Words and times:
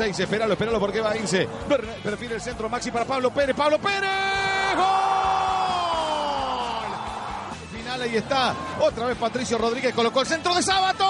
a 0.00 0.06
Ince. 0.08 0.22
Espéralo, 0.24 0.52
espéralo 0.54 0.78
porque 0.80 1.00
va 1.00 1.16
Ince. 1.16 1.48
Ver- 1.68 1.84
Perfil 2.02 2.32
el 2.32 2.40
centro. 2.40 2.68
Maxi 2.68 2.90
para 2.90 3.04
Pablo 3.04 3.30
Pérez. 3.30 3.54
Pablo 3.56 3.78
Pérez. 3.78 4.10
¡Gol! 4.76 4.84
Final 7.72 8.02
ahí 8.02 8.16
está. 8.16 8.54
Otra 8.80 9.06
vez 9.06 9.16
Patricio 9.16 9.58
Rodríguez 9.58 9.94
colocó 9.94 10.20
el 10.20 10.26
centro 10.26 10.54
de 10.54 10.62
Sábato. 10.62 11.04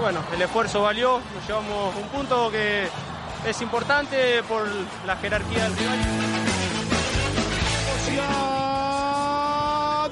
Bueno, 0.00 0.20
el 0.32 0.40
esfuerzo 0.42 0.82
valió, 0.82 1.20
nos 1.34 1.46
llevamos 1.48 1.94
un 1.96 2.08
punto 2.08 2.50
que 2.52 2.88
es 3.44 3.60
importante 3.62 4.42
por 4.44 4.64
la 5.04 5.16
jerarquía 5.16 5.64
del 5.64 5.76
rival. 5.76 5.98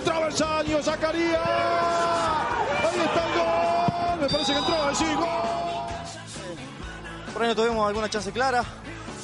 Traversaño, 0.04 0.82
Zacarías. 0.82 1.40
Ahí 2.82 3.00
está 3.00 3.26
el 3.26 3.38
gol. 3.38 4.20
Me 4.20 4.28
parece 4.28 4.52
que 4.52 4.58
entró. 4.58 4.94
Sí, 4.94 5.04
gol. 5.14 5.75
Por 7.36 7.42
ahí 7.42 7.50
no 7.50 7.54
tuvimos 7.54 7.86
alguna 7.86 8.08
chance 8.08 8.32
clara, 8.32 8.64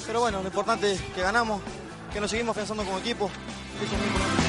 pero 0.06 0.20
bueno, 0.20 0.42
lo 0.42 0.48
importante 0.48 0.92
es 0.92 1.00
que 1.00 1.22
ganamos, 1.22 1.62
que 2.12 2.20
nos 2.20 2.30
seguimos 2.30 2.54
pensando 2.54 2.84
como 2.84 2.98
equipo. 2.98 3.30
Eso 3.82 3.94
es 3.94 3.98
muy 3.98 4.06
importante. 4.06 4.42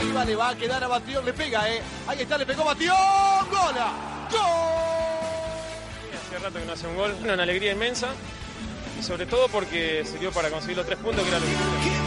Arriba 0.00 0.24
le 0.24 0.34
va 0.34 0.48
a 0.48 0.56
quedar 0.56 0.82
a 0.82 0.88
Batión, 0.88 1.24
le 1.24 1.32
pega, 1.32 1.70
¿eh? 1.70 1.80
Ahí 2.08 2.20
está, 2.20 2.36
le 2.36 2.44
pegó 2.44 2.64
Batión. 2.64 2.96
¡Gola! 3.48 3.92
Hace 6.26 6.38
rato 6.42 6.58
que 6.58 6.64
no 6.64 6.72
hace 6.72 6.88
un 6.88 6.96
gol, 6.96 7.14
una 7.22 7.44
alegría 7.44 7.70
inmensa 7.70 8.08
y 8.98 9.04
sobre 9.04 9.26
todo 9.26 9.46
porque 9.46 10.04
dio 10.18 10.32
para 10.32 10.50
conseguir 10.50 10.78
los 10.78 10.86
tres 10.86 10.98
puntos 10.98 11.22
que 11.22 11.28
era 11.28 11.38
lo 11.38 11.46
que 11.46 11.52
quería. 11.52 12.00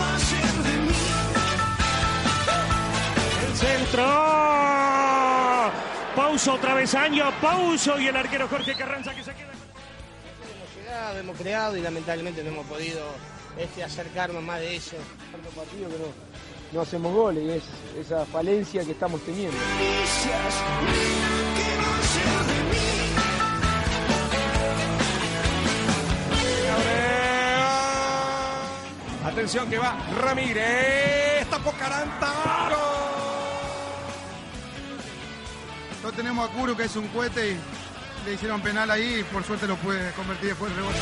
El 3.47 3.55
centro. 3.55 4.49
Pauso 6.19 6.55
otra 6.55 6.73
vez 6.73 6.93
año, 6.95 7.31
pauso 7.39 7.97
y 7.97 8.07
el 8.07 8.15
arquero 8.17 8.45
Jorge 8.49 8.75
Carranza 8.75 9.15
que 9.15 9.23
se 9.23 9.33
queda. 9.33 9.53
Hemos 9.53 10.75
llegado, 10.75 11.17
hemos 11.17 11.37
creado 11.37 11.77
y 11.77 11.81
lamentablemente 11.81 12.43
no 12.43 12.49
hemos 12.49 12.65
podido 12.65 13.05
este, 13.57 13.85
acercarnos 13.85 14.43
más 14.43 14.59
de 14.59 14.75
eso. 14.75 14.97
tanto 15.31 15.49
partido 15.51 15.87
que 15.87 15.97
no, 15.97 16.07
no 16.73 16.81
hacemos 16.81 17.13
goles 17.13 17.43
y 17.45 17.49
es 17.51 18.05
esa 18.05 18.25
falencia 18.25 18.83
que 18.83 18.91
estamos 18.91 19.21
teniendo. 19.21 19.57
Atención 29.23 29.69
que 29.69 29.77
va 29.77 29.95
Ramírez. 30.21 31.49
Tapó 31.49 31.71
Caranta. 31.79 32.98
No 36.09 36.15
tenemos 36.15 36.49
a 36.49 36.51
Curu, 36.51 36.75
que 36.75 36.85
es 36.85 36.95
un 36.95 37.07
cohete, 37.09 37.51
y 37.51 37.59
le 38.25 38.33
hicieron 38.33 38.59
penal 38.61 38.89
ahí 38.89 39.19
y 39.19 39.23
por 39.25 39.43
suerte 39.43 39.67
lo 39.67 39.75
puede 39.75 40.11
convertir 40.13 40.49
después 40.49 40.71
del 40.71 40.79
rebote. 40.79 40.97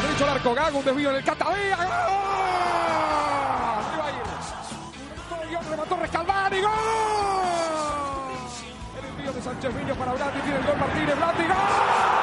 Derecho 0.00 0.24
al 0.24 0.30
arco. 0.30 0.54
Gago. 0.54 0.78
Un 0.78 0.84
desvío 0.86 1.10
en 1.10 1.16
el 1.16 1.22
Catavea. 1.22 1.76
Gol, 5.28 5.66
remató 5.68 5.96
Rescalvani. 5.98 6.60
¡Gol! 6.62 6.70
El 8.98 9.04
envío 9.04 9.32
de 9.34 9.42
Sánchez 9.42 9.76
Viño 9.76 9.94
para 9.96 10.12
Blandi. 10.14 10.40
Tiene 10.40 10.58
el 10.60 10.64
gol 10.64 10.78
Martínez. 10.78 11.14
Blandi. 11.14 11.42
¡Gol! 11.42 12.19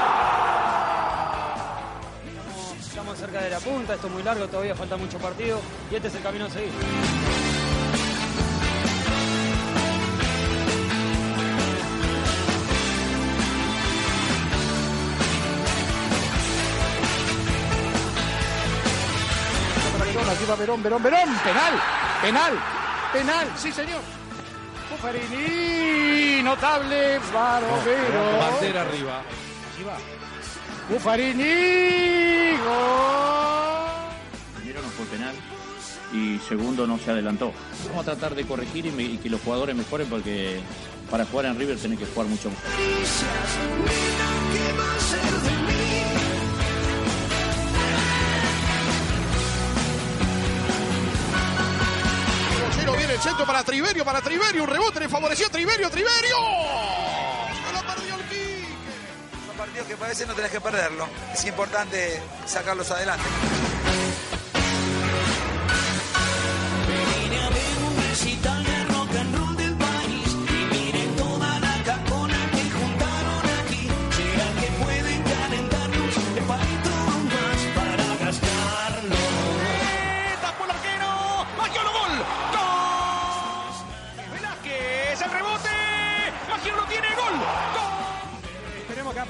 Estamos 3.18 3.34
cerca 3.34 3.44
de 3.46 3.50
la 3.50 3.60
punta, 3.60 3.96
esto 3.96 4.06
es 4.06 4.14
muy 4.14 4.22
largo, 4.22 4.48
todavía 4.48 4.76
falta 4.76 4.96
mucho 4.96 5.18
partido 5.18 5.60
y 5.90 5.96
este 5.96 6.08
es 6.08 6.16
el 6.16 6.22
camino 6.22 6.46
a 6.46 6.50
seguir. 6.52 6.70
Aquí 20.30 20.46
va 20.48 20.56
Verón, 20.56 20.84
Verón, 20.84 21.02
Verón. 21.02 21.30
Penal, 21.44 21.74
penal, 22.22 22.54
penal, 23.14 23.48
sí 23.58 23.72
señor. 23.72 24.02
Buffarini, 24.92 26.44
notable, 26.44 27.20
Barovero. 27.34 28.40
Bandera 28.40 28.82
arriba. 28.82 29.24
Va. 29.88 30.27
Buffarini, 30.90 32.52
gol. 32.64 34.12
Primero 34.56 34.82
no 34.82 34.88
fue 34.90 35.06
penal 35.08 35.36
y 36.14 36.40
segundo 36.48 36.88
no 36.88 36.98
se 36.98 37.12
adelantó. 37.12 37.52
Vamos 37.90 38.02
a 38.08 38.12
tratar 38.16 38.36
de 38.36 38.46
corregir 38.46 38.86
y, 38.86 38.92
me- 38.92 39.04
y 39.04 39.18
que 39.18 39.30
los 39.30 39.42
jugadores 39.42 39.76
mejoren 39.76 40.08
porque 40.08 40.60
para 41.12 41.26
jugar 41.26 41.48
en 41.48 41.60
River 41.60 41.78
tienen 41.78 41.98
que 41.98 42.06
jugar 42.06 42.28
mucho 42.28 42.50
mejor. 42.50 43.78
Viene 52.98 53.14
el 53.14 53.20
centro 53.20 53.46
para 53.46 53.64
Triverio, 53.64 54.04
para 54.04 54.22
Triverio, 54.22 54.64
un 54.64 54.70
rebote 54.70 55.00
le 55.02 55.10
favoreció 55.10 55.50
Triverio, 55.50 55.90
Triverio. 55.90 56.36
Que 59.86 59.96
parece 59.98 60.26
no 60.26 60.34
tenés 60.34 60.52
que 60.52 60.62
perderlo. 60.62 61.08
Es 61.34 61.46
importante 61.46 62.22
sacarlos 62.46 62.90
adelante. 62.92 63.26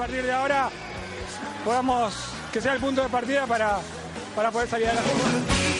Partir 0.07 0.24
de 0.24 0.31
ahora 0.31 0.69
podamos 1.65 2.13
que 2.54 2.62
sea 2.62 2.74
el 2.74 2.80
punto 2.80 3.04
de 3.04 3.09
partida 3.09 3.45
para, 3.45 3.80
para 4.38 4.51
poder 4.51 4.69
salir 4.69 4.88
adelante. 4.88 5.76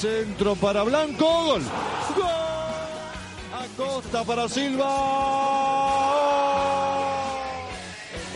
Centro 0.00 0.54
para 0.56 0.82
Blanco. 0.82 1.24
Gol. 1.44 1.62
Gol. 2.16 2.26
Acosta 3.52 4.24
para 4.24 4.48
Silva. 4.48 4.88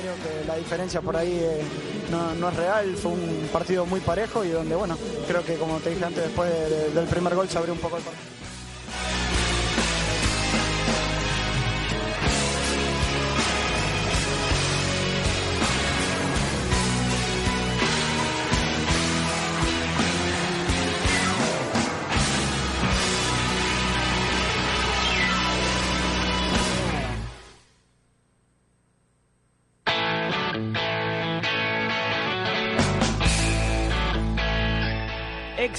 Creo 0.01 0.15
que 0.17 0.47
la 0.47 0.57
diferencia 0.57 1.01
por 1.01 1.17
ahí 1.17 1.33
eh, 1.41 1.63
no, 2.11 2.35
no 2.35 2.49
es 2.51 2.57
real, 2.57 2.95
fue 2.97 3.13
un 3.13 3.49
partido 3.53 3.87
muy 3.87 4.01
parejo 4.01 4.45
y 4.45 4.51
donde, 4.51 4.75
bueno, 4.75 4.99
creo 5.27 5.43
que 5.45 5.55
como 5.57 5.79
te 5.79 5.91
dije 5.91 6.05
antes, 6.05 6.25
después 6.25 6.51
de- 6.51 6.91
del 6.91 7.07
primer 7.07 7.35
gol 7.35 7.49
se 7.49 7.57
abrió 7.59 7.73
un 7.73 7.81
poco 7.81 7.97
el 7.97 8.03
partido. 8.03 8.34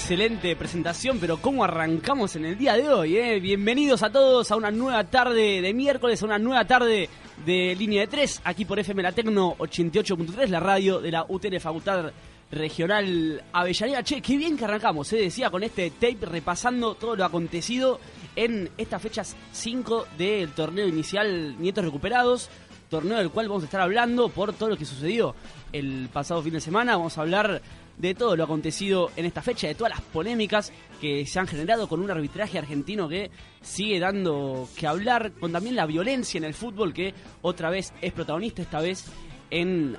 Excelente 0.06 0.56
presentación, 0.56 1.18
pero 1.20 1.38
¿cómo 1.38 1.64
arrancamos 1.64 2.36
en 2.36 2.46
el 2.46 2.60
día 2.60 2.76
de 2.76 2.88
hoy? 2.88 3.18
eh? 3.18 3.40
Bienvenidos 3.40 4.04
a 4.04 4.12
todos 4.12 4.52
a 4.52 4.56
una 4.56 4.70
nueva 4.70 5.04
tarde 5.06 5.64
de 5.64 5.74
miércoles, 5.74 6.22
a 6.22 6.26
una 6.26 6.38
nueva 6.38 6.64
tarde 6.64 7.10
de 7.44 7.76
línea 7.76 8.02
de 8.02 8.08
3, 8.08 8.42
aquí 8.44 8.66
por 8.66 8.78
FM 8.78 9.02
La 9.02 9.14
Tecno 9.14 9.56
88.3, 9.58 10.48
la 10.50 10.60
radio 10.60 11.02
de 11.02 11.10
la 11.10 11.26
UTN 11.28 11.60
Facultad 11.60 12.12
Regional 12.52 13.44
Avellaneda. 13.52 14.04
Che, 14.04 14.22
qué 14.22 14.38
bien 14.38 14.56
que 14.56 14.66
arrancamos, 14.66 15.08
se 15.08 15.18
decía, 15.18 15.50
con 15.50 15.64
este 15.64 15.90
tape 15.90 16.20
repasando 16.22 16.94
todo 16.94 17.16
lo 17.16 17.26
acontecido 17.26 18.00
en 18.36 18.70
estas 18.78 19.02
fechas 19.02 19.36
5 19.54 20.06
del 20.20 20.52
torneo 20.52 20.88
inicial 20.88 21.60
Nietos 21.60 21.84
Recuperados, 21.84 22.52
torneo 22.92 23.18
del 23.18 23.32
cual 23.32 23.48
vamos 23.48 23.64
a 23.64 23.66
estar 23.66 23.82
hablando 23.82 24.30
por 24.30 24.54
todo 24.54 24.70
lo 24.70 24.78
que 24.78 24.86
sucedió 24.86 25.34
el 25.74 26.10
pasado 26.14 26.44
fin 26.44 26.54
de 26.54 26.62
semana. 26.62 26.96
Vamos 26.96 27.18
a 27.18 27.22
hablar 27.22 27.64
de 27.98 28.14
todo 28.14 28.36
lo 28.36 28.44
acontecido 28.44 29.12
en 29.16 29.26
esta 29.26 29.42
fecha, 29.42 29.68
de 29.68 29.76
todas 29.76 29.92
las 29.92 30.02
polémicas 30.02 30.72
que 31.00 31.26
se 31.26 31.40
han 31.40 31.48
generado 31.48 31.88
con 31.88 32.02
un 32.02 32.12
arbitraje 32.12 32.58
argentino 32.58 33.08
que 33.08 33.32
sigue 33.62 34.00
dando 34.00 34.68
que 34.78 34.88
hablar, 34.88 35.32
con 35.34 35.52
también 35.52 35.76
la 35.76 35.86
violencia 35.86 36.38
en 36.38 36.44
el 36.44 36.54
fútbol 36.54 36.94
que 36.94 37.14
otra 37.42 37.70
vez 37.70 37.94
es 38.02 38.14
protagonista, 38.14 38.62
esta 38.62 38.82
vez 38.82 39.06
en 39.50 39.96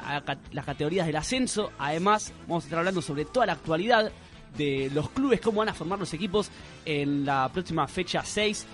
las 0.52 0.64
categorías 0.64 1.06
del 1.06 1.16
ascenso. 1.16 1.72
Además, 1.78 2.32
vamos 2.46 2.64
a 2.64 2.66
estar 2.66 2.78
hablando 2.80 3.00
sobre 3.00 3.24
toda 3.24 3.46
la 3.46 3.52
actualidad 3.52 4.12
de 4.56 4.90
los 4.92 5.10
clubes, 5.10 5.40
cómo 5.40 5.58
van 5.58 5.68
a 5.68 5.74
formar 5.74 5.98
los 5.98 6.12
equipos 6.14 6.50
en 6.84 7.24
la 7.24 7.50
próxima 7.52 7.86
fecha 7.86 8.22
6 8.24 8.66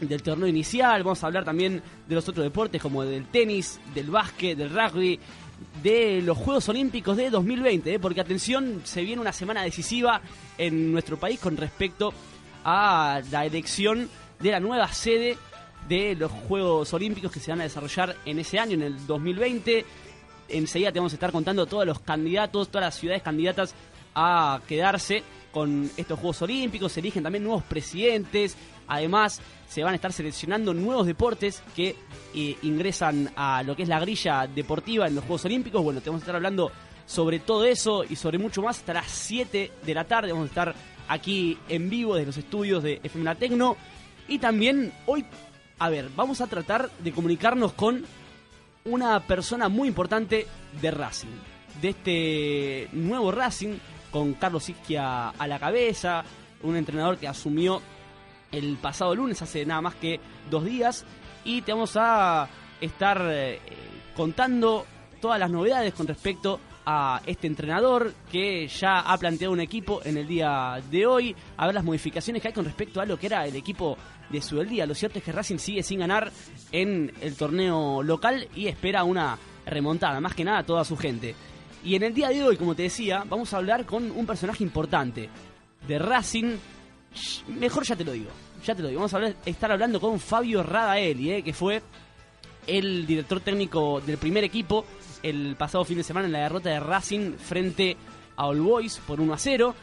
del 0.00 0.22
torneo 0.22 0.46
inicial. 0.46 1.02
Vamos 1.02 1.22
a 1.22 1.26
hablar 1.26 1.44
también 1.44 1.82
de 2.06 2.14
los 2.14 2.28
otros 2.28 2.44
deportes 2.44 2.80
como 2.82 3.04
del 3.04 3.26
tenis, 3.26 3.80
del 3.94 4.10
básquet, 4.10 4.56
del 4.56 4.70
rugby, 4.70 5.18
de 5.82 6.22
los 6.22 6.36
Juegos 6.38 6.68
Olímpicos 6.68 7.16
de 7.16 7.30
2020, 7.30 7.94
¿eh? 7.94 7.98
porque 7.98 8.20
atención, 8.20 8.82
se 8.84 9.02
viene 9.02 9.20
una 9.20 9.32
semana 9.32 9.62
decisiva 9.62 10.20
en 10.58 10.92
nuestro 10.92 11.18
país 11.18 11.40
con 11.40 11.56
respecto 11.56 12.12
a 12.64 13.20
la 13.30 13.46
elección 13.46 14.08
de 14.38 14.50
la 14.50 14.60
nueva 14.60 14.92
sede 14.92 15.36
de 15.88 16.14
los 16.14 16.30
Juegos 16.30 16.92
Olímpicos 16.92 17.32
que 17.32 17.40
se 17.40 17.50
van 17.50 17.60
a 17.60 17.64
desarrollar 17.64 18.16
en 18.24 18.38
ese 18.38 18.58
año, 18.58 18.74
en 18.74 18.82
el 18.82 19.06
2020. 19.06 19.84
Enseguida 20.48 20.92
te 20.92 20.98
vamos 20.98 21.12
a 21.12 21.16
estar 21.16 21.32
contando 21.32 21.66
todos 21.66 21.86
los 21.86 22.00
candidatos, 22.00 22.68
todas 22.68 22.86
las 22.86 22.94
ciudades 22.96 23.22
candidatas 23.22 23.74
a 24.14 24.60
quedarse 24.66 25.22
con 25.52 25.90
estos 25.96 26.18
Juegos 26.18 26.42
Olímpicos. 26.42 26.92
Se 26.92 27.00
eligen 27.00 27.22
también 27.22 27.44
nuevos 27.44 27.64
presidentes. 27.64 28.56
Además, 28.90 29.40
se 29.68 29.84
van 29.84 29.92
a 29.92 29.94
estar 29.94 30.12
seleccionando 30.12 30.74
nuevos 30.74 31.06
deportes 31.06 31.62
que 31.76 31.94
eh, 32.34 32.56
ingresan 32.62 33.30
a 33.36 33.62
lo 33.62 33.76
que 33.76 33.84
es 33.84 33.88
la 33.88 34.00
grilla 34.00 34.48
deportiva 34.48 35.06
en 35.06 35.14
los 35.14 35.24
Juegos 35.24 35.44
Olímpicos. 35.44 35.82
Bueno, 35.82 36.00
te 36.00 36.10
vamos 36.10 36.22
a 36.22 36.24
estar 36.24 36.34
hablando 36.34 36.72
sobre 37.06 37.38
todo 37.38 37.64
eso 37.64 38.02
y 38.02 38.16
sobre 38.16 38.38
mucho 38.38 38.62
más 38.62 38.78
hasta 38.78 38.94
las 38.94 39.06
7 39.06 39.70
de 39.86 39.94
la 39.94 40.04
tarde. 40.04 40.32
Vamos 40.32 40.46
a 40.46 40.48
estar 40.48 40.74
aquí 41.06 41.56
en 41.68 41.88
vivo 41.88 42.16
desde 42.16 42.26
los 42.26 42.36
estudios 42.36 42.82
de 42.82 43.00
FM 43.04 43.32
Tecno. 43.36 43.76
Y 44.26 44.40
también 44.40 44.92
hoy, 45.06 45.24
a 45.78 45.88
ver, 45.88 46.10
vamos 46.16 46.40
a 46.40 46.48
tratar 46.48 46.90
de 46.98 47.12
comunicarnos 47.12 47.72
con 47.72 48.04
una 48.84 49.20
persona 49.20 49.68
muy 49.68 49.86
importante 49.86 50.48
de 50.82 50.90
Racing. 50.90 51.28
De 51.80 51.90
este 51.90 52.88
nuevo 52.92 53.30
Racing, 53.30 53.76
con 54.10 54.34
Carlos 54.34 54.68
Isquia 54.68 55.28
a 55.30 55.46
la 55.46 55.60
cabeza, 55.60 56.24
un 56.64 56.76
entrenador 56.76 57.18
que 57.18 57.28
asumió 57.28 57.80
el 58.52 58.76
pasado 58.76 59.14
lunes, 59.14 59.40
hace 59.42 59.64
nada 59.64 59.80
más 59.80 59.94
que 59.94 60.20
dos 60.50 60.64
días, 60.64 61.04
y 61.44 61.62
te 61.62 61.72
vamos 61.72 61.96
a 61.96 62.48
estar 62.80 63.20
eh, 63.30 63.58
contando 64.16 64.86
todas 65.20 65.38
las 65.38 65.50
novedades 65.50 65.94
con 65.94 66.06
respecto 66.06 66.60
a 66.86 67.20
este 67.26 67.46
entrenador 67.46 68.14
que 68.30 68.66
ya 68.66 69.00
ha 69.00 69.16
planteado 69.18 69.52
un 69.52 69.60
equipo 69.60 70.00
en 70.04 70.16
el 70.16 70.26
día 70.26 70.82
de 70.90 71.06
hoy, 71.06 71.36
a 71.56 71.66
ver 71.66 71.74
las 71.74 71.84
modificaciones 71.84 72.40
que 72.40 72.48
hay 72.48 72.54
con 72.54 72.64
respecto 72.64 73.00
a 73.00 73.06
lo 73.06 73.18
que 73.18 73.26
era 73.26 73.46
el 73.46 73.54
equipo 73.54 73.96
de 74.30 74.40
su 74.40 74.60
día. 74.64 74.86
Lo 74.86 74.94
cierto 74.94 75.18
es 75.18 75.24
que 75.24 75.32
Racing 75.32 75.58
sigue 75.58 75.82
sin 75.82 76.00
ganar 76.00 76.32
en 76.72 77.12
el 77.20 77.36
torneo 77.36 78.02
local 78.02 78.48
y 78.54 78.66
espera 78.66 79.04
una 79.04 79.38
remontada, 79.66 80.20
más 80.20 80.34
que 80.34 80.44
nada 80.44 80.62
toda 80.62 80.84
su 80.84 80.96
gente. 80.96 81.34
Y 81.84 81.94
en 81.94 82.02
el 82.02 82.14
día 82.14 82.28
de 82.28 82.42
hoy, 82.42 82.56
como 82.56 82.74
te 82.74 82.82
decía, 82.82 83.24
vamos 83.26 83.52
a 83.54 83.58
hablar 83.58 83.86
con 83.86 84.10
un 84.10 84.26
personaje 84.26 84.62
importante 84.62 85.28
de 85.86 85.98
Racing. 85.98 86.56
Mejor 87.48 87.84
ya 87.84 87.96
te 87.96 88.04
lo 88.04 88.12
digo, 88.12 88.30
ya 88.64 88.74
te 88.74 88.82
lo 88.82 88.88
digo. 88.88 89.00
Vamos 89.00 89.14
a 89.14 89.48
estar 89.48 89.72
hablando 89.72 90.00
con 90.00 90.20
Fabio 90.20 90.62
Radaeli, 90.62 91.32
eh, 91.32 91.42
que 91.42 91.52
fue 91.52 91.82
el 92.66 93.06
director 93.06 93.40
técnico 93.40 94.00
del 94.00 94.18
primer 94.18 94.44
equipo 94.44 94.84
el 95.22 95.56
pasado 95.56 95.84
fin 95.84 95.98
de 95.98 96.04
semana 96.04 96.26
en 96.26 96.32
la 96.32 96.40
derrota 96.40 96.70
de 96.70 96.80
Racing 96.80 97.34
frente 97.34 97.96
a 98.36 98.46
All 98.46 98.60
Boys 98.60 98.98
por 99.06 99.20
1 99.20 99.32
a 99.32 99.38
0. 99.38 99.74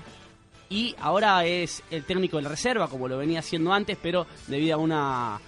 Y 0.70 0.96
ahora 1.00 1.46
es 1.46 1.84
el 1.92 2.04
técnico 2.04 2.38
de 2.38 2.44
la 2.44 2.50
reserva, 2.50 2.88
como 2.88 3.08
lo 3.08 3.18
venía 3.18 3.40
haciendo 3.40 3.72
antes, 3.72 3.98
pero 4.02 4.28
debido 4.48 4.76
a 4.76 4.78
una 4.78 5.40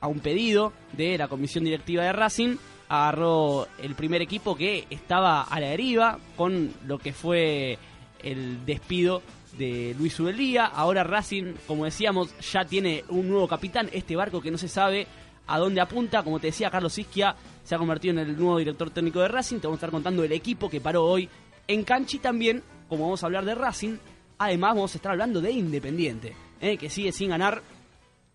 a 0.00 0.08
un 0.08 0.18
pedido 0.18 0.72
de 0.92 1.16
la 1.16 1.28
comisión 1.28 1.62
directiva 1.62 2.02
de 2.02 2.12
Racing, 2.12 2.56
agarró 2.88 3.68
el 3.80 3.94
primer 3.94 4.20
equipo 4.20 4.56
que 4.56 4.84
estaba 4.90 5.42
a 5.42 5.60
la 5.60 5.68
deriva 5.68 6.18
con 6.36 6.72
lo 6.86 6.98
que 6.98 7.12
fue 7.12 7.78
el 8.20 8.66
despido 8.66 9.22
de 9.56 9.94
Luis 9.98 10.18
Ubelía. 10.20 10.66
Ahora 10.66 11.04
Racing, 11.04 11.54
como 11.66 11.84
decíamos, 11.84 12.34
ya 12.40 12.64
tiene 12.64 13.04
un 13.08 13.28
nuevo 13.28 13.48
capitán, 13.48 13.88
este 13.92 14.16
barco 14.16 14.40
que 14.40 14.50
no 14.50 14.58
se 14.58 14.68
sabe 14.68 15.06
a 15.46 15.58
dónde 15.58 15.80
apunta. 15.80 16.22
Como 16.22 16.40
te 16.40 16.48
decía, 16.48 16.70
Carlos 16.70 16.98
Isquia 16.98 17.34
se 17.64 17.74
ha 17.74 17.78
convertido 17.78 18.12
en 18.12 18.30
el 18.30 18.36
nuevo 18.36 18.58
director 18.58 18.90
técnico 18.90 19.20
de 19.20 19.28
Racing. 19.28 19.58
Te 19.58 19.66
vamos 19.66 19.76
a 19.76 19.80
estar 19.80 19.90
contando 19.90 20.24
el 20.24 20.32
equipo 20.32 20.68
que 20.68 20.80
paró 20.80 21.04
hoy 21.04 21.28
en 21.66 21.84
cancha 21.84 22.16
y 22.16 22.20
también, 22.20 22.62
como 22.88 23.04
vamos 23.04 23.22
a 23.22 23.26
hablar 23.26 23.44
de 23.44 23.54
Racing, 23.54 23.96
además 24.38 24.74
vamos 24.74 24.94
a 24.94 24.98
estar 24.98 25.12
hablando 25.12 25.40
de 25.40 25.52
Independiente, 25.52 26.34
eh, 26.60 26.76
que 26.76 26.90
sigue 26.90 27.12
sin 27.12 27.30
ganar 27.30 27.62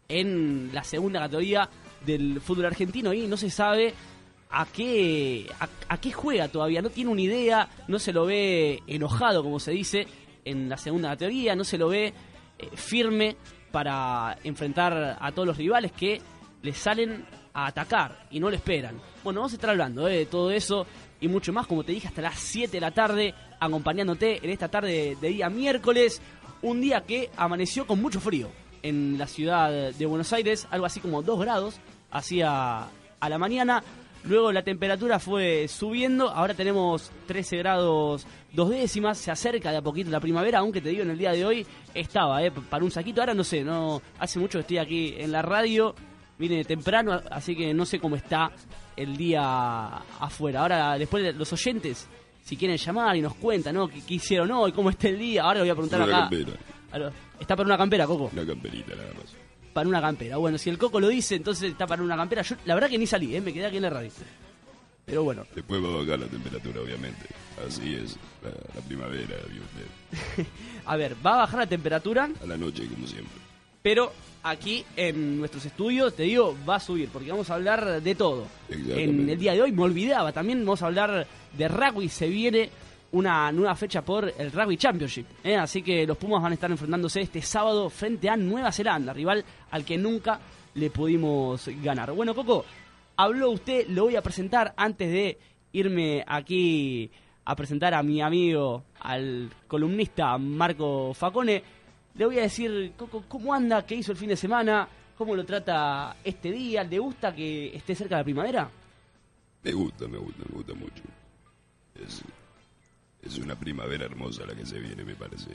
en 0.07 0.69
la 0.73 0.83
segunda 0.83 1.19
categoría 1.19 1.69
del 2.05 2.39
fútbol 2.39 2.67
argentino 2.67 3.13
y 3.13 3.27
no 3.27 3.35
se 3.35 3.49
sabe 3.49 3.93
a 4.49 4.65
qué 4.65 5.45
a 5.89 5.97
qué 5.97 6.11
juega 6.13 6.47
todavía, 6.47 6.81
no 6.81 6.89
tiene 6.89 7.11
una 7.11 7.21
idea, 7.21 7.67
no 7.89 7.99
se 7.99 8.13
lo 8.13 8.25
ve 8.25 8.81
enojado 8.87 9.43
como 9.43 9.59
se 9.59 9.71
dice 9.71 10.07
en 10.49 10.69
la 10.69 10.77
segunda 10.77 11.09
categoría, 11.09 11.55
no 11.55 11.63
se 11.63 11.77
lo 11.77 11.89
ve 11.89 12.13
eh, 12.59 12.69
firme 12.75 13.35
para 13.71 14.37
enfrentar 14.43 15.17
a 15.19 15.31
todos 15.31 15.47
los 15.47 15.57
rivales 15.57 15.91
que 15.91 16.21
le 16.61 16.73
salen 16.73 17.25
a 17.53 17.67
atacar 17.67 18.27
y 18.31 18.39
no 18.39 18.49
lo 18.49 18.55
esperan. 18.55 18.99
Bueno, 19.23 19.41
vamos 19.41 19.53
a 19.53 19.55
estar 19.55 19.69
hablando 19.69 20.07
eh, 20.07 20.19
de 20.19 20.25
todo 20.25 20.51
eso 20.51 20.85
y 21.19 21.27
mucho 21.27 21.51
más, 21.51 21.67
como 21.67 21.83
te 21.83 21.91
dije, 21.91 22.07
hasta 22.07 22.21
las 22.21 22.39
7 22.39 22.71
de 22.71 22.81
la 22.81 22.91
tarde, 22.91 23.33
acompañándote 23.59 24.43
en 24.43 24.51
esta 24.51 24.69
tarde 24.69 25.17
de 25.19 25.29
día 25.29 25.49
miércoles, 25.49 26.21
un 26.61 26.81
día 26.81 27.01
que 27.01 27.29
amaneció 27.37 27.85
con 27.85 28.01
mucho 28.01 28.19
frío 28.19 28.49
en 28.83 29.17
la 29.17 29.27
ciudad 29.27 29.91
de 29.91 30.05
Buenos 30.05 30.31
Aires, 30.33 30.67
algo 30.69 30.85
así 30.85 30.99
como 30.99 31.21
2 31.21 31.39
grados, 31.39 31.79
hacía 32.11 32.87
a 33.19 33.29
la 33.29 33.37
mañana. 33.37 33.83
Luego 34.23 34.51
la 34.51 34.63
temperatura 34.63 35.19
fue 35.19 35.67
subiendo, 35.67 36.29
ahora 36.29 36.53
tenemos 36.53 37.11
13 37.27 37.57
grados 37.57 38.27
dos 38.57 38.69
décimas, 38.71 39.19
se 39.19 39.29
acerca 39.31 39.69
de 39.71 39.77
a 39.77 39.81
poquito 39.83 40.09
la 40.09 40.19
primavera, 40.19 40.59
aunque 40.59 40.81
te 40.81 40.89
digo 40.89 41.03
en 41.03 41.11
el 41.11 41.17
día 41.17 41.31
de 41.31 41.45
hoy 41.45 41.65
estaba, 41.93 42.43
eh, 42.43 42.49
para 42.51 42.83
un 42.83 42.89
saquito, 42.91 43.21
ahora 43.21 43.33
no 43.35 43.43
sé, 43.43 43.63
no 43.63 44.01
hace 44.19 44.39
mucho 44.39 44.57
que 44.57 44.61
estoy 44.61 44.77
aquí 44.79 45.13
en 45.17 45.31
la 45.31 45.41
radio, 45.43 45.93
vine 46.39 46.65
temprano, 46.65 47.21
así 47.29 47.55
que 47.55 47.71
no 47.73 47.85
sé 47.85 47.99
cómo 47.99 48.15
está 48.15 48.51
el 48.95 49.15
día 49.15 49.87
afuera. 50.19 50.61
Ahora 50.61 50.97
después 50.97 51.35
los 51.35 51.53
oyentes, 51.53 52.07
si 52.43 52.57
quieren 52.57 52.77
llamar 52.77 53.15
y 53.15 53.21
nos 53.21 53.35
cuentan, 53.35 53.75
¿no? 53.75 53.87
¿Qué, 53.87 54.01
qué 54.01 54.15
hicieron 54.15 54.49
hoy? 54.51 54.71
¿Cómo 54.71 54.89
está 54.89 55.07
el 55.07 55.19
día? 55.19 55.43
Ahora 55.43 55.55
le 55.55 55.61
voy 55.61 55.69
a 55.69 55.73
preguntar 55.75 56.01
Una 56.01 56.17
acá. 56.17 56.29
campera. 56.29 56.57
a 56.91 56.97
lo- 56.99 57.11
¿Está 57.39 57.55
para 57.55 57.67
una 57.67 57.77
campera, 57.77 58.07
Coco? 58.07 58.31
Una 58.33 58.45
camperita, 58.45 58.95
la 58.95 59.03
verdad. 59.03 59.21
Para 59.73 59.87
una 59.87 60.01
campera. 60.01 60.37
Bueno, 60.37 60.57
si 60.57 60.71
el 60.71 60.79
Coco 60.79 60.99
lo 60.99 61.07
dice, 61.09 61.35
entonces 61.35 61.69
está 61.71 61.85
para 61.85 62.01
una 62.01 62.15
campera. 62.17 62.41
Yo 62.41 62.55
la 62.65 62.73
verdad 62.73 62.89
que 62.89 62.97
ni 62.97 63.05
salí, 63.05 63.35
¿eh? 63.35 63.41
me 63.41 63.53
quedé 63.53 63.67
aquí 63.67 63.77
en 63.77 63.83
la 63.83 63.91
radio. 63.91 64.09
Pero 65.07 65.23
bueno, 65.23 65.43
Después 65.55 65.81
va 65.81 65.87
a 65.87 65.97
bajar 66.03 66.19
la 66.19 66.27
temperatura, 66.27 66.81
obviamente. 66.81 67.27
Así 67.65 67.95
es 67.95 68.17
la, 68.43 68.49
la 68.75 68.81
primavera, 68.85 69.37
vio 69.49 69.61
usted. 69.63 70.45
a 70.85 70.95
ver, 70.97 71.15
va 71.25 71.35
a 71.35 71.37
bajar 71.37 71.59
la 71.61 71.67
temperatura, 71.67 72.29
A 72.43 72.45
la 72.45 72.57
noche, 72.57 72.85
como 72.87 73.07
siempre. 73.07 73.39
pero 73.81 74.11
aquí 74.43 74.83
en 74.97 75.39
nuestros 75.39 75.65
estudios, 75.65 76.13
te 76.13 76.23
digo, 76.23 76.55
va 76.67 76.75
a 76.75 76.79
subir, 76.81 77.07
porque 77.07 77.31
vamos 77.31 77.49
a 77.49 77.55
hablar 77.55 78.01
de 78.01 78.15
todo. 78.15 78.47
En 78.69 79.29
el 79.29 79.39
día 79.39 79.53
de 79.53 79.61
hoy 79.61 79.71
me 79.71 79.83
olvidaba, 79.83 80.33
también 80.33 80.59
vamos 80.59 80.81
a 80.83 80.87
hablar 80.87 81.25
de 81.57 81.67
rugby, 81.69 82.09
se 82.09 82.27
viene 82.27 82.69
una 83.13 83.49
nueva 83.53 83.75
fecha 83.75 84.01
por 84.01 84.31
el 84.37 84.51
Rugby 84.51 84.75
Championship. 84.75 85.25
¿eh? 85.41 85.55
Así 85.55 85.81
que 85.81 86.05
los 86.05 86.17
Pumas 86.17 86.43
van 86.43 86.51
a 86.51 86.55
estar 86.55 86.69
enfrentándose 86.69 87.21
este 87.21 87.41
sábado 87.41 87.89
frente 87.89 88.29
a 88.29 88.35
Nueva 88.35 88.73
Zelanda, 88.73 89.13
rival 89.13 89.43
al 89.71 89.85
que 89.85 89.97
nunca 89.97 90.37
le 90.75 90.89
pudimos 90.89 91.69
ganar. 91.81 92.11
Bueno, 92.11 92.35
Coco, 92.35 92.65
habló 93.17 93.51
usted, 93.51 93.87
lo 93.89 94.03
voy 94.03 94.15
a 94.15 94.21
presentar 94.21 94.73
antes 94.77 95.11
de 95.11 95.37
irme 95.73 96.23
aquí 96.25 97.11
a 97.45 97.55
presentar 97.55 97.93
a 97.93 98.03
mi 98.03 98.21
amigo, 98.21 98.83
al 98.99 99.49
columnista 99.67 100.37
Marco 100.37 101.13
Facone. 101.13 101.63
Le 102.15 102.25
voy 102.25 102.39
a 102.39 102.43
decir, 102.43 102.93
Coco, 102.97 103.23
¿cómo 103.27 103.53
anda? 103.53 103.85
¿Qué 103.85 103.95
hizo 103.95 104.11
el 104.11 104.17
fin 104.17 104.29
de 104.29 104.35
semana? 104.35 104.87
¿Cómo 105.17 105.35
lo 105.35 105.45
trata 105.45 106.17
este 106.23 106.51
día? 106.51 106.83
¿Le 106.83 106.99
gusta 106.99 107.33
que 107.33 107.75
esté 107.75 107.95
cerca 107.95 108.15
de 108.15 108.21
la 108.21 108.25
primavera? 108.25 108.69
Me 109.63 109.71
gusta, 109.71 110.07
me 110.07 110.17
gusta, 110.17 110.43
me 110.49 110.55
gusta 110.55 110.73
mucho. 110.73 111.03
Es, 111.95 112.21
es 113.21 113.37
una 113.37 113.55
primavera 113.55 114.05
hermosa 114.05 114.45
la 114.45 114.53
que 114.53 114.65
se 114.65 114.79
viene, 114.79 115.03
me 115.03 115.15
parece. 115.15 115.51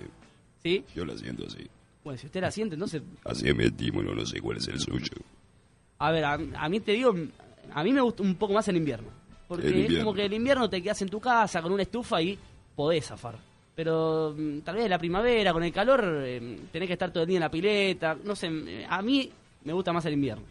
¿Sí? 0.63 0.85
Yo 0.95 1.05
la 1.05 1.17
siento 1.17 1.47
así. 1.47 1.67
Bueno, 2.05 2.19
si 2.19 2.27
usted 2.27 2.41
la 2.41 2.51
siente, 2.51 2.75
entonces... 2.75 3.03
Así 3.25 3.49
es 3.49 3.55
mi 3.55 3.65
estímulo, 3.65 4.15
no 4.15 4.25
sé 4.27 4.41
cuál 4.41 4.57
es 4.57 4.67
el 4.69 4.81
suyo. 4.81 5.15
A 5.99 6.11
ver, 6.11 6.25
a, 6.25 6.33
a 6.33 6.69
mí 6.69 6.81
te 6.81 6.93
digo, 6.93 7.15
a 7.73 7.85
mí 7.85 7.93
me 7.93 8.01
gusta 8.01 8.23
un 8.23 8.35
poco 8.37 8.55
más 8.55 8.67
el 8.69 8.77
invierno. 8.77 9.09
Porque 9.49 9.69
El 9.69 9.93
es 9.93 9.99
como 9.99 10.15
que 10.15 10.25
el 10.25 10.33
invierno 10.33 10.69
te 10.71 10.83
quedas 10.83 11.03
en 11.03 11.09
tu 11.09 11.21
casa 11.21 11.61
con 11.61 11.73
una 11.73 11.83
estufa 11.83 12.23
y 12.23 12.39
podés 12.75 13.07
zafar. 13.07 13.37
Pero 13.75 14.35
mm, 14.37 14.61
tal 14.61 14.77
vez 14.77 14.89
la 14.89 14.99
primavera, 14.99 15.53
con 15.53 15.63
el 15.63 15.73
calor, 15.73 16.05
eh, 16.25 16.59
tenés 16.71 16.87
que 16.87 16.95
estar 16.95 17.11
todo 17.13 17.23
el 17.25 17.29
día 17.29 17.37
en 17.39 17.43
la 17.43 17.51
pileta. 17.51 18.17
No 18.25 18.35
sé, 18.35 18.49
eh, 18.49 18.87
a 18.89 19.03
mí 19.03 19.31
me 19.65 19.73
gusta 19.73 19.93
más 19.93 20.05
el 20.07 20.15
invierno. 20.15 20.45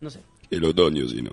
No 0.00 0.10
sé. 0.10 0.20
El 0.50 0.64
otoño, 0.64 1.08
si 1.08 1.22
no. 1.22 1.30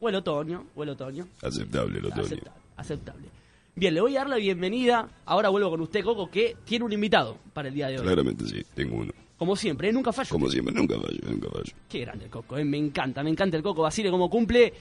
O 0.00 0.08
el 0.08 0.16
otoño, 0.16 0.66
o 0.74 0.82
el 0.82 0.90
otoño. 0.90 1.26
Aceptable 1.42 1.98
el 1.98 2.06
otoño. 2.06 2.22
Aceptable, 2.22 2.60
aceptable. 2.76 3.28
Bien, 3.74 3.92
le 3.94 4.00
voy 4.00 4.16
a 4.16 4.20
dar 4.20 4.30
la 4.30 4.36
bienvenida. 4.36 5.08
Ahora 5.26 5.48
vuelvo 5.50 5.70
con 5.70 5.80
usted, 5.82 6.02
Coco, 6.02 6.30
que 6.30 6.56
tiene 6.64 6.84
un 6.84 6.92
invitado 6.92 7.36
para 7.52 7.68
el 7.68 7.74
día 7.74 7.88
de 7.88 7.98
hoy. 7.98 8.04
Claramente 8.04 8.46
sí, 8.46 8.64
tengo 8.74 8.96
uno. 8.96 9.12
Como 9.38 9.54
siempre, 9.54 9.90
¿eh? 9.90 9.92
nunca 9.92 10.12
fallo. 10.12 10.30
Como 10.30 10.48
siempre, 10.48 10.74
nunca 10.74 10.94
fallo, 10.98 11.20
nunca 11.28 11.48
fallo. 11.50 11.72
Qué 11.88 12.00
grande 12.00 12.24
el 12.24 12.30
Coco, 12.30 12.56
eh, 12.56 12.64
me 12.64 12.78
encanta, 12.78 13.22
me 13.22 13.30
encanta 13.30 13.56
el 13.56 13.62
Coco 13.62 13.82
Basile 13.82 14.10
como 14.10 14.30
cumple. 14.30 14.72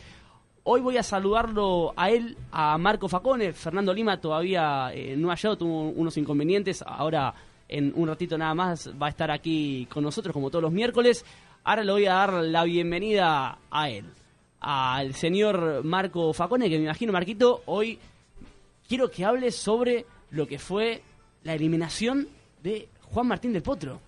Hoy 0.64 0.82
voy 0.82 0.98
a 0.98 1.04
saludarlo 1.04 1.94
a 1.96 2.10
él, 2.10 2.38
a 2.52 2.78
Marco 2.78 3.08
Facone. 3.08 3.54
Fernando 3.54 3.94
Lima 3.94 4.20
todavía 4.20 4.92
eh, 4.94 5.16
no 5.18 5.30
ha 5.30 5.36
llegado, 5.36 5.58
tuvo 5.58 5.90
unos 5.90 6.18
inconvenientes. 6.18 6.84
Ahora, 6.88 7.34
en 7.68 7.92
un 7.96 8.08
ratito 8.08 8.38
nada 8.38 8.56
más, 8.56 8.90
va 9.00 9.08
a 9.08 9.10
estar 9.10 9.30
aquí 9.30 9.88
con 9.92 10.04
nosotros 10.04 10.34
como 10.34 10.50
todos 10.50 10.64
los 10.64 10.72
miércoles. 10.72 11.26
Ahora 11.64 11.84
le 11.84 11.92
voy 11.92 12.06
a 12.06 12.14
dar 12.14 12.34
la 12.34 12.64
bienvenida 12.64 13.60
a 13.70 13.90
él, 13.90 14.06
al 14.60 15.14
señor 15.16 15.84
Marco 15.84 16.32
Facone, 16.32 16.70
que 16.70 16.78
me 16.78 16.86
imagino, 16.86 17.12
Marquito, 17.12 17.64
hoy 17.66 18.00
quiero 18.88 19.12
que 19.12 19.26
hable 19.26 19.52
sobre 19.52 20.06
lo 20.32 20.48
que 20.48 20.60
fue 20.60 21.02
la 21.44 21.54
eliminación 21.54 22.28
de 22.64 22.88
Juan 23.02 23.28
Martín 23.28 23.54
del 23.54 23.62
Potro. 23.62 24.00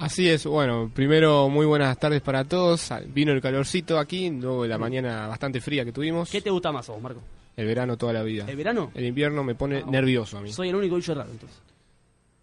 Así 0.00 0.28
es, 0.30 0.46
bueno, 0.46 0.90
primero 0.94 1.48
muy 1.50 1.66
buenas 1.66 1.98
tardes 1.98 2.22
para 2.22 2.44
todos. 2.44 2.88
Vino 3.08 3.32
el 3.32 3.42
calorcito 3.42 3.98
aquí, 3.98 4.30
luego 4.30 4.66
la 4.66 4.78
mañana 4.78 5.26
bastante 5.28 5.60
fría 5.60 5.84
que 5.84 5.92
tuvimos. 5.92 6.30
¿Qué 6.30 6.40
te 6.40 6.48
gusta 6.48 6.72
más 6.72 6.88
a 6.88 6.92
vos, 6.92 7.02
Marco? 7.02 7.20
El 7.54 7.66
verano 7.66 7.98
toda 7.98 8.14
la 8.14 8.22
vida. 8.22 8.46
¿El 8.48 8.56
verano? 8.56 8.90
El 8.94 9.04
invierno 9.04 9.44
me 9.44 9.54
pone 9.54 9.84
nervioso 9.84 10.38
a 10.38 10.40
mí. 10.40 10.52
Soy 10.52 10.70
el 10.70 10.74
único 10.74 10.96
bicho 10.96 11.14
raro, 11.14 11.30
entonces. 11.30 11.58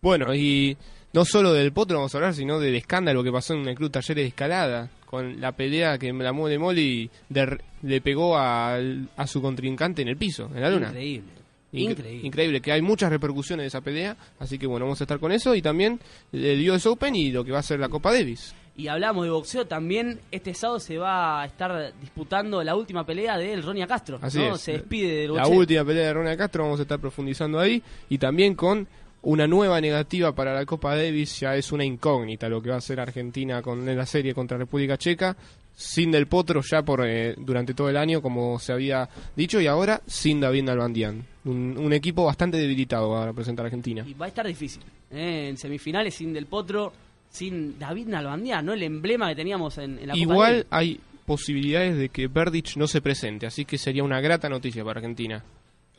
Bueno, 0.01 0.35
y 0.35 0.77
no 1.13 1.25
solo 1.25 1.51
del 1.51 1.71
potro 1.71 1.97
vamos 1.97 2.13
a 2.13 2.17
hablar, 2.19 2.35
sino 2.35 2.59
del 2.59 2.75
escándalo 2.75 3.23
que 3.23 3.31
pasó 3.31 3.55
en 3.55 3.67
el 3.67 3.75
Club 3.75 3.89
Talleres 3.89 4.23
de 4.23 4.27
Escalada, 4.27 4.91
con 5.07 5.41
la 5.41 5.51
pelea 5.53 5.97
que 5.97 6.13
la 6.13 6.33
Mole 6.33 6.59
Moli 6.59 7.09
der- 7.27 7.59
le 7.81 8.01
pegó 8.01 8.37
al- 8.37 9.09
a 9.17 9.25
su 9.25 9.41
contrincante 9.41 10.03
en 10.03 10.09
el 10.09 10.17
piso, 10.17 10.51
en 10.53 10.61
la 10.61 10.69
luna. 10.69 10.89
Increíble. 10.89 11.31
Incre- 11.73 11.91
Increíble. 11.91 12.27
Increíble, 12.27 12.61
que 12.61 12.71
hay 12.71 12.81
muchas 12.81 13.09
repercusiones 13.09 13.63
de 13.63 13.67
esa 13.67 13.81
pelea, 13.81 14.15
así 14.39 14.57
que 14.57 14.67
bueno, 14.67 14.85
vamos 14.85 15.01
a 15.01 15.03
estar 15.03 15.19
con 15.19 15.31
eso 15.31 15.53
y 15.53 15.61
también 15.61 15.99
el 16.31 16.69
US 16.69 16.85
Open 16.85 17.15
y 17.15 17.31
lo 17.31 17.43
que 17.43 17.51
va 17.51 17.59
a 17.59 17.63
ser 17.63 17.79
la 17.79 17.89
Copa 17.89 18.13
Davis. 18.13 18.53
Y 18.77 18.87
hablamos 18.89 19.25
de 19.25 19.31
boxeo 19.31 19.65
también. 19.65 20.19
Este 20.31 20.53
sábado 20.53 20.79
se 20.79 20.99
va 20.99 21.41
a 21.41 21.45
estar 21.47 21.93
disputando 21.99 22.63
la 22.63 22.75
última 22.75 23.03
pelea 23.05 23.35
de 23.35 23.51
el 23.51 23.63
Ronia 23.63 23.87
Castro. 23.87 24.19
Así 24.21 24.37
¿no? 24.37 24.53
es. 24.53 24.61
Se 24.61 24.73
despide 24.73 25.21
del 25.21 25.33
La 25.33 25.41
boxeo. 25.43 25.57
última 25.59 25.83
pelea 25.83 26.05
de 26.05 26.13
Ronald 26.13 26.37
Castro, 26.37 26.63
vamos 26.65 26.79
a 26.79 26.83
estar 26.83 26.99
profundizando 26.99 27.59
ahí. 27.59 27.81
Y 28.07 28.19
también 28.19 28.53
con 28.53 28.87
una 29.23 29.47
nueva 29.47 29.81
negativa 29.81 30.31
para 30.35 30.53
la 30.53 30.63
Copa 30.67 30.95
Davis, 30.95 31.39
ya 31.39 31.55
es 31.55 31.71
una 31.71 31.83
incógnita 31.85 32.47
lo 32.49 32.61
que 32.61 32.69
va 32.69 32.75
a 32.75 32.77
hacer 32.77 32.99
Argentina 32.99 33.63
con 33.63 33.83
la 33.83 34.05
serie 34.05 34.35
contra 34.35 34.59
República 34.59 34.95
Checa. 34.95 35.35
Sin 35.75 36.11
Del 36.11 36.27
Potro 36.27 36.61
ya 36.61 36.81
por 36.83 37.03
eh, 37.07 37.33
durante 37.37 37.73
todo 37.75 37.89
el 37.89 37.97
año, 37.97 38.21
como 38.21 38.57
se 38.59 38.73
había 38.73 39.07
dicho, 39.35 39.59
y 39.59 39.65
ahora 39.67 40.01
sin 40.07 40.39
David 40.39 40.63
Nalbandián. 40.63 41.23
Un, 41.47 41.77
un 41.77 41.93
equipo 41.93 42.25
bastante 42.25 42.57
debilitado 42.57 43.09
va 43.09 43.23
a 43.23 43.25
representar 43.27 43.65
a 43.65 43.67
Argentina. 43.67 44.03
Y 44.05 44.13
va 44.13 44.25
a 44.25 44.29
estar 44.29 44.45
difícil. 44.45 44.83
¿eh? 45.11 45.47
En 45.49 45.57
semifinales 45.57 46.13
sin 46.15 46.33
Del 46.33 46.45
Potro, 46.45 46.93
sin 47.29 47.79
David 47.79 48.07
Nalbandián, 48.07 48.65
¿no? 48.65 48.73
El 48.73 48.83
emblema 48.83 49.29
que 49.29 49.35
teníamos 49.35 49.77
en, 49.77 49.97
en 49.99 50.07
la 50.07 50.17
Igual 50.17 50.67
hay 50.69 50.99
posibilidades 51.25 51.97
de 51.97 52.09
que 52.09 52.27
Berdich 52.27 52.77
no 52.77 52.87
se 52.87 53.01
presente, 53.01 53.45
así 53.45 53.65
que 53.65 53.77
sería 53.77 54.03
una 54.03 54.21
grata 54.21 54.49
noticia 54.49 54.83
para 54.83 54.99
Argentina. 54.99 55.43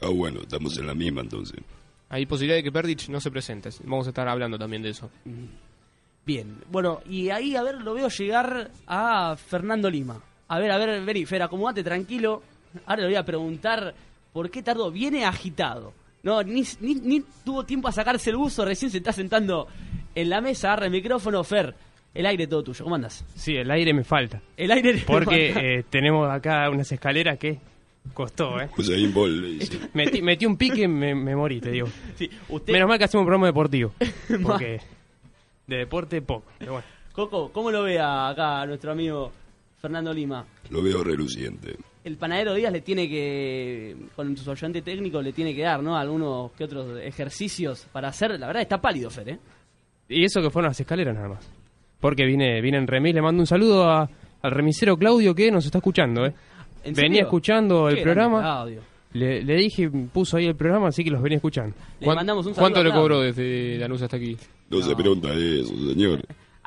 Ah, 0.00 0.08
bueno, 0.08 0.40
estamos 0.42 0.76
en 0.78 0.86
la 0.86 0.94
misma 0.94 1.22
entonces. 1.22 1.60
Hay 2.10 2.26
posibilidad 2.26 2.56
de 2.56 2.62
que 2.62 2.70
Berdich 2.70 3.08
no 3.08 3.20
se 3.20 3.30
presente. 3.30 3.70
Vamos 3.84 4.06
a 4.06 4.10
estar 4.10 4.28
hablando 4.28 4.58
también 4.58 4.82
de 4.82 4.90
eso. 4.90 5.10
Bien, 6.24 6.58
bueno, 6.70 7.00
y 7.08 7.30
ahí, 7.30 7.56
a 7.56 7.62
ver, 7.62 7.76
lo 7.76 7.94
veo 7.94 8.08
llegar 8.08 8.70
a 8.86 9.36
Fernando 9.36 9.90
Lima. 9.90 10.20
A 10.48 10.58
ver, 10.58 10.70
a 10.70 10.78
ver, 10.78 11.04
vení, 11.04 11.26
Fer, 11.26 11.42
acomodate 11.42 11.82
tranquilo. 11.82 12.42
Ahora 12.86 13.02
le 13.02 13.08
voy 13.08 13.16
a 13.16 13.24
preguntar 13.24 13.94
por 14.38 14.50
qué 14.52 14.62
tardó. 14.62 14.92
Viene 14.92 15.24
agitado. 15.24 15.92
No, 16.22 16.44
ni, 16.44 16.62
ni, 16.80 16.94
ni 16.94 17.24
tuvo 17.44 17.64
tiempo 17.64 17.88
a 17.88 17.92
sacarse 17.92 18.30
el 18.30 18.36
buzo, 18.36 18.64
recién 18.64 18.88
se 18.88 18.98
está 18.98 19.12
sentando 19.12 19.66
en 20.14 20.30
la 20.30 20.40
mesa, 20.40 20.68
agarra 20.68 20.86
el 20.86 20.92
micrófono. 20.92 21.42
Fer, 21.42 21.74
el 22.14 22.24
aire 22.24 22.46
todo 22.46 22.62
tuyo, 22.62 22.84
¿cómo 22.84 22.94
andas? 22.94 23.24
Sí, 23.34 23.56
el 23.56 23.68
aire 23.68 23.92
me 23.92 24.04
falta. 24.04 24.40
El 24.56 24.70
aire 24.70 25.02
Porque 25.04 25.50
falta. 25.52 25.68
eh, 25.68 25.84
tenemos 25.90 26.30
acá 26.30 26.70
unas 26.70 26.90
escaleras 26.92 27.36
que 27.36 27.58
costó, 28.14 28.60
¿eh? 28.60 28.68
Pues 28.76 28.88
ahí 28.90 29.06
en 29.06 29.12
bol. 29.12 29.58
Metí, 29.94 30.22
metí 30.22 30.46
un 30.46 30.56
pique 30.56 30.82
y 30.82 30.88
me, 30.88 31.16
me 31.16 31.34
morí, 31.34 31.60
te 31.60 31.72
digo. 31.72 31.88
Sí, 32.14 32.30
usted- 32.48 32.72
Menos 32.74 32.88
mal 32.88 32.96
que 32.98 33.04
hacemos 33.06 33.22
un 33.22 33.26
programa 33.26 33.46
deportivo. 33.48 33.92
Porque 34.44 34.80
de 35.66 35.76
deporte 35.78 36.22
poco. 36.22 36.46
Pero 36.60 36.72
bueno. 36.74 36.86
Coco, 37.12 37.50
¿cómo 37.52 37.72
lo 37.72 37.82
ve 37.82 37.98
a- 37.98 38.28
acá 38.28 38.64
nuestro 38.66 38.92
amigo 38.92 39.32
Fernando 39.80 40.12
Lima? 40.14 40.46
Lo 40.70 40.80
veo 40.80 41.02
reluciente. 41.02 41.76
El 42.04 42.16
panadero 42.16 42.54
Díaz 42.54 42.72
le 42.72 42.80
tiene 42.80 43.08
que, 43.08 43.94
con 44.16 44.36
su 44.36 44.50
ayudante 44.50 44.82
técnico, 44.82 45.20
le 45.20 45.32
tiene 45.32 45.54
que 45.54 45.62
dar, 45.62 45.82
¿no? 45.82 45.96
Algunos 45.96 46.52
que 46.52 46.64
otros 46.64 46.98
ejercicios 47.02 47.86
para 47.92 48.08
hacer. 48.08 48.38
La 48.38 48.46
verdad 48.46 48.62
está 48.62 48.80
pálido, 48.80 49.10
Fer, 49.10 49.28
¿eh? 49.30 49.38
Y 50.08 50.24
eso 50.24 50.40
que 50.40 50.48
fueron 50.50 50.70
las 50.70 50.80
escaleras 50.80 51.14
nada 51.14 51.28
más. 51.28 51.50
Porque 52.00 52.24
vine, 52.24 52.60
vine 52.60 52.78
en 52.78 52.86
remis, 52.86 53.14
le 53.14 53.20
mando 53.20 53.42
un 53.42 53.46
saludo 53.46 53.84
a- 53.90 54.08
al 54.40 54.50
remisero 54.52 54.96
Claudio 54.96 55.34
que 55.34 55.50
nos 55.50 55.66
está 55.66 55.78
escuchando, 55.78 56.24
¿eh? 56.24 56.32
¿En 56.84 56.94
Venía 56.94 57.22
escuchando 57.22 57.88
el 57.88 58.00
programa. 58.02 58.40
Claudio. 58.40 58.80
Le, 59.12 59.42
le 59.42 59.54
dije, 59.56 59.90
puso 60.12 60.36
ahí 60.36 60.46
el 60.46 60.54
programa, 60.54 60.88
así 60.88 61.02
que 61.02 61.10
los 61.10 61.20
venía 61.20 61.36
escuchando. 61.36 61.74
Le 61.98 62.06
mandamos 62.06 62.46
un 62.46 62.54
saludo 62.54 62.70
¿Cuánto 62.72 62.84
le 62.88 62.94
cobró 62.94 63.20
desde 63.20 63.76
Lanús 63.78 64.00
hasta 64.02 64.16
aquí? 64.16 64.36
No, 64.70 64.80
se 64.80 64.94
pregunta 64.94 65.28
eso, 65.34 65.74
señor. 65.92 66.22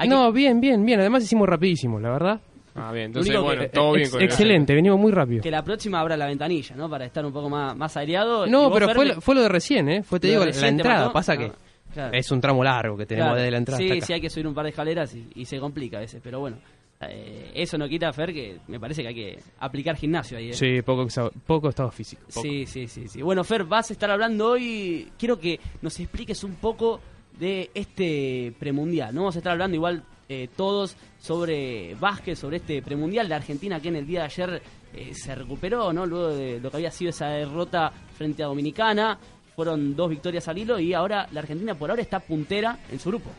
No, 0.07 0.31
bien, 0.31 0.59
bien, 0.59 0.83
bien. 0.85 0.99
Además 0.99 1.23
hicimos 1.23 1.47
rapidísimo, 1.47 1.99
la 1.99 2.09
verdad. 2.11 2.41
Ah, 2.75 2.91
bien. 2.91 3.07
entonces, 3.07 3.37
bueno, 3.39 3.63
todo 3.73 3.93
bien 3.93 4.09
con 4.09 4.21
el- 4.21 4.25
Excelente, 4.27 4.73
venimos 4.73 4.99
muy 4.99 5.11
rápido. 5.11 5.41
Que 5.41 5.51
la 5.51 5.63
próxima 5.63 5.99
abra 5.99 6.15
la 6.17 6.27
ventanilla, 6.27 6.75
¿no? 6.75 6.89
Para 6.89 7.05
estar 7.05 7.25
un 7.25 7.33
poco 7.33 7.49
más, 7.49 7.75
más 7.75 7.95
aireado. 7.97 8.47
No, 8.47 8.71
pero 8.71 8.89
fue, 8.89 9.15
fue 9.21 9.35
lo 9.35 9.41
de 9.41 9.49
recién, 9.49 9.89
¿eh? 9.89 10.03
Fue, 10.03 10.19
te 10.19 10.27
digo, 10.29 10.43
recién 10.45 10.61
la 10.63 10.69
entrada. 10.69 10.99
mató. 11.01 11.13
Pasa 11.13 11.33
Ah, 11.33 11.37
que 11.37 11.51
claro. 11.93 12.13
es 12.13 12.31
un 12.31 12.39
tramo 12.41 12.63
largo 12.63 12.95
que 12.97 13.05
tenemos 13.05 13.27
Claro. 13.29 13.39
desde 13.39 13.51
la 13.51 13.57
entrada 13.57 13.77
Sí, 13.79 13.85
hasta 13.85 13.95
acá. 13.95 14.05
sí, 14.05 14.13
hay 14.13 14.21
que 14.21 14.29
subir 14.29 14.47
un 14.47 14.53
par 14.53 14.63
de 14.63 14.69
escaleras 14.69 15.13
y, 15.15 15.27
y 15.35 15.45
se 15.45 15.59
complica 15.59 15.97
a 15.97 16.01
veces, 16.01 16.21
pero 16.23 16.39
bueno. 16.39 16.57
eh, 17.01 17.51
eso 17.55 17.77
no 17.79 17.89
quita, 17.89 18.13
Fer, 18.13 18.31
que 18.31 18.57
me 18.67 18.79
parece 18.79 19.01
que 19.01 19.07
hay 19.07 19.15
que 19.15 19.39
aplicar 19.59 19.95
gimnasio 19.95 20.37
ahí. 20.37 20.49
¿eh? 20.51 20.53
Sí, 20.53 20.81
poco, 20.83 21.07
poco 21.47 21.69
estado 21.69 21.89
físico. 21.91 22.21
poco. 22.27 22.41
Sí, 22.43 22.65
sí, 22.67 22.87
sí, 22.87 23.07
sí. 23.07 23.21
Bueno, 23.23 23.43
Fer, 23.43 23.63
vas 23.63 23.89
a 23.89 23.93
estar 23.93 24.11
hablando 24.11 24.51
hoy. 24.51 25.09
Quiero 25.17 25.39
que 25.39 25.59
nos 25.81 25.99
expliques 25.99 26.43
un 26.43 26.55
poco 26.55 27.01
de 27.39 27.71
este 27.73 28.53
premundial. 28.59 29.15
No 29.15 29.21
vamos 29.21 29.35
a 29.35 29.39
estar 29.39 29.51
hablando 29.53 29.75
igual 29.75 30.03
eh, 30.33 30.47
todos 30.55 30.95
sobre 31.19 31.93
básquet, 31.95 32.37
sobre 32.37 32.55
este 32.57 32.81
premundial 32.81 33.27
de 33.27 33.35
Argentina 33.35 33.81
que 33.81 33.89
en 33.89 33.97
el 33.97 34.07
día 34.07 34.21
de 34.21 34.25
ayer 34.27 34.61
eh, 34.93 35.11
se 35.13 35.35
recuperó, 35.35 35.91
¿no? 35.91 36.05
Luego 36.05 36.29
de 36.29 36.57
lo 36.61 36.71
que 36.71 36.77
había 36.77 36.89
sido 36.89 37.09
esa 37.09 37.27
derrota 37.27 37.91
frente 38.15 38.41
a 38.41 38.45
Dominicana. 38.45 39.19
Fueron 39.53 39.93
dos 39.93 40.09
victorias 40.09 40.47
al 40.47 40.57
hilo 40.57 40.79
y 40.79 40.93
ahora 40.93 41.27
la 41.33 41.41
Argentina 41.41 41.75
por 41.75 41.89
ahora 41.89 42.01
está 42.01 42.21
puntera 42.21 42.79
en 42.89 42.97
su 42.97 43.09
grupo. 43.09 43.29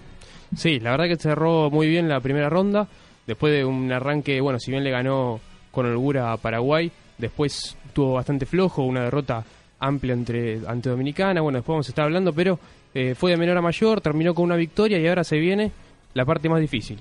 Sí, 0.55 0.81
la 0.81 0.91
verdad 0.91 1.07
que 1.07 1.17
cerró 1.17 1.71
muy 1.71 1.89
bien 1.89 2.11
la 2.11 2.21
primera 2.21 2.51
ronda. 2.51 2.87
Después 3.27 3.55
de 3.55 3.65
un 3.65 3.91
arranque, 3.91 4.39
bueno, 4.43 4.59
si 4.59 4.71
bien 4.71 4.85
le 4.85 4.91
ganó 4.91 5.41
con 5.71 5.87
holgura 5.87 6.31
a 6.31 6.37
Paraguay, 6.37 6.93
después 7.17 7.75
tuvo 7.95 8.13
bastante 8.15 8.45
flojo, 8.45 8.83
una 8.83 9.05
derrota 9.05 9.43
amplia 9.79 10.13
entre, 10.13 10.61
ante 10.67 10.91
Dominicana, 10.91 11.41
bueno, 11.41 11.57
después 11.57 11.73
vamos 11.73 11.89
a 11.89 11.93
estar 11.93 12.05
hablando, 12.05 12.35
pero 12.35 12.59
eh, 12.93 13.15
fue 13.15 13.31
de 13.31 13.39
menor 13.39 13.57
a 13.57 13.63
mayor, 13.63 14.03
terminó 14.03 14.35
con 14.35 14.45
una 14.45 14.57
victoria 14.57 14.99
y 14.99 15.09
ahora 15.09 15.25
se 15.25 15.39
viene 15.39 15.73
la 16.15 16.25
parte 16.25 16.49
más 16.49 16.61
difícil, 16.61 16.99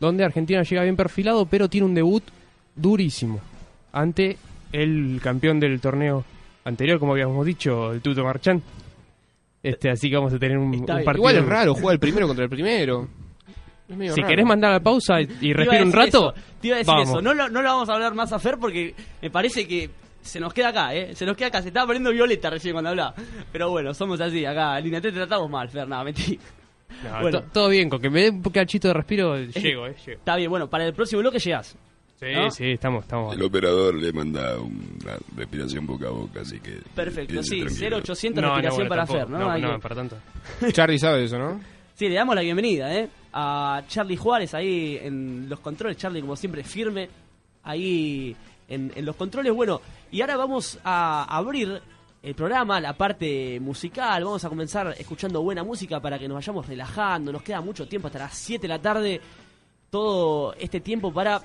donde 0.00 0.24
Argentina 0.24 0.62
llega 0.62 0.82
bien 0.82 0.96
perfilado, 0.96 1.46
pero 1.46 1.68
tiene 1.68 1.86
un 1.86 1.94
debut 1.94 2.22
durísimo 2.74 3.40
ante 3.92 4.36
el 4.72 5.20
campeón 5.22 5.60
del 5.60 5.80
torneo 5.80 6.24
anterior, 6.64 6.98
como 6.98 7.12
habíamos 7.12 7.44
dicho, 7.44 7.92
el 7.92 8.00
Tuto 8.00 8.22
Marchán. 8.24 8.62
Este, 9.62 9.90
así 9.90 10.08
que 10.08 10.16
vamos 10.16 10.32
a 10.32 10.38
tener 10.38 10.56
un, 10.56 10.70
partido. 10.86 11.16
Igual 11.16 11.36
es 11.36 11.46
raro 11.46 11.74
jugar 11.74 11.94
el 11.94 12.00
primero 12.00 12.26
contra 12.26 12.44
el 12.44 12.50
primero. 12.50 13.08
Si 13.88 13.94
raro. 13.94 14.26
querés 14.28 14.46
mandar 14.46 14.72
la 14.72 14.80
pausa 14.80 15.20
y, 15.20 15.24
y 15.24 15.26
Te 15.26 15.46
iba 15.46 15.54
a 15.54 15.64
respira 15.64 15.84
un 15.84 15.92
rato, 15.92 16.34
eso, 16.34 16.46
te 16.60 16.66
iba 16.68 16.76
a 16.76 16.78
decir 16.78 16.94
vamos. 16.94 17.08
eso. 17.08 17.22
No 17.22 17.34
lo, 17.34 17.48
no 17.48 17.62
lo 17.62 17.68
vamos 17.68 17.88
a 17.88 17.94
hablar 17.94 18.14
más 18.14 18.32
a 18.32 18.38
Fer 18.38 18.58
porque 18.58 18.94
me 19.22 19.30
parece 19.30 19.66
que 19.66 19.90
se 20.20 20.38
nos 20.38 20.52
queda 20.52 20.68
acá, 20.68 20.94
¿eh? 20.94 21.14
Se 21.14 21.24
nos 21.24 21.36
queda 21.36 21.48
acá. 21.48 21.62
Se 21.62 21.68
estaba 21.68 21.86
poniendo 21.86 22.10
violeta 22.12 22.50
recién 22.50 22.74
cuando 22.74 22.90
hablaba. 22.90 23.14
Pero 23.50 23.70
bueno, 23.70 23.94
somos 23.94 24.20
así. 24.20 24.44
Acá 24.44 24.78
en 24.78 24.84
línea 24.84 25.00
te 25.00 25.10
tratamos 25.10 25.50
mal, 25.50 25.68
Fer. 25.68 25.88
Nada, 25.88 26.04
mentira. 26.04 26.40
No, 27.04 27.20
Bueno. 27.20 27.40
to- 27.42 27.46
todo 27.52 27.68
bien, 27.68 27.88
con 27.90 28.00
que 28.00 28.10
me 28.10 28.22
dé 28.22 28.30
un 28.30 28.42
cachito 28.42 28.88
de 28.88 28.94
respiro, 28.94 29.36
llego, 29.38 29.86
eh, 29.86 29.94
llego. 30.04 30.18
Está 30.18 30.36
bien, 30.36 30.50
bueno, 30.50 30.68
para 30.68 30.86
el 30.86 30.94
próximo 30.94 31.20
bloque 31.20 31.38
llegás. 31.38 31.76
Sí, 32.18 32.26
¿no? 32.34 32.50
sí, 32.50 32.72
estamos, 32.72 33.04
estamos. 33.04 33.32
El 33.36 33.42
operador 33.44 33.94
le 33.94 34.12
manda 34.12 34.58
una 34.58 35.16
respiración 35.36 35.86
boca 35.86 36.08
a 36.08 36.10
boca, 36.10 36.40
así 36.40 36.58
que. 36.58 36.78
Perfecto, 36.94 37.40
sí, 37.44 37.60
tranquilo. 37.60 37.98
0800 37.98 38.42
No, 38.42 38.48
no, 38.48 38.54
respiración 38.56 38.76
bueno, 38.76 38.88
para 38.88 39.06
tampoco. 39.06 39.18
Fer, 39.20 39.30
¿no? 39.30 39.38
No, 39.60 39.72
no, 39.74 39.80
para 39.80 39.94
tanto. 39.94 40.16
Charlie 40.72 40.98
sabe 40.98 41.24
eso, 41.24 41.38
¿no? 41.38 41.60
Sí, 41.94 42.08
le 42.08 42.16
damos 42.16 42.34
la 42.34 42.40
bienvenida, 42.42 42.92
¿eh? 42.92 43.08
A 43.32 43.82
Charlie 43.86 44.16
Juárez 44.16 44.52
ahí 44.54 44.98
en 45.00 45.48
los 45.48 45.60
controles. 45.60 45.96
Charlie, 45.96 46.20
como 46.20 46.34
siempre, 46.34 46.64
firme 46.64 47.08
ahí 47.62 48.34
en, 48.68 48.92
en 48.96 49.04
los 49.04 49.14
controles. 49.14 49.52
Bueno, 49.52 49.80
y 50.10 50.20
ahora 50.20 50.36
vamos 50.36 50.78
a 50.82 51.24
abrir 51.36 51.80
el 52.22 52.34
programa, 52.34 52.80
la 52.80 52.96
parte 52.96 53.60
musical. 53.60 54.24
Vamos 54.24 54.44
a 54.44 54.48
comenzar 54.48 54.94
escuchando 54.98 55.42
buena 55.42 55.62
música 55.62 56.00
para 56.00 56.18
que 56.18 56.28
nos 56.28 56.36
vayamos 56.36 56.66
relajando. 56.66 57.32
Nos 57.32 57.42
queda 57.42 57.60
mucho 57.60 57.86
tiempo, 57.86 58.08
hasta 58.08 58.18
las 58.20 58.34
7 58.34 58.62
de 58.62 58.68
la 58.68 58.80
tarde. 58.80 59.20
Todo 59.90 60.52
este 60.54 60.80
tiempo 60.80 61.12
para 61.12 61.40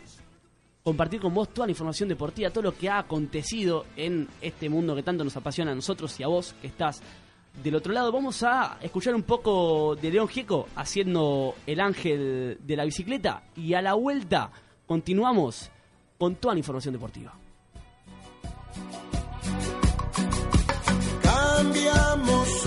compartir 0.84 1.22
con 1.22 1.34
vos 1.34 1.50
toda 1.50 1.68
la 1.68 1.72
información 1.72 2.10
deportiva, 2.10 2.50
todo 2.50 2.64
lo 2.64 2.78
que 2.78 2.90
ha 2.90 3.00
acontecido 3.00 3.86
en 3.96 4.28
este 4.42 4.68
mundo 4.68 4.96
que 4.96 5.04
tanto 5.04 5.24
nos 5.24 5.38
apasiona 5.38 5.72
a 5.72 5.76
nosotros 5.76 6.20
y 6.20 6.24
a 6.24 6.28
vos 6.28 6.54
que 6.62 6.68
estás 6.68 7.02
del 7.62 7.76
otro 7.76 7.94
lado. 7.94 8.12
Vamos 8.12 8.44
a 8.44 8.78
escuchar 8.82 9.16
un 9.16 9.24
poco 9.24 9.96
de 9.96 10.12
León 10.12 10.28
Gieco 10.28 10.68
haciendo 10.76 11.56
el 11.66 11.80
ángel 11.80 12.58
de 12.62 12.76
la 12.76 12.84
bicicleta 12.84 13.44
y 13.56 13.74
a 13.76 13.82
la 13.82 13.94
vuelta 13.94 14.52
continuamos 14.86 15.70
con 16.18 16.36
toda 16.36 16.54
la 16.56 16.60
información 16.60 16.94
deportiva. 16.94 17.43
Cambiamos 21.56 22.66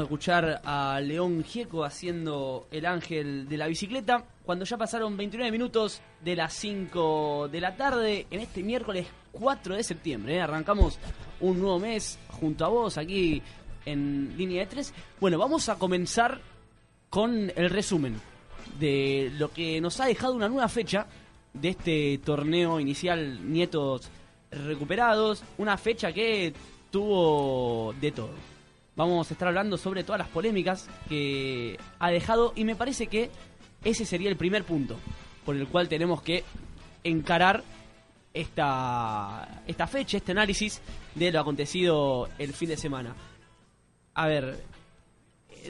de 0.00 0.04
escuchar 0.04 0.60
a 0.64 1.00
León 1.00 1.44
Gieco 1.44 1.84
haciendo 1.84 2.66
el 2.70 2.86
ángel 2.86 3.48
de 3.48 3.56
la 3.56 3.66
bicicleta. 3.66 4.24
Cuando 4.44 4.64
ya 4.64 4.76
pasaron 4.76 5.16
29 5.16 5.50
minutos 5.52 6.00
de 6.20 6.36
las 6.36 6.52
5 6.54 7.48
de 7.50 7.60
la 7.60 7.76
tarde, 7.76 8.26
en 8.30 8.40
este 8.40 8.62
miércoles 8.62 9.06
4 9.32 9.76
de 9.76 9.82
septiembre, 9.82 10.36
¿eh? 10.36 10.40
arrancamos 10.40 10.98
un 11.40 11.60
nuevo 11.60 11.78
mes 11.78 12.18
junto 12.28 12.64
a 12.64 12.68
vos 12.68 12.98
aquí 12.98 13.42
en 13.84 14.36
línea 14.36 14.60
de 14.60 14.66
3. 14.66 14.94
Bueno, 15.20 15.38
vamos 15.38 15.68
a 15.68 15.76
comenzar 15.76 16.40
con 17.10 17.52
el 17.54 17.70
resumen 17.70 18.20
de 18.78 19.30
lo 19.38 19.52
que 19.52 19.80
nos 19.80 20.00
ha 20.00 20.06
dejado 20.06 20.34
una 20.34 20.48
nueva 20.48 20.68
fecha 20.68 21.06
de 21.52 21.68
este 21.70 22.20
torneo 22.24 22.80
inicial 22.80 23.50
Nietos 23.50 24.08
recuperados. 24.50 25.42
Una 25.58 25.76
fecha 25.76 26.12
que 26.12 26.52
tuvo 26.90 27.94
de 28.00 28.12
todo. 28.12 28.51
Vamos 28.94 29.30
a 29.30 29.34
estar 29.34 29.48
hablando 29.48 29.78
sobre 29.78 30.04
todas 30.04 30.18
las 30.18 30.28
polémicas 30.28 30.88
que 31.08 31.78
ha 31.98 32.10
dejado 32.10 32.52
y 32.54 32.64
me 32.64 32.76
parece 32.76 33.06
que 33.06 33.30
ese 33.84 34.04
sería 34.04 34.28
el 34.28 34.36
primer 34.36 34.64
punto 34.64 34.96
por 35.46 35.56
el 35.56 35.66
cual 35.66 35.88
tenemos 35.88 36.22
que 36.22 36.44
encarar 37.02 37.64
esta, 38.34 39.62
esta 39.66 39.86
fecha, 39.86 40.18
este 40.18 40.32
análisis 40.32 40.80
de 41.14 41.32
lo 41.32 41.40
acontecido 41.40 42.28
el 42.38 42.52
fin 42.52 42.68
de 42.68 42.76
semana. 42.76 43.14
A 44.14 44.26
ver, 44.26 44.62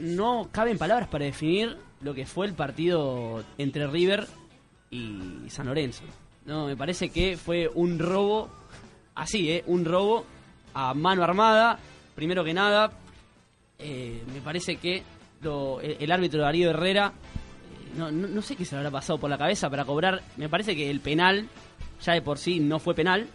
no 0.00 0.48
caben 0.50 0.78
palabras 0.78 1.08
para 1.08 1.24
definir 1.24 1.76
lo 2.00 2.14
que 2.14 2.26
fue 2.26 2.46
el 2.46 2.54
partido 2.54 3.44
entre 3.58 3.86
River 3.86 4.26
y 4.90 5.48
San 5.48 5.66
Lorenzo. 5.66 6.02
No, 6.44 6.66
me 6.66 6.76
parece 6.76 7.10
que 7.10 7.36
fue 7.36 7.70
un 7.72 7.98
robo, 7.98 8.50
así, 9.14 9.50
¿eh? 9.50 9.64
Un 9.66 9.84
robo 9.84 10.26
a 10.74 10.92
mano 10.92 11.22
armada. 11.22 11.78
Primero 12.16 12.42
que 12.44 12.52
nada, 12.52 12.90
eh, 13.82 14.22
me 14.32 14.40
parece 14.40 14.76
que 14.76 15.02
lo- 15.42 15.80
el, 15.80 16.10
árbitro 16.12 16.40
Darío 16.42 16.70
Herrera, 16.70 17.12
eh, 17.12 17.92
no, 17.98 18.10
no- 18.10 18.28
no 18.28 18.42
sé 18.42 18.56
qué 18.56 18.64
se 18.64 18.74
le 18.74 18.78
habrá 18.78 18.90
pasado 18.90 19.18
por 19.18 19.28
la 19.30 19.38
cabeza 19.38 19.68
para 19.68 19.84
cobrar. 19.84 20.22
Me 20.36 20.48
parece 20.48 20.74
que 20.76 20.90
el 20.90 21.00
penal, 21.00 21.48
ya 22.04 22.12
de 22.14 22.22
por 22.22 22.38
sí, 22.38 22.60
no 22.60 22.78
fue 22.78 22.94
penal. 22.94 23.26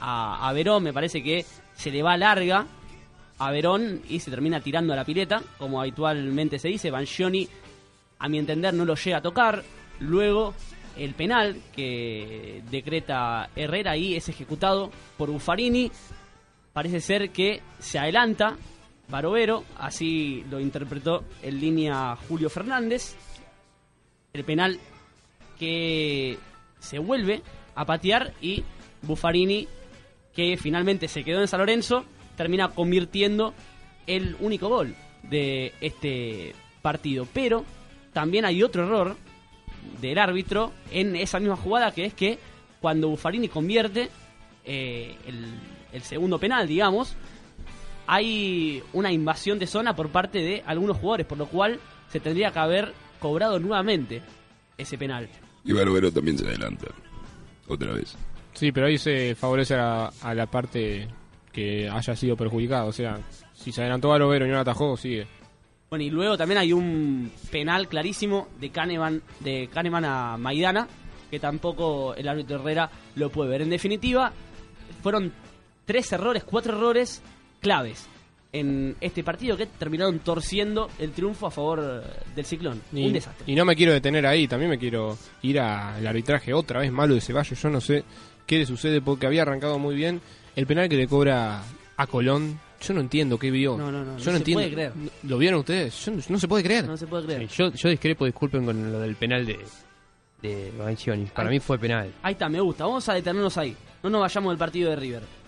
A, 0.00 0.48
a 0.48 0.52
Verón 0.52 0.82
me 0.82 0.92
parece 0.92 1.22
que 1.22 1.44
se 1.74 1.90
le 1.90 2.02
va 2.02 2.16
larga 2.16 2.66
a 3.38 3.50
Verón 3.50 4.02
y 4.08 4.20
se 4.20 4.30
termina 4.30 4.60
tirando 4.60 4.92
a 4.92 4.96
la 4.96 5.04
pileta, 5.04 5.42
como 5.58 5.80
habitualmente 5.80 6.58
se 6.58 6.68
dice. 6.68 6.90
Banchioni, 6.90 7.48
a 8.18 8.28
mi 8.28 8.38
entender, 8.38 8.74
no 8.74 8.84
lo 8.84 8.94
llega 8.94 9.18
a 9.18 9.22
tocar. 9.22 9.62
Luego, 10.00 10.54
el 10.96 11.14
penal 11.14 11.60
que 11.74 12.62
decreta 12.70 13.48
Herrera 13.54 13.96
y 13.96 14.16
es 14.16 14.28
ejecutado 14.28 14.90
por 15.16 15.30
Buffarini. 15.30 15.90
Parece 16.72 17.00
ser 17.00 17.30
que 17.30 17.62
se 17.78 17.98
adelanta 17.98 18.56
Barovero, 19.08 19.64
así 19.78 20.44
lo 20.50 20.58
interpretó 20.60 21.24
en 21.42 21.60
línea 21.60 22.16
Julio 22.28 22.50
Fernández. 22.50 23.16
El 24.32 24.44
penal 24.44 24.78
que 25.58 26.38
se 26.78 26.98
vuelve 26.98 27.42
a 27.74 27.84
patear 27.84 28.34
y 28.40 28.64
Buffarini, 29.02 29.68
que 30.34 30.56
finalmente 30.56 31.08
se 31.08 31.24
quedó 31.24 31.40
en 31.40 31.48
San 31.48 31.60
Lorenzo, 31.60 32.04
termina 32.36 32.68
convirtiendo 32.68 33.54
el 34.06 34.36
único 34.40 34.68
gol 34.68 34.94
de 35.22 35.72
este 35.80 36.54
partido. 36.82 37.26
Pero 37.32 37.64
también 38.12 38.44
hay 38.44 38.62
otro 38.62 38.84
error 38.84 39.16
del 40.00 40.18
árbitro 40.18 40.72
en 40.90 41.16
esa 41.16 41.38
misma 41.38 41.56
jugada, 41.56 41.92
que 41.92 42.06
es 42.06 42.14
que 42.14 42.38
cuando 42.80 43.08
Buffarini 43.08 43.48
convierte 43.48 44.10
eh, 44.64 45.16
el, 45.26 45.46
el 45.92 46.02
segundo 46.02 46.38
penal, 46.38 46.66
digamos, 46.66 47.16
hay 48.06 48.82
una 48.92 49.12
invasión 49.12 49.58
de 49.58 49.66
zona 49.66 49.94
por 49.96 50.10
parte 50.10 50.38
de 50.38 50.62
algunos 50.66 50.98
jugadores, 50.98 51.26
por 51.26 51.38
lo 51.38 51.46
cual 51.46 51.80
se 52.10 52.20
tendría 52.20 52.50
que 52.50 52.58
haber 52.58 52.92
cobrado 53.20 53.58
nuevamente 53.58 54.22
ese 54.78 54.96
penal. 54.98 55.28
Y 55.64 55.72
Barbero 55.72 56.12
también 56.12 56.38
se 56.38 56.46
adelanta. 56.46 56.86
Otra 57.68 57.92
vez. 57.92 58.16
Sí, 58.52 58.72
pero 58.72 58.86
ahí 58.86 58.98
se 58.98 59.34
favorece 59.34 59.74
a, 59.74 60.06
a 60.22 60.34
la 60.34 60.46
parte 60.46 61.08
que 61.52 61.88
haya 61.88 62.14
sido 62.14 62.36
perjudicada. 62.36 62.84
O 62.84 62.92
sea, 62.92 63.18
si 63.52 63.72
se 63.72 63.80
adelantó 63.80 64.16
Lovero 64.18 64.46
y 64.46 64.48
no 64.48 64.54
la 64.54 64.60
atajó, 64.60 64.96
sigue. 64.96 65.26
Bueno, 65.88 66.04
y 66.04 66.10
luego 66.10 66.36
también 66.36 66.58
hay 66.58 66.72
un 66.72 67.30
penal 67.50 67.88
clarísimo 67.88 68.48
de 68.60 68.70
Kahneman, 68.70 69.22
de 69.40 69.68
Kahneman 69.72 70.04
a 70.04 70.36
Maidana, 70.36 70.86
que 71.30 71.38
tampoco 71.38 72.14
el 72.14 72.28
árbitro 72.28 72.56
Herrera 72.60 72.90
lo 73.14 73.30
puede 73.30 73.50
ver. 73.50 73.62
En 73.62 73.70
definitiva, 73.70 74.32
fueron 75.02 75.32
tres 75.84 76.12
errores, 76.12 76.44
cuatro 76.44 76.76
errores 76.76 77.22
claves 77.66 78.06
en 78.52 78.94
este 79.00 79.24
partido 79.24 79.56
que 79.56 79.66
terminaron 79.66 80.20
torciendo 80.20 80.88
el 81.00 81.10
triunfo 81.10 81.48
a 81.48 81.50
favor 81.50 82.04
del 82.34 82.44
Ciclón. 82.44 82.80
Y, 82.92 83.08
un 83.08 83.12
desastre. 83.12 83.44
y 83.44 83.56
no 83.56 83.64
me 83.64 83.74
quiero 83.74 83.92
detener 83.92 84.24
ahí, 84.24 84.46
también 84.46 84.70
me 84.70 84.78
quiero 84.78 85.18
ir 85.42 85.58
al 85.58 86.06
arbitraje 86.06 86.54
otra 86.54 86.78
vez 86.78 86.92
malo 86.92 87.16
de 87.16 87.20
Ceballos. 87.20 87.60
Yo 87.60 87.68
no 87.68 87.80
sé 87.80 88.04
qué 88.46 88.58
le 88.58 88.66
sucede 88.66 89.00
porque 89.00 89.26
había 89.26 89.42
arrancado 89.42 89.80
muy 89.80 89.96
bien. 89.96 90.20
El 90.54 90.64
penal 90.64 90.88
que 90.88 90.96
le 90.96 91.08
cobra 91.08 91.60
a 91.96 92.06
Colón, 92.06 92.60
yo 92.80 92.94
no 92.94 93.00
entiendo 93.00 93.36
qué 93.36 93.50
vio. 93.50 93.76
No, 93.76 93.90
no, 93.90 94.04
no, 94.04 94.12
no 94.12 94.20
se 94.20 94.30
entiendo. 94.30 94.62
puede 94.62 94.72
creer. 94.72 94.92
¿Lo 95.24 95.38
vieron 95.38 95.58
ustedes? 95.58 96.06
Yo 96.06 96.12
no, 96.12 96.22
no 96.28 96.38
se 96.38 96.46
puede 96.46 96.62
creer. 96.62 96.86
No 96.86 96.96
se 96.96 97.08
puede 97.08 97.24
creer. 97.26 97.48
Yo, 97.48 97.72
yo 97.72 97.88
discrepo, 97.88 98.26
disculpen 98.26 98.64
con 98.64 98.92
lo 98.92 99.00
del 99.00 99.16
penal 99.16 99.44
de, 99.44 99.58
de. 100.40 100.72
Para 101.34 101.48
Ay. 101.48 101.54
mí 101.54 101.58
fue 101.58 101.78
penal. 101.78 102.12
Ahí 102.22 102.34
está, 102.34 102.48
me 102.48 102.60
gusta. 102.60 102.86
Vamos 102.86 103.08
a 103.08 103.14
detenernos 103.14 103.58
ahí. 103.58 103.76
No 104.04 104.08
nos 104.08 104.20
vayamos 104.20 104.52
del 104.52 104.58
partido 104.58 104.90
de 104.90 104.96
River. 104.96 105.45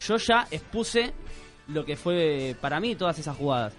Yo 0.00 0.16
ya 0.16 0.46
expuse 0.50 1.12
lo 1.68 1.84
que 1.84 1.96
fue 1.96 2.56
para 2.60 2.80
mí 2.80 2.94
todas 2.96 3.18
esas 3.18 3.36
jugadas. 3.36 3.74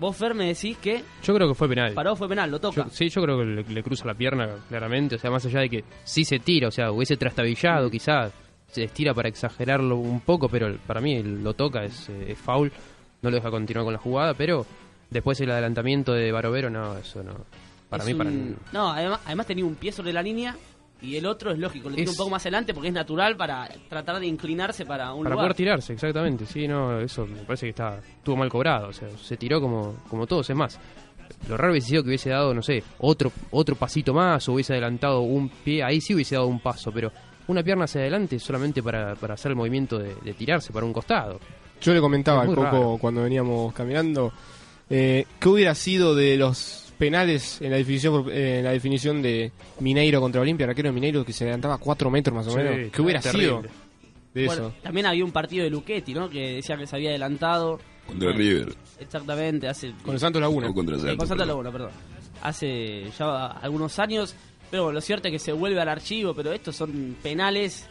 Vos, 0.00 0.16
Fer, 0.16 0.32
me 0.32 0.46
decís 0.46 0.76
que 0.78 1.02
Yo 1.24 1.34
creo 1.34 1.48
que 1.48 1.54
fue 1.54 1.68
penal. 1.68 1.92
vos 1.92 2.18
fue 2.18 2.28
penal, 2.28 2.50
lo 2.50 2.60
toca. 2.60 2.84
Yo- 2.84 2.90
sí, 2.90 3.08
yo 3.08 3.20
creo 3.22 3.38
que 3.38 3.44
le, 3.44 3.62
le 3.64 3.82
cruza 3.82 4.06
la 4.06 4.14
pierna 4.14 4.48
claramente. 4.68 5.16
O 5.16 5.18
sea, 5.18 5.30
más 5.30 5.44
allá 5.44 5.60
de 5.60 5.68
que 5.68 5.84
sí 6.04 6.24
se 6.24 6.38
tira, 6.38 6.68
o 6.68 6.70
sea, 6.70 6.92
hubiese 6.92 7.16
trastabillado 7.16 7.90
quizás. 7.90 8.32
Se 8.68 8.84
estira 8.84 9.14
para 9.14 9.28
exagerarlo 9.30 9.96
un 9.96 10.20
poco, 10.20 10.48
pero 10.48 10.76
para 10.86 11.00
mí 11.00 11.22
lo 11.22 11.54
toca, 11.54 11.84
es, 11.84 12.08
eh, 12.10 12.32
es 12.32 12.38
foul. 12.38 12.70
No 13.22 13.30
lo 13.30 13.36
deja 13.36 13.50
continuar 13.50 13.84
con 13.84 13.94
la 13.94 13.98
jugada, 13.98 14.34
pero 14.34 14.64
después 15.10 15.40
el 15.40 15.50
adelantamiento 15.50 16.12
de 16.12 16.30
Barovero, 16.30 16.68
no, 16.70 16.96
eso 16.98 17.22
no. 17.22 17.32
Para 17.88 18.02
Es 18.04 18.08
mí, 18.08 18.14
para 18.14 18.28
un- 18.30 18.56
No, 18.72 18.90
además, 18.92 19.20
además 19.24 19.46
tenía 19.46 19.64
un 19.64 19.74
pie 19.74 19.90
sobre 19.90 20.12
la 20.12 20.22
línea 20.22 20.54
y 21.00 21.16
el 21.16 21.26
otro 21.26 21.52
es 21.52 21.58
lógico, 21.58 21.88
lo 21.88 21.94
tira 21.96 22.04
Es- 22.04 22.10
un 22.10 22.16
poco 22.16 22.30
más 22.30 22.42
adelante 22.42 22.74
porque 22.74 22.88
es 22.88 22.94
natural 22.94 23.36
para 23.36 23.68
tratar 23.88 24.18
de 24.20 24.26
inclinarse 24.26 24.84
para 24.84 25.12
un 25.12 25.22
Para 25.24 25.34
lugar. 25.34 25.46
poder 25.48 25.56
tirarse, 25.56 25.92
exactamente. 25.92 26.44
Sí, 26.46 26.66
no, 26.66 27.00
eso 27.00 27.26
me 27.26 27.38
parece 27.42 27.66
que 27.66 27.70
está 27.70 27.98
estuvo 27.98 28.36
mal 28.36 28.48
cobrado. 28.48 28.88
O 28.88 28.92
sea, 28.92 29.08
se 29.10 29.36
tiró 29.36 29.60
como, 29.60 29.96
como 30.08 30.26
todos. 30.26 30.48
Es 30.50 30.56
más, 30.56 30.78
lo 31.48 31.56
raro 31.56 31.72
hubiese 31.72 31.88
sido 31.88 32.02
que 32.02 32.08
hubiese 32.08 32.30
dado, 32.30 32.52
no 32.54 32.62
sé, 32.62 32.82
otro, 32.98 33.30
otro 33.50 33.76
pasito 33.76 34.12
más 34.12 34.48
o 34.48 34.54
hubiese 34.54 34.72
adelantado 34.72 35.20
un 35.20 35.48
pie. 35.48 35.82
Ahí 35.84 36.00
sí 36.00 36.14
hubiese 36.14 36.34
dado 36.34 36.48
un 36.48 36.60
paso, 36.60 36.90
pero 36.92 37.12
una 37.46 37.62
pierna 37.62 37.84
hacia 37.84 38.00
adelante 38.00 38.38
solamente 38.38 38.82
para, 38.82 39.14
para 39.14 39.34
hacer 39.34 39.52
el 39.52 39.56
movimiento 39.56 39.98
de, 39.98 40.14
de 40.16 40.34
tirarse 40.34 40.72
para 40.72 40.84
un 40.84 40.92
costado. 40.92 41.38
Yo 41.80 41.94
le 41.94 42.00
comentaba 42.00 42.40
al 42.42 42.48
Coco 42.48 42.62
raro. 42.64 42.98
cuando 43.00 43.22
veníamos 43.22 43.72
caminando 43.72 44.32
eh, 44.90 45.26
qué 45.38 45.48
hubiera 45.48 45.74
sido 45.76 46.14
de 46.14 46.36
los 46.36 46.87
penales 46.98 47.60
en 47.62 47.70
la 47.70 47.76
definición 47.76 48.30
en 48.30 48.64
la 48.64 48.70
definición 48.72 49.22
de 49.22 49.52
Mineiro 49.80 50.20
contra 50.20 50.40
Olimpia, 50.40 50.64
el 50.64 50.70
arquero 50.70 50.88
de 50.88 50.92
Mineiro 50.92 51.24
que 51.24 51.32
se 51.32 51.44
adelantaba 51.44 51.78
4 51.78 52.10
metros 52.10 52.34
más 52.34 52.46
o 52.48 52.50
Sí, 52.50 52.56
menos. 52.56 52.90
¿Qué 52.92 53.02
hubiera 53.02 53.20
terrible. 53.20 53.46
sido 53.46 53.62
de 54.34 54.46
Bueno, 54.46 54.68
eso? 54.68 54.74
también 54.82 55.06
había 55.06 55.24
un 55.24 55.32
partido 55.32 55.64
de 55.64 55.70
Luchetti, 55.70 56.12
¿no? 56.14 56.28
Que 56.28 56.54
decía 56.56 56.76
que 56.76 56.86
se 56.86 56.96
había 56.96 57.10
adelantado. 57.10 57.78
Contra 58.06 58.28
Bueno, 58.28 58.38
River. 58.38 58.74
Exactamente, 59.00 59.68
hace... 59.68 59.92
Con 60.02 60.14
el 60.14 60.20
Santos 60.20 60.40
Laguna. 60.40 60.68
O 60.68 60.74
contra 60.74 60.96
Eh, 60.96 60.98
Santos, 60.98 61.16
con 61.16 61.28
Santos 61.28 61.46
perdón. 61.46 61.64
Laguna, 61.64 61.72
perdón. 61.72 61.90
Hace 62.42 63.04
ya 63.18 63.46
algunos 63.46 63.98
años. 63.98 64.34
Pero 64.70 64.84
bueno, 64.84 64.94
lo 64.96 65.00
cierto 65.00 65.28
es 65.28 65.32
que 65.32 65.38
se 65.38 65.52
vuelve 65.52 65.80
al 65.80 65.88
archivo, 65.88 66.34
pero 66.34 66.52
estos 66.52 66.76
son 66.76 67.16
penales 67.22 67.88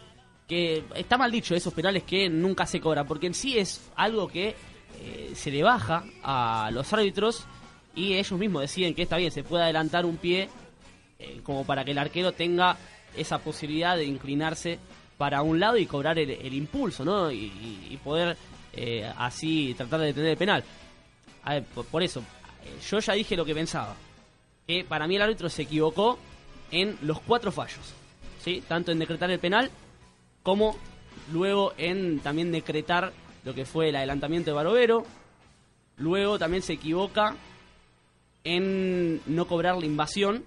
que... 0.48 0.84
Está 0.96 1.18
mal 1.18 1.32
dicho, 1.32 1.56
esos 1.56 1.74
penales 1.74 2.04
que 2.04 2.30
nunca 2.30 2.66
se 2.66 2.80
cobran, 2.80 3.08
porque 3.08 3.28
en 3.28 3.34
sí 3.34 3.58
es 3.58 3.90
algo 3.96 4.28
que 4.28 4.56
eh, 5.02 5.32
se 5.34 5.52
le 5.52 5.64
baja 5.64 6.04
a 6.24 6.70
los 6.72 6.92
árbitros 6.94 7.46
y 7.98 8.14
ellos 8.14 8.40
mismos 8.40 8.62
deciden 8.62 8.94
que 8.94 9.02
está 9.02 9.18
bien, 9.18 9.32
se 9.32 9.44
puede 9.44 9.64
adelantar 9.64 10.06
un 10.06 10.18
pie 10.18 10.48
eh, 11.20 11.42
como 11.44 11.66
para 11.66 11.84
que 11.84 11.92
el 11.92 11.98
arquero 11.98 12.32
tenga 12.32 12.78
esa 13.16 13.40
posibilidad 13.40 13.98
de 13.98 14.06
inclinarse 14.06 14.80
para 15.18 15.42
un 15.42 15.60
lado 15.60 15.78
y 15.78 15.88
cobrar 15.88 16.20
el, 16.20 16.54
impulso, 16.54 17.04
¿no? 17.04 17.32
Y 17.32 18.00
poder 18.04 18.38
eh, 18.74 19.12
así 19.18 19.74
tratar 19.76 20.00
de 20.02 20.06
detener 20.08 20.32
el 20.32 20.38
penal. 20.38 20.64
A 21.44 21.56
ver, 21.56 21.64
por, 21.64 21.86
por 21.86 22.04
eso, 22.04 22.20
eh, 22.64 22.78
yo 22.88 23.00
ya 23.00 23.14
dije 23.14 23.36
lo 23.36 23.44
que 23.44 23.56
pensaba. 23.56 23.96
Que 24.68 24.84
para 24.84 25.08
mí 25.08 25.16
el 25.16 25.24
árbitro 25.24 25.50
se 25.50 25.64
equivocó 25.64 26.20
en 26.70 26.96
los 27.02 27.20
cuatro 27.22 27.52
fallos. 27.52 27.94
¿sí? 28.44 28.64
Tanto 28.68 28.92
en 28.92 29.00
decretar 29.00 29.32
el 29.32 29.40
penal 29.40 29.72
como 30.44 30.78
luego 31.34 31.74
en 31.78 32.20
también 32.20 32.52
decretar 32.52 33.12
lo 33.44 33.56
que 33.56 33.66
fue 33.66 33.90
el 33.90 33.96
adelantamiento 33.96 34.52
de 34.52 34.56
Barovero. 34.56 35.06
Luego 35.98 36.38
también 36.38 36.62
se 36.62 36.74
equivoca 36.74 37.36
en 38.56 39.22
no 39.28 39.46
cobrar 39.48 39.78
la 39.78 39.86
invasión 39.86 40.44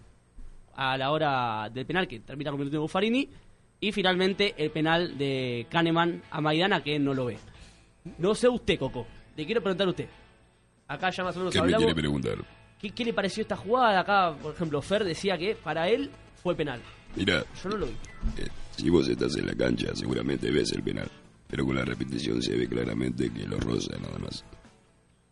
a 0.75 0.97
la 0.97 1.11
hora 1.11 1.69
del 1.73 1.85
penal 1.87 2.09
que 2.09 2.21
termina 2.21 2.51
convirtiendo 2.51 2.83
Buffarini. 2.83 3.29
Y 3.83 3.93
finalmente 3.93 4.55
el 4.59 4.71
penal 4.71 5.17
de 5.17 5.67
Kahneman 5.71 6.23
a 6.31 6.41
Maidana 6.41 6.83
que 6.83 6.99
no 6.99 7.15
lo 7.15 7.27
ve. 7.27 7.39
No 8.19 8.35
sé 8.35 8.49
usted, 8.49 8.79
Coco. 8.79 9.07
le 9.37 9.47
quiero 9.47 9.63
preguntar 9.63 9.87
a 9.87 9.91
usted. 9.91 10.09
Acá 10.89 11.11
ya 11.11 11.25
más 11.25 11.35
o 11.37 11.41
menos 11.41 11.53
¿Qué 11.53 11.61
me 11.61 11.65
hablamos. 11.65 11.85
quiere 11.87 12.01
preguntar? 12.01 12.35
¿Qué, 12.79 12.91
qué 12.91 13.05
le 13.05 13.13
pareció 13.15 13.43
esta 13.43 13.57
jugada? 13.57 14.01
Acá, 14.01 14.35
por 14.43 14.55
ejemplo, 14.55 14.83
Fer 14.83 15.05
decía 15.05 15.39
que 15.39 15.55
para 15.55 15.89
él 15.89 16.11
fue 16.43 16.55
penal. 16.55 16.81
Mira, 17.17 17.45
Yo 17.63 17.69
no 17.71 17.77
lo 17.79 17.87
vi. 17.87 17.93
eh, 18.39 18.49
si 18.77 18.89
vos 18.91 19.09
estás 19.09 19.37
en 19.37 19.47
la 19.47 19.55
cancha, 19.55 19.95
seguramente 19.95 20.51
ves 20.51 20.73
el 20.73 20.83
penal. 20.83 21.11
Pero 21.49 21.65
con 21.65 21.75
la 21.77 21.85
repetición 21.85 22.41
se 22.43 22.57
ve 22.57 22.69
claramente 22.69 23.31
que 23.33 23.47
lo 23.47 23.59
roza 23.59 23.97
nada 23.99 24.19
más. 24.19 24.45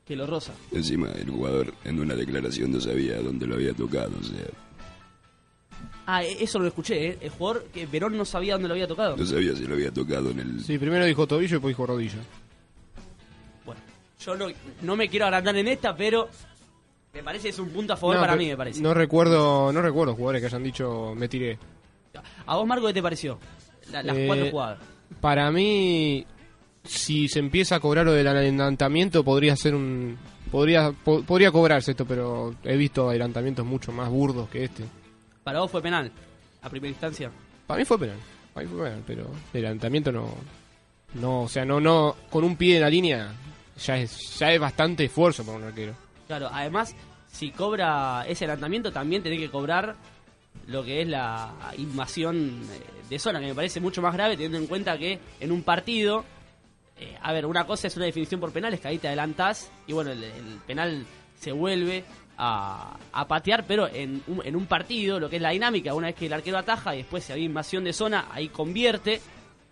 Que 0.09 0.17
lo 0.17 0.27
rosa. 0.27 0.55
Encima, 0.73 1.11
el 1.13 1.29
jugador 1.31 1.75
en 1.85 2.01
una 2.01 2.15
declaración 2.15 2.73
no 2.73 2.81
sabía 2.81 3.21
dónde 3.21 3.47
lo 3.47 3.57
había 3.57 3.75
tocado, 3.75 4.11
o 4.19 4.25
sea, 4.25 4.47
Ah, 6.07 6.25
e- 6.25 6.43
eso 6.43 6.59
lo 6.59 6.67
escuché, 6.67 7.09
¿eh? 7.09 7.19
El 7.21 7.29
jugador 7.29 7.65
que 7.73 7.85
Verón 7.85 8.17
no 8.17 8.25
sabía 8.25 8.55
dónde 8.55 8.69
lo 8.69 8.75
había 8.75 8.89
tocado. 8.89 9.15
no 9.19 9.27
sabía 9.27 9.55
si 9.55 9.67
lo 9.67 9.75
había 9.75 9.93
tocado 9.93 10.31
en 10.31 10.41
el... 10.41 10.65
Sí, 10.65 10.79
primero 10.79 11.05
dijo 11.05 11.27
tobillo 11.27 11.49
y 11.49 11.53
después 11.59 11.73
dijo 11.73 11.87
rodilla. 11.87 12.19
Bueno, 13.67 13.81
yo 14.25 14.35
no, 14.35 14.47
no 14.83 14.97
me 14.97 15.09
quiero 15.11 15.27
agrandar 15.27 15.55
en 15.57 15.69
esta, 15.69 15.95
pero 15.95 16.31
me 17.13 17.23
parece 17.23 17.45
que 17.45 17.49
es 17.51 17.59
un 17.59 17.69
punto 17.69 17.93
a 17.93 17.97
favor 17.99 18.15
No, 18.17 18.21
para 18.23 18.33
pero 18.33 18.43
mí, 18.43 18.49
me 18.49 18.57
parece. 18.57 18.81
No 18.81 18.95
recuerdo, 18.95 19.71
no 19.71 19.83
recuerdo 19.83 20.15
jugadores 20.15 20.41
que 20.41 20.47
hayan 20.47 20.63
dicho 20.63 21.13
me 21.15 21.29
tiré. 21.29 21.59
¿A 22.47 22.57
vos, 22.57 22.67
Marco, 22.67 22.87
qué 22.87 22.95
te 22.95 23.03
pareció? 23.03 23.39
La- 23.93 24.03
las 24.03 24.17
Eh, 24.17 24.25
cuatro 24.27 24.51
jugadas. 24.51 24.79
Para 25.21 25.51
mí, 25.51 26.25
si 26.85 27.29
se 27.29 27.39
empieza 27.39 27.77
a 27.77 27.81
cobrar 27.81 28.05
lo 28.07 28.13
del 28.13 28.27
adelantamiento, 28.29 29.25
podría 29.25 29.57
ser 29.57 29.75
un. 29.75 30.17
Podría, 30.51 30.93
po- 30.93 31.23
podría 31.23 31.51
cobrarse 31.53 31.91
esto, 31.91 32.07
pero 32.07 32.55
he 32.65 32.77
visto 32.77 33.09
adelantamientos 33.11 33.67
mucho 33.67 33.93
más 33.93 34.09
burdos 34.09 34.49
que 34.49 34.65
este. 34.65 34.85
Para 35.45 35.61
vos 35.61 35.71
fue 35.71 35.83
penal, 35.83 36.11
a 36.63 36.71
primera 36.71 36.91
instancia. 36.91 37.31
Para 37.67 37.79
mí 37.79 37.85
fue 37.85 37.99
penal. 37.99 38.17
Para 38.55 38.67
mí 38.67 38.73
fue 38.75 38.85
penal, 38.85 39.03
pero 39.07 39.23
el 39.53 39.65
adelantamiento 39.65 40.11
no. 40.13 40.35
No, 41.15 41.43
o 41.43 41.49
sea, 41.49 41.65
no, 41.65 41.81
no. 41.81 42.17
Con 42.31 42.45
un 42.45 42.57
pie 42.57 42.77
en 42.77 42.83
la 42.83 42.91
línea 42.91 43.33
ya 43.85 43.99
es, 43.99 44.39
ya 44.39 44.53
es 44.53 44.61
bastante 44.61 45.05
esfuerzo 45.05 45.45
para 45.45 45.59
un 45.59 45.65
arquero. 45.65 45.93
Claro, 46.27 46.49
además, 46.53 46.95
si 47.31 47.51
cobra 47.51 48.25
ese 48.27 48.45
adelantamiento, 48.47 48.91
también 48.93 49.23
tenés 49.23 49.39
que 49.39 49.51
cobrar 49.51 49.97
lo 50.67 50.83
que 50.85 51.03
es 51.03 51.09
la 51.09 51.53
invasión 51.79 52.61
eh, 52.73 52.81
de 53.09 53.19
zona, 53.19 53.41
que 53.41 53.47
me 53.47 53.55
parece 53.55 53.81
mucho 53.81 54.03
más 54.03 54.13
grave, 54.15 54.35
teniendo 54.37 54.59
en 54.59 54.67
cuenta 54.67 54.99
que 54.99 55.19
en 55.41 55.53
un 55.53 55.63
partido, 55.63 56.25
eh, 57.01 57.17
a 57.23 57.33
ver, 57.33 57.47
una 57.47 57.67
cosa 57.67 57.87
es 57.87 57.97
una 57.97 58.07
definición 58.07 58.41
por 58.41 58.53
penales, 58.53 58.81
que 58.81 58.89
ahí 58.89 58.99
te 58.99 59.09
adelantás, 59.09 59.71
y 59.87 59.93
bueno, 59.93 60.11
el, 60.11 60.25
penal 60.67 61.07
se 61.39 61.53
vuelve 61.53 62.05
a, 62.37 62.97
patear, 63.29 63.65
pero 63.67 63.89
en 63.89 64.23
un, 64.27 64.45
en 64.45 64.57
un 64.57 64.67
partido, 64.67 65.21
lo 65.21 65.31
que 65.31 65.37
es 65.37 65.43
la 65.43 65.51
dinámica, 65.51 65.95
una 65.95 66.09
vez 66.09 66.17
que 66.17 66.27
el 66.27 66.33
arquero 66.33 66.59
ataja 66.59 66.95
y 66.95 66.99
después 66.99 67.25
si 67.25 67.33
hay 67.33 67.45
invasión 67.45 67.85
de 67.85 67.93
zona, 67.93 68.27
ahí 68.33 68.49
convierte 68.49 69.21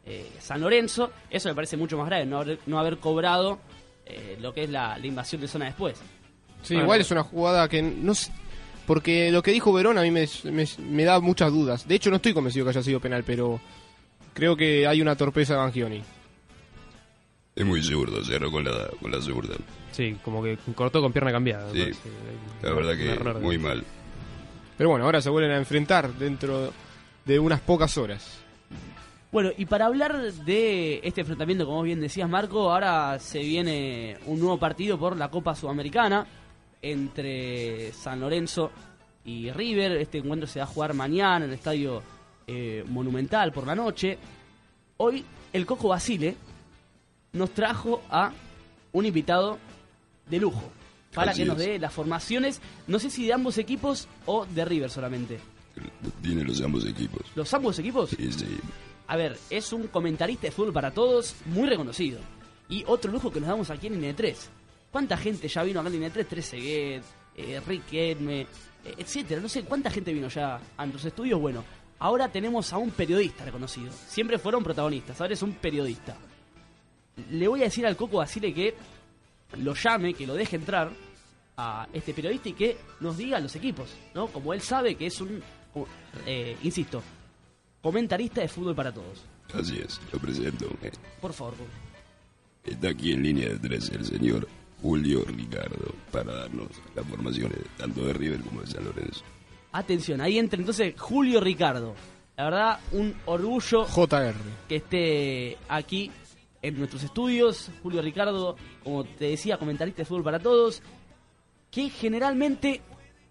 eh, 0.04 0.30
San 0.38 0.60
Lorenzo, 0.60 1.10
eso 1.28 1.48
me 1.48 1.54
parece 1.54 1.76
mucho 1.76 1.98
más 1.98 2.06
grave, 2.06 2.26
no 2.26 2.38
haber, 2.38 2.60
no 2.66 2.78
haber 2.78 2.98
cobrado 2.98 3.58
eh, 4.04 4.36
lo 4.40 4.54
que 4.54 4.64
es 4.64 4.70
la, 4.70 4.96
invasión 5.02 5.40
de 5.40 5.48
zona 5.48 5.66
después. 5.66 5.96
Sí, 6.62 6.76
igual 6.76 7.00
es 7.00 7.10
una 7.10 7.24
jugada 7.24 7.68
que 7.68 7.82
no 7.82 8.14
sé- 8.14 8.32
Porque 8.86 9.32
lo 9.32 9.42
que 9.42 9.50
dijo 9.50 9.72
Verón 9.72 9.98
a 9.98 10.02
mí 10.02 10.10
me 10.12 11.04
da 11.04 11.20
muchas 11.20 11.52
dudas. 11.52 11.88
De 11.88 11.96
hecho, 11.96 12.10
no 12.10 12.16
estoy 12.16 12.32
convencido 12.32 12.64
que 12.64 12.70
haya 12.70 12.82
sido 12.82 13.00
penal, 13.00 13.24
pero 13.24 13.60
creo 14.32 14.56
que 14.56 14.86
hay 14.86 15.02
una 15.02 15.16
torpeza 15.16 15.54
de 15.54 15.58
Bangioni. 15.58 16.02
Es 17.56 17.64
muy 17.64 17.82
zurdo, 17.82 18.22
cerró 18.22 18.52
con 18.52 18.64
la, 18.64 18.90
con 19.00 19.10
la 19.10 19.18
zurda. 19.20 19.56
Sí, 19.90 20.14
como 20.22 20.42
que 20.42 20.58
cortó 20.74 21.00
con 21.00 21.10
pierna 21.10 21.32
cambiada. 21.32 21.72
Sí, 21.72 21.90
la 22.62 22.74
verdad 22.74 22.94
que 22.94 23.40
muy 23.40 23.56
mal. 23.56 23.82
Pero 24.76 24.90
bueno, 24.90 25.06
ahora 25.06 25.22
se 25.22 25.30
vuelven 25.30 25.52
a 25.52 25.56
enfrentar 25.56 26.12
dentro 26.12 26.70
de 27.24 27.38
unas 27.38 27.60
pocas 27.60 27.96
horas. 27.96 28.42
Bueno, 29.32 29.50
y 29.56 29.64
para 29.64 29.86
hablar 29.86 30.20
de 30.32 31.00
este 31.02 31.22
enfrentamiento, 31.22 31.64
como 31.64 31.82
bien 31.82 31.98
decías, 31.98 32.28
Marco, 32.28 32.70
ahora 32.70 33.18
se 33.18 33.38
viene 33.38 34.18
un 34.26 34.38
nuevo 34.38 34.58
partido 34.58 34.98
por 34.98 35.16
la 35.16 35.30
Copa 35.30 35.54
Sudamericana 35.54 36.26
entre 36.82 37.90
San 37.92 38.20
Lorenzo 38.20 38.70
y 39.24 39.50
River. 39.50 39.92
Este 39.92 40.18
encuentro 40.18 40.46
se 40.46 40.58
va 40.58 40.66
a 40.66 40.68
jugar 40.68 40.92
mañana 40.92 41.46
en 41.46 41.50
el 41.50 41.52
Estadio 41.54 42.02
eh, 42.46 42.84
Monumental 42.86 43.50
por 43.50 43.66
la 43.66 43.74
noche. 43.74 44.18
Hoy 44.98 45.24
el 45.54 45.64
Coco 45.64 45.88
Basile 45.88 46.36
nos 47.36 47.50
trajo 47.50 48.02
a 48.10 48.32
un 48.92 49.06
invitado 49.06 49.58
de 50.28 50.38
lujo 50.40 50.70
para 51.14 51.30
Así 51.30 51.42
que 51.42 51.48
nos 51.48 51.56
dé 51.56 51.78
las 51.78 51.92
formaciones, 51.92 52.60
no 52.86 52.98
sé 52.98 53.08
si 53.08 53.26
de 53.26 53.32
ambos 53.32 53.56
equipos 53.56 54.06
o 54.26 54.44
de 54.44 54.64
River 54.64 54.90
solamente. 54.90 55.38
Tiene 56.22 56.44
los 56.44 56.60
ambos 56.60 56.86
equipos. 56.86 57.22
¿Los 57.34 57.52
ambos 57.54 57.78
equipos? 57.78 58.10
Sí, 58.10 58.30
sí. 58.30 58.58
A 59.06 59.16
ver, 59.16 59.38
es 59.48 59.72
un 59.72 59.86
comentarista 59.86 60.42
de 60.42 60.50
fútbol 60.50 60.74
para 60.74 60.90
todos, 60.90 61.34
muy 61.46 61.68
reconocido. 61.68 62.20
Y 62.68 62.84
otro 62.86 63.10
lujo 63.10 63.32
que 63.32 63.40
nos 63.40 63.48
damos 63.48 63.70
aquí 63.70 63.86
en 63.86 64.02
INE3. 64.02 64.36
¿Cuánta 64.90 65.16
gente 65.16 65.48
ya 65.48 65.62
vino 65.62 65.80
acá 65.80 65.88
en 65.88 66.02
INE3? 66.02 66.26
13 66.26 66.56
Guet, 66.58 67.02
eh, 67.36 67.60
Rick 67.66 67.92
Edme, 67.92 68.40
eh, 68.42 68.46
etcétera. 68.98 69.40
No 69.40 69.48
sé 69.48 69.62
cuánta 69.62 69.90
gente 69.90 70.12
vino 70.12 70.28
ya 70.28 70.60
a 70.76 70.84
nuestros 70.84 71.06
estudios. 71.06 71.40
Bueno, 71.40 71.64
ahora 71.98 72.28
tenemos 72.28 72.72
a 72.74 72.78
un 72.78 72.90
periodista 72.90 73.44
reconocido. 73.44 73.90
Siempre 74.06 74.38
fueron 74.38 74.62
protagonistas, 74.62 75.18
ahora 75.20 75.32
es 75.32 75.42
un 75.42 75.52
periodista. 75.52 76.16
Le 77.30 77.48
voy 77.48 77.60
a 77.62 77.64
decir 77.64 77.86
al 77.86 77.96
Coco 77.96 78.18
Basile 78.18 78.52
que 78.52 78.74
lo 79.58 79.74
llame, 79.74 80.14
que 80.14 80.26
lo 80.26 80.34
deje 80.34 80.56
entrar 80.56 80.90
a 81.56 81.88
este 81.92 82.12
periodista 82.12 82.50
y 82.50 82.52
que 82.52 82.76
nos 83.00 83.16
diga 83.16 83.40
los 83.40 83.54
equipos, 83.56 83.88
¿no? 84.14 84.26
Como 84.28 84.52
él 84.52 84.60
sabe 84.60 84.94
que 84.96 85.06
es 85.06 85.20
un, 85.20 85.42
eh, 86.26 86.56
insisto, 86.62 87.02
comentarista 87.80 88.42
de 88.42 88.48
fútbol 88.48 88.74
para 88.74 88.92
todos. 88.92 89.24
Así 89.54 89.78
es, 89.78 90.00
lo 90.12 90.18
presento. 90.18 90.66
Eh, 90.82 90.90
Por 91.20 91.32
favor, 91.32 91.54
Coco. 91.54 91.70
Está 92.64 92.88
aquí 92.90 93.12
en 93.12 93.22
línea 93.22 93.48
de 93.48 93.58
tres 93.58 93.88
el 93.90 94.04
señor 94.04 94.46
Julio 94.82 95.24
Ricardo 95.24 95.94
para 96.12 96.34
darnos 96.34 96.68
las 96.94 97.06
formaciones 97.06 97.60
tanto 97.78 98.04
de 98.04 98.12
River 98.12 98.40
como 98.40 98.60
de 98.60 98.66
San 98.66 98.84
Lorenzo. 98.84 99.22
Atención, 99.72 100.20
ahí 100.20 100.38
entra 100.38 100.58
entonces 100.58 100.94
Julio 100.98 101.40
Ricardo. 101.40 101.94
La 102.36 102.44
verdad, 102.44 102.80
un 102.92 103.14
orgullo 103.24 103.86
JR. 103.86 104.34
que 104.68 104.76
esté 104.76 105.56
aquí 105.68 106.10
en 106.62 106.78
nuestros 106.78 107.02
estudios. 107.02 107.70
Julio 107.82 108.02
Ricardo, 108.02 108.56
como 108.82 109.04
te 109.04 109.26
decía, 109.26 109.56
comentarista 109.58 110.02
de 110.02 110.06
fútbol 110.06 110.24
para 110.24 110.38
todos. 110.38 110.82
Que 111.70 111.90
generalmente, 111.90 112.80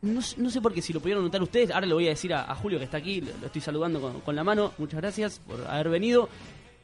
no, 0.02 0.22
no 0.38 0.50
sé 0.50 0.62
por 0.62 0.74
qué, 0.74 0.82
si 0.82 0.94
lo 0.94 1.00
pudieron 1.00 1.24
notar 1.24 1.42
ustedes, 1.42 1.72
ahora 1.72 1.88
le 1.88 1.94
voy 1.94 2.06
a 2.08 2.10
decir 2.10 2.34
a, 2.34 2.52
a 2.52 2.56
Julio 2.56 2.78
que 2.80 2.86
está 2.86 2.98
aquí, 2.98 3.22
lo, 3.22 3.32
estoy 3.46 3.62
saludando 3.62 4.00
con, 4.02 4.22
con 4.22 4.36
la 4.36 4.44
mano. 4.44 4.74
Muchas 4.78 5.00
gracias 5.02 5.40
por 5.40 5.66
haber 5.68 5.90
venido. 5.90 6.30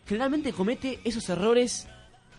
Generalmente 0.08 0.54
comete 0.54 1.00
esos 1.04 1.28
errores 1.30 1.88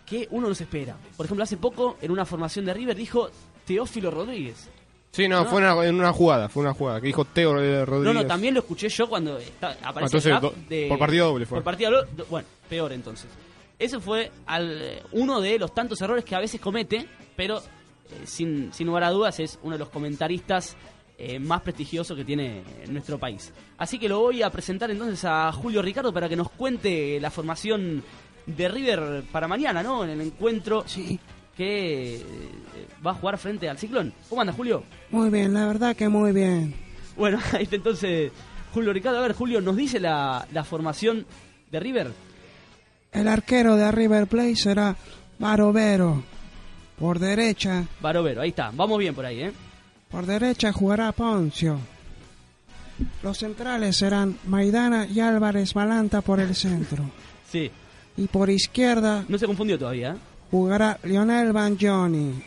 que 0.07 0.27
uno 0.31 0.49
no 0.49 0.55
se 0.55 0.65
espera. 0.65 0.97
Por 1.17 1.27
ejemplo, 1.27 1.45
hace 1.45 1.57
poco, 1.57 1.97
en 2.03 2.11
una 2.11 2.25
formación 2.25 2.65
de 2.65 2.75
River, 2.75 2.97
dijo 2.97 3.31
Teófilo 3.65 4.11
Rodríguez. 4.11 4.69
Sí, 5.12 5.29
no, 5.29 5.45
No. 5.45 5.51
fue 5.51 5.62
en 5.87 5.95
una 5.95 6.12
jugada, 6.12 6.49
fue 6.49 6.62
una 6.62 6.73
jugada 6.73 6.99
que 7.01 7.07
dijo 7.09 7.25
Teo 7.27 7.53
Rodríguez. 7.55 8.15
No, 8.15 8.15
no, 8.15 8.27
también 8.27 8.55
lo 8.55 8.61
escuché 8.61 8.88
yo 8.88 9.07
cuando 9.09 9.38
está, 9.38 9.77
Entonces, 9.95 10.25
el 10.27 10.41
de- 10.69 10.87
por 10.88 10.99
partido 10.99 11.29
doble 11.29 11.45
fue. 11.47 11.59
Por 11.59 11.65
partido 11.65 11.91
doble, 11.93 12.25
bueno, 12.31 12.49
peor 12.69 12.93
entonces. 12.93 13.29
Ese 13.79 14.01
fue 14.01 14.31
al, 14.47 15.03
uno 15.13 15.41
de 15.41 15.59
los 15.59 15.75
tantos 15.75 16.01
errores 16.01 16.25
que 16.25 16.35
a 16.35 16.41
veces 16.41 16.61
comete, 16.61 17.07
pero 17.37 17.59
eh, 17.59 17.63
sin, 18.25 18.73
sin 18.73 18.87
lugar 18.87 19.05
a 19.05 19.11
dudas 19.11 19.41
es 19.41 19.59
uno 19.63 19.75
de 19.75 19.79
los 19.81 19.89
comentaristas 19.89 20.77
eh, 21.19 21.39
más 21.39 21.61
prestigiosos 21.61 22.17
que 22.17 22.25
tiene 22.25 22.65
nuestro 22.89 23.19
país. 23.19 23.53
Así 23.79 23.99
que 23.99 24.09
lo 24.09 24.19
voy 24.21 24.43
a 24.43 24.51
presentar 24.51 24.91
entonces 24.91 25.25
a 25.25 25.53
Julio 25.53 25.81
Ricardo 25.81 26.13
para 26.13 26.29
que 26.29 26.37
nos 26.37 26.51
cuente 26.51 27.21
la 27.21 27.31
formación 27.31 28.03
de 28.47 28.69
River 28.69 29.23
para 29.31 29.47
mañana, 29.47 29.83
¿no? 29.83 30.03
En 30.03 30.11
el 30.11 30.21
encuentro 30.21 30.85
que 31.57 32.17
eh, 32.17 32.25
va 33.07 33.13
a 33.13 33.15
jugar 33.15 33.39
frente 33.39 33.69
al 33.69 33.79
Ciclón. 33.79 34.13
¿Cómo 34.29 34.41
anda, 34.41 34.53
Julio? 34.53 34.83
Muy 35.11 35.31
bien, 35.31 35.55
la 35.55 35.67
verdad 35.67 35.95
que 35.95 36.09
muy 36.09 36.33
bien. 36.33 36.75
Bueno, 37.17 37.39
ahí 37.53 37.65
está 37.65 37.77
entonces 37.77 38.33
Julio 38.73 38.93
Ricardo. 38.93 39.19
A 39.19 39.23
ver, 39.23 39.35
Julio, 39.35 39.61
¿nos 39.61 39.77
dice 39.77 40.01
la, 40.01 40.47
la 40.53 40.65
formación 40.65 41.27
de 41.71 41.79
River? 41.79 42.11
El 43.12 43.29
arquero 43.29 43.77
de 43.77 43.92
River 43.92 44.27
Plate 44.27 44.57
será 44.57 44.96
Barovero. 45.38 46.22
Por 46.98 47.18
derecha, 47.18 47.85
Barovero, 48.01 48.40
ahí 48.42 48.51
está. 48.51 48.70
Vamos 48.72 48.98
bien 48.98 49.14
por 49.14 49.27
ahí, 49.27 49.40
¿eh? 49.42 49.53
por 50.11 50.25
derecha 50.27 50.72
jugará 50.72 51.11
Poncio. 51.12 51.79
Los 53.22 53.38
centrales 53.38 53.96
serán 53.96 54.38
Maidana 54.46 55.07
y 55.07 55.18
Álvarez 55.20 55.75
Balanta 55.75 56.20
por 56.20 56.40
el 56.40 56.55
centro. 56.55 57.05
Sí. 57.53 57.70
Y 58.16 58.29
por 58.29 58.48
izquierda 58.48 59.27
No 59.29 59.37
se 59.37 59.44
confundió 59.46 59.79
todavía, 59.79 60.12
¿eh? 60.12 60.16
jugará 60.51 60.98
Lionel 61.03 61.53
Banjoni. 61.53 62.42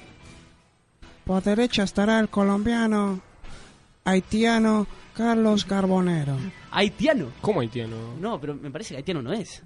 Por 1.24 1.44
derecha 1.44 1.84
estará 1.84 2.20
el 2.20 2.30
colombiano 2.30 3.22
haitiano 4.04 4.88
Carlos 5.14 5.64
Carbonero. 5.66 6.38
¿Haitiano? 6.72 7.28
¿Cómo 7.40 7.60
haitiano? 7.60 8.16
No, 8.20 8.42
pero 8.42 8.56
me 8.56 8.72
parece 8.72 8.96
que 8.96 8.98
haitiano 8.98 9.22
no 9.22 9.32
es. 9.32 9.62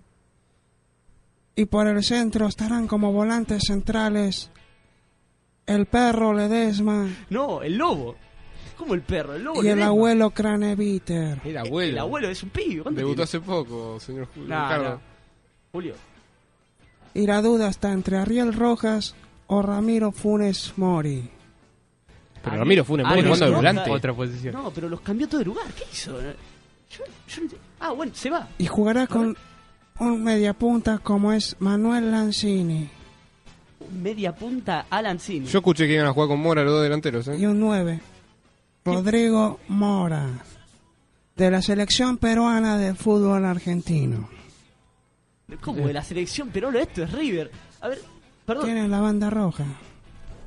Y 1.55 1.65
por 1.65 1.88
el 1.88 2.03
centro 2.03 2.47
estarán 2.47 2.88
como 2.88 3.12
volantes 3.12 3.63
centrales 3.67 4.49
el 5.65 5.85
perro 5.85 6.33
Ledesma 6.33 7.07
No, 7.29 7.62
el 7.62 7.77
lobo. 7.77 8.15
¿Cómo 8.77 8.93
el 8.93 9.01
perro? 9.01 9.35
El 9.35 9.43
lobo. 9.43 9.63
y 9.63 9.67
el 9.67 9.81
abuelo 9.83 10.29
Craneviter. 10.31 11.41
El 11.43 11.57
abuelo. 11.57 11.91
El 11.91 11.99
abuelo 11.99 12.29
es 12.29 12.41
un 12.43 12.49
pibe. 12.49 12.81
¿cuánto 12.83 12.97
Debutó 12.97 13.15
tiene? 13.15 13.23
hace 13.25 13.39
poco, 13.41 13.99
señor 13.99 14.27
Julio 14.33 14.49
Nah, 14.49 14.69
Ricardo. 14.69 14.89
nah. 14.95 15.01
Julio. 15.71 15.93
Y 17.13 17.27
la 17.27 17.41
duda 17.41 17.67
está 17.67 17.91
entre 17.91 18.17
Ariel 18.17 18.53
Rojas 18.53 19.15
o 19.47 19.62
Ramiro 19.62 20.12
Funes 20.12 20.73
Mori. 20.77 21.29
Pero 22.41 22.55
Ramiro 22.55 22.85
Funes 22.85 23.05
Mori 23.05 23.21
no, 23.21 23.27
jugando 23.27 23.45
de 23.45 23.51
no, 23.51 23.57
volante. 23.57 23.89
no. 23.89 23.95
Otra 23.95 24.13
posición. 24.13 24.53
No, 24.53 24.71
pero 24.71 24.88
los 24.88 25.01
cambió 25.01 25.27
todo 25.27 25.39
de 25.39 25.45
lugar. 25.45 25.65
¿Qué 25.73 25.83
hizo? 25.91 26.19
Yo, 26.21 27.03
yo 27.27 27.43
no 27.43 27.49
ah, 27.81 27.91
bueno, 27.91 28.13
se 28.15 28.29
va. 28.29 28.47
Y 28.57 28.65
jugará 28.67 29.05
con 29.07 29.35
un 29.99 30.23
mediapunta 30.23 30.97
como 30.99 31.33
es 31.33 31.55
Manuel 31.59 32.12
Lanzini. 32.12 32.89
Media 33.91 34.35
punta 34.35 34.85
Alan 34.89 35.19
Cini. 35.19 35.45
Yo 35.47 35.59
escuché 35.59 35.88
que 35.88 35.93
iban 35.93 36.07
a 36.07 36.13
jugar 36.13 36.29
con 36.29 36.39
Mora 36.39 36.63
los 36.63 36.73
dos 36.73 36.83
delanteros, 36.83 37.27
¿eh? 37.27 37.38
Y 37.38 37.45
un 37.45 37.59
9. 37.59 37.99
Rodrigo 38.85 39.59
Mora. 39.67 40.27
De 41.35 41.49
la 41.49 41.62
selección 41.62 42.17
peruana 42.17 42.78
de 42.78 42.93
fútbol 42.93 43.45
argentino. 43.45 44.30
¿Cómo? 45.61 45.88
De 45.88 45.93
la 45.93 46.03
selección 46.03 46.49
peruana 46.49 46.82
esto 46.82 47.03
es 47.03 47.11
River. 47.11 47.49
A 47.82 47.88
ver, 47.88 47.99
perdón. 48.45 48.65
Tiene 48.65 48.88
la 48.88 48.99
banda 48.99 49.30
roja. 49.30 49.65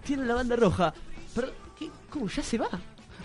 Tiene 0.04 0.24
la 0.24 0.34
banda 0.34 0.56
roja. 0.56 0.94
Pero, 1.34 1.48
¿qué? 1.78 1.90
¿Cómo? 2.10 2.28
¿Ya 2.28 2.42
se 2.42 2.58
va? 2.58 2.68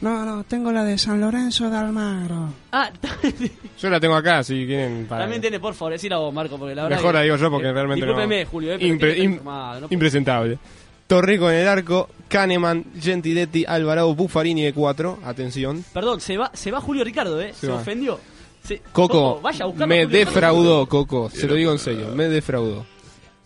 No, 0.02 0.24
no, 0.26 0.44
tengo 0.44 0.72
la 0.72 0.84
de 0.84 0.98
San 0.98 1.20
Lorenzo 1.20 1.70
de 1.70 1.78
Almagro. 1.78 2.50
Ah, 2.72 2.92
Yo 3.82 3.90
la 3.90 4.00
tengo 4.00 4.16
acá, 4.16 4.44
si 4.44 4.66
quieren. 4.66 5.06
Para... 5.08 5.22
también 5.24 5.42
tiene, 5.42 5.60
por 5.60 5.74
favor, 5.74 5.94
decir 5.94 6.14
a 6.14 6.18
vos, 6.18 6.34
Marco, 6.34 6.58
porque 6.58 6.76
la 6.76 6.84
verdad. 6.84 6.98
Mejor 6.98 7.12
que- 7.12 7.18
la 7.18 7.24
digo 7.24 7.36
yo 7.38 7.50
porque 7.52 7.68
eh, 7.68 7.74
realmente 7.74 8.06
discúlpeme, 8.06 8.44
no. 8.44 8.50
Julio, 8.50 8.74
eh, 8.74 8.80
Impre- 8.80 9.18
im- 9.18 9.42
no 9.82 9.88
impresentable. 9.90 10.60
Torrico 11.08 11.50
en 11.50 11.58
el 11.58 11.68
arco, 11.68 12.10
Kahneman, 12.28 12.84
Gentiletti, 13.02 13.64
Alvarado, 13.66 14.14
Buffarini 14.14 14.64
de 14.64 14.74
4. 14.74 15.20
Atención. 15.26 15.84
Perdón, 15.94 16.20
se 16.22 16.38
va, 16.38 16.52
se 16.54 16.70
va 16.70 16.82
Julio 16.82 17.04
Ricardo, 17.04 17.40
¿eh? 17.42 17.54
Se, 17.54 17.70
ofendió. 17.72 18.20
Se- 18.64 18.82
Coco, 18.92 19.40
vaya 19.42 19.64
a 19.64 19.68
buscarlo, 19.68 19.88
me 19.88 20.04
Julio 20.04 20.20
Ricardo. 20.20 20.32
defraudó, 20.34 20.86
Coco. 20.88 21.30
Se 21.30 21.48
lo 21.48 21.56
digo 21.56 21.72
en 21.72 21.80
serio, 21.80 22.10
me 22.14 22.26
defraudó. 22.28 22.86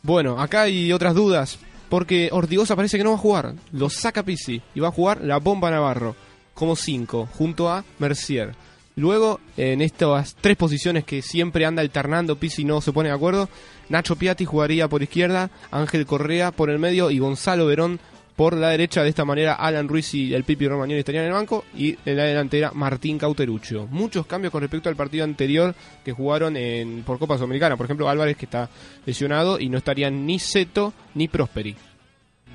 Bueno, 0.01 0.39
acá 0.41 0.63
hay 0.63 0.91
otras 0.91 1.13
dudas. 1.15 1.59
Porque 1.87 2.29
Ortigosa 2.31 2.75
parece 2.77 2.97
que 2.97 3.03
no 3.03 3.09
va 3.09 3.17
a 3.17 3.19
jugar. 3.19 3.53
Lo 3.73 3.89
saca 3.89 4.23
Pizzi 4.23 4.61
y 4.73 4.79
va 4.79 4.87
a 4.87 4.91
jugar 4.91 5.19
la 5.23 5.37
bomba 5.39 5.69
Navarro. 5.69 6.15
Como 6.61 6.75
5, 6.75 7.27
junto 7.39 7.71
a 7.71 7.83
Mercier. 7.97 8.53
Luego, 8.95 9.39
en 9.57 9.81
estas 9.81 10.35
tres 10.35 10.55
posiciones 10.55 11.05
que 11.05 11.23
siempre 11.23 11.65
anda 11.65 11.81
alternando, 11.81 12.35
Pizzi 12.35 12.63
no 12.65 12.81
se 12.81 12.93
pone 12.93 13.09
de 13.09 13.15
acuerdo. 13.15 13.49
Nacho 13.89 14.15
Piatti 14.15 14.45
jugaría 14.45 14.87
por 14.87 15.01
izquierda, 15.01 15.49
Ángel 15.71 16.05
Correa 16.05 16.51
por 16.51 16.69
el 16.69 16.77
medio 16.77 17.09
y 17.09 17.17
Gonzalo 17.17 17.65
Verón 17.65 17.99
por 18.35 18.55
la 18.55 18.69
derecha. 18.69 19.01
De 19.01 19.09
esta 19.09 19.25
manera, 19.25 19.55
Alan 19.55 19.87
Ruiz 19.87 20.13
y 20.13 20.35
el 20.35 20.43
Pipi 20.43 20.67
Romagnoli 20.67 20.99
estarían 20.99 21.23
en 21.23 21.29
el 21.29 21.33
banco. 21.33 21.65
Y 21.75 21.97
en 22.05 22.15
la 22.15 22.25
delantera, 22.25 22.69
Martín 22.75 23.17
Cauteruccio. 23.17 23.87
Muchos 23.87 24.27
cambios 24.27 24.51
con 24.51 24.61
respecto 24.61 24.87
al 24.87 24.95
partido 24.95 25.23
anterior 25.23 25.73
que 26.05 26.11
jugaron 26.11 26.55
en, 26.57 27.01
por 27.01 27.17
Copa 27.17 27.37
Sudamericana. 27.37 27.75
Por 27.75 27.87
ejemplo, 27.87 28.07
Álvarez 28.07 28.37
que 28.37 28.45
está 28.45 28.69
lesionado 29.07 29.59
y 29.59 29.67
no 29.67 29.79
estarían 29.79 30.27
ni 30.27 30.37
Seto 30.37 30.93
ni 31.15 31.27
Prosperi. 31.27 31.75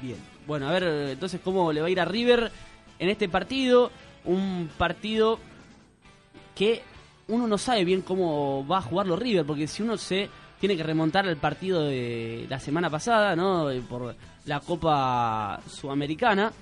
Bien. 0.00 0.36
Bueno, 0.46 0.68
a 0.68 0.72
ver, 0.72 0.84
entonces, 1.10 1.40
¿cómo 1.42 1.72
le 1.72 1.80
va 1.80 1.88
a 1.88 1.90
ir 1.90 1.98
a 1.98 2.04
River 2.04 2.52
en 2.98 3.08
este 3.08 3.28
partido? 3.28 3.90
Un 4.24 4.68
partido 4.76 5.38
que 6.54 6.82
uno 7.28 7.46
no 7.46 7.58
sabe 7.58 7.84
bien 7.84 8.02
cómo 8.02 8.66
va 8.66 8.78
a 8.78 8.82
jugarlo 8.82 9.16
River, 9.16 9.44
porque 9.44 9.66
si 9.66 9.82
uno 9.82 9.96
se 9.96 10.28
tiene 10.60 10.76
que 10.76 10.82
remontar 10.82 11.26
al 11.26 11.36
partido 11.36 11.82
de 11.84 12.46
la 12.48 12.58
semana 12.58 12.88
pasada, 12.88 13.36
¿no? 13.36 13.70
Eh, 13.70 13.82
Por 13.88 14.14
la 14.46 14.60
Copa 14.60 15.60
Sudamericana, 15.68 16.52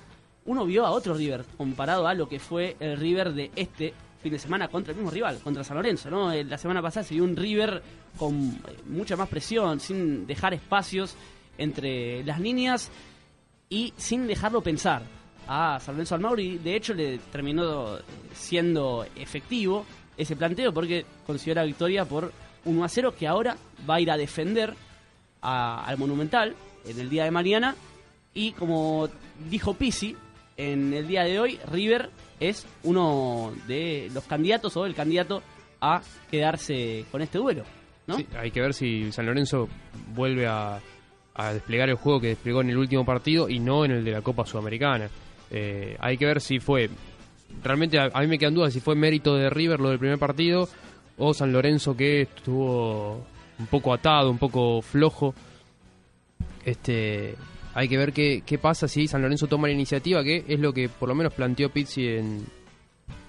uno 0.45 0.65
vio 0.65 0.85
a 0.85 0.91
otro 0.91 1.13
River 1.13 1.45
comparado 1.57 2.07
a 2.07 2.13
lo 2.13 2.27
que 2.27 2.39
fue 2.39 2.75
el 2.79 2.97
River 2.97 3.33
de 3.33 3.51
este 3.55 3.93
fin 4.21 4.31
de 4.31 4.39
semana 4.39 4.67
contra 4.67 4.91
el 4.91 4.97
mismo 4.97 5.11
rival, 5.11 5.39
contra 5.43 5.63
San 5.63 5.77
Lorenzo, 5.77 6.09
¿no? 6.09 6.31
Eh, 6.31 6.43
La 6.43 6.57
semana 6.57 6.81
pasada 6.81 7.03
se 7.03 7.13
vio 7.13 7.23
un 7.23 7.35
River 7.35 7.81
con 8.17 8.33
eh, 8.33 8.77
mucha 8.87 9.15
más 9.15 9.29
presión, 9.29 9.79
sin 9.79 10.25
dejar 10.27 10.53
espacios 10.53 11.15
entre 11.57 12.23
las 12.23 12.39
líneas 12.39 12.91
y 13.69 13.93
sin 13.97 14.27
dejarlo 14.27 14.61
pensar 14.61 15.03
a 15.47 15.79
San 15.79 15.95
Lorenzo 15.95 16.15
Almagro 16.15 16.41
y 16.41 16.57
de 16.57 16.75
hecho 16.75 16.93
le 16.93 17.17
terminó 17.31 17.97
siendo 18.33 19.05
efectivo 19.15 19.85
ese 20.17 20.35
planteo 20.35 20.73
porque 20.73 21.05
consiguió 21.25 21.55
la 21.55 21.63
victoria 21.63 22.05
por 22.05 22.31
1 22.65 22.83
a 22.83 22.89
0 22.89 23.15
que 23.17 23.27
ahora 23.27 23.55
va 23.87 23.95
a 23.95 24.01
ir 24.01 24.11
a 24.11 24.17
defender 24.17 24.73
al 25.41 25.97
Monumental 25.97 26.55
en 26.85 26.99
el 26.99 27.09
día 27.09 27.25
de 27.25 27.31
mañana 27.31 27.75
y 28.33 28.53
como 28.53 29.09
dijo 29.49 29.75
Pisi 29.75 30.15
en 30.57 30.93
el 30.93 31.07
día 31.07 31.23
de 31.23 31.39
hoy 31.39 31.59
River 31.71 32.09
es 32.39 32.65
uno 32.83 33.53
de 33.67 34.09
los 34.13 34.23
candidatos 34.23 34.75
o 34.77 34.85
el 34.85 34.95
candidato 34.95 35.43
a 35.81 36.01
quedarse 36.31 37.05
con 37.11 37.21
este 37.21 37.37
duelo 37.37 37.63
¿no? 38.07 38.17
Hay 38.37 38.51
que 38.51 38.61
ver 38.61 38.73
si 38.73 39.11
San 39.11 39.25
Lorenzo 39.25 39.67
vuelve 40.13 40.47
a, 40.47 40.79
a 41.35 41.53
desplegar 41.53 41.89
el 41.89 41.95
juego 41.95 42.21
que 42.21 42.27
desplegó 42.27 42.61
en 42.61 42.69
el 42.69 42.77
último 42.77 43.05
partido 43.05 43.49
y 43.49 43.59
no 43.59 43.83
en 43.85 43.91
el 43.91 44.05
de 44.05 44.11
la 44.11 44.21
Copa 44.21 44.45
Sudamericana. 44.45 45.09
Eh, 45.57 45.95
hay 46.01 46.17
que 46.17 46.25
ver 46.25 46.41
si 46.41 46.59
fue. 46.59 46.89
Realmente 47.63 47.97
a, 47.97 48.19
mí 48.19 48.27
me 48.27 48.37
quedan 48.37 48.53
dudas 48.53 48.73
si 48.73 48.81
fue 48.81 48.93
mérito 48.93 49.35
de 49.35 49.49
River 49.49 49.79
lo 49.79 49.89
del 49.89 49.99
primer 49.99 50.19
partido 50.19 50.67
o 51.17 51.33
San 51.33 51.53
Lorenzo 51.53 51.95
que 51.95 52.23
estuvo 52.23 53.25
un 53.57 53.67
poco 53.67 53.93
atado, 53.93 54.29
un 54.29 54.37
poco 54.37 54.81
flojo. 54.81 55.33
Este, 56.65 57.35
hay 57.73 57.87
que 57.87 57.97
ver 57.97 58.11
qué, 58.11 58.59
pasa 58.61 58.89
si 58.89 59.07
San 59.07 59.21
Lorenzo 59.21 59.47
toma 59.47 59.69
la 59.69 59.73
iniciativa, 59.73 60.25
que 60.25 60.43
es 60.45 60.59
lo 60.59 60.73
que 60.73 60.89
por 60.89 61.07
lo 61.07 61.15
menos 61.15 61.33
planteó 61.33 61.69
Pizzi 61.69 62.05
en, 62.05 62.45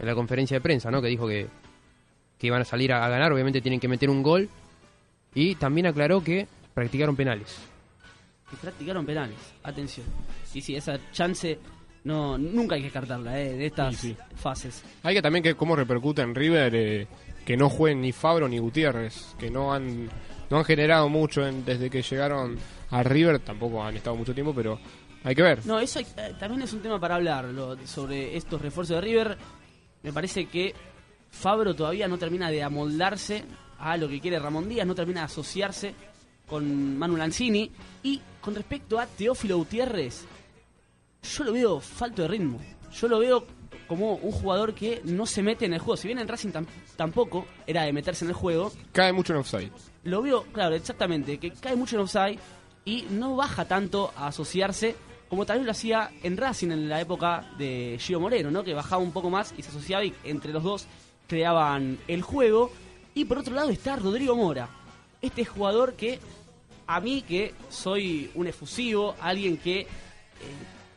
la 0.00 0.14
conferencia 0.16 0.56
de 0.56 0.62
prensa, 0.62 0.90
¿no? 0.90 1.00
Que 1.00 1.08
dijo 1.08 1.28
que, 1.28 1.46
que 2.40 2.48
iban 2.48 2.62
a 2.62 2.64
salir 2.64 2.92
a, 2.92 3.06
a 3.06 3.08
ganar, 3.08 3.32
obviamente 3.32 3.60
tienen 3.60 3.78
que 3.78 3.86
meter 3.86 4.10
un 4.10 4.24
gol. 4.24 4.48
Y 5.32 5.54
también 5.54 5.86
aclaró 5.86 6.24
que 6.24 6.48
practicaron 6.74 7.14
penales. 7.14 7.56
practicaron 8.60 9.06
penales. 9.06 9.38
Atención. 9.62 10.06
Y 10.52 10.60
sí, 10.60 10.74
esa 10.74 10.98
chance 11.12 11.60
no 12.06 12.38
nunca 12.38 12.74
hay 12.76 12.80
que 12.82 12.86
descartarla 12.86 13.38
eh, 13.40 13.54
de 13.56 13.66
estas 13.66 13.96
Sí, 13.96 14.10
sí. 14.10 14.16
fases. 14.36 14.82
Hay 15.02 15.14
que 15.14 15.22
también 15.22 15.42
que 15.42 15.54
cómo 15.54 15.76
repercute 15.76 16.22
en 16.22 16.34
River 16.34 16.74
eh, 16.74 17.06
que 17.44 17.56
no 17.56 17.68
jueguen 17.68 18.00
ni 18.00 18.12
Fabro 18.12 18.48
ni 18.48 18.58
Gutiérrez, 18.58 19.34
que 19.38 19.50
no 19.50 19.72
han 19.74 20.08
no 20.48 20.58
han 20.58 20.64
generado 20.64 21.08
mucho 21.08 21.46
en- 21.46 21.64
desde 21.64 21.90
que 21.90 22.02
llegaron 22.02 22.56
a 22.90 23.02
River, 23.02 23.40
tampoco 23.40 23.82
han 23.82 23.96
estado 23.96 24.14
mucho 24.16 24.32
tiempo, 24.32 24.54
pero 24.54 24.78
hay 25.24 25.34
que 25.34 25.42
ver. 25.42 25.66
No, 25.66 25.80
eso 25.80 25.98
hay- 25.98 26.06
eh, 26.16 26.34
también 26.38 26.62
es 26.62 26.72
un 26.72 26.80
tema 26.80 27.00
para 27.00 27.16
hablar 27.16 27.46
lo- 27.46 27.76
sobre 27.86 28.36
estos 28.36 28.62
refuerzos 28.62 28.94
de 28.96 29.00
River. 29.00 29.36
Me 30.04 30.12
parece 30.12 30.46
que 30.46 30.72
Fabro 31.30 31.74
todavía 31.74 32.06
no 32.08 32.16
termina 32.16 32.48
de 32.50 32.62
amoldarse 32.62 33.42
a 33.78 33.96
lo 33.96 34.08
que 34.08 34.20
quiere 34.20 34.38
Ramón 34.38 34.68
Díaz, 34.68 34.86
no 34.86 34.94
termina 34.94 35.20
de 35.20 35.26
asociarse 35.26 35.94
con 36.46 36.96
Manu 36.96 37.16
Lanzini. 37.16 37.70
Y 38.04 38.20
con 38.40 38.54
respecto 38.54 38.98
a 39.00 39.06
Teófilo 39.06 39.58
Gutiérrez, 39.58 40.24
yo 41.26 41.44
lo 41.44 41.52
veo 41.52 41.80
falto 41.80 42.22
de 42.22 42.28
ritmo. 42.28 42.60
Yo 42.92 43.08
lo 43.08 43.18
veo 43.18 43.46
como 43.86 44.14
un 44.14 44.32
jugador 44.32 44.74
que 44.74 45.00
no 45.04 45.26
se 45.26 45.42
mete 45.42 45.64
en 45.66 45.74
el 45.74 45.78
juego. 45.78 45.96
Si 45.96 46.08
bien 46.08 46.18
en 46.18 46.26
Racing 46.28 46.50
tam- 46.50 46.66
tampoco 46.96 47.46
era 47.66 47.82
de 47.82 47.92
meterse 47.92 48.24
en 48.24 48.30
el 48.30 48.34
juego, 48.34 48.72
Cae 48.92 49.12
mucho 49.12 49.32
en 49.32 49.40
offside. 49.40 49.70
lo 50.04 50.22
veo, 50.22 50.42
claro, 50.52 50.74
exactamente, 50.74 51.38
que 51.38 51.52
cae 51.52 51.76
mucho 51.76 51.96
en 51.96 52.02
offside 52.02 52.38
y 52.84 53.06
no 53.10 53.36
baja 53.36 53.64
tanto 53.66 54.12
a 54.16 54.28
asociarse 54.28 54.96
como 55.28 55.44
tal 55.44 55.58
vez 55.58 55.66
lo 55.66 55.72
hacía 55.72 56.10
en 56.22 56.36
Racing 56.36 56.70
en 56.70 56.88
la 56.88 57.00
época 57.00 57.50
de 57.58 57.96
Gio 58.00 58.20
Moreno, 58.20 58.50
¿no? 58.50 58.62
Que 58.64 58.74
bajaba 58.74 59.02
un 59.02 59.12
poco 59.12 59.28
más 59.30 59.52
y 59.58 59.62
se 59.62 59.70
asociaba 59.70 60.04
y 60.04 60.14
entre 60.24 60.52
los 60.52 60.62
dos 60.62 60.86
creaban 61.26 61.98
el 62.08 62.22
juego. 62.22 62.70
Y 63.14 63.24
por 63.24 63.38
otro 63.38 63.54
lado 63.54 63.70
está 63.70 63.96
Rodrigo 63.96 64.36
Mora, 64.36 64.68
este 65.22 65.44
jugador 65.44 65.94
que 65.94 66.20
a 66.86 67.00
mí 67.00 67.22
que 67.22 67.54
soy 67.70 68.30
un 68.34 68.46
efusivo, 68.46 69.16
alguien 69.20 69.56
que 69.56 69.80
eh, 69.80 69.86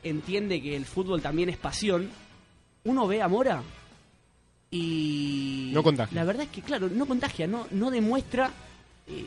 entiende 0.04 0.62
que 0.62 0.76
el 0.76 0.86
fútbol 0.86 1.22
también 1.22 1.50
es 1.50 1.58
pasión, 1.58 2.10
uno 2.86 3.08
ve 3.08 3.22
a 3.22 3.28
Mora 3.28 3.62
y 4.72 5.72
No 5.74 5.82
contagia. 5.84 6.16
la 6.16 6.26
verdad 6.26 6.43
es 6.43 6.50
que 6.50 6.62
claro, 6.62 6.89
no 6.89 7.06
contagia, 7.06 7.47
no, 7.47 7.68
no 7.72 7.89
demuestra 7.89 8.52
eh, 9.08 9.26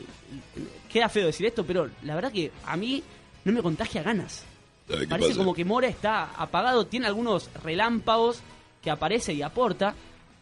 queda 0.89 1.09
feo 1.09 1.25
decir 1.27 1.45
esto, 1.45 1.65
pero 1.65 1.89
la 2.03 2.15
verdad 2.15 2.31
que 2.31 2.51
a 2.65 2.77
mí 2.77 3.03
no 3.43 3.51
me 3.51 3.61
contagia 3.61 4.01
ganas. 4.03 4.45
¿Sabe 4.87 5.01
qué 5.01 5.07
Parece 5.07 5.29
pasa? 5.29 5.37
como 5.39 5.53
que 5.53 5.65
Mora 5.65 5.87
está 5.87 6.31
apagado, 6.35 6.87
tiene 6.87 7.07
algunos 7.07 7.49
relámpagos 7.63 8.41
que 8.81 8.89
aparece 8.89 9.33
y 9.33 9.41
aporta 9.41 9.93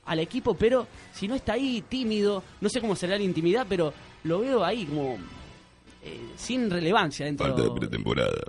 al 0.05 0.19
equipo, 0.19 0.53
pero 0.55 0.87
si 1.13 1.27
no 1.27 1.35
está 1.35 1.53
ahí 1.53 1.83
tímido, 1.87 2.43
no 2.59 2.69
sé 2.69 2.79
cómo 2.81 2.95
será 2.95 3.17
la 3.17 3.23
intimidad, 3.23 3.65
pero 3.67 3.93
lo 4.23 4.39
veo 4.39 4.63
ahí 4.63 4.85
como 4.85 5.17
eh, 6.03 6.19
sin 6.35 6.69
relevancia 6.69 7.25
dentro. 7.25 7.47
Falta 7.47 7.63
de 7.63 7.71
pretemporada. 7.79 8.41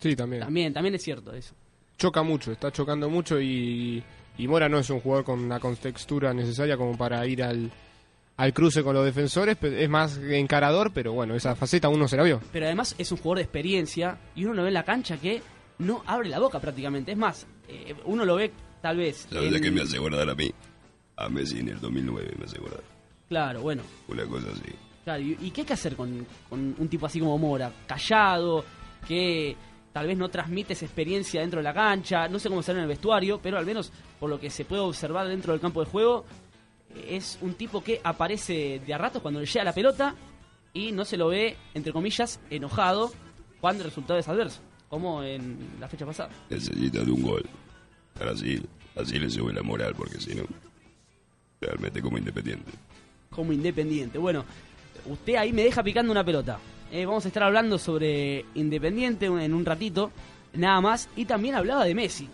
Sí, 0.00 0.16
también. 0.16 0.42
También, 0.42 0.72
también 0.72 0.94
es 0.96 1.02
cierto 1.02 1.32
eso. 1.32 1.54
Choca 1.98 2.22
mucho, 2.22 2.50
está 2.52 2.72
chocando 2.72 3.08
mucho 3.10 3.40
y, 3.40 4.02
y 4.38 4.48
Mora 4.48 4.68
no 4.68 4.78
es 4.78 4.88
un 4.90 5.00
jugador 5.00 5.24
con 5.24 5.38
una 5.40 5.60
contextura 5.60 6.32
necesaria 6.32 6.76
como 6.78 6.96
para 6.96 7.26
ir 7.26 7.42
al, 7.42 7.70
al 8.38 8.52
cruce 8.54 8.82
con 8.82 8.94
los 8.94 9.04
defensores, 9.04 9.58
es 9.62 9.88
más 9.90 10.16
encarador, 10.16 10.92
pero 10.94 11.12
bueno, 11.12 11.34
esa 11.34 11.54
faceta 11.54 11.88
uno 11.90 12.08
se 12.08 12.16
la 12.16 12.22
vio. 12.22 12.40
Pero 12.52 12.64
además 12.66 12.94
es 12.96 13.12
un 13.12 13.18
jugador 13.18 13.38
de 13.38 13.42
experiencia 13.44 14.18
y 14.34 14.44
uno 14.46 14.54
lo 14.54 14.62
ve 14.62 14.68
en 14.68 14.74
la 14.74 14.84
cancha 14.84 15.18
que 15.18 15.42
no 15.78 16.02
abre 16.06 16.30
la 16.30 16.38
boca 16.38 16.58
prácticamente. 16.58 17.12
Es 17.12 17.18
más, 17.18 17.46
eh, 17.68 17.94
uno 18.06 18.24
lo 18.24 18.36
ve 18.36 18.50
tal 18.80 18.96
vez. 18.96 19.26
¿Sabes 19.30 19.50
de 19.50 19.56
en- 19.58 19.62
qué 19.62 19.70
me 19.70 19.82
hace 19.82 19.98
acordar 19.98 20.28
a 20.30 20.34
mí? 20.34 20.50
A 21.16 21.28
Messi 21.28 21.58
en 21.58 21.68
el 21.68 21.80
2009 21.80 22.32
me 22.38 22.44
hace 22.46 22.56
acordar. 22.56 22.80
Claro, 23.28 23.60
bueno. 23.60 23.82
Una 24.08 24.24
cosa 24.24 24.46
así. 24.52 24.72
Claro, 25.04 25.22
¿y, 25.22 25.36
y 25.38 25.50
qué 25.50 25.60
hay 25.60 25.66
que 25.66 25.72
hacer 25.74 25.96
con, 25.96 26.26
con 26.48 26.74
un 26.78 26.88
tipo 26.88 27.04
así 27.04 27.20
como 27.20 27.36
Mora? 27.36 27.70
Callado, 27.86 28.64
que 29.06 29.54
tal 29.92 30.06
vez 30.06 30.16
no 30.16 30.28
transmite 30.28 30.72
esa 30.72 30.84
experiencia 30.84 31.40
dentro 31.40 31.58
de 31.58 31.64
la 31.64 31.74
cancha, 31.74 32.28
no 32.28 32.38
sé 32.38 32.48
cómo 32.48 32.62
será 32.62 32.78
en 32.78 32.82
el 32.84 32.88
vestuario, 32.88 33.40
pero 33.42 33.58
al 33.58 33.66
menos 33.66 33.92
por 34.18 34.30
lo 34.30 34.38
que 34.38 34.50
se 34.50 34.64
puede 34.64 34.82
observar 34.82 35.26
dentro 35.28 35.52
del 35.52 35.60
campo 35.60 35.80
de 35.84 35.90
juego, 35.90 36.24
es 37.08 37.38
un 37.40 37.54
tipo 37.54 37.82
que 37.82 38.00
aparece 38.02 38.80
de 38.84 38.94
a 38.94 38.98
ratos 38.98 39.22
cuando 39.22 39.40
le 39.40 39.46
llega 39.46 39.64
la 39.64 39.72
pelota 39.72 40.14
y 40.72 40.92
no 40.92 41.04
se 41.04 41.16
lo 41.16 41.28
ve, 41.28 41.56
entre 41.74 41.92
comillas, 41.92 42.40
enojado 42.50 43.12
cuando 43.60 43.82
el 43.82 43.90
resultado 43.90 44.18
es 44.18 44.28
adverso, 44.28 44.60
como 44.88 45.22
en 45.22 45.76
la 45.80 45.88
fecha 45.88 46.06
pasada. 46.06 46.30
Necesita 46.48 47.00
de 47.04 47.10
un 47.10 47.22
gol. 47.22 47.44
Así, 48.20 48.60
así 48.96 49.18
le 49.18 49.30
sube 49.30 49.52
la 49.52 49.62
moral, 49.62 49.94
porque 49.96 50.20
si 50.20 50.34
no, 50.34 50.44
realmente 51.60 52.00
como 52.00 52.18
independiente. 52.18 52.72
como 53.30 53.52
independiente. 53.52 54.18
Bueno, 54.18 54.44
usted 55.06 55.36
ahí 55.36 55.52
me 55.52 55.62
deja 55.62 55.82
picando 55.82 56.12
una 56.12 56.24
pelota. 56.24 56.58
Eh, 56.92 57.06
vamos 57.06 57.24
a 57.24 57.28
estar 57.28 57.42
hablando 57.42 57.78
sobre 57.78 58.44
Independiente 58.54 59.26
en 59.26 59.54
un 59.54 59.64
ratito, 59.64 60.10
nada 60.54 60.80
más. 60.80 61.08
Y 61.16 61.24
también 61.24 61.54
hablaba 61.54 61.84
de 61.84 61.94
Messi. 61.94 62.28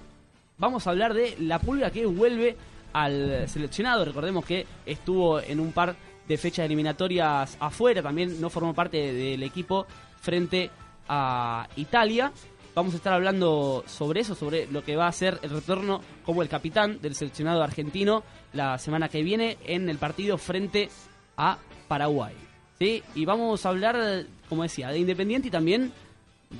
Vamos 0.59 0.86
a 0.86 0.90
hablar 0.90 1.12
de 1.12 1.36
la 1.40 1.59
pulga 1.59 1.90
que 1.90 2.07
vuelve 2.07 2.57
al 2.92 3.48
seleccionado. 3.48 4.04
Recordemos 4.04 4.44
que 4.44 4.66
estuvo 4.86 5.40
en 5.40 5.61
un 5.61 5.72
par 5.72 5.94
de 6.26 6.38
fechas 6.38 6.64
eliminatorias 6.64 7.57
afuera, 7.61 8.02
también 8.02 8.40
no 8.40 8.50
formó 8.50 8.74
parte 8.74 9.12
del 9.12 9.42
equipo 9.42 9.86
frente 10.20 10.70
a 11.09 11.68
Italia. 11.76 12.32
Vamos 12.74 12.94
a 12.94 12.96
estar 12.96 13.12
hablando 13.12 13.84
sobre 13.86 14.20
eso, 14.20 14.34
sobre 14.34 14.66
lo 14.66 14.82
que 14.82 14.96
va 14.96 15.07
a 15.07 15.12
ser 15.12 15.38
el 15.42 15.50
retorno 15.50 16.00
como 16.24 16.42
el 16.42 16.48
capitán 16.48 17.00
del 17.00 17.14
seleccionado 17.14 17.62
argentino 17.62 18.22
la 18.52 18.78
semana 18.78 19.09
que 19.09 19.22
viene 19.22 19.57
en 19.64 19.88
el 19.88 19.98
partido 19.98 20.36
frente 20.36 20.88
a 21.36 21.59
Paraguay. 21.88 22.45
¿Sí? 22.78 23.02
Y 23.14 23.24
vamos 23.24 23.64
a 23.64 23.68
hablar, 23.70 24.24
como 24.48 24.62
decía, 24.62 24.88
de 24.88 24.98
Independiente 24.98 25.48
y 25.48 25.50
también 25.50 25.92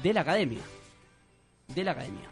de 0.03 0.13
la 0.13 0.21
academia. 0.23 0.61
De 1.75 1.85
la 1.85 1.93
academia. 1.93 2.29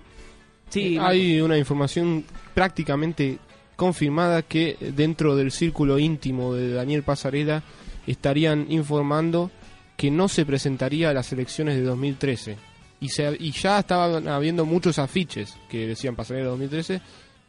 Sí, 0.71 0.97
Marco. 0.97 1.11
Hay 1.11 1.41
una 1.41 1.59
información 1.59 2.25
prácticamente 2.55 3.39
confirmada 3.77 4.43
que 4.43 4.77
dentro 4.95 5.35
del 5.37 5.51
círculo 5.51 5.99
íntimo 5.99 6.55
de 6.55 6.73
Daniel 6.73 7.03
Pasarela 7.03 7.63
estarían 8.07 8.67
informando 8.71 9.51
que 9.97 10.11
no 10.11 10.29
se 10.29 10.45
presentaría 10.47 11.11
a 11.11 11.15
las 11.15 11.33
elecciones 11.33 11.77
de 11.77 11.83
2013. 11.83 12.57
Y, 13.01 13.09
se- 13.09 13.37
y 13.39 13.51
ya 13.53 13.81
estaban 13.81 14.29
habiendo 14.29 14.65
muchos 14.65 14.99
afiches 14.99 15.57
que 15.69 15.87
decían 15.87 16.17
Pasarela 16.17 16.49
2013. 16.51 17.01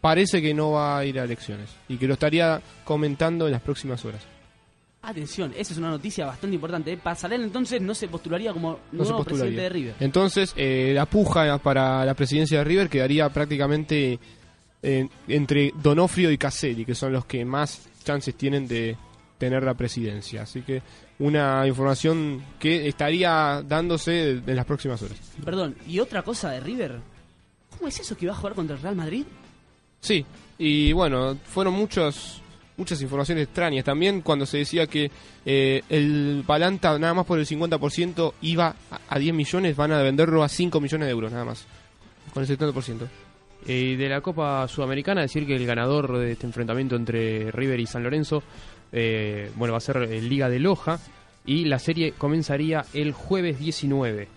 Parece 0.01 0.41
que 0.41 0.53
no 0.53 0.71
va 0.71 0.97
a 0.99 1.05
ir 1.05 1.19
a 1.19 1.23
elecciones 1.23 1.69
y 1.87 1.97
que 1.97 2.07
lo 2.07 2.13
estaría 2.13 2.61
comentando 2.83 3.45
en 3.47 3.53
las 3.53 3.61
próximas 3.61 4.03
horas. 4.05 4.21
Atención, 5.05 5.53
esa 5.55 5.73
es 5.73 5.77
una 5.79 5.89
noticia 5.89 6.25
bastante 6.25 6.55
importante. 6.55 6.97
Pasarela 6.97 7.43
entonces 7.43 7.79
no 7.81 7.93
se 7.93 8.07
postularía 8.07 8.51
como 8.53 8.79
No 8.91 9.03
nuevo 9.03 9.17
postularía. 9.17 9.25
presidente 9.45 9.61
de 9.61 9.69
River. 9.69 9.95
Entonces, 9.99 10.53
eh, 10.57 10.91
la 10.95 11.05
puja 11.05 11.57
para 11.59 12.03
la 12.05 12.13
presidencia 12.15 12.57
de 12.59 12.63
River 12.63 12.89
quedaría 12.89 13.29
prácticamente 13.29 14.19
eh, 14.81 15.07
entre 15.27 15.71
Donofrio 15.81 16.31
y 16.31 16.37
Caselli, 16.37 16.85
que 16.85 16.95
son 16.95 17.13
los 17.13 17.25
que 17.25 17.45
más 17.45 17.87
chances 18.03 18.35
tienen 18.35 18.67
de 18.67 18.97
tener 19.37 19.63
la 19.63 19.73
presidencia. 19.73 20.41
Así 20.43 20.61
que 20.61 20.81
una 21.19 21.67
información 21.67 22.43
que 22.59 22.87
estaría 22.87 23.63
dándose 23.67 24.31
en 24.45 24.55
las 24.55 24.65
próximas 24.65 25.01
horas. 25.01 25.17
Perdón, 25.43 25.75
y 25.87 25.99
otra 25.99 26.23
cosa 26.23 26.49
de 26.51 26.59
River. 26.61 26.99
¿Cómo 27.77 27.87
es 27.89 27.99
eso 27.99 28.15
que 28.17 28.25
va 28.27 28.33
a 28.33 28.35
jugar 28.35 28.53
contra 28.55 28.75
el 28.75 28.81
Real 28.81 28.95
Madrid? 28.95 29.25
Sí, 29.99 30.25
y 30.57 30.93
bueno, 30.93 31.37
fueron 31.45 31.73
muchos, 31.73 32.41
muchas 32.77 33.01
informaciones 33.01 33.45
extrañas. 33.45 33.85
También 33.85 34.21
cuando 34.21 34.45
se 34.45 34.59
decía 34.59 34.87
que 34.87 35.09
eh, 35.45 35.81
el 35.89 36.43
Balanta, 36.45 36.97
nada 36.99 37.13
más 37.13 37.25
por 37.25 37.39
el 37.39 37.45
50%, 37.45 38.33
iba 38.41 38.75
a, 38.91 38.99
a 39.07 39.19
10 39.19 39.33
millones, 39.33 39.75
van 39.75 39.91
a 39.91 40.01
venderlo 40.01 40.43
a 40.43 40.49
5 40.49 40.79
millones 40.79 41.07
de 41.07 41.11
euros, 41.11 41.31
nada 41.31 41.45
más. 41.45 41.65
Con 42.33 42.43
el 42.43 42.49
70%. 42.49 43.07
Eh, 43.67 43.95
de 43.97 44.09
la 44.09 44.21
Copa 44.21 44.67
Sudamericana, 44.67 45.21
decir 45.21 45.47
que 45.47 45.55
el 45.55 45.65
ganador 45.65 46.19
de 46.19 46.33
este 46.33 46.45
enfrentamiento 46.45 46.95
entre 46.95 47.51
River 47.51 47.79
y 47.79 47.87
San 47.87 48.03
Lorenzo, 48.03 48.43
eh, 48.91 49.51
bueno, 49.55 49.71
va 49.71 49.79
a 49.79 49.81
ser 49.81 49.97
eh, 49.97 50.21
Liga 50.21 50.49
de 50.49 50.59
Loja 50.59 50.99
y 51.45 51.65
la 51.65 51.79
serie 51.79 52.11
comenzaría 52.11 52.85
el 52.93 53.11
jueves 53.11 53.59
19 53.59 54.27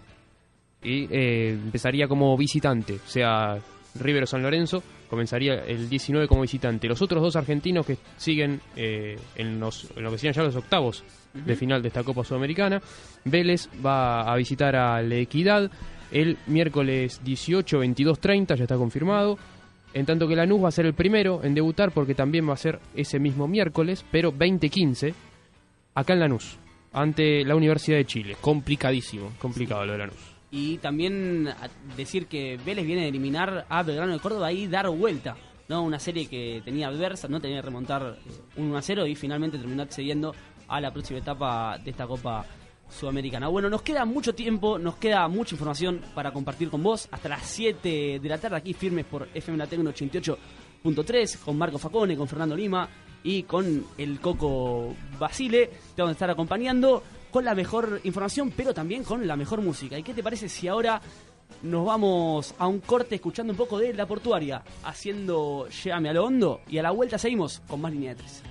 y 0.83 1.09
eh, 1.11 1.51
empezaría 1.51 2.09
como 2.09 2.37
visitante, 2.37 2.95
o 2.95 3.09
sea, 3.09 3.59
River 4.01 4.23
o 4.23 4.27
San 4.27 4.43
Lorenzo 4.43 4.83
comenzaría 5.09 5.55
el 5.65 5.89
19 5.89 6.29
como 6.29 6.43
visitante. 6.43 6.89
Los 6.89 7.03
otros 7.03 7.23
dos 7.23 7.37
argentinos 7.37 7.87
que 7.87 7.97
siguen 8.17 8.61
eh, 8.77 9.19
en, 9.37 9.59
los, 9.59 9.89
en 9.97 10.03
lo 10.03 10.11
que 10.11 10.19
serían 10.19 10.35
ya 10.35 10.43
los 10.43 10.57
octavos 10.57 11.05
de 11.33 11.57
final 11.57 11.83
de 11.83 11.89
esta 11.89 12.03
Copa 12.03 12.25
Sudamericana, 12.25 12.81
Vélez 13.25 13.69
va 13.85 14.23
a 14.23 14.37
visitar 14.37 14.75
a 14.77 15.01
La 15.03 15.17
Equidad 15.17 15.71
el 16.11 16.39
miércoles 16.47 17.21
18, 17.23 17.79
22, 17.79 18.19
30, 18.19 18.55
ya 18.55 18.65
está 18.65 18.77
confirmado. 18.77 19.39
En 19.95 20.05
tanto 20.07 20.29
que 20.29 20.37
Lanús 20.37 20.63
va 20.63 20.69
a 20.69 20.73
ser 20.73 20.87
el 20.87 20.95
primero 20.95 21.43
en 21.43 21.55
debutar 21.55 21.93
porque 21.93 22.15
también 22.15 22.49
va 22.49 22.53
a 22.53 22.59
ser 22.59 22.79
ese 22.95 23.19
mismo 23.19 23.49
miércoles, 23.49 24.05
pero 24.11 24.33
20-15, 24.33 25.15
acá 25.95 26.13
en 26.13 26.21
Lanús, 26.21 26.59
ante 26.93 27.45
la 27.45 27.57
Universidad 27.57 27.97
de 27.97 28.05
Chile. 28.05 28.37
Complicadísimo. 28.41 29.33
Complicado 29.39 29.87
lo 29.87 29.93
de 29.93 29.99
Lanús. 29.99 30.38
Y 30.51 30.79
también 30.79 31.49
decir 31.97 32.27
que 32.27 32.59
Vélez 32.65 32.87
viene 32.87 33.05
a 33.05 33.09
eliminar 33.09 33.67
a 33.69 33.83
Belgrano 33.83 34.15
de 34.15 34.19
Córdoba 34.19 34.51
y 34.53 34.67
dar 34.67 34.89
vuelta. 34.89 35.37
¿no? 35.69 35.83
Una 35.83 35.99
serie 35.99 36.27
que 36.27 36.63
tenía 36.65 36.89
adversa, 36.89 37.29
no 37.29 37.41
tenía 37.41 37.59
que 37.59 37.67
remontar 37.67 38.19
eh, 38.27 38.31
un 38.57 38.69
1 38.69 38.79
a 38.79 38.83
0 38.83 39.07
y 39.07 39.15
finalmente 39.15 39.59
terminó 39.59 39.83
accediendo 39.83 40.35
a 40.67 40.81
la 40.81 40.93
próxima 40.93 41.19
etapa 41.19 41.79
de 41.79 41.91
esta 41.91 42.07
Copa 42.07 42.45
Sudamericana. 42.89 43.49
Bueno, 43.49 43.69
nos 43.69 43.83
queda 43.83 44.05
mucho 44.05 44.35
tiempo, 44.35 44.79
nos 44.79 44.97
queda 44.97 45.29
mucha 45.29 45.55
información 45.55 46.01
para 46.15 46.33
compartir 46.33 46.71
con 46.71 46.83
vos. 46.83 47.09
Hasta 47.11 47.29
las 47.29 47.43
7 47.43 48.19
de 48.21 48.29
la 48.29 48.39
tarde 48.39 48.57
aquí 48.57 48.73
firmes 48.73 49.05
por 49.05 49.29
FM 49.35 49.59
La 49.59 49.67
Tecno 49.67 49.91
88.3 49.91 51.39
con 51.41 51.59
Marco 51.59 51.79
Facone, 51.79 52.17
con 52.17 52.29
Fernando 52.29 52.57
Lima 52.57 52.89
y 53.23 53.43
con 53.43 53.85
el 53.99 54.21
Coco 54.21 54.95
Basile. 55.19 55.67
Te 55.95 56.03
vamos 56.03 56.11
a 56.11 56.13
estar 56.13 56.31
acompañando 56.31 57.03
con 57.31 57.45
la 57.45 57.55
mejor 57.55 58.01
información, 58.05 58.53
pero 58.57 58.75
también 58.75 59.05
con 59.05 59.27
la 59.27 59.37
mejor 59.37 59.61
música. 59.61 59.99
¿Y 59.99 60.03
qué 60.03 60.15
te 60.15 60.23
parece 60.23 60.49
si 60.49 60.69
ahora 60.69 61.01
nos 61.63 61.87
vamos 61.87 62.55
a 62.59 62.67
un 62.67 62.81
corte 62.81 63.17
escuchando 63.17 63.53
un 63.53 63.57
poco 63.57 63.79
de 63.79 63.95
La 63.95 64.07
Portuaria, 64.07 64.63
haciendo 64.85 65.69
Llévame 65.69 66.11
a 66.11 66.13
lo 66.13 66.25
hondo 66.25 66.61
y 66.69 66.79
a 66.79 66.83
la 66.83 66.91
vuelta 66.91 67.19
seguimos 67.19 67.63
con 67.69 67.81
más 67.81 67.93
línea 67.93 68.15
de 68.15 68.23
tres? 68.23 68.43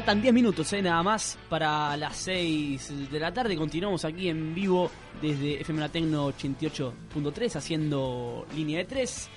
Faltan 0.00 0.22
10 0.22 0.32
minutos, 0.32 0.72
eh, 0.72 0.80
nada 0.80 1.02
más, 1.02 1.38
para 1.50 1.94
las 1.94 2.16
6 2.16 3.10
de 3.12 3.20
la 3.20 3.34
tarde. 3.34 3.54
Continuamos 3.54 4.02
aquí 4.06 4.30
en 4.30 4.54
vivo 4.54 4.90
desde 5.20 5.60
FM 5.60 5.86
Tecno 5.90 6.30
88.3, 6.30 7.56
haciendo 7.56 8.46
línea 8.56 8.78
de 8.78 8.86
3. 8.86 9.28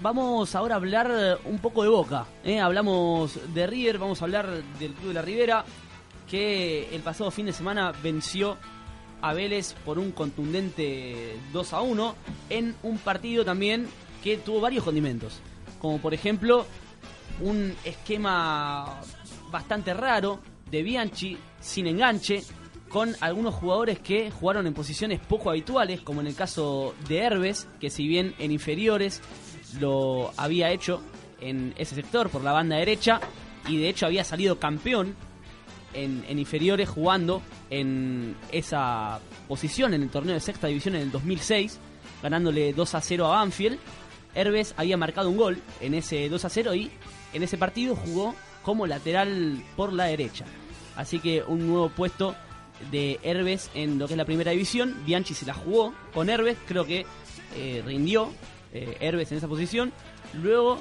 Vamos 0.00 0.54
ahora 0.54 0.74
a 0.74 0.76
hablar 0.76 1.40
un 1.44 1.58
poco 1.58 1.82
de 1.82 1.88
Boca. 1.88 2.24
eh. 2.44 2.60
Hablamos 2.60 3.40
de 3.52 3.66
River, 3.66 3.98
vamos 3.98 4.22
a 4.22 4.26
hablar 4.26 4.62
del 4.78 4.92
Club 4.92 5.08
de 5.08 5.14
la 5.14 5.22
Ribera, 5.22 5.64
que 6.30 6.94
el 6.94 7.02
pasado 7.02 7.32
fin 7.32 7.46
de 7.46 7.52
semana 7.52 7.92
venció 8.00 8.58
a 9.20 9.34
Vélez 9.34 9.74
por 9.84 9.98
un 9.98 10.12
contundente 10.12 11.36
2 11.52 11.72
a 11.72 11.80
1 11.80 12.14
en 12.50 12.76
un 12.84 12.98
partido 12.98 13.44
también 13.44 13.88
que 14.22 14.36
tuvo 14.36 14.60
varios 14.60 14.84
condimentos. 14.84 15.40
Como 15.80 15.98
por 15.98 16.14
ejemplo 16.14 16.64
un 17.40 17.74
esquema 17.84 19.00
bastante 19.50 19.94
raro 19.94 20.40
de 20.70 20.82
Bianchi 20.82 21.36
sin 21.60 21.86
enganche 21.86 22.42
con 22.88 23.14
algunos 23.20 23.54
jugadores 23.54 24.00
que 24.00 24.30
jugaron 24.30 24.66
en 24.66 24.74
posiciones 24.74 25.20
poco 25.20 25.50
habituales, 25.50 26.00
como 26.00 26.20
en 26.20 26.26
el 26.26 26.34
caso 26.34 26.94
de 27.08 27.18
Herbes, 27.18 27.68
que 27.80 27.88
si 27.88 28.08
bien 28.08 28.34
en 28.38 28.50
inferiores 28.50 29.22
lo 29.78 30.32
había 30.36 30.70
hecho 30.70 31.00
en 31.40 31.72
ese 31.76 31.94
sector 31.94 32.28
por 32.30 32.42
la 32.42 32.52
banda 32.52 32.76
derecha 32.76 33.20
y 33.68 33.78
de 33.78 33.88
hecho 33.88 34.06
había 34.06 34.24
salido 34.24 34.58
campeón 34.58 35.14
en, 35.94 36.38
inferiores 36.38 36.88
jugando 36.88 37.42
en 37.70 38.36
esa 38.52 39.20
posición 39.48 39.94
en 39.94 40.02
el 40.02 40.10
torneo 40.10 40.34
de 40.34 40.40
sexta 40.40 40.66
división 40.66 40.96
en 40.96 41.02
el 41.02 41.10
2006, 41.10 41.78
ganándole 42.22 42.72
2 42.72 42.94
a 42.94 43.00
0 43.00 43.26
a 43.26 43.28
Banfield. 43.30 43.78
Herbes 44.34 44.74
había 44.76 44.96
marcado 44.96 45.28
un 45.28 45.36
gol 45.36 45.62
en 45.80 45.94
ese 45.94 46.28
2 46.28 46.44
a 46.44 46.48
0 46.48 46.74
y 46.74 46.90
en 47.32 47.42
ese 47.42 47.58
partido 47.58 47.96
jugó 47.96 48.34
como 48.62 48.86
lateral 48.86 49.62
por 49.76 49.92
la 49.92 50.04
derecha. 50.04 50.44
Así 50.96 51.18
que 51.18 51.42
un 51.42 51.66
nuevo 51.66 51.88
puesto 51.90 52.34
de 52.90 53.18
Herbes 53.22 53.70
en 53.74 53.98
lo 53.98 54.06
que 54.06 54.14
es 54.14 54.18
la 54.18 54.24
primera 54.24 54.50
división. 54.52 54.96
Bianchi 55.06 55.34
se 55.34 55.46
la 55.46 55.54
jugó 55.54 55.94
con 56.14 56.28
Herbes, 56.30 56.56
creo 56.66 56.84
que 56.84 57.06
eh, 57.56 57.82
rindió 57.86 58.30
eh, 58.72 58.96
Herbes 59.00 59.30
en 59.32 59.38
esa 59.38 59.48
posición. 59.48 59.92
Luego 60.34 60.80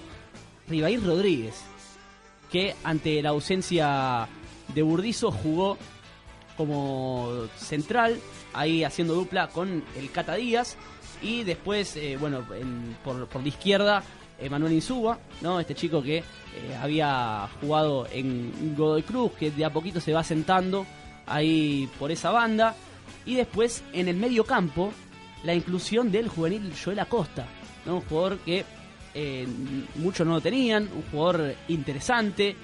Ribair 0.67 1.03
Rodríguez, 1.03 1.61
que 2.51 2.75
ante 2.83 3.21
la 3.21 3.29
ausencia 3.29 4.27
de 4.73 4.81
Burdizo 4.81 5.31
jugó 5.31 5.77
como 6.57 7.47
central, 7.57 8.19
ahí 8.53 8.83
haciendo 8.83 9.13
dupla 9.15 9.47
con 9.49 9.83
el 9.97 10.11
Cata 10.11 10.35
Díaz. 10.35 10.77
Y 11.21 11.43
después, 11.43 11.95
eh, 11.97 12.17
bueno, 12.19 12.43
en- 12.55 12.95
por, 13.03 13.27
por 13.27 13.41
la 13.41 13.47
izquierda, 13.49 14.03
Emanuel 14.39 14.73
Insúa, 14.73 15.19
¿no? 15.41 15.59
Este 15.59 15.75
chico 15.75 16.01
que 16.01 16.17
eh, 16.17 16.23
había 16.81 17.47
jugado 17.61 18.07
en 18.11 18.75
Godoy 18.75 19.03
Cruz, 19.03 19.31
que 19.33 19.51
de 19.51 19.65
a 19.65 19.73
poquito 19.73 19.99
se 19.99 20.13
va 20.13 20.23
sentando 20.23 20.85
ahí 21.25 21.89
por 21.99 22.11
esa 22.11 22.31
banda. 22.31 22.75
Y 23.25 23.35
después, 23.35 23.83
en 23.93 24.07
el 24.07 24.15
medio 24.17 24.43
campo, 24.43 24.91
la 25.43 25.53
inclusión 25.53 26.11
del 26.11 26.27
juvenil 26.27 26.73
Joel 26.83 26.99
Acosta, 26.99 27.45
¿no? 27.85 27.95
Un 27.95 28.01
jugador 28.01 28.39
que 28.39 28.65
eh, 29.13 29.47
muchos 29.95 30.25
no 30.25 30.33
lo 30.33 30.41
tenían, 30.41 30.83
un 30.83 31.03
jugador 31.11 31.55
interesante, 31.67 32.55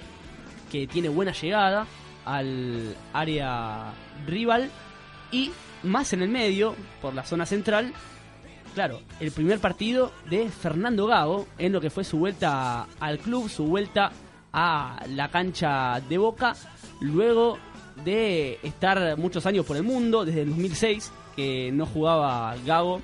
que 0.70 0.86
tiene 0.86 1.08
buena 1.08 1.32
llegada 1.32 1.86
al 2.24 2.96
área 3.12 3.92
rival 4.26 4.70
y 5.30 5.50
más 5.82 6.12
en 6.12 6.22
el 6.22 6.28
medio, 6.28 6.74
por 7.00 7.14
la 7.14 7.24
zona 7.24 7.46
central, 7.46 7.92
claro, 8.76 9.00
el 9.20 9.32
primer 9.32 9.58
partido 9.58 10.12
de 10.28 10.50
Fernando 10.50 11.06
Gago 11.06 11.46
en 11.56 11.72
lo 11.72 11.80
que 11.80 11.88
fue 11.88 12.04
su 12.04 12.18
vuelta 12.18 12.86
al 13.00 13.18
club, 13.18 13.48
su 13.48 13.64
vuelta 13.64 14.12
a 14.52 15.02
la 15.08 15.30
cancha 15.30 15.98
de 16.06 16.18
Boca, 16.18 16.54
luego 17.00 17.56
de 18.04 18.58
estar 18.62 19.16
muchos 19.16 19.46
años 19.46 19.64
por 19.64 19.78
el 19.78 19.82
mundo, 19.82 20.26
desde 20.26 20.42
el 20.42 20.50
2006, 20.50 21.10
que 21.34 21.72
no 21.72 21.86
jugaba 21.86 22.54
Gago 22.66 23.00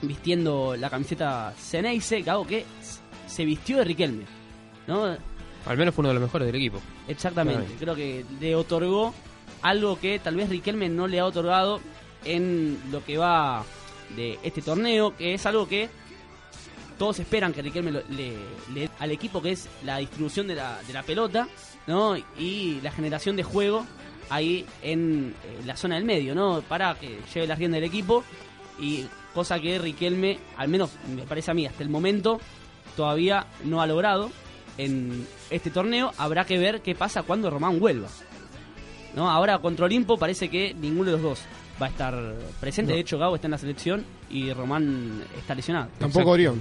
vistiendo 0.00 0.74
la 0.74 0.88
camiseta 0.88 1.52
Ceneice, 1.54 2.22
Gago 2.22 2.46
que 2.46 2.64
se 3.26 3.44
vistió 3.44 3.76
de 3.76 3.84
Riquelme, 3.84 4.24
¿no? 4.86 5.04
Al 5.66 5.76
menos 5.76 5.94
fue 5.94 6.00
uno 6.00 6.08
de 6.08 6.14
los 6.14 6.22
mejores 6.22 6.46
del 6.46 6.56
equipo. 6.56 6.80
Exactamente, 7.08 7.66
Ay. 7.68 7.76
creo 7.78 7.94
que 7.94 8.24
le 8.40 8.54
otorgó 8.54 9.12
algo 9.60 10.00
que 10.00 10.18
tal 10.18 10.36
vez 10.36 10.48
Riquelme 10.48 10.88
no 10.88 11.06
le 11.06 11.20
ha 11.20 11.26
otorgado 11.26 11.82
en 12.24 12.78
lo 12.90 13.04
que 13.04 13.18
va 13.18 13.64
de 14.16 14.38
este 14.42 14.62
torneo, 14.62 15.16
que 15.16 15.34
es 15.34 15.46
algo 15.46 15.68
que 15.68 15.88
todos 16.98 17.18
esperan 17.18 17.52
que 17.52 17.62
Riquelme 17.62 17.90
le, 17.92 18.36
le 18.72 18.90
al 18.98 19.10
equipo, 19.10 19.42
que 19.42 19.52
es 19.52 19.68
la 19.84 19.98
distribución 19.98 20.46
de 20.46 20.54
la, 20.54 20.80
de 20.86 20.92
la 20.92 21.02
pelota, 21.02 21.48
¿no? 21.86 22.16
Y 22.38 22.80
la 22.82 22.92
generación 22.92 23.36
de 23.36 23.42
juego 23.42 23.84
ahí 24.30 24.64
en 24.82 25.34
eh, 25.44 25.62
la 25.66 25.76
zona 25.76 25.96
del 25.96 26.04
medio, 26.04 26.34
¿no? 26.34 26.62
Para 26.62 26.94
que 26.94 27.18
lleve 27.32 27.46
la 27.46 27.54
rienda 27.54 27.76
del 27.76 27.84
equipo 27.84 28.24
y 28.78 29.06
cosa 29.34 29.58
que 29.60 29.78
Riquelme, 29.78 30.38
al 30.56 30.68
menos 30.68 30.90
me 31.14 31.22
parece 31.22 31.50
a 31.50 31.54
mí, 31.54 31.66
hasta 31.66 31.82
el 31.82 31.88
momento 31.88 32.40
todavía 32.96 33.46
no 33.64 33.82
ha 33.82 33.86
logrado 33.86 34.30
en 34.78 35.26
este 35.50 35.70
torneo. 35.70 36.12
Habrá 36.16 36.44
que 36.44 36.58
ver 36.58 36.80
qué 36.80 36.94
pasa 36.94 37.22
cuando 37.22 37.50
Román 37.50 37.80
vuelva. 37.80 38.08
¿No? 39.14 39.30
Ahora 39.30 39.58
contra 39.58 39.86
Olimpo 39.86 40.16
parece 40.16 40.48
que 40.48 40.74
ninguno 40.74 41.06
de 41.06 41.12
los 41.12 41.22
dos 41.22 41.40
va 41.80 41.86
a 41.86 41.90
estar 41.90 42.34
presente. 42.60 42.92
No. 42.92 42.96
De 42.96 43.00
hecho, 43.00 43.18
Gabo 43.18 43.34
está 43.34 43.46
en 43.46 43.52
la 43.52 43.58
selección 43.58 44.04
y 44.30 44.52
Román 44.52 45.22
está 45.36 45.54
lesionado. 45.54 45.88
Tampoco 45.98 46.30
Orión. 46.30 46.60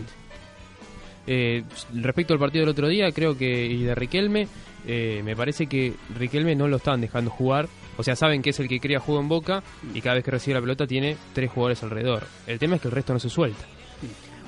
Eh, 1.26 1.64
respecto 1.93 2.34
al 2.34 2.39
partido 2.39 2.64
del 2.64 2.72
otro 2.72 2.88
día, 2.88 3.11
creo 3.11 3.38
que 3.38 3.66
y 3.66 3.84
de 3.84 3.95
Riquelme, 3.95 4.47
eh, 4.86 5.22
me 5.24 5.36
parece 5.36 5.68
que 5.68 5.93
Riquelme 6.18 6.55
no 6.55 6.68
lo 6.68 6.78
están 6.78 7.01
dejando 7.01 7.32
jugar. 7.32 7.68
O 7.97 8.03
sea, 8.03 8.16
saben 8.16 8.41
que 8.41 8.49
es 8.49 8.59
el 8.59 8.68
que 8.68 8.80
crea 8.80 8.99
juego 8.99 9.22
en 9.22 9.30
Boca 9.30 9.64
y 9.93 10.01
cada 10.01 10.16
vez 10.16 10.26
que 10.26 10.32
recibe 10.32 10.55
la 10.55 10.61
pelota 10.61 10.88
tiene 10.88 11.16
tres 11.34 11.51
jugadores 11.51 11.84
alrededor. 11.84 12.24
El 12.47 12.59
tema 12.59 12.76
es 12.76 12.82
que 12.82 12.88
el 12.88 12.93
resto 12.93 13.14
no 13.14 13.20
se 13.20 13.30
suelta. 13.30 13.64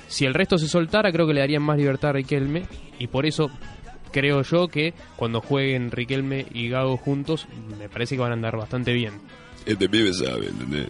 Si 0.08 0.26
el 0.26 0.34
resto 0.34 0.58
se 0.58 0.68
soltara, 0.68 1.12
creo 1.12 1.28
que 1.28 1.34
le 1.34 1.40
darían 1.42 1.64
más 1.64 1.78
libertad 1.78 2.10
a 2.10 2.14
Riquelme 2.14 2.64
y 3.00 3.08
por 3.08 3.26
eso 3.26 3.50
creo 4.12 4.42
yo 4.42 4.68
que 4.68 4.94
cuando 5.16 5.42
jueguen 5.42 5.92
Riquelme 5.92 6.46
y 6.54 6.70
Gago 6.70 6.98
juntos, 6.98 7.48
me 7.78 7.90
parece 7.90 8.16
que 8.16 8.22
van 8.22 8.32
a 8.32 8.36
andar 8.36 8.58
bastante 8.58 8.94
bien. 8.94 9.14
Este 9.66 9.90
pibe 9.90 10.14
sabe, 10.14 10.48
¿entendés? 10.48 10.90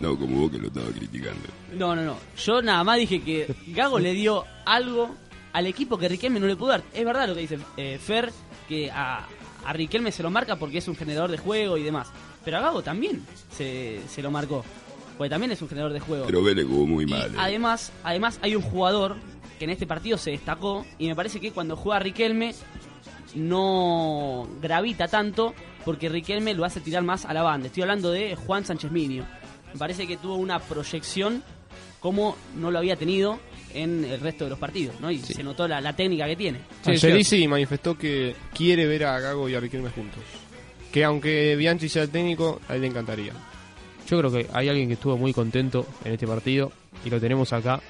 No, 0.00 0.16
como 0.18 0.40
vos 0.42 0.50
que 0.50 0.58
lo 0.58 0.68
estaba 0.68 0.88
criticando. 0.90 1.40
No, 1.74 1.94
no, 1.96 2.04
no. 2.04 2.16
Yo 2.36 2.62
nada 2.62 2.84
más 2.84 2.98
dije 2.98 3.20
que 3.22 3.52
Gago 3.68 3.98
le 3.98 4.12
dio 4.12 4.44
algo 4.64 5.14
al 5.52 5.66
equipo 5.66 5.98
que 5.98 6.08
Riquelme 6.08 6.38
no 6.40 6.46
le 6.46 6.56
pudo 6.56 6.70
dar. 6.70 6.82
Es 6.94 7.04
verdad 7.04 7.26
lo 7.28 7.34
que 7.34 7.40
dice 7.40 7.58
eh, 7.76 7.98
Fer, 8.00 8.30
que 8.68 8.90
a, 8.90 9.26
a 9.64 9.72
Riquelme 9.72 10.12
se 10.12 10.22
lo 10.22 10.30
marca 10.30 10.56
porque 10.56 10.78
es 10.78 10.86
un 10.88 10.94
generador 10.96 11.30
de 11.30 11.38
juego 11.38 11.76
y 11.76 11.82
demás. 11.82 12.08
Pero 12.44 12.58
a 12.58 12.60
Gago 12.60 12.82
también 12.82 13.24
se, 13.50 14.00
se 14.08 14.22
lo 14.22 14.30
marcó. 14.30 14.64
Porque 15.16 15.30
también 15.30 15.50
es 15.50 15.60
un 15.62 15.68
generador 15.68 15.92
de 15.92 16.00
juego. 16.00 16.26
Pero 16.26 16.42
Vélez 16.44 16.64
jugó 16.66 16.86
muy 16.86 17.04
mal. 17.06 17.30
eh. 17.32 17.36
Además, 17.38 17.92
además 18.04 18.38
hay 18.40 18.54
un 18.54 18.62
jugador 18.62 19.16
que 19.58 19.64
en 19.64 19.70
este 19.70 19.86
partido 19.88 20.16
se 20.16 20.30
destacó 20.30 20.86
y 20.98 21.08
me 21.08 21.16
parece 21.16 21.40
que 21.40 21.50
cuando 21.50 21.74
juega 21.76 21.98
Riquelme 21.98 22.54
no 23.34 24.48
gravita 24.60 25.08
tanto 25.08 25.54
porque 25.84 26.08
Riquelme 26.08 26.54
lo 26.54 26.64
hace 26.64 26.80
tirar 26.80 27.02
más 27.02 27.24
a 27.24 27.32
la 27.32 27.42
banda. 27.42 27.68
Estoy 27.68 27.82
hablando 27.82 28.10
de 28.10 28.36
Juan 28.36 28.64
Sánchez 28.64 28.90
Minio. 28.90 29.24
Me 29.72 29.78
parece 29.78 30.06
que 30.06 30.16
tuvo 30.16 30.36
una 30.36 30.58
proyección 30.58 31.42
como 32.00 32.36
no 32.56 32.70
lo 32.70 32.78
había 32.78 32.96
tenido 32.96 33.38
en 33.74 34.04
el 34.04 34.20
resto 34.20 34.44
de 34.44 34.50
los 34.50 34.58
partidos, 34.58 34.98
¿no? 35.00 35.10
Y 35.10 35.18
se 35.18 35.42
notó 35.42 35.68
la, 35.68 35.80
la 35.80 35.94
técnica 35.94 36.26
que 36.26 36.36
tiene. 36.36 36.60
Angelici 36.84 37.46
manifestó 37.48 37.96
que 37.96 38.34
quiere 38.54 38.86
ver 38.86 39.04
a 39.04 39.20
Gago 39.20 39.48
y 39.48 39.54
a 39.54 39.60
Riquelme 39.60 39.90
juntos. 39.90 40.22
Que 40.92 41.04
aunque 41.04 41.54
Bianchi 41.56 41.88
sea 41.88 42.02
el 42.04 42.10
técnico, 42.10 42.60
a 42.68 42.76
él 42.76 42.82
le 42.82 42.86
encantaría. 42.86 43.32
Yo 44.08 44.18
creo 44.18 44.32
que 44.32 44.46
hay 44.54 44.68
alguien 44.68 44.88
que 44.88 44.94
estuvo 44.94 45.18
muy 45.18 45.34
contento 45.34 45.86
en 46.04 46.12
este 46.12 46.26
partido 46.26 46.72
y 47.04 47.10
lo 47.10 47.20
tenemos 47.20 47.52
acá 47.52 47.80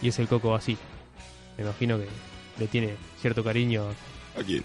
y 0.00 0.08
es 0.08 0.18
el 0.18 0.28
Coco 0.28 0.50
Basí. 0.50 0.78
Me 1.58 1.64
imagino 1.64 1.98
que 1.98 2.06
le 2.58 2.66
tiene 2.68 2.94
cierto 3.20 3.44
cariño 3.44 3.84
¿A 4.38 4.42
quién? 4.42 4.64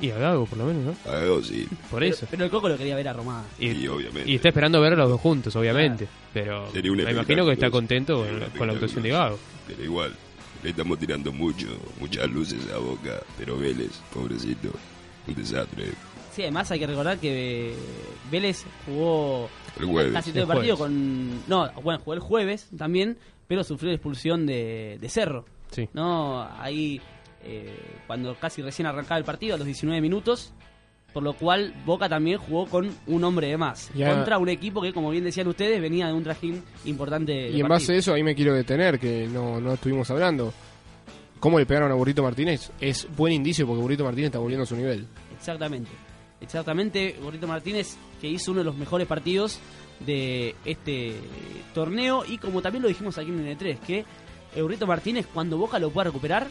y 0.00 0.10
a 0.10 0.18
Gago 0.18 0.46
por 0.46 0.58
lo 0.58 0.66
menos, 0.66 0.82
¿no? 0.84 1.10
A 1.10 1.16
Gago 1.16 1.42
sí. 1.42 1.68
Por 1.90 2.02
eso. 2.02 2.26
Pero, 2.30 2.44
el 2.44 2.50
Coco 2.50 2.68
lo 2.68 2.78
quería 2.78 2.96
ver 2.96 3.08
a 3.08 3.12
Román. 3.12 3.44
Y, 3.58 3.86
obviamente. 3.86 4.30
y 4.30 4.36
está 4.36 4.48
esperando 4.48 4.80
ver 4.80 4.94
a 4.94 4.96
los 4.96 5.10
dos 5.10 5.20
juntos, 5.20 5.54
obviamente. 5.56 6.08
Pero 6.32 6.70
Sería 6.72 6.92
me 6.92 7.10
imagino 7.10 7.44
que 7.44 7.52
está 7.52 7.70
contento 7.70 8.24
con, 8.56 8.66
la 8.66 8.72
actuación 8.72 9.02
de 9.02 9.10
Gago. 9.10 9.38
Pero 9.66 9.84
igual, 9.84 10.14
le 10.62 10.70
estamos 10.70 10.98
tirando 10.98 11.32
mucho, 11.32 11.66
muchas 12.00 12.28
luces 12.30 12.60
a 12.72 12.78
Boca. 12.78 13.20
Pero 13.38 13.58
Vélez, 13.58 14.00
pobrecito, 14.12 14.70
un 15.26 15.34
desastre. 15.34 15.86
Sí, 16.32 16.42
además 16.42 16.70
hay 16.70 16.78
que 16.78 16.86
recordar 16.86 17.18
que 17.18 17.74
Vélez 18.30 18.64
jugó 18.86 19.50
El 19.78 19.86
jueves. 19.86 20.12
casi 20.12 20.30
todo 20.30 20.44
el 20.44 20.50
El 20.50 20.54
partido 20.54 20.78
con... 20.78 21.48
No, 21.48 21.70
bueno, 21.82 21.98
jugó 21.98 22.14
el 22.14 22.20
jueves 22.20 22.68
también, 22.78 23.18
pero 23.48 23.64
sufrió 23.64 23.90
la 23.90 23.96
expulsión 23.96 24.46
de, 24.46 24.96
de 25.00 25.08
Cerro. 25.08 25.44
Sí. 25.72 25.88
¿No? 25.92 26.48
Ahí, 26.58 27.00
eh, 27.44 27.76
cuando 28.06 28.34
casi 28.34 28.62
recién 28.62 28.86
arrancaba 28.86 29.18
el 29.18 29.24
partido, 29.24 29.54
a 29.54 29.58
los 29.58 29.66
19 29.66 30.00
minutos, 30.00 30.52
por 31.12 31.22
lo 31.22 31.32
cual 31.32 31.74
Boca 31.84 32.08
también 32.08 32.38
jugó 32.38 32.66
con 32.66 32.90
un 33.06 33.24
hombre 33.24 33.48
de 33.48 33.56
más. 33.56 33.90
Contra 33.96 34.38
un 34.38 34.48
equipo 34.48 34.80
que, 34.80 34.92
como 34.92 35.10
bien 35.10 35.24
decían 35.24 35.48
ustedes, 35.48 35.80
venía 35.80 36.06
de 36.06 36.12
un 36.12 36.22
trajín 36.22 36.62
importante. 36.84 37.32
de 37.32 37.38
Y 37.38 37.44
en 37.44 37.50
partido. 37.50 37.68
base 37.68 37.92
a 37.94 37.96
eso, 37.96 38.14
ahí 38.14 38.22
me 38.22 38.34
quiero 38.34 38.54
detener, 38.54 38.98
que 38.98 39.26
no, 39.26 39.60
no 39.60 39.74
estuvimos 39.74 40.10
hablando. 40.10 40.52
¿Cómo 41.40 41.58
le 41.58 41.66
pegaron 41.66 41.90
a 41.90 41.94
Burrito 41.94 42.22
Martínez? 42.22 42.70
Es 42.80 43.08
buen 43.16 43.32
indicio 43.32 43.66
porque 43.66 43.82
Burrito 43.82 44.04
Martínez 44.04 44.26
está 44.26 44.38
volviendo 44.38 44.64
a 44.64 44.66
su 44.66 44.76
nivel. 44.76 45.06
Exactamente. 45.36 45.90
Exactamente, 46.40 47.16
Gorrito 47.22 47.46
Martínez 47.46 47.96
que 48.20 48.28
hizo 48.28 48.52
uno 48.52 48.60
de 48.60 48.64
los 48.64 48.76
mejores 48.76 49.06
partidos 49.06 49.58
de 50.00 50.54
este 50.64 51.16
torneo 51.74 52.24
y 52.26 52.38
como 52.38 52.62
también 52.62 52.82
lo 52.82 52.88
dijimos 52.88 53.18
aquí 53.18 53.28
en 53.28 53.46
N3, 53.46 53.78
que 53.80 54.04
Eurito 54.54 54.86
Martínez 54.86 55.26
cuando 55.32 55.58
Boca 55.58 55.78
lo 55.78 55.90
pueda 55.90 56.06
recuperar 56.06 56.46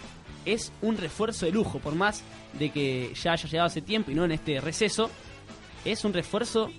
es 0.45 0.71
un 0.81 0.97
refuerzo 0.97 1.45
de 1.45 1.51
lujo, 1.51 1.79
por 1.79 1.95
más 1.95 2.23
de 2.53 2.69
que 2.69 3.13
ya 3.13 3.33
haya 3.33 3.49
llegado 3.49 3.67
hace 3.67 3.81
tiempo 3.81 4.11
y 4.11 4.15
no 4.15 4.25
en 4.25 4.31
este 4.31 4.59
receso, 4.61 5.09
es 5.85 6.03
un 6.05 6.13
refuerzo 6.13 6.69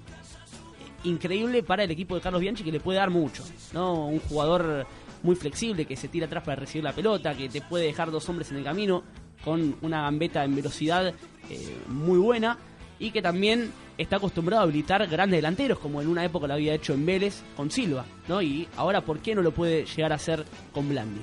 increíble 1.05 1.63
para 1.63 1.85
el 1.85 1.91
equipo 1.91 2.15
de 2.15 2.21
Carlos 2.21 2.41
Bianchi 2.41 2.65
que 2.65 2.73
le 2.73 2.81
puede 2.81 2.99
dar 2.99 3.11
mucho, 3.11 3.45
¿no? 3.73 4.07
Un 4.07 4.21
jugador 4.21 4.87
muy 5.23 5.37
flexible 5.37 5.85
que 5.85 5.97
se 5.97 6.09
tira 6.09 6.27
atrás 6.27 6.45
para 6.45 6.57
recibir 6.57 6.85
la 6.85 6.93
pelota, 6.93 7.35
que 7.35 7.49
te 7.49 7.61
puede 7.63 7.87
dejar 7.87 8.11
dos 8.11 8.29
hombres 8.29 8.51
en 8.51 8.59
el 8.59 8.65
camino 8.65 9.03
con 9.45 9.77
una 9.83 10.03
gambeta 10.03 10.45
en 10.45 10.55
velocidad 10.55 11.15
eh, 11.49 11.77
muy 11.89 12.19
buena 12.19 12.59
y 12.99 13.11
que 13.11 13.23
también 13.23 13.73
está 13.97 14.17
acostumbrado 14.17 14.63
a 14.63 14.65
habilitar 14.65 15.07
grandes 15.07 15.39
delanteros 15.39 15.79
como 15.79 16.03
en 16.03 16.09
una 16.09 16.25
época 16.25 16.47
lo 16.47 16.55
había 16.55 16.75
hecho 16.75 16.93
en 16.93 17.05
Vélez 17.07 17.43
con 17.57 17.71
Silva, 17.71 18.05
¿no? 18.29 18.43
Y 18.43 18.69
ahora 18.77 19.01
¿por 19.01 19.21
qué 19.21 19.35
no 19.35 19.43
lo 19.43 19.53
puede 19.53 19.85
llegar 19.87 20.13
a 20.13 20.17
hacer 20.17 20.45
con 20.73 20.89
Blandi? 20.89 21.21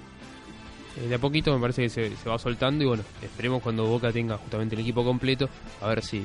Eh, 0.97 1.07
de 1.07 1.15
a 1.15 1.19
poquito 1.19 1.53
me 1.53 1.61
parece 1.61 1.83
que 1.83 1.89
se, 1.89 2.15
se 2.15 2.29
va 2.29 2.37
soltando 2.37 2.83
y 2.83 2.87
bueno, 2.87 3.03
esperemos 3.21 3.61
cuando 3.61 3.85
Boca 3.85 4.11
tenga 4.11 4.37
justamente 4.37 4.75
el 4.75 4.81
equipo 4.81 5.03
completo, 5.03 5.49
a 5.81 5.87
ver 5.87 6.03
si, 6.03 6.23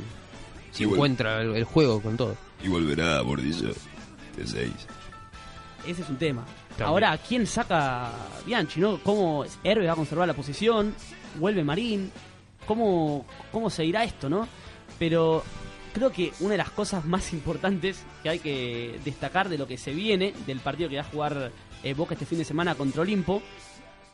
si 0.71 0.85
encuentra 0.85 1.43
el, 1.43 1.55
el 1.57 1.65
juego 1.65 2.01
con 2.01 2.17
todo. 2.17 2.37
Y 2.63 2.69
volverá 2.69 3.19
a 3.19 3.23
Bordillo 3.23 3.75
de 4.37 4.47
6. 4.47 4.71
Ese 5.87 6.03
es 6.03 6.09
un 6.09 6.17
tema. 6.17 6.45
También. 6.71 6.89
Ahora, 6.89 7.19
¿quién 7.19 7.47
saca 7.47 8.13
Bianchi, 8.47 8.81
no? 8.81 8.99
¿Cómo 9.03 9.45
Herbe 9.65 9.87
va 9.87 9.93
a 9.93 9.97
conservar 9.97 10.27
la 10.27 10.35
posición? 10.35 10.95
¿Vuelve 11.39 11.65
Marín? 11.65 12.11
¿Cómo, 12.67 13.27
cómo 13.51 13.69
se 13.69 13.85
irá 13.85 14.05
esto, 14.05 14.31
no? 14.31 14.47
Pero 14.99 15.43
creo 15.93 16.11
que 16.11 16.33
una 16.41 16.53
de 16.53 16.59
las 16.59 16.71
cosas 16.71 17.05
más 17.05 17.33
importantes 17.33 18.05
que 18.23 18.29
hay 18.29 18.39
que 18.39 19.01
destacar 19.05 19.49
de 19.49 19.59
lo 19.59 19.67
que 19.67 19.77
se 19.77 19.93
viene 19.93 20.33
del 20.47 20.61
partido 20.61 20.89
que 20.89 20.97
va 20.97 21.03
a 21.03 21.05
jugar 21.05 21.53
eh, 21.83 21.95
Boca 21.95 22.15
este 22.15 22.27
fin 22.27 22.39
de 22.39 22.45
semana 22.45 22.75
contra 22.75 23.03
Olimpo 23.03 23.43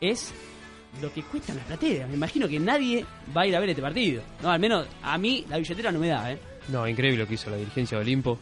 es 0.01 0.32
lo 1.03 1.12
que 1.12 1.22
cuesta 1.22 1.55
la 1.55 1.62
platea. 1.62 2.07
Me 2.07 2.14
imagino 2.14 2.49
que 2.49 2.59
nadie 2.59 3.05
va 3.36 3.42
a 3.42 3.46
ir 3.46 3.55
a 3.57 3.61
ver 3.61 3.70
este 3.70 3.82
partido. 3.82 4.22
No, 4.42 4.51
al 4.51 4.61
menos 4.61 4.86
a 5.03 5.18
mí 5.18 5.44
la 5.49 5.59
billetera 5.59 5.92
no 5.92 5.99
me 5.99 6.09
da, 6.09 6.32
¿eh? 6.32 6.38
No, 6.68 6.86
increíble 6.88 7.18
lo 7.18 7.26
que 7.26 7.34
hizo 7.34 7.51
la 7.51 7.57
dirigencia 7.57 7.99
de 7.99 8.03
Olimpo. 8.05 8.38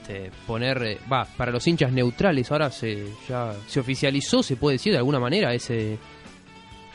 Este, 0.00 0.30
poner, 0.46 0.82
eh, 0.82 0.98
va, 1.12 1.24
para 1.24 1.52
los 1.52 1.66
hinchas 1.66 1.92
neutrales 1.92 2.50
ahora 2.50 2.70
se 2.70 3.06
ya 3.28 3.54
se 3.68 3.78
oficializó, 3.80 4.42
se 4.42 4.56
puede 4.56 4.74
decir 4.76 4.92
de 4.92 4.98
alguna 4.98 5.20
manera 5.20 5.54
ese 5.54 5.94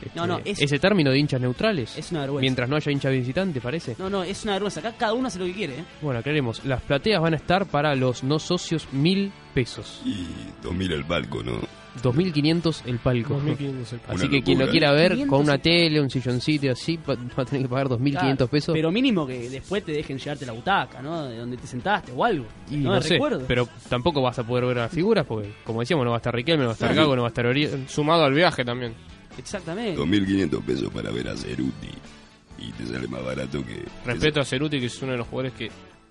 este, 0.04 0.12
No, 0.20 0.28
no, 0.28 0.40
es- 0.44 0.62
ese 0.62 0.78
término 0.78 1.10
de 1.12 1.18
hinchas 1.20 1.40
neutrales. 1.42 1.98
Es 1.98 2.12
una 2.12 2.22
vergüenza. 2.22 2.42
Mientras 2.42 2.70
no 2.70 2.76
haya 2.76 2.92
hincha 2.92 3.10
visitante, 3.10 3.62
parece. 3.62 3.96
No, 3.98 4.10
no, 4.10 4.24
es 4.24 4.44
una 4.44 4.54
vergüenza. 4.54 4.80
Acá 4.82 4.94
cada 4.98 5.14
uno 5.14 5.28
hace 5.28 5.40
lo 5.40 5.46
que 5.46 5.54
quiere, 5.54 5.80
¿eh? 5.80 5.84
Bueno, 6.02 6.20
aclaremos. 6.20 6.64
Las 6.66 6.82
plateas 6.82 7.22
van 7.22 7.34
a 7.34 7.38
estar 7.38 7.66
para 7.66 7.96
los 7.96 8.24
no 8.24 8.40
socios 8.40 8.88
mil 8.92 9.32
pesos. 9.54 10.02
Y 10.06 10.28
2000 10.62 10.92
el 10.92 11.06
palco, 11.06 11.42
¿no? 11.44 11.60
2.500 12.02 12.82
el 12.86 13.00
palco. 13.00 13.40
2.500 13.40 13.94
el 13.94 14.00
palco. 14.00 14.14
Así 14.14 14.22
Una 14.26 14.30
que 14.30 14.44
quien 14.44 14.60
lo 14.60 14.70
quiera 14.70 14.92
ver 14.92 15.14
2.500 15.16 15.28
con 15.28 15.42
una 15.42 15.58
tele, 15.58 16.02
un 16.02 16.10
silloncito 16.10 16.66
y 16.66 16.70
así, 16.70 16.98
va, 16.98 17.16
va 17.16 17.44
a 17.44 17.46
tener 17.46 17.64
que 17.64 17.70
pagar 17.70 17.88
2.500 17.90 18.12
Claro, 18.20 18.48
pesos. 18.48 18.74
Pero 18.74 18.92
mínimo 18.92 19.26
que 19.28 19.50
después 19.50 19.84
te 19.84 19.92
dejen 19.92 20.18
llevarte 20.18 20.46
la 20.46 20.54
butaca, 20.54 21.02
¿no? 21.02 21.24
De 21.26 21.38
donde 21.38 21.58
te 21.58 21.68
sentaste 21.68 22.12
o 22.12 22.24
algo. 22.24 22.46
Y 22.72 22.78
no, 22.78 22.90
no 22.92 22.96
de 22.96 23.02
sé, 23.02 23.14
recuerdo. 23.16 23.44
pero 23.48 23.68
tampoco 23.90 24.22
vas 24.22 24.38
a 24.40 24.44
poder 24.46 24.66
ver 24.66 24.78
a 24.80 24.82
las 24.84 24.92
figuras 24.92 25.26
porque, 25.26 25.52
como 25.64 25.80
decíamos, 25.82 26.04
no 26.06 26.12
va 26.12 26.18
a 26.18 26.20
estar 26.20 26.34
Riquelme, 26.34 26.64
no 26.64 26.68
va 26.70 26.74
a 26.74 26.76
estar. 26.76 26.94
Gago, 26.96 27.16
no 27.16 27.22
va 27.24 27.28
a 27.28 27.30
estar 27.30 27.46
Ori- 27.46 27.88
Sumado 27.88 28.24
al 28.24 28.34
viaje 28.34 28.64
también. 28.64 28.94
Exactamente. 29.38 30.00
2.500 30.02 30.62
pesos 30.64 30.92
para 30.92 31.12
ver 31.12 31.28
a 31.30 31.36
Ceruti. 31.38 31.90
Y 32.60 32.72
te 32.72 32.86
sale 32.88 33.08
más 33.08 33.24
barato 33.24 33.64
que. 33.64 33.84
Respeto 34.06 34.40
a 34.42 34.46
Ceruti, 34.46 34.80
que 34.80 34.88
es 34.88 35.02
uno 35.04 35.12
de 35.12 35.20
los 35.20 35.28
jugadores 35.28 35.54
que 35.54 35.70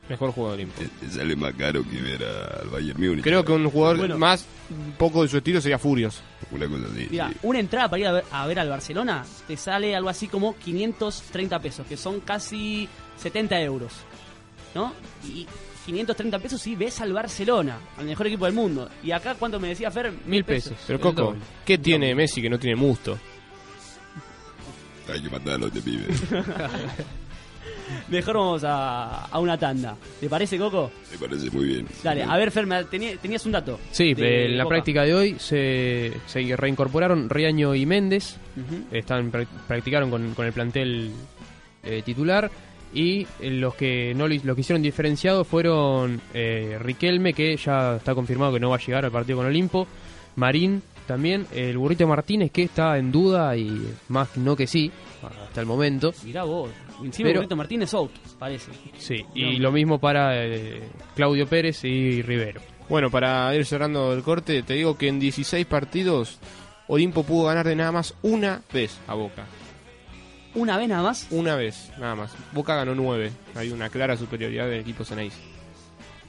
mejor 0.09 0.33
juega 0.33 0.51
de 0.51 0.55
Olimpo. 0.57 0.75
Te, 0.81 0.89
te 1.07 1.11
sale 1.13 1.37
más 1.37 1.55
caro 1.55 1.83
que 1.89 2.01
ver 2.01 2.23
a- 2.25 2.63
al 2.63 2.69
Bayern 2.69 3.01
Múnich. 3.01 3.23
Creo 3.25 3.45
que 3.45 3.53
un 3.53 3.69
jugador 3.71 3.99
Bueno. 3.99 4.19
más 4.19 4.47
un 4.71 4.93
poco 4.93 5.23
de 5.23 5.29
su 5.29 5.37
estilo 5.39 5.61
sería 5.61 5.79
Furios. 5.79 6.21
Una 6.51 6.67
cosa 6.69 6.85
así. 6.93 7.09
Mira, 7.11 7.29
sí. 7.31 7.37
una 7.43 7.59
entrada 7.61 7.89
para 7.89 8.01
ir 8.01 8.07
a 8.07 8.13
ver, 8.13 8.25
a 8.31 8.47
ver 8.47 8.59
al 8.59 8.69
Barcelona 8.69 9.25
te 9.47 9.57
sale 9.57 9.95
algo 9.97 10.09
así 10.09 10.29
como 10.29 10.57
530 10.57 11.59
pesos, 11.61 11.87
que 11.87 11.97
son 11.97 12.21
casi 12.21 12.89
70 13.19 13.61
euros. 13.61 13.93
¿No? 14.75 14.93
Y 15.27 15.47
530 15.87 16.39
pesos 16.39 16.61
si 16.61 16.75
ves 16.77 17.01
al 17.01 17.13
Barcelona, 17.13 17.79
al 17.97 18.05
mejor 18.07 18.27
equipo 18.27 18.45
del 18.45 18.55
mundo. 18.55 18.91
Y 19.03 19.11
acá, 19.13 19.35
¿cuánto 19.37 19.59
me 19.59 19.69
decía 19.69 19.91
Fer? 19.91 20.13
Mil 20.27 20.45
pesos. 20.45 20.75
Pero 20.87 21.01
Coco. 21.01 21.35
¿qué 21.65 21.79
tiene 21.79 22.15
Messi 22.15 22.43
que 22.43 22.51
no 22.51 22.59
tiene 22.59 22.77
Musto? 22.77 23.19
Hay 25.13 25.23
que 25.23 25.31
matarlo, 25.31 25.71
te 25.71 25.81
pibe. 25.81 26.05
Mejor 28.09 28.37
vamos 28.37 28.65
a, 28.65 29.27
a 29.27 29.39
una 29.39 29.57
tanda. 29.59 29.97
¿Te 30.21 30.29
parece, 30.29 30.59
Coco? 30.59 30.91
Me 31.13 31.19
parece 31.19 31.51
muy 31.51 31.67
bien. 31.67 31.87
Dale, 32.03 32.23
a 32.25 32.37
ver, 32.37 32.51
Fer, 32.51 32.67
tenías 32.87 33.47
un 33.47 33.53
dato. 33.53 33.79
Sí, 33.91 34.15
de 34.15 34.47
en 34.47 34.59
la 34.59 34.65
Boca. 34.65 34.75
práctica 34.75 35.03
de 35.05 35.15
hoy 35.15 35.37
se, 35.39 36.13
se 36.27 36.57
reincorporaron 36.57 37.29
Riaño 37.31 37.75
y 37.75 37.87
Méndez. 37.87 38.37
Ujú. 38.57 38.85
Están, 38.97 39.31
prac- 39.31 39.47
practicaron 39.69 40.11
con, 40.11 40.35
con 40.35 40.47
el 40.47 40.53
plantel 40.53 41.11
eh, 41.85 42.03
titular. 42.05 42.51
Y 42.95 43.27
eh, 43.41 43.51
los 43.51 43.75
que 43.75 44.15
no 44.17 44.27
los 44.29 44.55
que 44.55 44.61
hicieron 44.61 44.81
diferenciado 44.83 45.45
fueron 45.45 46.21
eh, 46.33 46.79
Riquelme, 46.81 47.35
que 47.35 47.57
ya 47.57 47.97
está 47.97 48.15
confirmado 48.15 48.55
que 48.55 48.61
no 48.61 48.71
va 48.71 48.77
a 48.77 48.81
llegar 48.81 49.05
al 49.05 49.11
partido 49.13 49.39
con 49.39 49.47
Olimpo. 49.47 49.87
Marín 50.37 50.83
también. 51.07 51.47
El 51.55 51.77
Burrito 51.79 52.07
Martínez, 52.07 52.51
que 52.53 52.63
está 52.65 52.97
en 52.99 53.11
duda 53.13 53.57
y 53.57 53.87
más 54.09 54.37
no 54.37 54.57
que 54.57 54.67
sí, 54.67 54.91
hasta 55.23 55.61
el 55.61 55.67
momento. 55.67 56.13
Mirá 56.25 56.45
vos. 56.45 56.71
Encima 57.03 57.31
Pero- 57.33 57.57
Martínez 57.57 57.93
out, 57.95 58.13
parece. 58.39 58.73
Sí, 58.99 59.25
y 59.35 59.57
lo 59.59 59.71
mismo 59.73 59.99
para 59.99 60.45
eh, 60.45 60.83
Claudio 61.15 61.47
Pérez 61.47 61.85
y 61.85 62.23
Rivero. 62.23 62.61
Bueno, 62.89 63.11
para 63.11 63.55
ir 63.55 63.67
cerrando 63.67 64.13
el 64.13 64.23
corte, 64.23 64.63
te 64.63 64.75
digo 64.75 64.97
que 64.97 65.09
en 65.09 65.19
16 65.19 65.67
partidos 65.67 66.39
Olimpo 66.89 67.25
pudo 67.25 67.47
ganar 67.47 67.67
de 67.67 67.75
nada 67.77 67.93
más 67.93 68.15
una 68.23 68.63
vez 68.73 68.99
a 69.09 69.15
Boca. 69.15 69.45
Una 70.55 70.79
vez 70.79 70.89
nada 70.89 71.03
más. 71.03 71.27
Una 71.31 71.55
vez, 71.57 71.91
nada 71.99 72.15
más. 72.15 72.33
Boca 72.53 72.77
ganó 72.77 72.95
nueve. 72.95 73.31
Hay 73.55 73.71
una 73.71 73.91
clara 73.91 74.17
superioridad 74.17 74.69
del 74.69 74.81
equipo 74.81 75.05
Ceneice. 75.05 75.37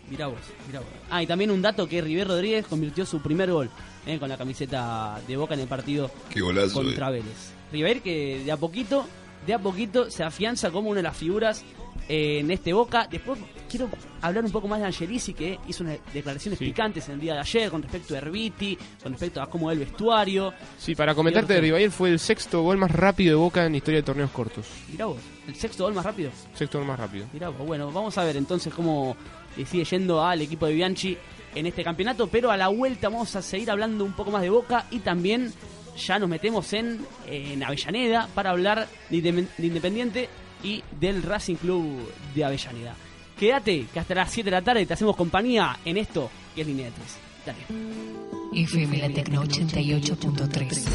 Mirá 0.10 0.28
vos, 0.28 0.40
mirá 0.68 0.80
vos. 0.80 0.90
Ah, 1.10 1.22
y 1.22 1.28
también 1.28 1.52
un 1.52 1.62
dato 1.62 1.88
que 1.88 2.02
River 2.02 2.28
Rodríguez 2.28 2.66
convirtió 2.66 3.06
su 3.06 3.22
primer 3.22 3.52
gol 3.52 3.70
eh, 4.06 4.18
con 4.20 4.30
la 4.30 4.38
camiseta 4.38 5.20
de 5.28 5.38
Boca 5.38 5.54
en 5.54 5.62
el 5.62 5.68
partido 5.68 6.10
Qué 6.30 6.42
golazo, 6.42 6.74
contra 6.82 7.10
eh. 7.10 7.14
Vélez. 7.14 7.52
River 7.72 8.02
que 8.02 8.42
de 8.44 8.52
a 8.52 8.58
poquito, 8.58 9.06
de 9.48 9.54
a 9.54 9.60
poquito 9.60 10.12
se 10.12 10.24
afianza 10.24 10.70
como 10.70 10.90
una 10.90 10.98
de 10.98 11.04
las 11.04 11.16
figuras 11.16 11.64
eh, 12.10 12.40
en 12.40 12.52
este 12.52 12.74
Boca. 12.74 13.08
Después 13.10 13.40
quiero 13.70 13.90
hablar 14.22 14.44
un 14.44 14.52
poco 14.52 14.68
más 14.68 14.80
de 14.80 14.86
Angelici 14.86 15.34
que 15.34 15.58
hizo 15.68 15.84
unas 15.84 15.98
declaraciones 16.14 16.60
picantes 16.60 17.08
en 17.08 17.16
el 17.16 17.22
día 17.22 17.34
de 17.34 17.40
ayer 17.40 17.72
con 17.72 17.82
respecto 17.82 18.14
a 18.14 18.18
Herbiti, 18.18 18.78
con 19.02 19.14
respecto 19.14 19.42
a 19.42 19.50
cómo 19.50 19.68
ve 19.68 19.74
el 19.74 19.80
vestuario. 19.80 20.54
Sí, 20.78 20.96
para 20.96 21.16
comentarte 21.16 21.60
de 21.60 21.90
fue 21.90 22.10
el 22.10 22.20
sexto 22.20 22.62
gol 22.62 22.78
más 22.78 22.92
rápido 22.92 23.32
de 23.32 23.36
Boca 23.36 23.66
en 23.66 23.76
historia 23.76 24.02
de 24.02 24.04
torneos 24.04 24.32
cortos. 24.32 24.68
Mirá 24.92 25.06
vos, 25.06 25.18
el 25.48 25.56
sexto 25.56 25.86
gol 25.86 25.94
más 25.94 26.06
rápido. 26.06 26.32
Sexto 26.54 26.78
gol 26.78 26.88
más 26.88 27.00
rápido. 27.00 27.26
Mirá 27.32 27.50
vos, 27.50 27.66
bueno, 27.66 27.90
vamos 27.92 28.18
a 28.18 28.26
ver 28.26 28.36
entonces 28.36 28.74
cómo 28.74 29.16
le 29.56 29.66
sigue 29.66 29.86
yendo 29.86 30.24
al 30.24 30.42
equipo 30.42 30.66
de 30.66 30.74
Bianchi 30.74 31.18
en 31.56 31.66
este 31.66 31.84
campeonato, 31.84 32.28
pero 32.28 32.52
a 32.52 32.58
la 32.58 32.68
vuelta 32.68 33.08
vamos 33.08 33.36
a 33.36 33.42
seguir 33.42 33.72
hablando 33.72 34.04
un 34.04 34.14
poco 34.14 34.30
más 34.30 34.42
de 34.42 34.50
Boca 34.50 34.86
y 34.92 35.00
también 35.00 35.54
ya 35.98 36.20
nos 36.20 36.30
metemos 36.30 36.72
en, 36.74 37.06
en 37.28 37.64
Avellaneda 37.64 38.28
para 38.34 38.52
hablar 38.52 38.88
de 39.10 39.46
Independiente 39.60 40.30
y 40.64 40.84
del 41.00 41.24
Racing 41.24 41.56
Club 41.56 42.12
de 42.34 42.46
Avellaneda. 42.46 42.96
Quédate, 43.38 43.86
que 43.94 44.00
hasta 44.00 44.16
las 44.16 44.32
7 44.32 44.46
de 44.46 44.52
la 44.52 44.62
tarde 44.62 44.86
te 44.86 44.94
hacemos 44.94 45.16
compañía 45.16 45.78
en 45.86 45.98
esto 45.98 46.30
que 46.56 46.62
es 46.62 46.68
Línea 46.68 46.86
de 46.88 46.92
3. 46.92 47.18
Dale. 47.46 48.62
FM 48.62 48.98
La 48.98 49.10
Tecno 49.10 49.44
88.3. 49.44 50.86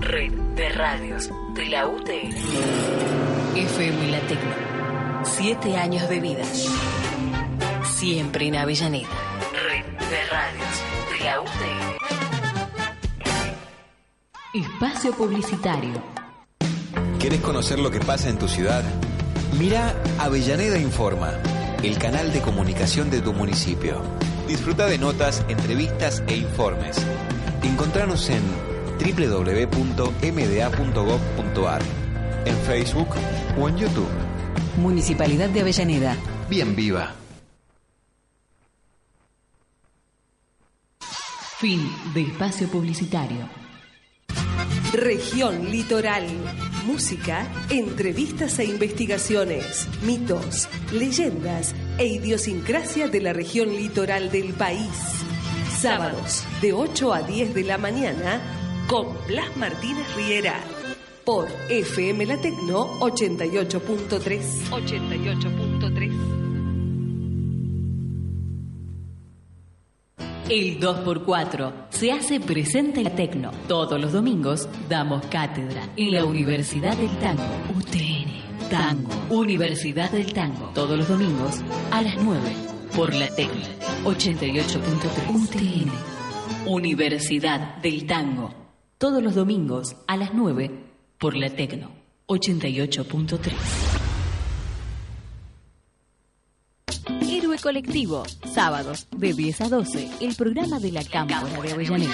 Red 0.00 0.32
de 0.32 0.68
radios 0.70 1.30
de 1.54 1.66
la 1.66 1.86
UTN. 1.86 2.34
FM 3.56 4.10
La 4.10 4.20
Tecno. 4.20 5.22
Siete 5.24 5.76
años 5.76 6.08
de 6.08 6.20
vida. 6.20 6.44
Siempre 7.84 8.48
en 8.48 8.56
Avellaneda. 8.56 9.08
Red 9.52 9.84
de 10.08 10.24
radios 10.30 10.82
de 11.18 11.24
la 11.24 11.40
UTN. 11.42 11.91
Espacio 14.54 15.12
publicitario. 15.12 16.02
¿Querés 17.18 17.40
conocer 17.40 17.78
lo 17.78 17.90
que 17.90 18.00
pasa 18.00 18.28
en 18.28 18.38
tu 18.38 18.48
ciudad? 18.48 18.84
Mira 19.58 19.94
Avellaneda 20.18 20.76
Informa, 20.78 21.32
el 21.82 21.96
canal 21.96 22.34
de 22.34 22.42
comunicación 22.42 23.08
de 23.10 23.22
tu 23.22 23.32
municipio. 23.32 24.02
Disfruta 24.46 24.84
de 24.88 24.98
notas, 24.98 25.42
entrevistas 25.48 26.22
e 26.26 26.36
informes. 26.36 26.98
Encontranos 27.62 28.28
en 28.28 28.42
www.mda.gov.ar, 28.98 29.72
en 32.44 32.56
Facebook 32.58 33.08
o 33.58 33.70
en 33.70 33.78
YouTube. 33.78 34.10
Municipalidad 34.76 35.48
de 35.48 35.62
Avellaneda. 35.62 36.14
Bien 36.50 36.76
viva. 36.76 37.14
Fin 41.58 41.90
de 42.12 42.20
espacio 42.20 42.68
publicitario. 42.68 43.61
Región 44.92 45.70
Litoral. 45.70 46.26
Música, 46.86 47.46
entrevistas 47.70 48.58
e 48.58 48.64
investigaciones, 48.64 49.88
mitos, 50.02 50.68
leyendas 50.92 51.74
e 51.98 52.06
idiosincrasia 52.06 53.08
de 53.08 53.20
la 53.20 53.32
región 53.32 53.70
litoral 53.70 54.30
del 54.30 54.52
país. 54.52 54.90
Sábados 55.80 56.44
de 56.60 56.72
8 56.72 57.14
a 57.14 57.22
10 57.22 57.54
de 57.54 57.64
la 57.64 57.78
mañana 57.78 58.40
con 58.86 59.16
Blas 59.26 59.56
Martínez 59.56 60.06
Riera. 60.16 60.60
Por 61.24 61.48
FM 61.68 62.26
La 62.26 62.40
Tecno 62.40 62.98
88.3. 63.00 64.68
88.3. 64.70 66.41
El 70.52 70.78
2x4 70.80 71.72
se 71.88 72.12
hace 72.12 72.38
presente 72.38 73.00
en 73.00 73.04
la 73.04 73.14
Tecno. 73.14 73.52
Todos 73.68 73.98
los 73.98 74.12
domingos 74.12 74.68
damos 74.86 75.24
cátedra 75.28 75.88
en 75.96 76.12
la 76.12 76.26
Universidad 76.26 76.94
del 76.94 77.08
Tango. 77.20 77.42
UTN. 77.74 78.68
Tango. 78.68 79.10
Universidad 79.30 80.10
del 80.10 80.34
Tango. 80.34 80.70
Todos 80.74 80.98
los 80.98 81.08
domingos 81.08 81.62
a 81.90 82.02
las 82.02 82.22
9 82.22 82.38
por 82.94 83.14
la 83.14 83.28
Tecno. 83.28 83.64
88.3. 84.04 85.30
UTN. 85.30 85.90
Universidad 86.66 87.76
del 87.78 88.06
Tango. 88.06 88.52
Todos 88.98 89.22
los 89.22 89.34
domingos 89.34 89.96
a 90.06 90.18
las 90.18 90.34
9 90.34 90.70
por 91.16 91.34
la 91.34 91.48
Tecno. 91.48 91.92
88.3. 92.26 94.02
Héroe 97.34 97.56
Colectivo, 97.58 98.24
sábados 98.52 99.06
de 99.10 99.32
10 99.32 99.62
a 99.62 99.68
12, 99.70 100.10
el 100.20 100.34
programa 100.36 100.78
de 100.78 100.92
la 100.92 101.02
Cámpora 101.02 101.62
de 101.62 101.72
Avellaneda. 101.72 102.12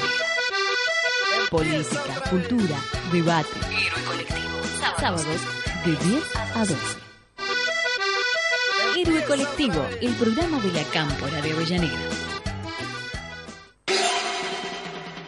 Política, 1.50 2.22
cultura, 2.30 2.76
debate. 3.10 3.50
Héroe 3.66 4.04
Colectivo, 4.06 4.58
sábados 5.00 5.40
de 5.84 5.90
10 5.90 6.36
a 6.54 6.60
12. 6.60 6.74
Héroe 8.96 9.24
Colectivo, 9.24 9.84
el 10.00 10.14
programa 10.14 10.60
de 10.60 10.72
la 10.72 10.84
Cámpora 10.84 11.42
de 11.42 11.50
Avellaneda. 11.50 12.27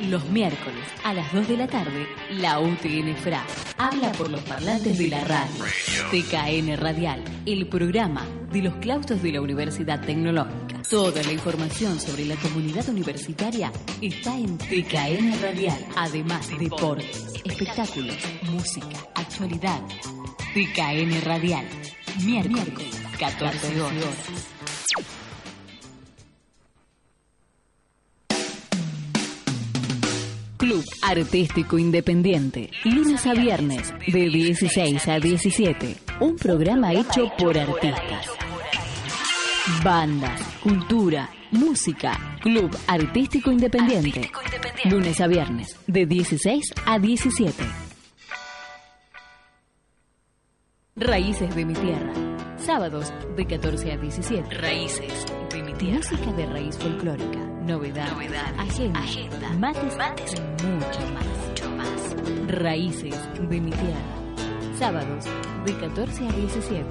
Los 0.08 0.24
miércoles 0.30 0.82
a 1.04 1.12
las 1.12 1.30
2 1.32 1.46
de 1.46 1.56
la 1.58 1.66
tarde, 1.66 2.06
la 2.30 2.58
UTN 2.58 3.14
FRA 3.16 3.44
habla 3.76 4.10
por 4.12 4.30
los 4.30 4.40
parlantes 4.42 4.96
de 4.96 5.08
la 5.08 5.22
radio. 5.24 5.64
TKN 6.10 6.76
Radial, 6.78 7.22
el 7.44 7.68
programa 7.68 8.26
de 8.50 8.62
los 8.62 8.76
claustros 8.76 9.22
de 9.22 9.32
la 9.32 9.42
Universidad 9.42 10.00
Tecnológica. 10.00 10.80
Toda 10.88 11.22
la 11.22 11.32
información 11.32 12.00
sobre 12.00 12.24
la 12.24 12.36
comunidad 12.36 12.88
universitaria 12.88 13.70
está 14.00 14.36
en 14.36 14.56
TKN 14.56 15.42
Radial. 15.42 15.86
Además, 15.96 16.48
deportes, 16.58 17.34
espectáculos, 17.44 18.16
música, 18.50 19.06
actualidad. 19.14 19.82
TKN 20.54 21.20
Radial, 21.26 21.66
miércoles, 22.24 23.02
14 23.18 23.80
horas. 23.82 24.39
Club 30.60 30.84
Artístico 31.00 31.78
Independiente, 31.78 32.68
lunes 32.84 33.26
a 33.26 33.32
viernes, 33.32 33.94
de 34.06 34.28
16 34.28 35.08
a 35.08 35.18
17. 35.18 35.96
Un 36.20 36.36
programa 36.36 36.92
hecho 36.92 37.32
por 37.38 37.56
artistas. 37.56 38.26
Bandas, 39.82 40.42
cultura, 40.62 41.30
música. 41.50 42.36
Club 42.42 42.76
Artístico 42.86 43.50
Independiente. 43.50 44.30
Lunes 44.84 45.18
a 45.22 45.28
viernes, 45.28 45.78
de 45.86 46.04
16 46.04 46.74
a 46.84 46.98
17. 46.98 47.64
Raíces 50.94 51.54
de 51.56 51.64
mi 51.64 51.72
tierra. 51.72 52.12
Sábados, 52.58 53.10
de 53.34 53.46
14 53.46 53.92
a 53.92 53.96
17. 53.96 54.54
Raíces. 54.58 55.24
Música 55.82 56.30
de 56.32 56.44
raíz 56.44 56.76
folclórica. 56.76 57.38
Novedad. 57.66 58.12
agenda. 58.94 59.50
Mates, 59.58 59.96
y 60.34 60.66
mucho 60.66 61.00
más. 61.14 61.26
Mucho 61.48 61.70
más. 61.70 62.16
Raíces 62.48 63.16
de 63.48 63.60
mi 63.60 63.70
tierra. 63.70 64.76
Sábados, 64.78 65.24
de 65.64 65.74
14 65.78 66.28
a 66.28 66.32
17. 66.32 66.84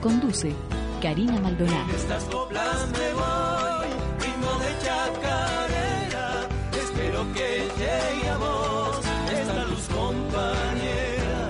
Conduce 0.00 0.54
Karina 1.02 1.38
Maldonado. 1.40 1.94
Estas 1.94 2.24
coplas 2.24 2.88
me 2.90 3.12
voy, 3.12 3.88
ritmo 4.18 4.58
de 4.60 4.78
chacarera. 4.84 6.48
Espero 6.72 7.32
que 7.34 7.68
llegue 7.76 8.28
a 8.30 8.38
vos 8.38 8.98
esta 9.30 9.64
luz 9.66 9.88
compañera. 9.88 11.42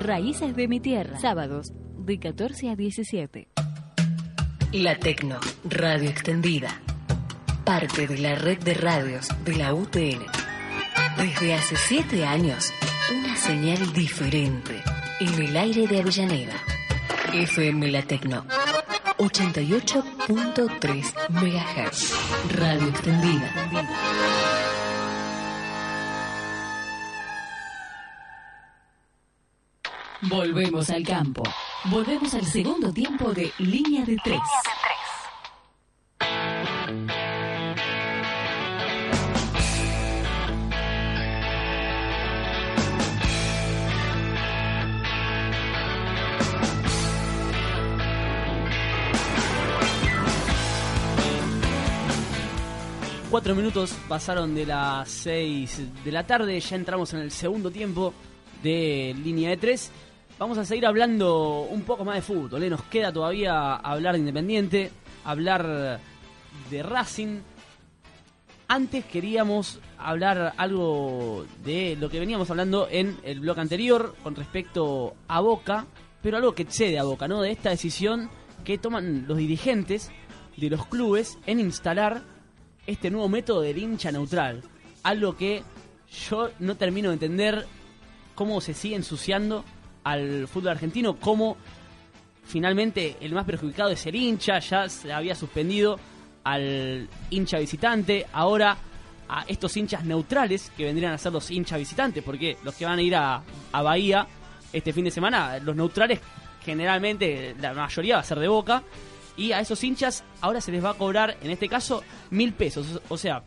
Raíces 0.00 0.56
de 0.56 0.66
mi 0.66 0.80
tierra. 0.80 1.20
Sábados, 1.20 1.74
de 1.98 2.18
14 2.18 2.70
a 2.70 2.74
17. 2.76 3.53
La 4.74 4.96
Tecno, 4.96 5.38
radio 5.66 6.10
extendida. 6.10 6.80
Parte 7.64 8.08
de 8.08 8.18
la 8.18 8.34
red 8.34 8.58
de 8.58 8.74
radios 8.74 9.28
de 9.44 9.54
la 9.54 9.72
UTN. 9.72 10.26
Desde 11.16 11.54
hace 11.54 11.76
siete 11.76 12.26
años, 12.26 12.72
una 13.16 13.36
señal 13.36 13.92
diferente 13.92 14.82
en 15.20 15.32
el 15.40 15.56
aire 15.56 15.86
de 15.86 16.00
Avellaneda. 16.00 16.54
FM 17.32 17.92
La 17.92 18.02
Tecno. 18.02 18.44
88.3 19.18 21.14
MHz. 21.28 22.12
Radio 22.56 22.88
extendida. 22.88 23.52
Volvemos 30.22 30.90
al 30.90 31.04
campo. 31.04 31.44
Volvemos 31.90 32.32
al 32.32 32.46
segundo 32.46 32.90
tiempo 32.90 33.34
de 33.34 33.52
Línea 33.58 34.06
de 34.06 34.16
Tres. 34.24 34.40
Cuatro 53.30 53.54
minutos 53.54 53.94
pasaron 54.08 54.54
de 54.54 54.64
las 54.64 55.10
seis 55.10 55.82
de 56.02 56.12
la 56.12 56.26
tarde, 56.26 56.58
ya 56.58 56.76
entramos 56.76 57.12
en 57.12 57.20
el 57.20 57.30
segundo 57.30 57.70
tiempo 57.70 58.14
de 58.62 59.14
línea 59.22 59.50
de 59.50 59.58
tres 59.58 59.92
Vamos 60.36 60.58
a 60.58 60.64
seguir 60.64 60.84
hablando 60.84 61.60
un 61.70 61.82
poco 61.82 62.04
más 62.04 62.16
de 62.16 62.22
fútbol, 62.22 62.60
¿eh? 62.64 62.68
nos 62.68 62.82
queda 62.82 63.12
todavía 63.12 63.76
hablar 63.76 64.14
de 64.14 64.18
Independiente, 64.18 64.90
hablar 65.24 66.00
de 66.70 66.82
Racing. 66.82 67.38
Antes 68.66 69.04
queríamos 69.04 69.78
hablar 69.96 70.54
algo 70.56 71.46
de 71.62 71.96
lo 72.00 72.10
que 72.10 72.18
veníamos 72.18 72.50
hablando 72.50 72.88
en 72.90 73.16
el 73.22 73.38
blog 73.38 73.60
anterior 73.60 74.16
con 74.24 74.34
respecto 74.34 75.14
a 75.28 75.38
Boca, 75.38 75.86
pero 76.20 76.36
algo 76.36 76.52
que 76.52 76.62
excede 76.62 76.98
a 76.98 77.04
Boca, 77.04 77.28
¿no? 77.28 77.40
De 77.40 77.52
esta 77.52 77.70
decisión 77.70 78.28
que 78.64 78.76
toman 78.76 79.26
los 79.28 79.38
dirigentes 79.38 80.10
de 80.56 80.68
los 80.68 80.84
clubes 80.88 81.38
en 81.46 81.60
instalar 81.60 82.22
este 82.88 83.08
nuevo 83.08 83.28
método 83.28 83.60
del 83.60 83.78
hincha 83.78 84.10
neutral. 84.10 84.62
Algo 85.04 85.36
que 85.36 85.62
yo 86.28 86.50
no 86.58 86.76
termino 86.76 87.10
de 87.10 87.14
entender 87.14 87.66
cómo 88.34 88.60
se 88.60 88.74
sigue 88.74 88.96
ensuciando 88.96 89.64
al 90.04 90.46
fútbol 90.46 90.70
argentino, 90.70 91.16
cómo 91.16 91.56
finalmente 92.44 93.16
el 93.20 93.32
más 93.32 93.44
perjudicado 93.44 93.90
es 93.90 94.06
el 94.06 94.14
hincha, 94.14 94.58
ya 94.58 94.88
se 94.88 95.12
había 95.12 95.34
suspendido 95.34 95.98
al 96.44 97.08
hincha 97.30 97.58
visitante, 97.58 98.26
ahora 98.32 98.76
a 99.28 99.44
estos 99.48 99.76
hinchas 99.76 100.04
neutrales 100.04 100.70
que 100.76 100.84
vendrían 100.84 101.12
a 101.12 101.18
ser 101.18 101.32
los 101.32 101.50
hinchas 101.50 101.78
visitantes, 101.78 102.22
porque 102.22 102.58
los 102.62 102.74
que 102.74 102.84
van 102.84 102.98
a 102.98 103.02
ir 103.02 103.16
a, 103.16 103.42
a 103.72 103.82
Bahía 103.82 104.26
este 104.72 104.92
fin 104.92 105.04
de 105.04 105.10
semana, 105.10 105.58
los 105.58 105.74
neutrales 105.74 106.20
generalmente 106.64 107.54
la 107.60 107.72
mayoría 107.74 108.16
va 108.16 108.20
a 108.20 108.24
ser 108.24 108.38
de 108.38 108.48
boca, 108.48 108.82
y 109.36 109.52
a 109.52 109.60
esos 109.60 109.82
hinchas 109.82 110.24
ahora 110.40 110.60
se 110.60 110.70
les 110.70 110.84
va 110.84 110.90
a 110.90 110.94
cobrar, 110.94 111.36
en 111.42 111.50
este 111.50 111.68
caso, 111.68 112.02
mil 112.30 112.52
pesos. 112.52 113.00
O 113.08 113.18
sea, 113.18 113.42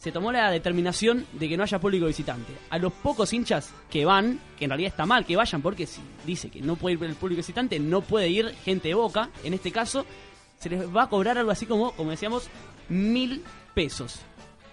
se 0.00 0.10
tomó 0.12 0.32
la 0.32 0.50
determinación 0.50 1.26
de 1.34 1.46
que 1.46 1.56
no 1.58 1.62
haya 1.62 1.78
público 1.78 2.06
visitante. 2.06 2.52
A 2.70 2.78
los 2.78 2.90
pocos 2.92 3.30
hinchas 3.34 3.70
que 3.90 4.04
van, 4.06 4.40
que 4.58 4.64
en 4.64 4.70
realidad 4.70 4.88
está 4.92 5.04
mal 5.04 5.26
que 5.26 5.36
vayan 5.36 5.60
porque 5.60 5.86
si 5.86 6.00
dice 6.26 6.48
que 6.50 6.62
no 6.62 6.74
puede 6.76 6.96
ir 6.96 7.04
el 7.04 7.14
público 7.16 7.36
visitante, 7.40 7.78
no 7.78 8.00
puede 8.00 8.28
ir 8.30 8.48
gente 8.64 8.88
de 8.88 8.94
boca, 8.94 9.28
en 9.44 9.52
este 9.52 9.70
caso, 9.70 10.06
se 10.58 10.70
les 10.70 10.88
va 10.96 11.02
a 11.02 11.08
cobrar 11.10 11.36
algo 11.36 11.50
así 11.50 11.66
como, 11.66 11.92
como 11.92 12.10
decíamos, 12.12 12.48
mil 12.88 13.42
pesos. 13.74 14.20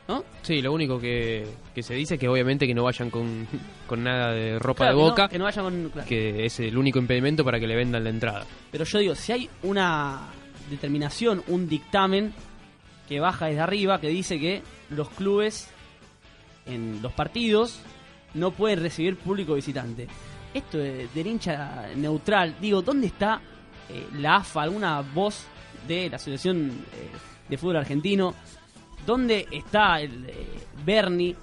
¿No? 0.07 0.23
Sí, 0.41 0.61
lo 0.61 0.71
único 0.71 0.97
que, 1.01 1.45
que 1.75 1.83
se 1.83 1.93
dice 1.93 2.13
es 2.13 2.19
que 2.21 2.29
obviamente 2.29 2.65
que 2.65 2.73
no 2.73 2.83
vayan 2.85 3.09
con, 3.09 3.45
con 3.87 4.05
nada 4.05 4.31
de 4.31 4.57
ropa 4.57 4.85
Claro, 4.85 4.95
de 4.95 4.95
que 4.95 5.03
no- 5.03 5.09
boca, 5.09 5.27
que 5.27 5.37
no 5.37 5.43
vayan 5.43 5.65
con- 5.65 5.89
claro. 5.89 6.07
que 6.07 6.45
es 6.45 6.59
el 6.61 6.77
único 6.77 6.97
impedimento 6.99 7.43
para 7.43 7.59
que 7.59 7.67
le 7.67 7.75
vendan 7.75 8.05
la 8.05 8.09
entrada. 8.11 8.45
Pero 8.71 8.85
yo 8.85 8.99
digo, 8.99 9.15
si 9.15 9.33
hay 9.33 9.49
una 9.63 10.21
determinación, 10.69 11.43
un 11.47 11.67
dictamen 11.67 12.33
que 13.07 13.19
baja 13.19 13.47
desde 13.47 13.61
arriba 13.61 13.99
que 13.99 14.09
dice 14.09 14.39
que 14.39 14.61
los 14.89 15.09
clubes 15.09 15.69
en 16.65 17.01
los 17.01 17.13
partidos 17.13 17.79
no 18.33 18.51
pueden 18.51 18.81
recibir 18.81 19.17
público 19.17 19.55
visitante. 19.55 20.07
Esto 20.53 20.77
de, 20.77 21.07
del 21.13 21.27
hincha 21.27 21.87
neutral, 21.95 22.55
digo, 22.59 22.81
¿dónde 22.81 23.07
está 23.07 23.41
eh, 23.89 24.07
la 24.17 24.37
AFA, 24.37 24.63
alguna 24.63 25.01
voz 25.01 25.45
de 25.87 26.09
la 26.09 26.17
Asociación 26.17 26.69
eh, 26.69 27.09
de 27.49 27.57
Fútbol 27.57 27.77
Argentino? 27.77 28.33
¿Dónde 29.05 29.47
está 29.51 30.01
el 30.01 30.25
eh, 30.27 30.45
Bernie? 30.85 31.35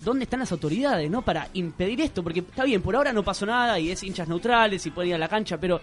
¿Dónde 0.00 0.24
están 0.24 0.40
las 0.40 0.52
autoridades, 0.52 1.10
no? 1.10 1.22
Para 1.22 1.48
impedir 1.54 2.00
esto, 2.00 2.22
porque 2.22 2.40
está 2.40 2.64
bien, 2.64 2.82
por 2.82 2.94
ahora 2.94 3.12
no 3.12 3.24
pasó 3.24 3.44
nada 3.46 3.78
y 3.78 3.90
es 3.90 4.02
hinchas 4.02 4.28
neutrales 4.28 4.86
y 4.86 4.90
pueden 4.90 5.10
ir 5.10 5.14
a 5.16 5.18
la 5.18 5.28
cancha, 5.28 5.58
pero 5.58 5.80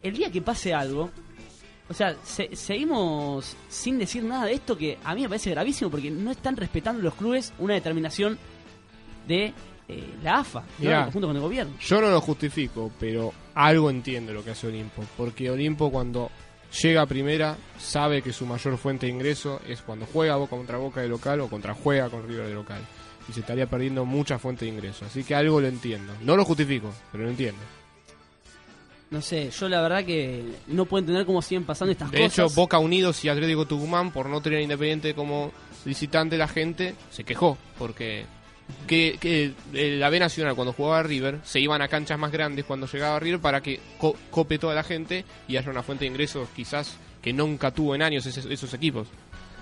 el 0.00 0.16
día 0.16 0.30
que 0.30 0.42
pase 0.42 0.72
algo, 0.72 1.10
o 1.88 1.94
sea, 1.94 2.16
se- 2.22 2.54
seguimos 2.54 3.56
sin 3.68 3.98
decir 3.98 4.22
nada 4.24 4.44
de 4.46 4.52
esto 4.54 4.76
que 4.76 4.98
a 5.04 5.14
mí 5.14 5.22
me 5.22 5.28
parece 5.28 5.50
gravísimo 5.50 5.90
porque 5.90 6.10
no 6.10 6.30
están 6.30 6.56
respetando 6.56 7.02
los 7.02 7.14
clubes 7.14 7.52
una 7.58 7.74
determinación 7.74 8.38
de 9.26 9.52
eh, 9.88 10.14
la 10.22 10.40
AFA, 10.40 10.60
¿no? 10.60 10.66
Mirá. 10.84 11.04
conjunto 11.04 11.28
con 11.28 11.36
el 11.36 11.42
gobierno. 11.42 11.72
Yo 11.80 12.00
no 12.00 12.10
lo 12.10 12.20
justifico, 12.20 12.90
pero 13.00 13.32
algo 13.54 13.88
entiendo 13.90 14.32
lo 14.34 14.44
que 14.44 14.50
hace 14.50 14.66
Olimpo. 14.66 15.02
Porque 15.16 15.50
Olimpo 15.50 15.90
cuando 15.90 16.30
llega 16.82 17.02
a 17.02 17.06
primera 17.06 17.56
sabe 17.78 18.20
que 18.20 18.32
su 18.34 18.44
mayor 18.44 18.76
fuente 18.76 19.06
de 19.06 19.12
ingreso 19.12 19.60
es 19.66 19.80
cuando 19.80 20.04
juega 20.06 20.36
Boca 20.36 20.56
contra 20.56 20.76
Boca 20.76 21.00
de 21.00 21.08
local 21.08 21.40
o 21.40 21.48
contra 21.48 21.72
juega 21.74 22.10
con 22.10 22.26
River 22.28 22.48
de 22.48 22.54
local. 22.54 22.82
Y 23.28 23.32
se 23.32 23.40
estaría 23.40 23.66
perdiendo 23.66 24.04
mucha 24.04 24.38
fuente 24.38 24.64
de 24.66 24.70
ingreso. 24.72 25.04
Así 25.06 25.24
que 25.24 25.34
algo 25.34 25.60
lo 25.60 25.66
entiendo. 25.68 26.12
No 26.22 26.36
lo 26.36 26.44
justifico, 26.44 26.92
pero 27.12 27.24
lo 27.24 27.30
entiendo. 27.30 27.60
No 29.10 29.22
sé, 29.22 29.50
yo 29.50 29.68
la 29.70 29.80
verdad 29.80 30.04
que 30.04 30.44
no 30.66 30.84
puedo 30.84 31.00
entender 31.00 31.24
cómo 31.24 31.40
siguen 31.40 31.64
pasando 31.64 31.92
estas 31.92 32.10
De 32.10 32.18
cosas. 32.18 32.32
hecho, 32.38 32.48
Boca 32.54 32.78
Unidos 32.78 33.24
y 33.24 33.28
Atlético 33.30 33.66
Tucumán, 33.66 34.10
por 34.12 34.28
no 34.28 34.42
tener 34.42 34.60
Independiente 34.60 35.14
como 35.14 35.50
visitante, 35.86 36.36
la 36.36 36.46
gente 36.48 36.94
se 37.10 37.24
quejó. 37.24 37.56
Porque 37.78 38.26
que, 38.86 39.16
que 39.18 39.54
la 39.98 40.10
B 40.10 40.20
Nacional, 40.20 40.54
cuando 40.54 40.74
jugaba 40.74 41.02
River, 41.02 41.38
se 41.42 41.58
iban 41.58 41.80
a 41.80 41.88
canchas 41.88 42.18
más 42.18 42.30
grandes 42.30 42.66
cuando 42.66 42.86
llegaba 42.86 43.18
River 43.18 43.40
para 43.40 43.62
que 43.62 43.80
co- 43.98 44.14
cope 44.30 44.58
toda 44.58 44.74
la 44.74 44.82
gente 44.82 45.24
y 45.48 45.56
haya 45.56 45.70
una 45.70 45.82
fuente 45.82 46.04
de 46.04 46.10
ingresos 46.10 46.46
quizás 46.54 46.98
que 47.22 47.32
nunca 47.32 47.70
tuvo 47.70 47.94
en 47.94 48.02
años 48.02 48.26
esos, 48.26 48.44
esos 48.44 48.74
equipos. 48.74 49.08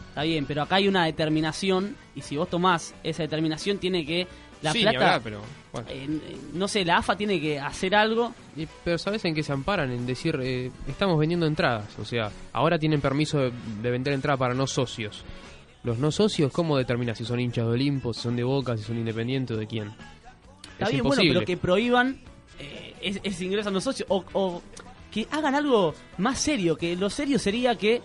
Está 0.08 0.22
bien, 0.22 0.44
pero 0.46 0.62
acá 0.62 0.76
hay 0.76 0.88
una 0.88 1.04
determinación 1.04 1.94
y 2.16 2.22
si 2.22 2.36
vos 2.36 2.48
tomás 2.50 2.94
esa 3.04 3.22
determinación 3.22 3.78
tiene 3.78 4.04
que 4.04 4.26
la 4.62 4.72
Sí, 4.72 4.82
plata 4.82 4.98
hablar, 4.98 5.20
pero, 5.22 5.40
bueno. 5.72 5.88
eh, 5.90 6.08
no 6.54 6.66
sé, 6.68 6.84
la 6.84 6.98
AFA 6.98 7.16
tiene 7.16 7.40
que 7.40 7.58
hacer 7.60 7.94
algo 7.94 8.32
Y- 8.56 8.66
pero 8.84 8.96
¿sabes 8.98 9.24
en 9.24 9.34
qué 9.34 9.42
se 9.42 9.52
amparan? 9.52 9.90
En 9.92 10.06
decir, 10.06 10.38
eh, 10.42 10.70
estamos 10.88 11.18
vendiendo 11.18 11.46
entradas. 11.46 11.98
O 11.98 12.04
sea, 12.04 12.30
ahora 12.52 12.78
tienen 12.78 13.00
permiso 13.00 13.38
de, 13.38 13.52
de 13.82 13.90
vender 13.90 14.14
entrada 14.14 14.36
para 14.38 14.54
no 14.54 14.66
socios. 14.66 15.24
Los 15.84 15.98
no 15.98 16.10
socios, 16.10 16.50
¿cómo 16.52 16.76
determinas 16.76 17.18
si 17.18 17.24
son 17.24 17.38
hinchas 17.38 17.66
de 17.66 17.72
Olimpo, 17.72 18.12
si 18.12 18.20
son 18.22 18.34
de 18.36 18.42
Boca, 18.44 18.76
si 18.76 18.82
son 18.82 18.96
independientes 18.98 19.56
o 19.56 19.60
de 19.60 19.66
quién? 19.66 19.88
Está 20.72 20.84
es 20.86 20.90
bien, 20.90 20.98
imposible. 21.04 21.28
bueno, 21.28 21.40
pero 21.40 21.46
que 21.46 21.56
prohíban 21.56 22.18
eh, 22.58 22.94
es- 23.02 23.20
ese 23.22 23.44
ingreso 23.44 23.68
a 23.68 23.72
los 23.72 23.84
socios 23.84 24.06
o, 24.10 24.24
o 24.32 24.62
que 25.10 25.28
hagan 25.30 25.54
algo 25.54 25.94
más 26.18 26.38
serio, 26.38 26.76
que 26.76 26.96
lo 26.96 27.08
serio 27.10 27.38
sería 27.38 27.76
que 27.76 28.02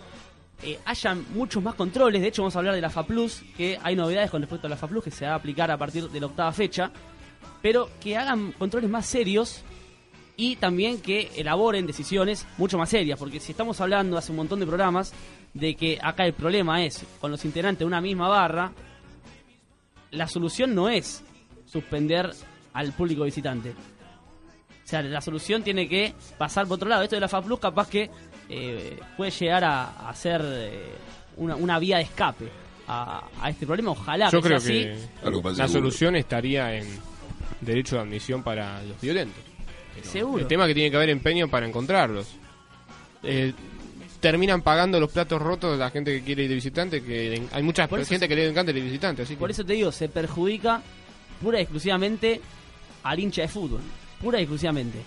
eh, 0.62 0.78
hayan 0.84 1.26
muchos 1.34 1.62
más 1.62 1.74
controles. 1.74 2.22
De 2.22 2.28
hecho, 2.28 2.42
vamos 2.42 2.54
a 2.54 2.60
hablar 2.60 2.74
de 2.74 2.80
la 2.80 2.90
FAPLUS, 2.90 3.42
que 3.56 3.78
hay 3.82 3.96
novedades 3.96 4.30
con 4.30 4.40
respecto 4.40 4.66
a 4.66 4.70
la 4.70 4.76
FAPLUS 4.76 5.04
que 5.04 5.10
se 5.10 5.26
va 5.26 5.32
a 5.32 5.34
aplicar 5.36 5.70
a 5.70 5.76
partir 5.76 6.08
de 6.08 6.20
la 6.20 6.26
octava 6.26 6.52
fecha, 6.52 6.90
pero 7.60 7.88
que 8.00 8.16
hagan 8.16 8.52
controles 8.52 8.88
más 8.88 9.06
serios 9.06 9.62
y 10.36 10.56
también 10.56 11.00
que 11.00 11.30
elaboren 11.36 11.86
decisiones 11.86 12.46
mucho 12.58 12.78
más 12.78 12.90
serias, 12.90 13.18
porque 13.18 13.40
si 13.40 13.52
estamos 13.52 13.80
hablando 13.80 14.16
hace 14.16 14.30
un 14.30 14.36
montón 14.36 14.60
de 14.60 14.66
programas 14.66 15.12
de 15.52 15.74
que 15.74 15.98
acá 16.00 16.24
el 16.24 16.32
problema 16.32 16.84
es 16.84 17.04
con 17.20 17.30
los 17.30 17.44
integrantes 17.44 17.80
de 17.80 17.84
una 17.84 18.00
misma 18.00 18.28
barra, 18.28 18.72
la 20.10 20.28
solución 20.28 20.74
no 20.74 20.88
es 20.88 21.24
suspender 21.66 22.30
al 22.72 22.92
público 22.92 23.24
visitante. 23.24 23.70
O 24.84 24.86
sea, 24.92 25.02
la 25.02 25.20
solución 25.20 25.62
tiene 25.62 25.88
que 25.88 26.14
pasar 26.38 26.66
por 26.66 26.76
otro 26.76 26.88
lado. 26.88 27.02
Esto 27.02 27.16
de 27.16 27.20
la 27.20 27.28
FAPLUS 27.28 27.60
capaz 27.60 27.88
que 27.88 28.10
eh, 28.48 28.98
puede 29.16 29.30
llegar 29.30 29.64
a, 29.64 30.08
a 30.08 30.14
ser 30.14 30.42
eh, 30.44 30.90
una, 31.36 31.56
una 31.56 31.78
vía 31.78 31.96
de 31.98 32.02
escape 32.04 32.48
a, 32.88 33.24
a 33.40 33.50
este 33.50 33.66
problema. 33.66 33.90
Ojalá 33.92 34.30
Yo 34.30 34.40
que 34.42 34.48
creo 34.48 34.60
sea 34.60 34.72
que 34.72 34.92
así. 35.52 35.58
la 35.58 35.68
solución 35.68 36.16
estaría 36.16 36.74
en 36.76 36.86
derecho 37.60 37.96
de 37.96 38.02
admisión 38.02 38.42
para 38.42 38.82
los 38.82 39.00
violentos. 39.00 39.42
Pero 39.94 40.06
Seguro. 40.10 40.38
El 40.42 40.46
tema 40.48 40.64
es 40.64 40.68
que 40.68 40.74
tiene 40.74 40.90
que 40.90 40.96
haber 40.96 41.10
empeño 41.10 41.48
para 41.48 41.66
encontrarlos. 41.66 42.28
Eh, 43.22 43.52
terminan 44.20 44.62
pagando 44.62 44.98
los 45.00 45.10
platos 45.12 45.40
rotos 45.42 45.72
de 45.72 45.78
la 45.78 45.90
gente 45.90 46.12
que 46.18 46.22
quiere 46.24 46.44
ir 46.44 46.48
de 46.48 46.54
visitante, 46.54 47.02
que 47.02 47.42
hay 47.52 47.62
mucha 47.62 47.88
gente 47.88 48.04
se- 48.04 48.28
que 48.28 48.36
le 48.36 48.48
encanta 48.48 48.70
ir 48.70 48.76
de 48.76 48.80
visitante, 48.82 49.22
así 49.22 49.34
que 49.34 49.40
Por 49.40 49.50
eso 49.50 49.64
te 49.64 49.72
digo, 49.74 49.90
se 49.92 50.08
perjudica 50.08 50.80
pura 51.42 51.58
y 51.58 51.62
exclusivamente 51.62 52.40
al 53.02 53.18
hincha 53.18 53.42
de 53.42 53.48
fútbol. 53.48 53.80
Pura 54.20 54.38
y 54.38 54.42
exclusivamente. 54.42 54.98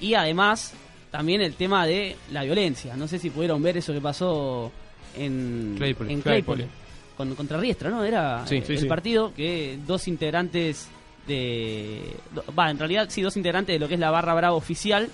Y 0.00 0.14
además, 0.14 0.72
también 1.12 1.42
el 1.42 1.54
tema 1.54 1.86
de 1.86 2.16
la 2.32 2.42
violencia. 2.42 2.96
No 2.96 3.06
sé 3.06 3.20
si 3.20 3.30
pudieron 3.30 3.62
ver 3.62 3.76
eso 3.76 3.92
que 3.92 4.00
pasó 4.00 4.72
en 5.14 5.74
Claypole. 5.76 6.12
en 6.12 6.22
Claypole. 6.22 6.64
Claypole. 6.64 6.82
Con, 7.16 7.34
contra 7.36 7.60
Riestra, 7.60 7.90
¿no? 7.90 8.02
Era 8.02 8.44
Sí, 8.46 8.56
eh, 8.56 8.62
sí, 8.66 8.72
el 8.72 8.78
sí. 8.80 8.86
partido 8.86 9.32
que 9.34 9.78
dos 9.86 10.08
integrantes 10.08 10.90
de... 11.28 12.16
Va, 12.58 12.70
en 12.70 12.78
realidad 12.78 13.06
sí, 13.10 13.20
dos 13.20 13.36
integrantes 13.36 13.74
de 13.74 13.78
lo 13.78 13.86
que 13.86 13.94
es 13.94 14.00
la 14.00 14.10
barra 14.10 14.34
brava 14.34 14.56
oficial 14.56 15.08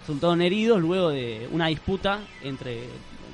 resultaron 0.00 0.40
heridos 0.40 0.80
luego 0.80 1.10
de 1.10 1.46
una 1.52 1.68
disputa 1.68 2.20
entre 2.42 2.84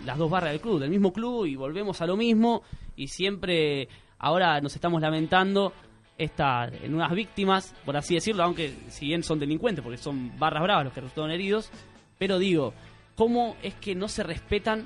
las 0.04 0.18
dos 0.18 0.28
barras 0.28 0.50
del 0.50 0.60
club, 0.60 0.80
del 0.80 0.90
mismo 0.90 1.12
club, 1.12 1.46
y 1.46 1.54
volvemos 1.54 2.00
a 2.02 2.06
lo 2.06 2.16
mismo, 2.16 2.62
y 2.96 3.08
siempre 3.08 3.88
ahora 4.18 4.60
nos 4.60 4.74
estamos 4.74 5.00
lamentando 5.00 5.72
esta, 6.18 6.66
en 6.82 6.94
unas 6.94 7.12
víctimas, 7.12 7.74
por 7.84 7.96
así 7.96 8.14
decirlo, 8.14 8.42
aunque 8.42 8.74
si 8.88 9.06
bien 9.06 9.22
son 9.22 9.38
delincuentes, 9.38 9.82
porque 9.82 9.98
son 9.98 10.36
barras 10.38 10.62
bravas 10.62 10.84
los 10.84 10.92
que 10.92 11.00
resultaron 11.00 11.30
heridos, 11.30 11.70
pero 12.18 12.38
digo, 12.38 12.74
¿cómo 13.14 13.56
es 13.62 13.74
que 13.74 13.94
no 13.94 14.08
se 14.08 14.22
respetan 14.22 14.84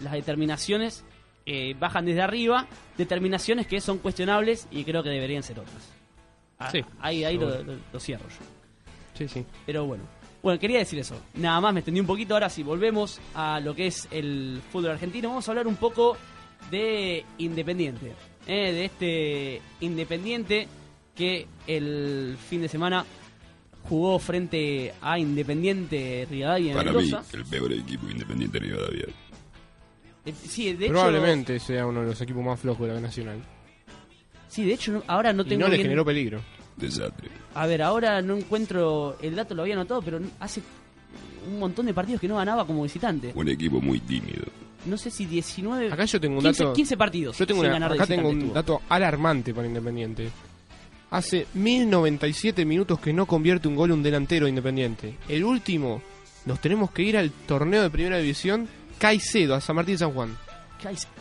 las 0.00 0.12
determinaciones, 0.12 1.04
eh, 1.46 1.74
bajan 1.78 2.06
desde 2.06 2.22
arriba, 2.22 2.66
determinaciones 2.96 3.66
que 3.66 3.80
son 3.80 3.98
cuestionables 3.98 4.66
y 4.70 4.84
creo 4.84 5.02
que 5.02 5.10
deberían 5.10 5.42
ser 5.42 5.58
otras? 5.60 5.92
Ah, 6.58 6.70
Sí, 6.70 6.84
ahí 7.00 7.24
ahí 7.24 7.38
lo- 7.38 7.62
lo 7.92 8.00
cierro 8.00 8.28
yo. 8.28 8.36
Sí, 9.14 9.28
sí. 9.28 9.44
Pero 9.66 9.86
bueno. 9.86 10.04
Bueno, 10.42 10.58
quería 10.58 10.78
decir 10.78 10.98
eso. 10.98 11.20
Nada 11.34 11.60
más 11.60 11.74
me 11.74 11.80
extendí 11.80 12.00
un 12.00 12.06
poquito. 12.06 12.32
Ahora 12.34 12.48
sí, 12.48 12.62
volvemos 12.62 13.20
a 13.34 13.60
lo 13.60 13.74
que 13.74 13.86
es 13.88 14.08
el 14.10 14.60
fútbol 14.72 14.92
argentino. 14.92 15.28
Vamos 15.28 15.46
a 15.46 15.50
hablar 15.52 15.66
un 15.66 15.76
poco 15.76 16.16
de 16.70 17.24
Independiente. 17.38 18.14
eh, 18.46 18.72
de 18.72 18.84
este 18.86 19.62
Independiente 19.80 20.66
que 21.14 21.46
el 21.66 22.36
fin 22.48 22.62
de 22.62 22.68
semana 22.68 23.04
jugó 23.88 24.18
frente 24.18 24.94
a 25.00 25.18
Independiente 25.18 26.26
Rivadavia 26.30 26.72
en 26.72 26.76
Para 26.76 26.92
mí, 26.92 27.10
el 27.32 27.44
peor 27.44 27.72
equipo 27.72 28.08
independiente 28.10 28.60
de 28.60 28.66
Rivadavia. 28.66 29.06
Eh, 30.26 30.34
sí, 30.46 30.72
de 30.74 30.88
Probablemente 30.88 31.58
sea 31.58 31.86
uno 31.86 32.00
de 32.02 32.06
los 32.08 32.20
equipos 32.20 32.44
más 32.44 32.60
flojos 32.60 32.86
de 32.88 32.94
la 32.94 33.00
Nacional. 33.00 33.38
sí, 34.48 34.64
de 34.64 34.74
hecho 34.74 34.92
no- 34.92 35.02
ahora 35.06 35.32
no 35.32 35.42
Y 35.42 35.46
tengo 35.48 35.60
no 35.62 35.68
le 35.68 35.76
bien- 35.76 35.84
generó 35.86 36.04
peligro. 36.04 36.40
Desastre. 36.76 37.28
A 37.54 37.66
ver, 37.66 37.82
ahora 37.82 38.22
no 38.22 38.36
encuentro 38.36 39.16
el 39.20 39.34
dato, 39.34 39.54
lo 39.54 39.62
había 39.62 39.74
anotado, 39.74 40.00
pero 40.02 40.20
hace 40.38 40.62
un 41.46 41.58
montón 41.58 41.86
de 41.86 41.94
partidos 41.94 42.20
que 42.20 42.28
no 42.28 42.36
ganaba 42.36 42.66
como 42.66 42.82
visitante. 42.82 43.32
Un 43.34 43.48
equipo 43.48 43.80
muy 43.80 44.00
tímido. 44.00 44.44
No 44.86 44.96
sé 44.96 45.10
si 45.10 45.26
19 45.26 45.92
Acá 45.92 46.04
yo 46.06 46.18
tengo 46.20 46.38
un 46.38 46.42
15, 46.44 46.62
dato. 46.64 46.72
15 46.74 46.96
partidos. 46.96 47.36
Yo 47.38 47.46
tengo 47.46 47.60
sin 47.60 47.70
una- 47.70 47.78
ganar 47.80 47.92
acá 47.92 48.06
tengo 48.06 48.28
un 48.30 48.52
dato 48.52 48.80
alarmante 48.88 49.52
para 49.52 49.66
Independiente. 49.68 50.30
Hace 51.10 51.48
1097 51.54 52.64
minutos 52.64 53.00
que 53.00 53.12
no 53.12 53.26
convierte 53.26 53.66
un 53.66 53.74
gol 53.74 53.90
un 53.90 54.02
delantero 54.02 54.46
de 54.46 54.50
Independiente. 54.50 55.16
El 55.28 55.44
último, 55.44 56.00
nos 56.46 56.60
tenemos 56.60 56.92
que 56.92 57.02
ir 57.02 57.16
al 57.16 57.32
torneo 57.32 57.82
de 57.82 57.90
primera 57.90 58.18
división 58.18 58.68
Caicedo, 58.98 59.56
a 59.56 59.60
San 59.60 59.76
Martín 59.76 59.98
San 59.98 60.12
Juan. 60.12 60.36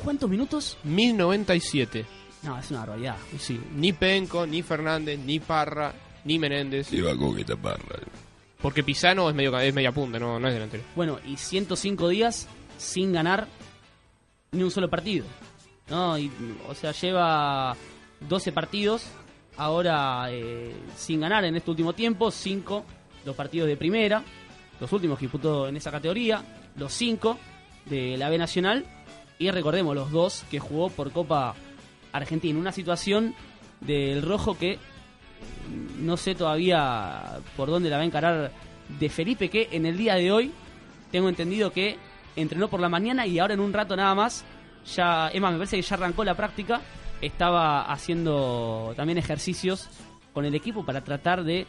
¿Cuántos 0.04 0.30
minutos? 0.30 0.78
1097. 0.84 2.06
No, 2.44 2.58
es 2.60 2.70
una 2.70 2.82
barbaridad. 2.82 3.18
Sí, 3.40 3.60
ni 3.76 3.92
Penco, 3.92 4.46
ni 4.46 4.62
Fernández, 4.62 5.20
ni 5.20 5.40
Parra, 5.40 5.94
ni 6.24 6.38
Menéndez. 6.38 6.92
Lleva 6.92 7.16
Coqueta 7.18 7.58
Parra. 7.58 8.00
Porque 8.62 8.84
Pisano 8.84 9.30
es, 9.30 9.36
medio, 9.36 9.58
es 9.58 9.74
media 9.74 9.92
punta, 9.92 10.20
no, 10.20 10.40
no 10.40 10.48
es 10.48 10.54
delantero. 10.54 10.84
Bueno, 10.96 11.20
y 11.26 11.36
105 11.38 12.10
días 12.10 12.48
sin 12.78 13.12
ganar 13.12 13.48
ni 14.52 14.62
un 14.62 14.72
solo 14.72 14.90
partido. 14.90 15.26
¿No? 15.90 16.18
Y, 16.18 16.32
o 16.68 16.76
sea, 16.76 16.92
lleva 16.92 17.76
12 18.28 18.52
partidos 18.52 19.04
ahora 19.60 20.32
eh, 20.32 20.74
sin 20.96 21.20
ganar 21.20 21.46
en 21.46 21.56
este 21.56 21.70
último 21.70 21.94
tiempo. 21.94 22.32
5 22.32 22.86
los 23.26 23.36
partidos 23.36 23.68
de 23.68 23.78
primera, 23.78 24.24
los 24.80 24.92
últimos 24.92 25.20
que 25.20 25.26
disputó 25.26 25.68
en 25.68 25.78
esa 25.78 25.92
categoría. 25.92 26.44
Los 26.76 26.94
5 26.94 27.38
de 27.86 28.18
la 28.18 28.30
B 28.30 28.38
Nacional. 28.38 28.86
Y 29.38 29.52
recordemos, 29.52 29.96
los 29.96 30.12
dos 30.12 30.44
que 30.50 30.60
jugó 30.60 30.90
por 30.90 31.12
Copa 31.12 31.56
Argentina. 32.12 32.60
Una 32.60 32.72
situación 32.72 33.36
del 33.82 34.22
rojo 34.22 34.58
que 34.58 34.80
no 36.00 36.18
sé 36.18 36.36
todavía 36.36 37.40
por 37.56 37.70
dónde 37.70 37.90
la 37.90 37.98
va 37.98 38.04
a 38.04 38.06
encarar 38.06 38.52
de 39.00 39.10
Felipe, 39.10 39.50
que 39.50 39.70
en 39.72 39.86
el 39.86 39.98
día 39.98 40.16
de 40.16 40.32
hoy 40.32 40.52
tengo 41.12 41.30
entendido 41.30 41.72
que 41.72 41.98
entrenó 42.36 42.70
por 42.70 42.80
la 42.80 42.90
mañana 42.90 43.28
y 43.28 43.40
ahora 43.40 43.54
en 43.54 43.60
un 43.60 43.74
rato 43.74 43.96
nada 43.96 44.16
más, 44.16 44.44
ya, 44.96 45.32
más, 45.40 45.52
me 45.52 45.58
parece 45.58 45.78
que 45.78 45.82
ya 45.82 45.96
arrancó 45.96 46.24
la 46.24 46.36
práctica, 46.36 46.82
estaba 47.22 47.92
haciendo 47.92 48.94
también 48.96 49.18
ejercicios 49.18 49.90
con 50.34 50.46
el 50.46 50.56
equipo 50.56 50.86
para 50.86 51.02
tratar 51.02 51.44
de 51.44 51.66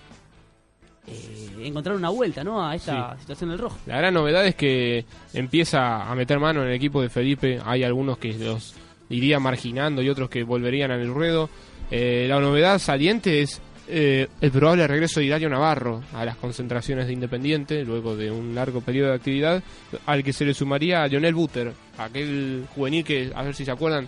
eh, 1.07 1.57
encontrar 1.63 1.97
una 1.97 2.11
vuelta 2.11 2.45
¿no? 2.45 2.65
a 2.65 2.75
esta 2.75 3.19
situación 3.19 3.51
del 3.51 3.59
rojo. 3.59 3.79
La 3.87 3.99
gran 3.99 4.15
novedad 4.15 4.47
es 4.47 4.55
que 4.55 5.05
empieza 5.33 6.11
a 6.11 6.15
meter 6.15 6.39
mano 6.39 6.63
en 6.63 6.69
el 6.69 6.75
equipo 6.75 7.03
de 7.03 7.09
Felipe. 7.09 7.59
Hay 7.65 7.83
algunos 7.85 8.19
que 8.19 8.33
los 8.35 8.75
iría 9.09 9.41
marginando 9.41 10.03
y 10.03 10.09
otros 10.09 10.31
que 10.31 10.45
volverían 10.45 10.91
al 10.91 11.07
ruedo. 11.09 11.51
Eh, 11.91 12.27
la 12.29 12.39
novedad 12.39 12.79
saliente 12.79 13.43
es 13.43 13.61
eh, 13.89 14.29
el 14.41 14.51
probable 14.53 14.87
regreso 14.87 15.19
de 15.19 15.27
Hilario 15.27 15.49
Navarro 15.49 16.03
a 16.13 16.25
las 16.25 16.37
concentraciones 16.37 17.09
de 17.09 17.13
Independiente, 17.13 17.85
luego 17.85 18.15
de 18.15 18.31
un 18.31 18.55
largo 18.55 18.81
periodo 18.81 19.09
de 19.09 19.17
actividad, 19.17 19.63
al 20.07 20.23
que 20.23 20.33
se 20.33 20.45
le 20.45 20.55
sumaría 20.55 21.03
a 21.03 21.09
Lionel 21.09 21.35
Butter, 21.35 21.73
aquel 21.99 22.67
juvenil 22.73 23.05
que, 23.05 23.33
a 23.35 23.43
ver 23.43 23.55
si 23.57 23.65
se 23.65 23.73
acuerdan, 23.73 24.07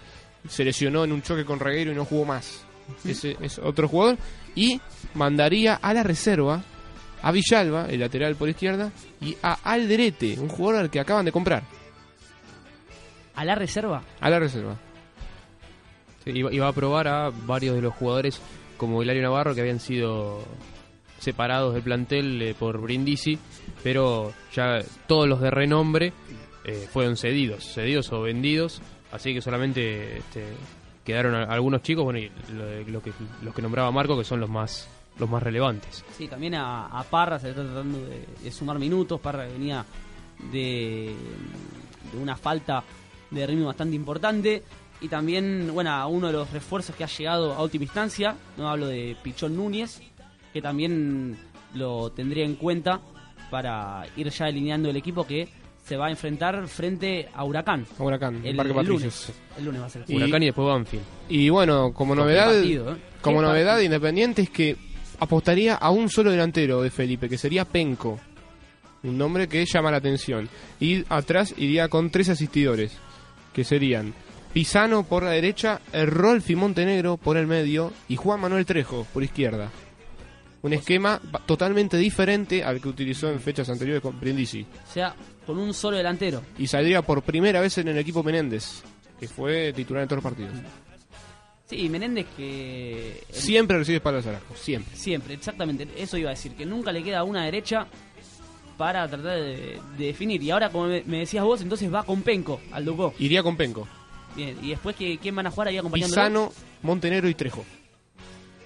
se 0.48 0.64
lesionó 0.64 1.04
en 1.04 1.12
un 1.12 1.22
choque 1.22 1.44
con 1.44 1.60
Regueiro 1.60 1.92
y 1.92 1.94
no 1.94 2.04
jugó 2.04 2.24
más. 2.24 2.64
Ese 3.04 3.36
es 3.40 3.58
otro 3.58 3.88
jugador. 3.88 4.18
Y 4.54 4.80
mandaría 5.14 5.74
a 5.74 5.94
la 5.94 6.02
reserva 6.02 6.62
a 7.22 7.30
Villalba, 7.30 7.86
el 7.88 8.00
lateral 8.00 8.34
por 8.34 8.48
izquierda, 8.48 8.90
y 9.20 9.36
a 9.42 9.54
Alderete, 9.62 10.38
un 10.40 10.48
jugador 10.48 10.82
al 10.82 10.90
que 10.90 11.00
acaban 11.00 11.24
de 11.24 11.32
comprar. 11.32 11.62
¿A 13.34 13.44
la 13.44 13.54
reserva? 13.54 14.02
A 14.20 14.28
la 14.28 14.38
reserva. 14.38 14.76
Sí, 16.24 16.30
iba, 16.34 16.52
iba 16.52 16.68
a 16.68 16.72
probar 16.72 17.08
a 17.08 17.30
varios 17.30 17.76
de 17.76 17.82
los 17.82 17.94
jugadores 17.94 18.40
como 18.76 19.02
Hilario 19.02 19.22
Navarro 19.22 19.54
que 19.54 19.60
habían 19.60 19.80
sido 19.80 20.44
separados 21.22 21.74
del 21.74 21.84
plantel 21.84 22.42
eh, 22.42 22.54
por 22.58 22.80
Brindisi, 22.80 23.38
pero 23.82 24.32
ya 24.52 24.80
todos 25.06 25.28
los 25.28 25.40
de 25.40 25.50
renombre 25.50 26.12
eh, 26.64 26.88
fueron 26.92 27.16
cedidos, 27.16 27.64
cedidos 27.72 28.12
o 28.12 28.22
vendidos, 28.22 28.82
así 29.12 29.34
que 29.34 29.40
solamente 29.40 30.18
este, 30.18 30.46
quedaron 31.04 31.34
algunos 31.34 31.82
chicos, 31.82 32.04
bueno, 32.04 32.18
y 32.18 32.30
lo, 32.52 32.90
lo 32.90 33.02
que, 33.02 33.12
los 33.42 33.54
que 33.54 33.62
nombraba 33.62 33.90
Marco, 33.90 34.16
que 34.18 34.24
son 34.24 34.40
los 34.40 34.50
más 34.50 34.88
los 35.18 35.28
más 35.28 35.42
relevantes. 35.42 36.04
Sí, 36.16 36.28
también 36.28 36.54
a, 36.54 36.86
a 36.86 37.02
Parra 37.04 37.38
se 37.38 37.46
le 37.46 37.50
está 37.50 37.64
tratando 37.64 37.98
de, 38.00 38.50
sumar 38.50 38.78
minutos. 38.78 39.20
Parra 39.20 39.44
venía 39.46 39.84
de, 40.50 41.14
una 42.20 42.36
falta 42.36 42.82
de 43.30 43.46
ritmo 43.46 43.66
bastante 43.66 43.96
importante. 43.96 44.62
Y 45.00 45.08
también, 45.08 45.70
bueno, 45.72 46.08
uno 46.08 46.28
de 46.28 46.32
los 46.32 46.50
refuerzos 46.50 46.94
que 46.94 47.04
ha 47.04 47.08
llegado 47.08 47.54
a 47.54 47.62
última 47.62 47.84
instancia, 47.84 48.36
no 48.56 48.68
hablo 48.68 48.86
de 48.86 49.16
Pichón 49.22 49.56
Núñez, 49.56 50.00
que 50.52 50.62
también 50.62 51.36
lo 51.74 52.10
tendría 52.10 52.44
en 52.44 52.54
cuenta 52.54 53.00
para 53.50 54.06
ir 54.16 54.28
ya 54.28 54.46
delineando 54.46 54.90
el 54.90 54.96
equipo 54.96 55.26
que 55.26 55.48
se 55.84 55.96
va 55.96 56.06
a 56.06 56.10
enfrentar 56.10 56.66
frente 56.68 57.28
a 57.34 57.44
Huracán. 57.44 57.86
A 57.98 58.02
Huracán, 58.02 58.40
el, 58.44 58.56
Parque 58.56 58.72
el 58.78 58.86
lunes. 58.86 59.32
El 59.58 59.64
lunes 59.64 59.82
va 59.82 59.86
a 59.86 59.90
ser. 59.90 60.04
Y- 60.08 60.16
Huracán 60.16 60.42
y 60.42 60.46
después 60.46 60.68
Banfield. 60.68 61.04
Y 61.28 61.48
bueno, 61.48 61.92
como 61.92 62.14
novedad, 62.14 62.46
partido, 62.46 62.92
¿eh? 62.94 62.96
como 63.20 63.40
Qué 63.40 63.46
novedad 63.46 63.72
partido. 63.74 63.84
Independiente 63.94 64.42
es 64.42 64.50
que 64.50 64.76
apostaría 65.18 65.74
a 65.74 65.90
un 65.90 66.08
solo 66.08 66.30
delantero 66.30 66.82
de 66.82 66.90
Felipe, 66.90 67.28
que 67.28 67.38
sería 67.38 67.64
Penco. 67.64 68.18
Un 69.02 69.18
nombre 69.18 69.48
que 69.48 69.64
llama 69.66 69.90
la 69.90 69.96
atención. 69.96 70.48
Y 70.78 71.04
atrás 71.08 71.54
iría 71.56 71.88
con 71.88 72.10
tres 72.10 72.28
asistidores, 72.28 72.96
que 73.52 73.64
serían 73.64 74.14
Pisano 74.52 75.02
por 75.02 75.22
la 75.24 75.30
derecha, 75.30 75.80
Rolfi 75.92 76.54
Montenegro 76.54 77.16
por 77.16 77.36
el 77.36 77.46
medio 77.46 77.92
y 78.08 78.16
Juan 78.16 78.40
Manuel 78.40 78.66
Trejo 78.66 79.06
por 79.12 79.24
izquierda. 79.24 79.70
Un 80.62 80.72
esquema 80.72 81.20
totalmente 81.44 81.96
diferente 81.96 82.62
al 82.62 82.80
que 82.80 82.88
utilizó 82.88 83.30
en 83.30 83.40
fechas 83.40 83.68
anteriores 83.68 84.00
con 84.00 84.18
Brindisi. 84.18 84.62
O 84.62 84.92
sea, 84.92 85.14
con 85.44 85.58
un 85.58 85.74
solo 85.74 85.96
delantero. 85.96 86.42
Y 86.56 86.66
saldría 86.68 87.02
por 87.02 87.22
primera 87.22 87.60
vez 87.60 87.78
en 87.78 87.88
el 87.88 87.98
equipo 87.98 88.22
Menéndez, 88.22 88.82
que 89.18 89.26
fue 89.26 89.72
titular 89.72 90.02
en 90.02 90.08
todos 90.08 90.22
los 90.22 90.32
partidos. 90.32 90.54
Sí, 91.66 91.88
Menéndez 91.88 92.26
que... 92.36 93.24
Siempre 93.30 93.78
recibe 93.78 93.96
espaldas 93.96 94.26
al 94.26 94.36
arco, 94.36 94.54
siempre. 94.54 94.94
Siempre, 94.94 95.34
exactamente. 95.34 95.88
Eso 95.96 96.16
iba 96.16 96.30
a 96.30 96.34
decir, 96.34 96.52
que 96.52 96.66
nunca 96.66 96.92
le 96.92 97.02
queda 97.02 97.24
una 97.24 97.44
derecha 97.44 97.86
para 98.76 99.08
tratar 99.08 99.38
de, 99.38 99.80
de 99.96 100.06
definir. 100.06 100.42
Y 100.42 100.50
ahora, 100.50 100.70
como 100.70 100.86
me, 100.86 101.02
decías 101.02 101.44
vos, 101.44 101.60
entonces 101.60 101.92
va 101.92 102.04
con 102.04 102.22
Penco 102.22 102.60
al 102.72 102.84
Ducó. 102.84 103.14
Iría 103.18 103.42
con 103.42 103.56
Penco. 103.56 103.88
Bien, 104.36 104.56
y 104.62 104.70
después, 104.70 104.96
¿quién 104.96 105.34
van 105.34 105.46
a 105.46 105.50
jugar 105.50 105.68
ahí 105.68 105.78
acompañando? 105.78 106.14
Pisano, 106.14 106.52
Montenegro 106.82 107.28
y 107.28 107.34
Trejo. 107.34 107.64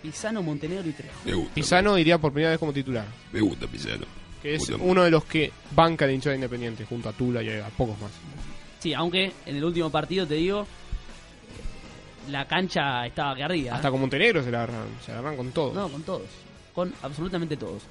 Pisano, 0.07 0.41
Montenegro 0.41 0.89
y 0.89 0.93
Trejo. 0.93 1.49
Pisano 1.53 1.99
iría 1.99 2.17
por 2.19 2.33
primera 2.33 2.51
vez 2.51 2.61
como 2.61 2.73
titular. 2.73 3.07
Me 3.33 3.41
gusta 3.41 3.67
Pisano. 3.67 4.07
Que 4.41 4.55
es 4.55 4.61
Gusta 4.61 4.77
uno 4.85 5.03
de 5.03 5.11
los 5.11 5.25
que 5.25 5.51
banca 5.75 6.07
de 6.07 6.15
hinchada 6.15 6.37
independiente, 6.37 6.85
junto 6.85 7.09
a 7.09 7.13
Tula 7.13 7.43
y 7.43 7.51
a 7.51 7.69
pocos 7.77 7.99
más. 8.01 8.13
Sí, 8.79 8.95
aunque 8.95 9.33
en 9.45 9.57
el 9.57 9.65
último 9.65 9.91
partido, 9.91 10.25
te 10.25 10.35
digo, 10.35 10.65
la 12.31 12.47
cancha 12.47 13.05
estaba 13.05 13.35
que. 13.35 13.67
¿eh? 13.67 13.71
Hasta 13.71 13.91
con 13.91 14.01
Montenegro 14.01 14.45
se 14.45 14.51
la 14.53 14.63
agarran, 14.63 14.87
se 15.05 15.11
la 15.11 15.19
agarran 15.19 15.37
con 15.37 15.51
todo. 15.51 15.75
No, 15.75 15.89
con 15.89 16.03
todos. 16.03 16.29
Con 16.73 16.95
absolutamente 17.03 17.57
todos. 17.57 17.83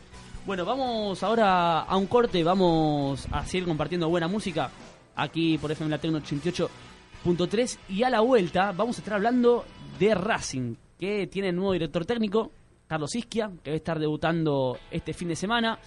Bueno, 0.45 0.63
vamos 0.63 1.21
ahora 1.21 1.81
a 1.81 1.97
un 1.97 2.07
corte. 2.07 2.43
Vamos 2.45 3.27
a 3.29 3.45
seguir 3.45 3.67
compartiendo 3.67 4.07
buena 4.07 4.29
música 4.29 4.69
aquí 5.17 5.57
por 5.57 5.69
FM 5.69 5.89
La 5.89 5.97
Tecno 5.97 6.21
88.3. 6.21 7.77
Y 7.89 8.03
a 8.03 8.09
la 8.09 8.21
vuelta 8.21 8.71
vamos 8.71 8.95
a 8.97 8.99
estar 8.99 9.15
hablando 9.15 9.65
de 9.99 10.15
Racing, 10.15 10.75
que 10.99 11.27
tiene 11.27 11.51
nuevo 11.51 11.73
director 11.73 12.05
técnico, 12.05 12.51
Carlos 12.87 13.15
Isquia, 13.15 13.51
que 13.63 13.71
va 13.71 13.75
a 13.75 13.77
estar 13.77 13.99
debutando 13.99 14.77
este 14.91 15.13
fin 15.13 15.29
de 15.29 15.35
semana. 15.35 15.79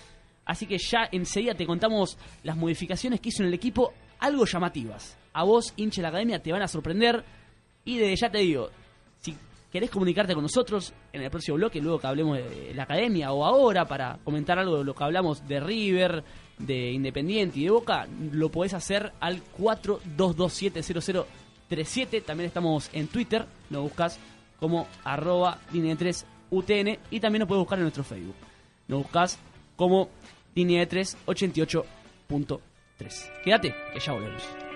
Así 0.44 0.66
que 0.66 0.78
ya 0.78 1.08
enseguida 1.12 1.54
te 1.54 1.66
contamos 1.66 2.18
las 2.42 2.56
modificaciones 2.56 3.20
que 3.20 3.28
hizo 3.28 3.42
en 3.42 3.48
el 3.48 3.54
equipo, 3.54 3.92
algo 4.20 4.44
llamativas. 4.44 5.16
A 5.32 5.42
vos, 5.44 5.72
hincha 5.76 5.96
de 5.96 6.02
la 6.02 6.08
academia, 6.08 6.42
te 6.42 6.52
van 6.52 6.62
a 6.62 6.68
sorprender. 6.68 7.24
Y 7.84 7.98
desde 7.98 8.16
ya 8.16 8.30
te 8.30 8.38
digo, 8.38 8.70
si 9.20 9.36
querés 9.70 9.90
comunicarte 9.90 10.32
con 10.34 10.42
nosotros 10.42 10.92
en 11.12 11.22
el 11.22 11.30
próximo 11.30 11.58
bloque, 11.58 11.80
luego 11.80 11.98
que 11.98 12.06
hablemos 12.06 12.38
de 12.38 12.72
la 12.74 12.84
academia 12.84 13.32
o 13.32 13.44
ahora 13.44 13.84
para 13.86 14.18
comentar 14.24 14.58
algo 14.58 14.78
de 14.78 14.84
lo 14.84 14.94
que 14.94 15.04
hablamos 15.04 15.46
de 15.46 15.60
River, 15.60 16.24
de 16.58 16.92
Independiente 16.92 17.60
y 17.60 17.64
de 17.64 17.70
Boca, 17.70 18.08
lo 18.32 18.50
podés 18.50 18.72
hacer 18.74 19.12
al 19.20 19.42
42270037. 19.58 22.24
También 22.24 22.48
estamos 22.48 22.90
en 22.92 23.08
Twitter, 23.08 23.46
nos 23.70 23.82
buscas 23.82 24.18
como 24.58 24.88
arroba 25.04 25.58
línea 25.72 25.96
3 25.96 26.26
UTN 26.50 26.98
y 27.10 27.20
también 27.20 27.40
nos 27.40 27.48
puedes 27.48 27.60
buscar 27.60 27.78
en 27.78 27.84
nuestro 27.84 28.04
Facebook. 28.04 28.36
Nos 28.88 29.02
buscas 29.02 29.38
como 29.76 30.08
línea 30.54 30.88
3 30.88 31.18
88.3. 31.26 33.42
Quédate, 33.44 33.74
que 33.92 34.00
ya 34.00 34.12
volvemos. 34.12 34.67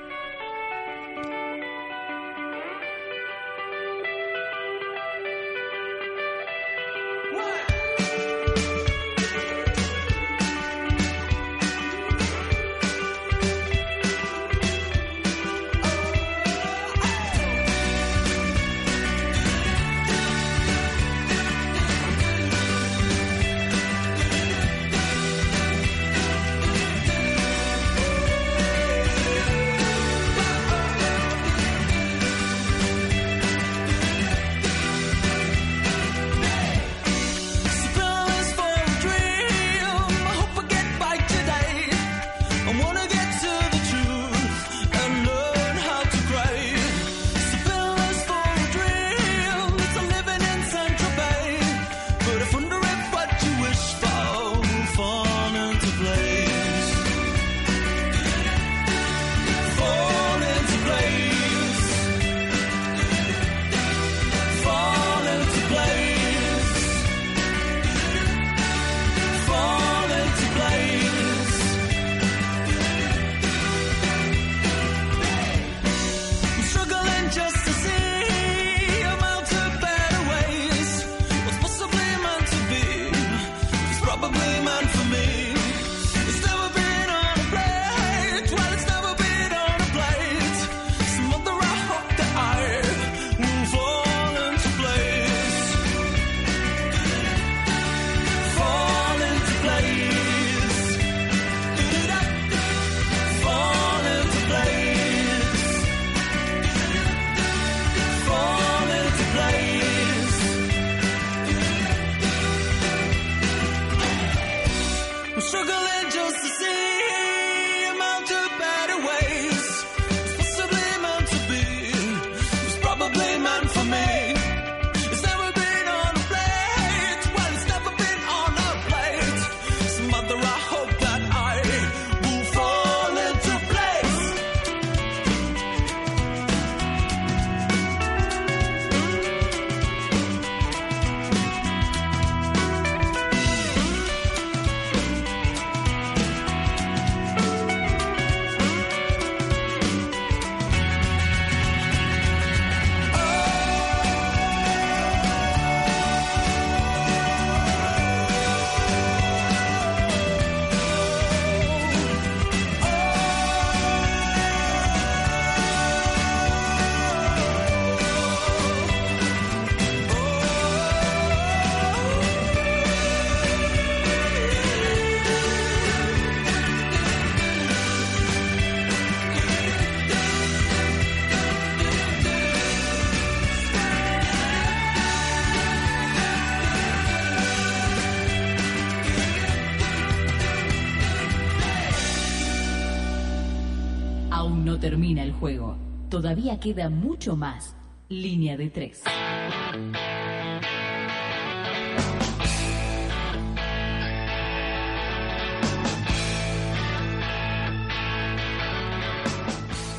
Queda 196.43 196.89
mucho 196.91 197.37
más. 197.37 197.77
Línea 198.09 198.57
de 198.57 198.69
tres. 198.69 199.01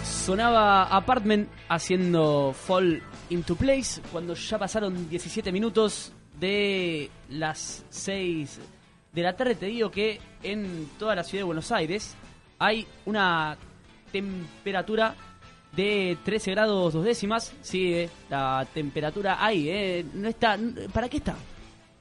Sonaba 0.03 0.83
Apartment 0.83 1.49
haciendo 1.69 2.53
Fall 2.53 3.01
into 3.29 3.55
Place 3.55 4.01
cuando 4.11 4.33
ya 4.33 4.59
pasaron 4.59 5.09
17 5.09 5.49
minutos 5.53 6.11
de 6.39 7.09
las 7.29 7.85
6 7.89 8.59
de 9.13 9.21
la 9.21 9.35
tarde. 9.35 9.55
Te 9.55 9.67
digo 9.67 9.89
que 9.89 10.19
en 10.43 10.89
toda 10.99 11.15
la 11.15 11.23
ciudad 11.23 11.39
de 11.39 11.45
Buenos 11.45 11.71
Aires 11.71 12.15
hay 12.59 12.85
una 13.05 13.57
temperatura 14.11 15.15
de 15.75 16.17
13 16.23 16.51
grados 16.51 16.93
dos 16.93 17.03
décimas. 17.03 17.53
Sigue 17.61 18.09
la 18.29 18.65
temperatura 18.73 19.43
ahí, 19.43 19.69
¿eh? 19.69 20.05
No 20.13 20.27
está, 20.27 20.57
¿Para 20.93 21.09
qué 21.09 21.17
está? 21.17 21.35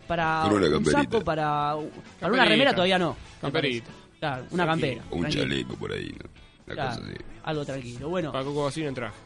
¿Para 0.06 0.42
Con 0.48 0.62
una 0.62 0.76
un 0.76 0.84
saco? 0.84 1.20
¿Para, 1.22 1.76
para 2.20 2.32
una 2.32 2.44
remera? 2.44 2.72
Todavía 2.74 2.98
no. 2.98 3.16
Camperita. 3.40 3.90
Claro, 4.18 4.44
una 4.50 4.66
campera. 4.66 5.02
O 5.10 5.16
un 5.16 5.20
tranquilo. 5.22 5.44
chaleco 5.44 5.76
por 5.76 5.92
ahí, 5.92 6.08
¿no? 6.10 6.30
Una 6.66 6.74
Claro, 6.74 6.90
cosa 6.90 7.02
así. 7.10 7.16
algo 7.44 7.64
tranquilo. 7.64 8.08
Bueno, 8.08 8.32
Para 8.32 8.44
Coco 8.44 8.64
Bacino 8.64 8.88
en 8.88 8.94
traje. 8.94 9.16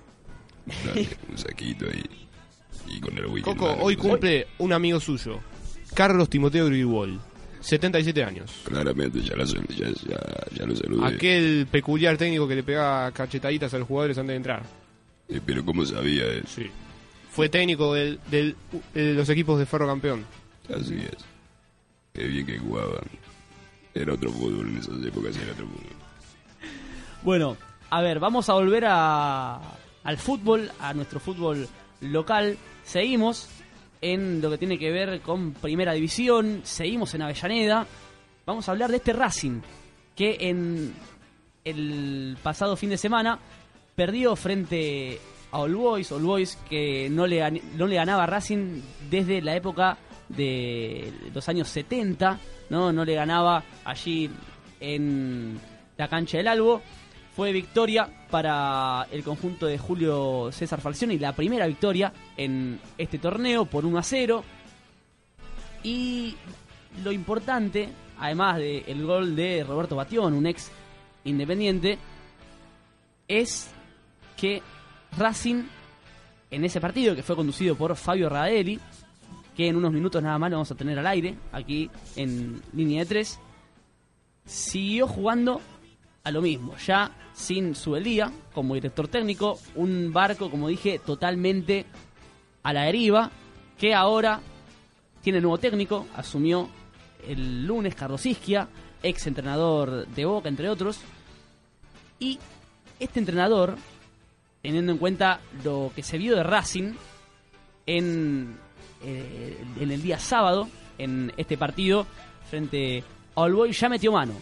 Dale, 0.85 1.09
un 1.31 1.39
saquito 1.39 1.87
ahí. 1.87 2.03
Y 2.89 3.01
con 3.01 3.17
el 3.19 3.27
wiki. 3.27 3.43
Coco, 3.43 3.77
hoy 3.81 3.97
cumple 3.97 4.47
un 4.59 4.73
amigo 4.73 5.01
suyo, 5.01 5.41
Carlos 5.95 6.29
Timoteo 6.31 6.67
Grigol, 6.67 7.21
77 7.67 8.23
años. 8.25 8.51
Claramente, 8.65 9.21
ya 9.21 9.35
lo, 9.35 9.47
sal- 9.47 9.67
ya, 9.69 9.89
ya, 9.89 10.21
ya 10.55 10.67
lo 10.67 10.77
saludé. 10.77 11.07
Aquel 11.17 11.67
peculiar 11.71 12.17
técnico 12.17 12.47
que 12.47 12.55
le 12.55 12.63
pegaba 12.63 13.11
cachetaditas 13.11 13.75
a 13.75 13.79
los 13.79 13.89
jugadores 13.89 14.17
antes 14.19 14.33
de 14.33 14.37
entrar. 14.37 14.63
Eh, 15.29 15.41
pero 15.45 15.65
¿cómo 15.65 15.85
sabía 15.85 16.25
él? 16.27 16.45
Sí. 16.47 16.71
Fue 17.31 17.49
técnico 17.49 17.93
del, 17.95 18.21
del- 18.31 18.55
de 18.95 19.15
los 19.15 19.29
equipos 19.29 19.59
de 19.59 19.67
Ferro 19.67 19.87
Campeón. 19.87 20.25
Así 20.75 20.95
es. 20.95 21.25
Qué 22.13 22.25
bien 22.29 22.47
que 22.47 22.59
jugaban. 22.59 23.03
Era 23.95 24.15
otro 24.15 24.31
fútbol 24.31 24.69
en 24.69 24.77
esas 24.79 25.05
épocas, 25.05 25.37
era 25.37 25.53
otro 25.53 25.67
fútbol. 25.67 25.97
Bueno, 27.23 27.57
a 27.91 28.01
ver, 28.03 28.21
vamos 28.21 28.49
a 28.49 28.53
volver 28.55 28.85
a, 28.87 29.61
al 30.05 30.19
fútbol, 30.19 30.71
a 30.81 30.95
nuestro 30.95 31.19
fútbol 31.19 31.69
local. 32.01 32.57
Seguimos 32.85 33.49
en 34.01 34.41
lo 34.41 34.51
que 34.51 34.59
tiene 34.59 34.79
que 34.79 34.91
ver 34.91 35.21
con 35.21 35.53
Primera 35.53 35.93
División, 35.93 36.61
seguimos 36.65 37.15
en 37.15 37.23
Avellaneda. 37.23 37.87
Vamos 38.45 38.69
a 38.69 38.73
hablar 38.73 38.91
de 38.91 38.97
este 38.99 39.13
Racing, 39.13 39.61
que 40.15 40.37
en 40.41 40.95
el 41.65 42.37
pasado 42.43 42.77
fin 42.77 42.91
de 42.91 42.99
semana 42.99 43.39
perdió 43.95 44.37
frente 44.37 45.19
a 45.51 45.59
All 45.59 45.75
Boys, 45.75 46.13
All 46.13 46.23
Boys 46.23 46.57
que 46.69 47.09
no 47.11 47.27
le, 47.27 47.63
no 47.77 47.87
le 47.87 47.97
ganaba 47.97 48.27
Racing 48.27 48.81
desde 49.11 49.41
la 49.43 49.57
época 49.57 49.99
de 50.29 51.13
los 51.35 51.49
años 51.49 51.69
70, 51.69 52.39
¿no? 52.71 52.93
No 52.93 53.05
le 53.05 53.15
ganaba 53.15 53.65
allí 53.85 54.31
en 54.81 55.59
la 55.97 56.09
cancha 56.09 56.39
del 56.39 56.49
Albo. 56.49 56.83
Fue 57.37 57.53
victoria 57.53 58.09
para 58.31 59.07
el 59.13 59.23
conjunto 59.23 59.67
de 59.67 59.77
Julio 59.77 60.49
César 60.53 60.81
Falcioni, 60.81 61.19
la 61.19 61.35
primera 61.35 61.67
victoria 61.67 62.11
en 62.35 62.81
este 62.97 63.19
torneo 63.19 63.67
por 63.67 63.85
1 63.85 63.99
a 63.99 64.03
0. 64.03 64.43
Y 65.83 66.35
lo 67.05 67.13
importante, 67.13 67.91
además 68.19 68.57
del 68.57 69.05
gol 69.05 69.37
de 69.37 69.63
Roberto 69.65 69.97
Batión, 69.97 70.33
un 70.33 70.47
ex 70.47 70.71
independiente, 71.25 71.99
es 73.29 73.69
que 74.35 74.63
Racing, 75.19 75.65
en 76.51 76.65
ese 76.65 76.81
partido 76.81 77.15
que 77.15 77.23
fue 77.23 77.37
conducido 77.37 77.77
por 77.77 77.95
Fabio 77.97 78.31
Radelli, 78.31 78.81
que 79.55 79.69
en 79.69 79.77
unos 79.77 79.93
minutos 79.93 80.23
nada 80.23 80.39
más 80.39 80.51
lo 80.51 80.57
vamos 80.57 80.71
a 80.71 80.75
tener 80.75 80.99
al 80.99 81.07
aire, 81.07 81.35
aquí 81.53 81.91
en 82.17 82.63
línea 82.73 83.01
de 83.01 83.07
tres, 83.07 83.39
siguió 84.47 85.07
jugando 85.07 85.61
a 86.27 86.33
lo 86.33 86.43
mismo, 86.43 86.77
ya 86.77 87.13
sin 87.33 87.77
Subeldía 87.77 88.33
como 88.53 88.75
director 88.75 89.07
técnico, 89.07 89.61
un 89.77 90.13
barco, 90.13 90.51
como 90.51 90.67
dije, 90.67 90.99
totalmente 90.99 91.87
a 92.65 92.73
la 92.73 92.83
deriva, 92.83 93.31
que 93.79 93.95
ahora 93.95 94.41
tiene 95.23 95.41
nuevo 95.41 95.57
técnico, 95.59 96.09
asumió 96.17 96.69
el 97.29 97.65
lunes 97.65 97.95
Carlos 97.95 98.27
Isquia, 98.27 98.67
ex 99.05 99.29
entrenador 99.29 100.09
de 100.09 100.25
Boca, 100.25 100.49
entre 100.49 100.69
otros, 100.69 100.99
y 102.19 102.41
este 102.99 103.21
entrenador, 103.21 103.77
teniendo 104.63 104.91
en 104.91 104.99
cuenta 104.99 105.39
lo 105.63 105.93
que 105.95 106.03
se 106.03 106.19
vio 106.19 106.35
de 106.35 106.43
Racing 106.43 106.95
en, 107.87 108.59
eh, 109.05 109.65
en 109.79 109.93
el 109.93 110.03
día 110.03 110.19
sábado, 110.19 110.69
en 110.99 111.33
este 111.37 111.57
partido 111.57 112.05
frente 112.51 113.05
a 113.37 113.43
All 113.43 113.55
Boys, 113.55 113.79
ya 113.79 113.89
metió 113.89 114.11
mano 114.11 114.35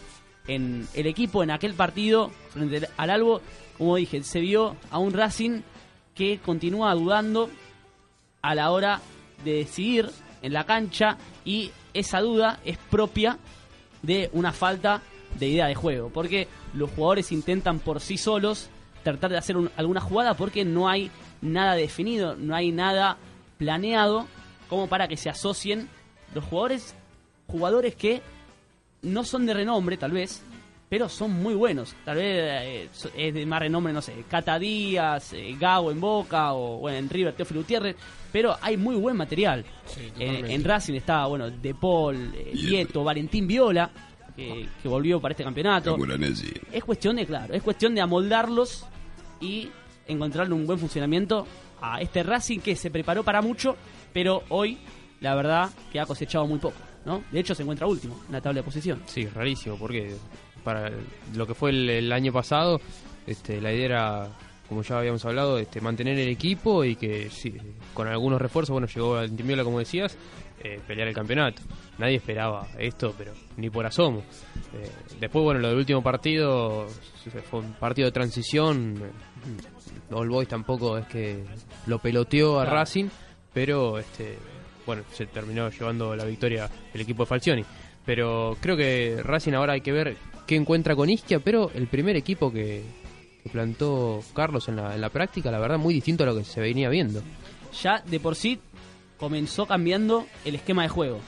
en 0.47 0.87
el 0.93 1.07
equipo 1.07 1.43
en 1.43 1.51
aquel 1.51 1.73
partido 1.73 2.31
frente 2.49 2.87
al 2.97 3.09
Albo. 3.09 3.41
Como 3.77 3.95
dije, 3.97 4.23
se 4.23 4.39
vio 4.39 4.75
a 4.91 4.99
un 4.99 5.13
Racing 5.13 5.61
que 6.13 6.39
continúa 6.39 6.93
dudando 6.93 7.49
a 8.41 8.55
la 8.55 8.71
hora 8.71 9.01
de 9.43 9.53
decidir 9.53 10.09
en 10.41 10.53
la 10.53 10.65
cancha 10.65 11.17
y 11.43 11.71
esa 11.93 12.21
duda 12.21 12.59
es 12.63 12.77
propia 12.77 13.37
de 14.01 14.29
una 14.33 14.51
falta 14.53 15.01
de 15.39 15.47
idea 15.49 15.67
de 15.67 15.75
juego, 15.75 16.09
porque 16.09 16.47
los 16.73 16.89
jugadores 16.91 17.31
intentan 17.31 17.79
por 17.79 17.99
sí 17.99 18.17
solos 18.17 18.69
tratar 19.03 19.31
de 19.31 19.37
hacer 19.37 19.57
un- 19.57 19.71
alguna 19.75 19.99
jugada 19.99 20.35
porque 20.35 20.63
no 20.63 20.87
hay 20.87 21.11
nada 21.41 21.73
definido, 21.73 22.35
no 22.35 22.55
hay 22.55 22.71
nada 22.71 23.17
planeado 23.57 24.25
como 24.69 24.87
para 24.87 25.07
que 25.07 25.17
se 25.17 25.29
asocien 25.29 25.89
los 26.33 26.45
jugadores, 26.45 26.95
jugadores 27.47 27.95
que 27.95 28.21
no 29.05 29.23
son 29.23 29.45
de 29.45 29.53
renombre 29.53 29.97
tal 29.97 30.11
vez, 30.11 30.41
pero 30.89 31.09
son 31.09 31.31
muy 31.31 31.53
buenos. 31.55 31.95
Tal 32.05 32.17
vez 32.17 32.25
eh, 32.63 32.89
so- 32.91 33.09
es 33.15 33.33
de 33.33 33.45
más 33.45 33.59
renombre, 33.59 33.91
no 33.93 34.01
sé, 34.01 34.23
Cata 34.29 34.59
Díaz, 34.59 35.33
eh, 35.33 35.55
Gago 35.59 35.91
en 35.91 35.99
Boca 35.99 36.53
o 36.53 36.77
bueno, 36.79 36.97
en 36.97 37.09
River, 37.09 37.33
Teófilo 37.33 37.61
Gutiérrez, 37.61 37.95
pero 38.31 38.55
hay 38.61 38.77
muy 38.77 38.95
buen 38.95 39.15
material. 39.17 39.65
en, 40.19 40.63
Racing 40.63 40.93
está, 40.95 41.25
bueno, 41.27 41.49
De 41.49 41.73
Paul, 41.73 42.33
eh, 42.35 42.51
Vieto, 42.53 43.03
Valentín 43.03 43.47
Viola, 43.47 43.89
que, 44.35 44.67
que 44.81 44.87
volvió 44.89 45.19
para 45.21 45.31
este 45.31 45.43
campeonato. 45.43 45.95
Es 46.71 46.83
cuestión 46.83 47.15
de, 47.15 47.25
claro, 47.25 47.53
es 47.53 47.63
cuestión 47.63 47.95
de 47.95 48.01
amoldarlos 48.01 48.85
y 49.41 49.69
encontrarle 50.07 50.53
un 50.53 50.67
buen 50.67 50.77
funcionamiento 50.77 51.47
a 51.81 51.99
este 52.01 52.21
Racing 52.23 52.59
que 52.59 52.75
se 52.75 52.91
preparó 52.91 53.23
para 53.23 53.41
mucho, 53.41 53.75
pero 54.13 54.43
hoy, 54.49 54.77
la 55.21 55.35
verdad, 55.35 55.69
que 55.91 55.99
ha 55.99 56.05
cosechado 56.05 56.45
muy 56.47 56.59
poco, 56.59 56.75
¿no? 57.05 57.23
De 57.31 57.39
hecho, 57.39 57.55
se 57.55 57.63
encuentra 57.63 57.87
último 57.87 58.19
en 58.27 58.33
la 58.33 58.41
tabla 58.41 58.59
de 58.59 58.63
posición. 58.63 59.01
Sí, 59.05 59.25
rarísimo, 59.27 59.77
porque 59.77 60.15
para 60.63 60.91
lo 61.35 61.45
que 61.47 61.53
fue 61.53 61.69
el, 61.69 61.89
el 61.89 62.11
año 62.11 62.33
pasado, 62.33 62.79
este, 63.27 63.61
la 63.61 63.71
idea 63.71 63.85
era, 63.85 64.29
como 64.67 64.81
ya 64.81 64.97
habíamos 64.97 65.23
hablado, 65.25 65.57
este, 65.57 65.81
mantener 65.81 66.17
el 66.17 66.29
equipo 66.29 66.83
y 66.83 66.95
que 66.95 67.29
sí, 67.29 67.55
con 67.93 68.07
algunos 68.07 68.41
refuerzos, 68.41 68.71
bueno, 68.73 68.87
llegó 68.87 69.13
Valentín 69.13 69.47
Viola, 69.47 69.63
como 69.63 69.79
decías, 69.79 70.17
eh, 70.63 70.79
pelear 70.87 71.07
el 71.07 71.13
campeonato. 71.13 71.61
Nadie 71.99 72.15
esperaba 72.15 72.67
esto, 72.79 73.13
pero 73.17 73.33
ni 73.57 73.69
por 73.69 73.85
asomo. 73.85 74.23
Eh, 74.73 74.89
después, 75.19 75.43
bueno, 75.43 75.59
lo 75.59 75.67
del 75.69 75.77
último 75.77 76.01
partido 76.01 76.87
fue 77.49 77.59
un 77.59 77.73
partido 77.73 78.07
de 78.07 78.11
transición. 78.11 78.95
eh, 78.97 80.13
All 80.13 80.29
Boys 80.29 80.47
tampoco 80.47 80.97
es 80.97 81.05
que 81.07 81.43
lo 81.85 81.99
peloteó 81.99 82.59
a. 82.59 82.65
Racing, 82.65 83.05
pero 83.53 83.99
este 83.99 84.37
bueno, 84.85 85.03
se 85.11 85.25
terminó 85.25 85.69
llevando 85.69 86.15
la 86.15 86.25
victoria 86.25 86.69
el 86.93 87.01
equipo 87.01 87.23
de 87.23 87.27
Falcioni. 87.27 87.65
Pero 88.05 88.55
creo 88.61 88.77
que 88.77 89.21
Racing 89.23 89.53
ahora 89.53 89.73
hay 89.73 89.81
que 89.81 89.91
ver 89.91 90.15
qué 90.45 90.55
encuentra 90.55 90.95
con 90.95 91.09
Isquia, 91.09 91.39
pero 91.39 91.71
el 91.73 91.87
primer 91.87 92.15
equipo 92.15 92.51
que, 92.51 92.83
que 93.43 93.49
plantó 93.49 94.21
Carlos 94.33 94.67
en 94.69 94.75
la, 94.75 94.93
en 94.93 95.01
la 95.01 95.09
práctica, 95.09 95.51
la 95.51 95.59
verdad, 95.59 95.79
muy 95.79 95.93
distinto 95.93 96.23
a 96.23 96.27
lo 96.27 96.35
que 96.35 96.43
se 96.43 96.61
venía 96.61 96.89
viendo. 96.89 97.21
ya 97.81 98.01
de 98.05 98.19
por 98.19 98.35
sí 98.35 98.59
comenzó 99.17 99.65
cambiando 99.65 100.27
el 100.43 100.55
esquema 100.55 100.83
de 100.83 100.89
juego. 100.89 101.19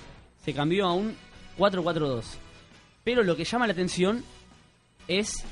Se 0.43 0.53
cambió 0.53 0.85
a 0.85 0.93
un 0.93 1.15
4-4-2. 1.57 2.23
Pero 3.03 3.23
lo 3.23 3.35
que 3.35 3.45
llama 3.45 3.67
la 3.67 3.73
atención 3.73 4.23
es 5.07 5.45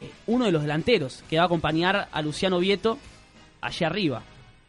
eh, 0.00 0.10
uno 0.26 0.44
de 0.44 0.52
los 0.52 0.62
delanteros 0.62 1.24
que 1.28 1.36
va 1.36 1.42
a 1.42 1.46
acompañar 1.46 2.08
a 2.10 2.22
Luciano 2.22 2.58
Vieto 2.58 2.98
allá 3.60 3.86
arriba. 3.86 4.22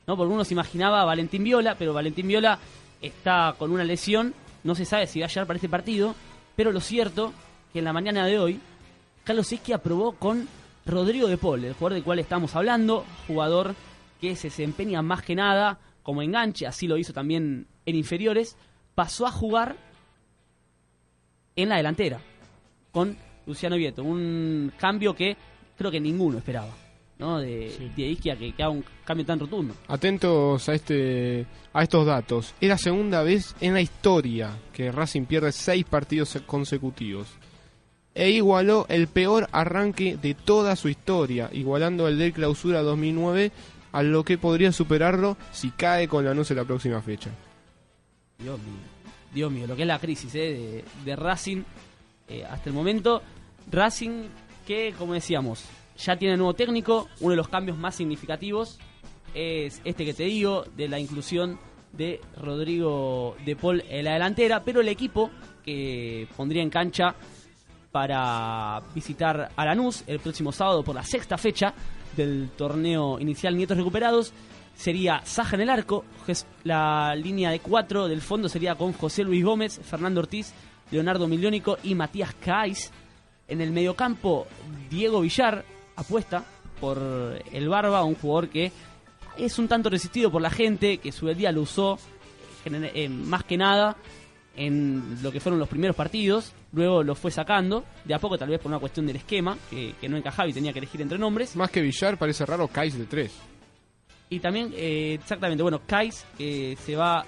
¿No? 0.08 0.18
Porque 0.18 0.34
uno 0.34 0.44
se 0.44 0.54
imaginaba 0.54 1.02
a 1.02 1.06
Valentín 1.06 1.44
Viola, 1.44 1.76
pero 1.78 1.94
Valentín 1.94 2.28
Viola 2.28 2.60
está 3.02 3.56
con 3.58 3.72
una 3.72 3.84
lesión, 3.84 4.34
no 4.64 4.76
se 4.76 4.86
sabe 4.86 5.08
si 5.08 5.20
va 5.20 5.26
a 5.26 5.30
llegar 5.30 5.48
para 5.48 5.58
este 5.58 5.70
partido, 5.70 6.16
pero 6.56 6.72
lo 6.72 6.80
cierto 6.80 7.34
que 7.74 7.80
en 7.80 7.86
la 7.86 7.94
mañana 7.94 8.26
de 8.26 8.40
hoy 8.40 8.60
Carlos 9.24 9.52
Isquia 9.52 9.78
probó 9.78 10.14
con 10.14 10.48
Rodrigo 10.86 11.28
de 11.28 11.38
Paul, 11.38 11.64
el 11.64 11.74
jugador 11.74 11.94
del 11.94 12.04
cual 12.04 12.20
estamos 12.20 12.56
hablando, 12.56 13.06
jugador 13.28 13.76
que 14.20 14.36
se 14.36 14.48
desempeña 14.48 15.02
más 15.02 15.24
que 15.24 15.36
nada 15.36 15.80
como 16.04 16.22
enganche, 16.22 16.66
así 16.66 16.88
lo 16.88 16.98
hizo 16.98 17.14
también 17.14 17.68
en 17.86 17.96
inferiores, 17.96 18.58
pasó 18.96 19.26
a 19.26 19.32
jugar 19.32 19.76
en 21.56 21.70
la 21.70 21.78
delantera 21.78 22.20
con 22.92 23.18
Luciano 23.46 23.76
Vieto, 23.76 24.04
un 24.04 24.72
cambio 24.78 25.16
que 25.16 25.38
creo 25.78 25.92
que 25.92 26.00
ninguno 26.00 26.38
esperaba, 26.38 26.72
¿no? 27.22 27.40
De, 27.40 27.92
de 27.96 28.02
Isquia 28.02 28.36
que, 28.36 28.52
que 28.52 28.64
haga 28.64 28.72
un 28.72 28.84
cambio 29.06 29.26
tan 29.26 29.40
rotundo. 29.40 29.76
Atentos 29.88 30.68
a 30.68 30.74
este 30.74 31.46
a 31.72 31.84
estos 31.84 32.06
datos. 32.06 32.56
Es 32.60 32.68
la 32.68 32.78
segunda 32.78 33.22
vez 33.22 33.56
en 33.62 33.76
la 33.76 33.82
historia 33.82 34.58
que 34.74 34.92
Racing 34.92 35.26
pierde 35.26 35.52
seis 35.52 35.86
partidos 35.86 36.38
consecutivos. 36.46 37.28
E 38.14 38.32
igualó 38.32 38.88
el 38.90 39.08
peor 39.08 39.48
arranque 39.54 40.18
de 40.18 40.34
toda 40.34 40.76
su 40.76 40.90
historia, 40.90 41.50
igualando 41.54 42.10
el 42.10 42.18
del 42.18 42.34
clausura 42.34 42.82
2009 42.82 43.52
a 43.94 44.04
lo 44.04 44.26
que 44.26 44.38
podría 44.38 44.72
superarlo 44.74 45.38
si 45.52 45.70
cae 45.70 46.10
con 46.10 46.26
la 46.26 46.32
en 46.32 46.56
la 46.56 46.66
próxima 46.66 47.02
fecha. 47.02 47.30
Dios 48.38 48.60
mío, 48.60 48.80
Dios 49.34 49.52
mío, 49.52 49.68
lo 49.68 49.76
que 49.76 49.84
es 49.84 49.88
la 49.88 50.00
crisis 50.00 50.34
¿eh? 50.36 50.40
de, 50.40 50.86
de 51.06 51.16
Racing 51.16 51.64
eh, 52.28 52.44
hasta 52.44 52.70
el 52.70 52.76
momento. 52.76 53.22
Racing 53.70 54.24
que, 54.66 54.94
como 54.98 55.14
decíamos, 55.14 55.64
ya 55.98 56.18
tiene 56.18 56.38
nuevo 56.38 56.54
técnico. 56.54 57.08
Uno 57.20 57.32
de 57.32 57.38
los 57.38 57.48
cambios 57.48 57.78
más 57.78 57.96
significativos 57.96 58.80
es 59.34 59.82
este 59.86 60.06
que 60.06 60.14
te 60.14 60.24
digo, 60.24 60.66
de 60.76 60.88
la 60.88 61.00
inclusión 61.00 61.60
de 61.94 62.22
Rodrigo 62.38 63.36
de 63.46 63.56
Paul 63.56 63.84
en 63.90 64.06
la 64.06 64.14
delantera. 64.14 64.64
Pero 64.64 64.82
el 64.82 64.88
equipo 64.88 65.30
que 65.64 66.28
pondría 66.36 66.64
en 66.64 66.70
cancha 66.70 67.16
para 67.92 68.82
visitar 68.96 69.52
a 69.56 69.66
Lanús 69.66 70.04
el 70.08 70.20
próximo 70.20 70.52
sábado 70.52 70.84
por 70.84 70.96
la 70.96 71.04
sexta 71.04 71.38
fecha 71.38 71.74
del 72.16 72.50
torneo 72.56 73.20
inicial 73.20 73.56
Nietos 73.56 73.78
Recuperados 73.78 74.34
sería 74.76 75.22
Saja 75.26 75.56
en 75.56 75.62
el 75.62 75.70
arco, 75.70 76.06
la 76.64 77.14
línea 77.16 77.52
de 77.52 77.60
cuatro 77.60 78.08
del 78.08 78.22
fondo 78.22 78.50
sería 78.50 78.76
con 78.76 78.94
José 78.94 79.24
Luis 79.24 79.44
Gómez, 79.44 79.80
Fernando 79.84 80.22
Ortiz, 80.22 80.54
Leonardo 80.90 81.28
Miliónico 81.28 81.78
y 81.84 81.96
Matías 81.96 82.34
Cais. 82.36 82.92
En 83.48 83.62
el 83.62 83.72
mediocampo, 83.72 84.48
Diego 84.90 85.22
Villar 85.22 85.66
apuesta 86.02 86.44
por 86.80 87.00
el 87.52 87.70
Barba, 87.70 88.04
un 88.04 88.16
jugador 88.16 88.50
que 88.50 88.72
es 89.38 89.58
un 89.60 89.68
tanto 89.68 89.90
resistido 89.90 90.32
por 90.32 90.42
la 90.42 90.50
gente, 90.50 90.98
que 90.98 91.12
su 91.12 91.28
día 91.34 91.52
lo 91.52 91.62
usó 91.62 91.98
eh, 92.66 92.92
eh, 92.94 93.10
más 93.10 93.44
que 93.44 93.58
nada 93.58 93.96
en 94.56 95.18
lo 95.24 95.32
que 95.32 95.40
fueron 95.40 95.60
los 95.60 95.70
primeros 95.70 95.96
partidos, 95.96 96.52
luego 96.74 97.04
lo 97.04 97.16
fue 97.16 97.32
sacando, 97.32 97.86
de 98.04 98.14
a 98.14 98.20
poco 98.20 98.38
tal 98.38 98.50
vez 98.50 98.60
por 98.60 98.70
una 98.70 98.80
cuestión 98.80 99.06
del 99.08 99.16
esquema, 99.16 99.58
que, 99.70 99.96
que 100.02 100.10
no 100.10 100.18
encajaba 100.18 100.50
y 100.50 100.54
tenía 100.54 100.74
que 100.74 100.80
elegir 100.80 101.02
entre 101.02 101.18
nombres. 101.18 101.56
Más 101.56 101.72
que 101.72 101.82
Villar, 101.82 102.18
parece 102.18 102.46
raro 102.46 102.68
Kais 102.68 102.98
de 102.98 103.06
3. 103.06 103.32
Y 104.30 104.40
también, 104.40 104.74
eh, 104.76 105.18
exactamente, 105.22 105.62
bueno, 105.64 105.82
Kais, 105.88 106.26
que 106.38 106.78
se 106.86 106.96
va 106.96 107.26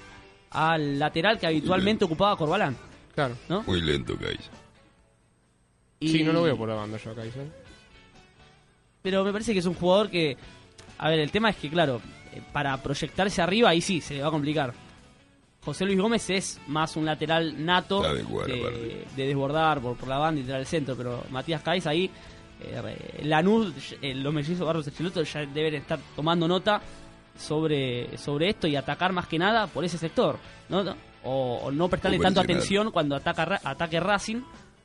al 0.50 1.00
lateral 1.00 1.40
que 1.40 1.48
habitualmente 1.48 2.04
ocupaba 2.06 2.36
Corbalán. 2.36 2.76
Claro. 3.16 3.36
¿No? 3.48 3.64
Muy 3.64 3.82
lento, 3.82 4.18
Kais. 4.18 4.50
Y- 6.00 6.10
Sí, 6.10 6.24
no 6.24 6.34
lo 6.34 6.44
veo 6.44 6.58
por 6.58 6.68
la 6.68 6.76
banda 6.76 6.98
yo 6.98 7.12
a 7.12 7.16
Kais. 7.16 7.36
¿eh? 7.38 7.48
Pero 9.04 9.24
me 9.24 9.32
parece 9.32 9.54
que 9.54 9.60
es 9.60 9.66
un 9.66 9.76
jugador 9.76 10.10
que. 10.10 10.36
A 10.98 11.10
ver, 11.10 11.20
el 11.20 11.30
tema 11.32 11.50
es 11.52 11.58
que, 11.58 11.70
claro, 11.70 12.02
eh, 12.34 12.42
para 12.52 12.76
proyectarse 12.82 13.42
arriba, 13.42 13.70
ahí 13.70 13.82
sí, 13.82 14.02
se 14.02 14.16
le 14.16 14.22
va 14.22 14.30
a 14.30 14.32
complicar. 14.32 14.74
José 15.64 15.86
Luis 15.86 16.00
Gómez 16.00 16.30
es 16.30 16.60
más 16.68 16.96
un 16.98 17.06
lateral 17.06 17.64
nato 17.66 18.02
jugar, 18.24 18.48
de, 18.48 19.06
desbordar 19.16 19.80
por, 19.80 19.96
por 19.96 20.10
la 20.10 20.18
banda 20.18 20.42
y 20.42 20.44
tirar 20.44 20.60
al 20.60 20.66
centro, 20.66 20.96
pero 20.96 21.24
Matías 21.30 21.62
Cais 21.62 21.88
ahí, 21.88 22.10
eh, 22.62 23.22
Lanús, 23.24 23.96
eh, 24.02 24.14
los 24.14 24.34
mellizos 24.34 24.66
Barros 24.68 24.88
Echeloto 24.88 25.24
ya 25.24 25.46
deben 25.46 25.76
estar 25.76 26.00
tomando 26.18 26.50
nota 26.50 26.82
sobre, 27.38 28.18
sobre 28.18 28.50
esto 28.50 28.68
y 28.68 28.76
atacar 28.76 29.14
más 29.14 29.28
que 29.28 29.40
nada 29.40 29.68
por 29.68 29.86
ese 29.86 29.98
sector, 29.98 30.38
¿no? 30.70 30.84
O, 31.24 31.60
o 31.64 31.72
no 31.72 31.88
prestarle 31.88 32.18
tanto 32.20 32.42
atención 32.54 32.92
cuando 32.92 33.16
ataca, 33.16 33.46
Ra- 33.46 33.62
ataque 33.64 34.00
Racing, 34.02 34.42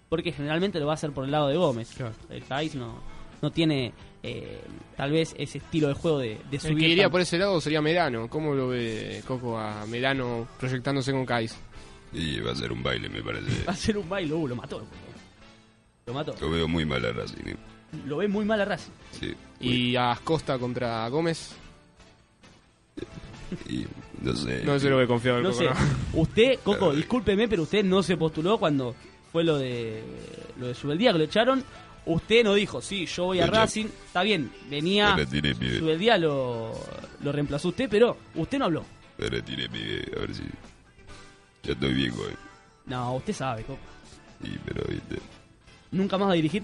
porque 0.09 0.31
generalmente 0.33 0.79
lo 0.79 0.87
va 0.87 0.93
a 0.93 0.95
hacer 0.95 1.11
por 1.11 1.25
el 1.25 1.33
lado 1.33 1.49
de 1.49 1.57
Gómez. 1.57 1.91
El 2.31 2.45
Cais 2.45 2.77
no, 2.77 3.01
no 3.43 3.51
tiene 3.51 3.93
eh, 4.23 4.61
tal 4.97 5.13
vez 5.13 5.35
ese 5.39 5.59
estilo 5.59 5.89
de 5.89 5.95
juego 5.95 6.19
de, 6.19 6.29
de 6.51 6.57
El 6.57 6.61
subir. 6.61 6.79
que 6.79 6.89
iría 6.89 7.05
tan- 7.05 7.13
por 7.13 7.21
ese 7.21 7.39
lado 7.39 7.61
sería 7.61 7.81
Merano. 7.81 8.29
¿Cómo 8.29 8.55
lo 8.55 8.69
ve 8.69 9.23
Coco 9.27 9.59
a 9.59 9.87
Merano 9.87 10.49
proyectándose 10.59 11.13
con 11.13 11.25
Kais? 11.27 11.57
Y 12.13 12.41
va 12.41 12.53
a 12.53 12.55
ser 12.57 12.73
un 12.73 12.83
baile, 12.83 13.09
me 13.09 13.23
parece. 13.23 13.65
Va 13.69 13.73
a 13.73 13.77
ser 13.77 13.99
un 13.99 14.09
baile, 14.09 14.33
uh, 14.35 14.49
lo 14.49 14.57
mató. 14.57 14.85
Lo 16.07 16.15
mató. 16.15 16.35
Lo 16.41 16.51
veo 16.51 16.67
muy 16.67 16.85
mal 16.87 17.05
a 17.05 17.13
Racing. 17.13 17.49
¿eh? 17.49 17.57
Lo 18.07 18.17
ve 18.17 18.29
muy 18.29 18.45
mal 18.47 18.61
a 18.63 18.65
Racing. 18.65 18.93
Sí. 19.13 19.35
Y 19.61 19.95
a 19.97 20.19
Costa 20.25 20.59
contra 20.59 21.07
Gómez. 21.09 21.53
Y 23.69 23.87
no 24.23 24.35
sé. 24.35 24.63
No 24.65 24.79
se 24.79 24.89
lo 24.91 24.97
ve 24.99 25.07
confiado 25.07 25.39
el 25.39 25.45
No 25.45 25.51
Coco, 25.51 25.63
sé. 25.63 25.69
¿no? 25.69 25.75
Usted, 26.23 26.59
Coco, 26.65 26.93
discúlpeme, 26.97 27.47
pero 27.49 27.63
usted 27.63 27.85
no 27.85 28.03
se 28.03 28.17
postuló 28.17 28.59
cuando 28.59 28.95
fue 29.33 29.45
lo 29.45 29.59
de 29.59 30.03
lo 30.59 30.69
de 30.69 30.75
Subeldía 30.75 31.13
que 31.13 31.19
lo 31.19 31.25
echaron. 31.25 31.63
Usted 32.09 32.43
no 32.43 32.55
dijo, 32.55 32.81
sí, 32.81 33.05
yo 33.05 33.27
voy 33.27 33.41
a. 33.41 33.47
Racing. 33.47 33.85
Está 34.07 34.23
bien, 34.23 34.51
venía. 34.71 35.15
Retiré, 35.15 35.55
pibe. 35.55 35.79
Subeldía 35.79 36.17
lo, 36.17 36.73
lo 37.23 37.33
reemplazó 37.33 37.69
usted, 37.69 37.87
pero 37.91 38.17
usted 38.35 38.59
no 38.59 38.65
habló. 38.65 38.85
Me 39.19 39.27
retiré, 39.27 39.69
pibe, 39.69 40.11
a 40.17 40.21
ver 40.21 40.35
si. 40.35 40.43
Ya 41.65 41.73
estoy 41.73 41.93
viejo, 41.93 42.23
eh. 42.29 42.35
No, 42.87 43.17
usted 43.17 43.35
sabe, 43.35 43.63
Coco. 43.63 43.79
Y, 44.43 44.57
pero, 44.65 44.85
viste, 44.89 45.17
Nunca 45.91 46.17
más 46.17 46.29
va 46.29 46.33
a 46.33 46.37
dirigir. 46.37 46.63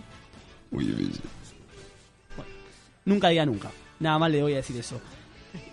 muy 0.70 0.84
difícil. 0.86 1.20
Nunca 3.04 3.28
diga 3.28 3.44
nunca. 3.44 3.70
Nada 4.00 4.18
más 4.18 4.30
le 4.30 4.40
voy 4.42 4.54
a 4.54 4.56
decir 4.56 4.76
eso. 4.78 4.98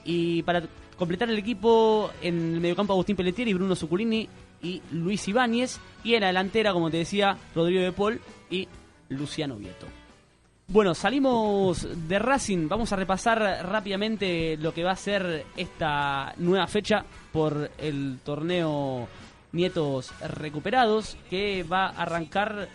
Y 0.03 0.43
para 0.43 0.64
completar 0.98 1.30
el 1.30 1.38
equipo, 1.39 2.11
en 2.22 2.56
el 2.56 2.60
mediocampo 2.60 2.91
Agustín 2.91 3.15
Pelletieri, 3.15 3.53
Bruno 3.53 3.76
Zuculini 3.76 4.27
y 4.61 4.81
Luis 4.91 5.26
Ibáñez. 5.30 5.80
Y 6.03 6.15
en 6.15 6.22
la 6.22 6.27
delantera, 6.27 6.73
como 6.73 6.91
te 6.91 6.98
decía, 6.98 7.38
Rodrigo 7.56 7.81
de 7.81 7.91
Paul 7.93 8.19
y 8.49 8.68
Luciano 9.12 9.56
Vieto. 9.56 9.88
Bueno, 10.68 10.96
salimos 10.96 11.86
de 12.08 12.18
Racing. 12.18 12.70
Vamos 12.70 12.94
a 12.94 12.96
repasar 12.96 13.40
rápidamente 13.40 14.58
lo 14.58 14.74
que 14.74 14.84
va 14.84 14.92
a 14.92 14.96
ser 14.96 15.46
esta 15.58 16.34
nueva 16.38 16.66
fecha 16.68 17.04
por 17.34 17.70
el 17.78 18.20
torneo 18.24 19.08
Nietos 19.52 20.14
Recuperados, 20.22 21.18
que 21.30 21.64
va 21.64 21.88
a 21.88 22.04
arrancar 22.04 22.70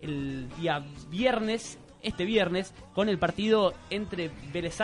el 0.00 0.48
día 0.60 0.84
viernes, 1.10 1.78
este 2.02 2.26
viernes, 2.26 2.74
con 2.94 3.08
el 3.08 3.18
partido 3.18 3.72
entre 3.88 4.30
Vélez 4.52 4.78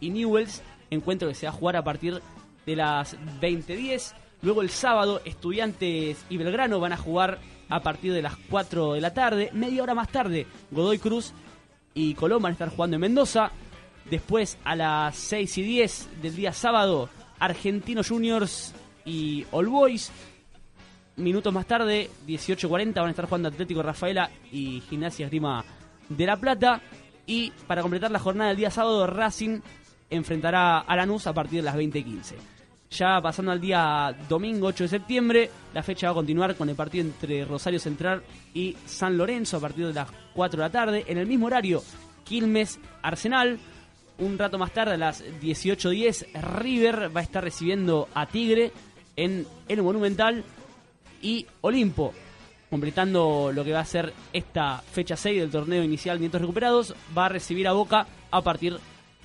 y 0.00 0.10
Newells, 0.10 0.62
encuentro 0.90 1.28
que 1.28 1.34
se 1.34 1.46
va 1.46 1.50
a 1.50 1.56
jugar 1.56 1.76
a 1.76 1.84
partir 1.84 2.22
de 2.64 2.76
las 2.76 3.16
20.10. 3.40 4.14
Luego 4.42 4.62
el 4.62 4.70
sábado, 4.70 5.20
Estudiantes 5.24 6.24
y 6.28 6.36
Belgrano 6.36 6.78
van 6.78 6.92
a 6.92 6.96
jugar 6.96 7.40
a 7.68 7.80
partir 7.80 8.12
de 8.12 8.22
las 8.22 8.36
4 8.50 8.94
de 8.94 9.00
la 9.00 9.14
tarde. 9.14 9.50
Media 9.52 9.82
hora 9.82 9.94
más 9.94 10.08
tarde, 10.08 10.46
Godoy 10.70 10.98
Cruz 10.98 11.32
y 11.94 12.14
Colón 12.14 12.42
van 12.42 12.50
a 12.50 12.52
estar 12.52 12.68
jugando 12.70 12.96
en 12.96 13.00
Mendoza. 13.00 13.50
Después, 14.10 14.58
a 14.64 14.76
las 14.76 15.16
6 15.16 15.58
y 15.58 15.62
10 15.62 16.08
del 16.22 16.36
día 16.36 16.52
sábado, 16.52 17.08
Argentinos 17.38 18.08
Juniors 18.08 18.74
y 19.04 19.44
All 19.50 19.68
Boys. 19.68 20.12
Minutos 21.16 21.52
más 21.52 21.66
tarde, 21.66 22.10
18.40, 22.26 22.94
van 22.94 23.06
a 23.06 23.10
estar 23.10 23.24
jugando 23.24 23.48
Atlético 23.48 23.82
Rafaela 23.82 24.30
y 24.52 24.82
Gimnasia 24.82 25.26
Esgrima 25.26 25.64
de 26.08 26.26
La 26.26 26.36
Plata. 26.36 26.82
Y 27.26 27.50
para 27.66 27.82
completar 27.82 28.10
la 28.10 28.18
jornada 28.18 28.48
del 28.48 28.58
día 28.58 28.70
sábado, 28.70 29.06
Racing 29.06 29.60
enfrentará 30.10 30.80
a 30.80 30.96
Lanús 30.96 31.26
a 31.26 31.32
partir 31.32 31.60
de 31.60 31.64
las 31.64 31.76
20.15. 31.76 32.55
Ya 32.90 33.20
pasando 33.20 33.52
al 33.52 33.60
día 33.60 34.16
domingo 34.28 34.68
8 34.68 34.84
de 34.84 34.88
septiembre, 34.88 35.50
la 35.74 35.82
fecha 35.82 36.06
va 36.06 36.12
a 36.12 36.14
continuar 36.14 36.54
con 36.54 36.68
el 36.68 36.76
partido 36.76 37.04
entre 37.04 37.44
Rosario 37.44 37.80
Central 37.80 38.22
y 38.54 38.76
San 38.86 39.16
Lorenzo 39.16 39.56
a 39.56 39.60
partir 39.60 39.86
de 39.88 39.92
las 39.92 40.08
4 40.34 40.56
de 40.56 40.62
la 40.62 40.70
tarde. 40.70 41.04
En 41.08 41.18
el 41.18 41.26
mismo 41.26 41.46
horario, 41.46 41.82
Quilmes 42.24 42.78
Arsenal. 43.02 43.58
Un 44.18 44.38
rato 44.38 44.56
más 44.56 44.72
tarde, 44.72 44.94
a 44.94 44.96
las 44.96 45.22
18.10, 45.42 46.40
River 46.40 47.14
va 47.14 47.20
a 47.20 47.22
estar 47.22 47.44
recibiendo 47.44 48.08
a 48.14 48.26
Tigre 48.26 48.72
en 49.14 49.46
el 49.68 49.82
Monumental. 49.82 50.42
Y 51.20 51.46
Olimpo, 51.60 52.14
completando 52.70 53.50
lo 53.52 53.64
que 53.64 53.72
va 53.72 53.80
a 53.80 53.84
ser 53.84 54.14
esta 54.32 54.78
fecha 54.78 55.16
6 55.16 55.40
del 55.40 55.50
torneo 55.50 55.82
inicial 55.82 56.18
Nietos 56.18 56.40
Recuperados, 56.40 56.94
va 57.16 57.26
a 57.26 57.30
recibir 57.30 57.68
a 57.68 57.72
Boca 57.72 58.06
a 58.30 58.40
partir 58.40 58.78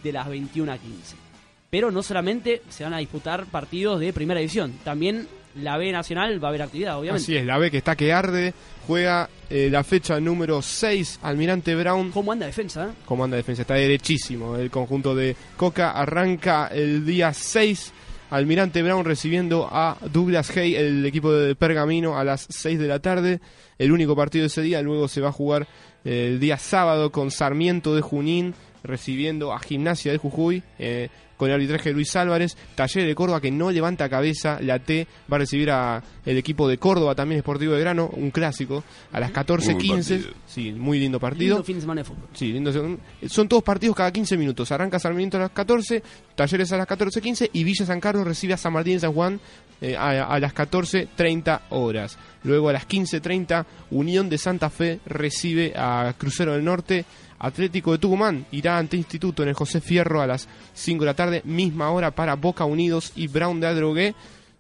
de 0.03 0.11
las 0.11 0.27
21.15. 0.27 1.30
Pero 1.72 1.89
no 1.89 2.03
solamente 2.03 2.61
se 2.69 2.84
van 2.84 2.93
a 2.93 2.99
disputar 2.99 3.45
partidos 3.48 3.99
de 3.99 4.14
primera 4.14 4.39
división, 4.39 4.73
también 4.84 5.27
la 5.56 5.77
B 5.77 5.91
Nacional 5.91 6.41
va 6.43 6.48
a 6.48 6.49
haber 6.49 6.61
actividad, 6.61 6.99
obviamente. 6.99 7.23
Así 7.23 7.35
es, 7.35 7.45
la 7.45 7.57
B 7.57 7.72
que 7.72 7.77
está 7.77 7.95
que 7.95 8.14
arde. 8.14 8.53
Juega 8.88 9.30
eh, 9.49 9.69
la 9.72 9.84
fecha 9.84 10.19
número 10.19 10.61
6, 10.61 11.19
Almirante 11.23 11.76
Brown. 11.76 12.11
¿Cómo 12.11 12.31
anda 12.31 12.45
defensa? 12.45 12.88
eh? 12.89 12.93
Cómo 13.06 13.23
anda 13.23 13.38
defensa, 13.38 13.61
está 13.61 13.76
derechísimo. 13.76 14.56
El 14.57 14.69
conjunto 14.69 15.15
de 15.15 15.35
Coca 15.57 15.91
arranca 15.91 16.68
el 16.68 17.06
día 17.06 17.34
6. 17.34 17.93
Almirante 18.31 18.81
Brown 18.81 19.03
recibiendo 19.03 19.68
a 19.69 19.98
Douglas 20.11 20.56
Hay, 20.56 20.76
el 20.76 21.06
equipo 21.06 21.31
de 21.34 21.56
Pergamino, 21.56 22.18
a 22.18 22.23
las 22.23 22.48
6 22.49 22.80
de 22.80 22.88
la 22.88 22.99
tarde. 22.99 23.39
El 23.77 23.91
único 23.91 24.15
partido 24.15 24.43
de 24.43 24.48
ese 24.48 24.61
día. 24.61 24.81
Luego 24.81 25.07
se 25.07 25.22
va 25.22 25.30
a 25.30 25.34
jugar 25.34 25.68
eh, 26.06 26.27
el 26.31 26.39
día 26.39 26.57
sábado 26.57 27.11
con 27.11 27.30
Sarmiento 27.30 27.93
de 27.93 28.02
Junín 28.02 28.56
recibiendo 28.84 29.53
a 29.53 29.60
Gimnasia 29.60 30.11
de 30.11 30.18
Jujuy 30.18 30.64
eh, 30.80 31.10
con 31.41 31.49
el 31.49 31.55
arbitraje 31.55 31.89
de 31.89 31.95
Luis 31.95 32.15
Álvarez. 32.15 32.55
Taller 32.76 33.07
de 33.07 33.15
Córdoba 33.15 33.41
que 33.41 33.49
no 33.49 33.72
levanta 33.72 34.07
cabeza. 34.07 34.59
La 34.61 34.77
T 34.77 35.07
va 35.31 35.38
a 35.38 35.39
recibir 35.39 35.72
a 35.72 36.03
el 36.23 36.38
equipo 36.38 36.68
de 36.68 36.77
Córdoba, 36.77 37.15
también 37.15 37.39
Esportivo 37.39 37.73
de 37.73 37.80
Grano, 37.80 38.11
un 38.13 38.30
clásico, 38.30 38.84
a 39.11 39.19
las 39.19 39.34
14.15. 39.34 40.34
Sí, 40.45 40.72
muy 40.72 40.99
lindo 40.99 41.19
partido. 41.19 41.55
Lindo 41.55 41.63
fin 41.63 41.77
de 41.77 41.81
semana 41.81 42.01
de 42.01 42.05
fútbol. 42.05 42.27
Sí, 42.34 42.51
lindo. 42.51 42.72
Son, 42.72 42.99
son 43.26 43.47
todos 43.47 43.63
partidos 43.63 43.95
cada 43.95 44.11
15 44.11 44.38
minutos. 44.38 44.72
Arranca 44.72 44.99
Sarmiento 44.99 45.38
a 45.38 45.39
las 45.39 45.49
14, 45.49 46.03
Talleres 46.35 46.72
a 46.73 46.77
las 46.77 46.88
14.15 46.88 47.49
y 47.53 47.63
Villa 47.63 47.88
San 47.88 47.99
Carlos 47.99 48.23
recibe 48.23 48.53
a 48.53 48.57
San 48.57 48.73
Martín 48.73 48.93
de 48.93 48.99
San 48.99 49.13
Juan 49.13 49.39
eh, 49.81 49.97
a, 49.97 50.26
a 50.26 50.39
las 50.39 50.53
14.30 50.53 51.61
horas. 51.72 52.19
Luego 52.43 52.69
a 52.69 52.73
las 52.73 52.88
15.30 52.88 53.65
Unión 53.89 54.30
de 54.30 54.38
Santa 54.38 54.69
Fe 54.69 54.99
recibe 55.07 55.73
a 55.76 56.13
Crucero 56.19 56.53
del 56.53 56.63
Norte. 56.63 57.03
Atlético 57.41 57.91
de 57.91 57.97
Tucumán 57.97 58.45
irá 58.51 58.77
ante 58.77 58.97
Instituto 58.97 59.41
en 59.41 59.49
el 59.49 59.55
José 59.55 59.81
Fierro 59.81 60.22
a 60.22 60.27
las 60.27 60.47
5 60.73 61.03
de 61.03 61.05
la 61.05 61.15
tarde, 61.15 61.41
misma 61.43 61.89
hora 61.89 62.11
para 62.11 62.35
Boca 62.35 62.65
Unidos 62.65 63.13
y 63.15 63.27
Brown 63.27 63.59
de 63.59 63.68
Adrogué. 63.68 64.15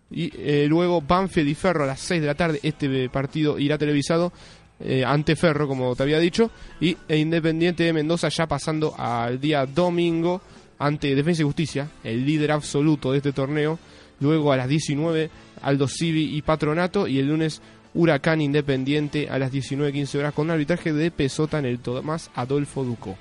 Y 0.09 0.31
eh, 0.35 0.65
luego 0.67 0.99
Banfield 0.99 1.47
y 1.47 1.55
Ferro 1.55 1.83
a 1.83 1.87
las 1.87 1.99
6 1.99 2.21
de 2.21 2.27
la 2.27 2.35
tarde. 2.35 2.59
Este 2.63 3.07
partido 3.09 3.59
irá 3.59 3.77
televisado 3.77 4.33
eh, 4.79 5.05
ante 5.05 5.35
Ferro, 5.35 5.67
como 5.67 5.95
te 5.95 6.03
había 6.03 6.19
dicho. 6.19 6.49
Y 6.79 6.97
e 7.07 7.17
Independiente 7.17 7.83
de 7.83 7.93
Mendoza 7.93 8.29
ya 8.29 8.47
pasando 8.47 8.95
al 8.97 9.39
día 9.39 9.65
domingo 9.67 10.41
ante 10.79 11.13
Defensa 11.13 11.43
y 11.43 11.45
Justicia, 11.45 11.87
el 12.03 12.25
líder 12.25 12.51
absoluto 12.51 13.11
de 13.11 13.17
este 13.17 13.31
torneo. 13.31 13.77
Luego 14.19 14.51
a 14.51 14.57
las 14.57 14.67
19 14.67 15.29
Aldo 15.61 15.87
Civi 15.87 16.35
y 16.35 16.41
Patronato. 16.41 17.07
Y 17.07 17.19
el 17.19 17.27
lunes 17.27 17.61
Huracán 17.93 18.41
Independiente 18.41 19.29
a 19.29 19.37
las 19.37 19.51
19.15 19.51 20.19
horas 20.19 20.33
con 20.33 20.45
un 20.47 20.51
arbitraje 20.51 20.93
de 20.93 21.11
Pesota 21.11 21.59
en 21.59 21.65
el 21.65 21.79
Tomás 21.79 22.31
Adolfo 22.35 22.83
Ducó. 22.83 23.17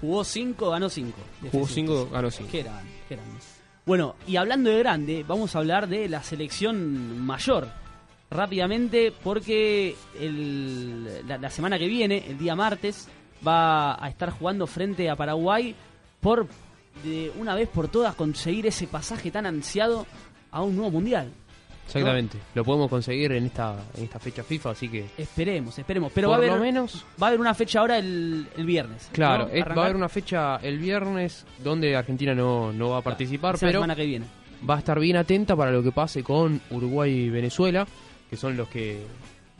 Jugó 0.00 0.24
5, 0.24 0.70
ganó 0.70 0.88
5. 0.88 1.18
Jugó 1.52 1.66
5, 1.66 2.08
ganó 2.10 2.30
5. 2.30 2.48
Qué 2.50 2.62
grande, 2.62 2.90
qué 3.08 3.16
grande. 3.16 3.34
Bueno, 3.86 4.16
y 4.26 4.36
hablando 4.36 4.70
de 4.70 4.78
grande, 4.78 5.24
vamos 5.26 5.54
a 5.54 5.58
hablar 5.58 5.88
de 5.88 6.08
la 6.08 6.22
selección 6.22 7.18
mayor. 7.24 7.68
Rápidamente, 8.30 9.12
porque 9.22 9.94
el- 10.18 11.26
la, 11.28 11.38
la 11.38 11.50
semana 11.50 11.78
que 11.78 11.86
viene, 11.86 12.24
el 12.26 12.38
día 12.38 12.56
martes, 12.56 13.08
va 13.46 14.02
a 14.02 14.08
estar 14.08 14.30
jugando 14.30 14.66
frente 14.66 15.08
a 15.10 15.16
Paraguay 15.16 15.74
por 16.20 16.48
de 17.04 17.30
una 17.38 17.54
vez 17.54 17.68
por 17.68 17.88
todas 17.88 18.14
conseguir 18.14 18.66
ese 18.66 18.86
pasaje 18.86 19.30
tan 19.30 19.46
ansiado 19.46 20.06
a 20.50 20.62
un 20.62 20.74
nuevo 20.76 20.90
mundial. 20.92 21.30
Exactamente. 21.86 22.38
Lo 22.54 22.64
podemos 22.64 22.88
conseguir 22.90 23.32
en 23.32 23.46
esta, 23.46 23.76
en 23.96 24.04
esta 24.04 24.18
fecha 24.18 24.42
FIFA, 24.42 24.70
así 24.70 24.88
que. 24.88 25.06
Esperemos, 25.18 25.78
esperemos. 25.78 26.10
Pero 26.14 26.28
Por 26.28 26.32
va 26.32 26.36
a 26.36 26.38
haber 26.46 26.52
lo 26.58 26.64
menos- 26.64 27.04
va 27.22 27.26
a 27.26 27.28
haber 27.28 27.40
una 27.40 27.54
fecha 27.54 27.80
ahora 27.80 27.98
el, 27.98 28.46
el 28.56 28.66
viernes. 28.66 29.08
Claro, 29.12 29.44
¿no? 29.46 29.50
es- 29.52 29.64
va 29.64 29.82
a 29.82 29.84
haber 29.84 29.96
una 29.96 30.08
fecha 30.08 30.56
el 30.56 30.78
viernes 30.78 31.46
donde 31.62 31.94
Argentina 31.94 32.34
no, 32.34 32.72
no 32.72 32.90
va 32.90 32.98
a 32.98 33.02
participar, 33.02 33.54
esa 33.56 33.66
pero 33.66 33.78
semana 33.80 33.94
que 33.94 34.06
viene. 34.06 34.26
va 34.68 34.76
a 34.76 34.78
estar 34.78 34.98
bien 34.98 35.16
atenta 35.16 35.54
para 35.56 35.70
lo 35.70 35.82
que 35.82 35.92
pase 35.92 36.22
con 36.22 36.60
Uruguay 36.70 37.12
y 37.12 37.30
Venezuela, 37.30 37.86
que 38.30 38.36
son 38.36 38.56
los 38.56 38.68
que 38.68 39.04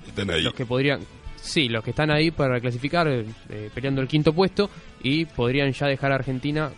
Están 0.06 0.30
ahí. 0.30 0.42
los 0.42 0.54
que 0.54 0.66
podrían 0.66 1.00
sí, 1.36 1.68
los 1.68 1.84
que 1.84 1.90
están 1.90 2.10
ahí 2.10 2.30
para 2.30 2.58
clasificar 2.58 3.06
eh, 3.06 3.26
eh, 3.50 3.70
peleando 3.74 4.00
el 4.00 4.08
quinto 4.08 4.32
puesto 4.32 4.70
y 5.02 5.26
podrían 5.26 5.70
ya 5.72 5.86
dejar 5.88 6.10
a 6.10 6.14
Argentina 6.14 6.70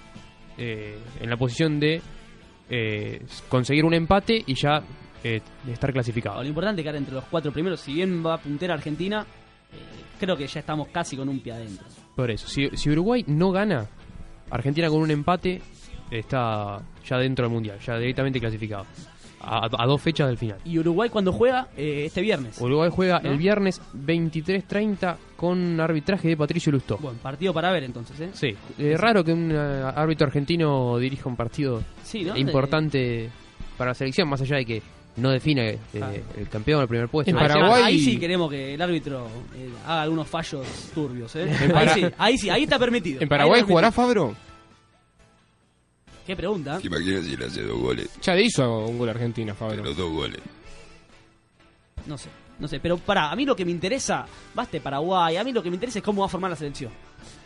eh, 0.59 0.99
en 1.21 1.31
la 1.31 1.37
posición 1.37 1.79
de 1.79 2.01
eh, 2.69 3.23
conseguir 3.49 3.85
un 3.85 3.95
empate 3.95 4.43
y 4.45 4.55
ya 4.55 4.83
eh, 5.27 5.43
estar 5.71 5.93
clasificado. 5.93 6.43
Lo 6.43 6.49
importante 6.49 6.81
es 6.81 6.85
quedar 6.85 6.97
entre 6.97 7.15
los 7.15 7.25
cuatro 7.25 7.53
primeros. 7.53 7.81
Si 7.81 7.93
bien 7.95 8.25
va 8.25 8.35
a 8.35 8.39
puntera 8.39 8.75
Argentina, 8.75 9.27
eh, 9.73 9.77
creo 10.21 10.37
que 10.37 10.47
ya 10.47 10.61
estamos 10.61 10.89
casi 10.89 11.17
con 11.17 11.29
un 11.29 11.41
pie 11.41 11.53
adentro. 11.53 11.85
Por 12.15 12.31
eso, 12.31 12.47
si, 12.49 12.69
si 12.77 12.91
Uruguay 12.91 13.25
no 13.27 13.51
gana, 13.51 13.87
Argentina 14.51 14.89
con 14.89 15.01
un 15.01 15.11
empate 15.11 15.61
está 16.11 16.81
ya 17.05 17.19
dentro 17.19 17.45
del 17.45 17.53
Mundial, 17.53 17.79
ya 17.81 17.99
directamente 17.99 18.39
clasificado. 18.41 18.87
A, 19.39 19.67
a 19.67 19.87
dos 19.87 20.01
fechas 20.01 20.27
del 20.29 20.39
final. 20.39 20.59
Y 20.65 20.79
Uruguay 20.79 21.09
cuando 21.11 21.31
juega 21.33 21.69
eh, 21.77 22.05
este 22.07 22.21
viernes. 22.21 22.59
Uruguay 22.61 22.91
juega 22.93 23.21
¿No? 23.21 23.31
el 23.31 23.39
viernes 23.39 23.81
23.30 23.95 25.17
con 25.37 25.79
arbitraje 25.81 26.29
de 26.29 26.37
Patricio 26.37 26.73
Lustó. 26.73 26.97
Buen 26.99 27.19
partido 27.19 27.53
para 27.53 27.71
ver 27.71 27.85
entonces, 27.85 28.19
¿eh? 28.21 28.31
Sí, 28.33 28.57
es 28.79 28.99
raro 28.99 29.23
que 29.23 29.33
un 29.33 29.53
eh, 29.53 29.83
árbitro 29.95 30.27
argentino 30.27 30.99
dirija 30.99 31.29
un 31.29 31.37
partido 31.37 31.83
Sí, 32.03 32.25
¿no? 32.25 32.37
importante 32.37 33.31
para 33.77 33.91
la 33.91 33.95
selección, 33.95 34.29
más 34.29 34.41
allá 34.41 34.57
de 34.57 34.65
que 34.65 34.83
no 35.17 35.31
define 35.31 35.71
eh, 35.71 36.01
Ah. 36.03 36.13
el 36.37 36.49
campeón 36.49 36.83
el 36.83 36.89
primer 36.89 37.09
puesto. 37.09 37.37
Ahí- 37.39 37.83
Ahí 37.83 37.99
sí 38.01 38.19
queremos 38.19 38.51
que 38.51 38.75
el 38.75 38.83
árbitro 38.83 39.27
eh, 39.57 39.71
haga 39.87 40.03
algunos 40.03 40.29
fallos 40.29 40.67
turbios, 40.95 41.35
¿eh? 41.37 41.43
En 41.63 41.77
Ahí 41.77 41.89
sí, 41.89 42.07
ahí 42.19 42.39
sí, 42.39 42.51
ahí 42.51 42.63
está 42.65 42.79
permitido. 42.79 43.21
¿En 43.23 43.29
Paraguay 43.29 43.63
jugará. 43.63 43.91
Fabro? 43.93 44.35
¿Qué 46.27 46.35
pregunta? 46.35 46.79
¿Te 46.81 46.89
imaginas 46.89 47.25
si 47.25 47.37
le 47.37 47.45
hace 47.47 47.63
dos 47.63 47.79
goles? 47.79 48.09
Ya 48.21 48.35
le 48.35 48.43
hizo 48.43 48.87
un 48.87 48.99
gol 48.99 49.09
a 49.09 49.13
Argentina, 49.13 49.55
Fabro. 49.55 49.83
Los 49.85 49.97
dos 49.97 50.11
goles. 50.11 50.41
No 52.07 52.19
sé, 52.19 52.29
no 52.59 52.67
sé, 52.69 52.81
pero 52.81 52.99
para, 52.99 53.31
a 53.31 53.37
mí 53.37 53.45
lo 53.45 53.55
que 53.55 53.65
me 53.65 53.71
interesa, 53.71 54.27
baste 54.55 54.81
Paraguay, 54.81 55.37
a 55.37 55.45
mí 55.45 55.53
lo 55.53 55.63
que 55.63 55.71
me 55.71 55.77
interesa 55.77 56.01
es 56.01 56.05
cómo 56.05 56.23
va 56.23 56.27
a 56.27 56.29
formar 56.29 56.51
la 56.51 56.57
selección. 56.57 56.91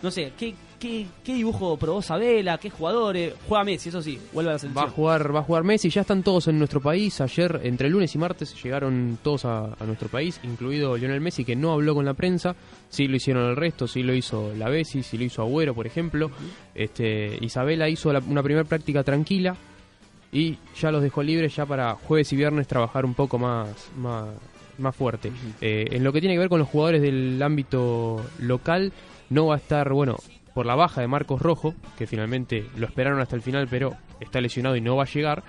No 0.03 0.11
sé, 0.11 0.33
¿qué, 0.39 0.55
qué, 0.79 1.07
qué 1.23 1.35
dibujo 1.35 1.77
probó 1.77 2.01
Sabela? 2.01 2.57
¿Qué 2.59 2.71
jugadores? 2.71 3.35
Juega 3.49 3.65
Messi, 3.65 3.91
eso 3.91 4.01
sí, 4.01 4.19
vuelve 4.33 4.51
a 4.51 4.53
la 4.53 4.57
Va 4.57 4.59
selección. 4.61 4.87
a 4.89 4.91
jugar, 4.91 5.35
va 5.35 5.41
a 5.41 5.43
jugar 5.43 5.65
Messi, 5.65 5.91
ya 5.91 6.01
están 6.01 6.23
todos 6.23 6.49
en 6.49 6.59
nuestro 6.59 6.81
país. 6.81 7.21
Ayer, 7.21 7.61
entre 7.65 7.91
lunes 7.91 8.15
y 8.15 8.19
martes, 8.19 8.55
llegaron 8.63 9.19
todos 9.23 9.45
a, 9.45 9.75
a 9.79 9.85
nuestro 9.85 10.09
país, 10.09 10.41
incluido 10.43 10.97
Lionel 10.97 11.21
Messi, 11.21 11.45
que 11.45 11.55
no 11.57 11.73
habló 11.73 11.95
con 11.95 12.05
la 12.05 12.15
prensa. 12.15 12.55
Sí 12.89 13.07
lo 13.09 13.17
hicieron 13.17 13.49
el 13.51 13.57
resto, 13.57 13.87
sí 13.87 14.03
lo 14.03 14.15
hizo 14.15 14.53
la 14.57 14.69
Bessi, 14.71 15.03
sí 15.03 15.19
lo 15.19 15.25
hizo 15.25 15.43
Agüero, 15.43 15.75
por 15.75 15.87
ejemplo. 15.87 16.31
Este, 16.75 17.37
Isabela 17.41 17.89
hizo 17.89 18.13
la- 18.13 18.23
una 18.27 18.43
primera 18.43 18.65
práctica 18.65 19.05
tranquila 19.05 19.55
y 20.33 20.59
ya 20.81 20.91
los 20.91 21.03
dejó 21.03 21.23
libres 21.23 21.55
ya 21.57 21.67
para 21.67 21.95
jueves 21.95 22.33
y 22.33 22.37
viernes 22.37 22.69
trabajar 22.69 23.05
un 23.05 23.15
poco 23.15 23.39
más, 23.39 23.69
más, 23.97 24.29
más 24.79 24.95
fuerte. 24.97 25.31
Eh, 25.61 25.87
en 25.91 26.05
lo 26.05 26.13
que 26.13 26.21
tiene 26.21 26.35
que 26.37 26.39
ver 26.39 26.49
con 26.49 26.61
los 26.61 26.69
jugadores 26.69 27.03
del 27.03 27.43
ámbito 27.43 28.25
local, 28.39 28.93
no 29.31 29.47
va 29.47 29.55
a 29.55 29.59
estar, 29.59 29.91
bueno, 29.93 30.17
por 30.55 30.67
la 30.67 30.75
baja 30.75 31.01
de 31.01 31.07
Marcos 31.09 31.41
Rojo, 31.41 31.75
que 31.97 32.07
finalmente 32.07 32.67
lo 32.77 32.87
esperaron 32.87 33.21
hasta 33.21 33.37
el 33.37 33.43
final, 33.43 33.67
pero 33.71 33.97
está 34.21 34.41
lesionado 34.41 34.77
y 34.77 34.81
no 34.81 34.97
va 34.97 35.05
a 35.05 35.07
llegar. 35.07 35.43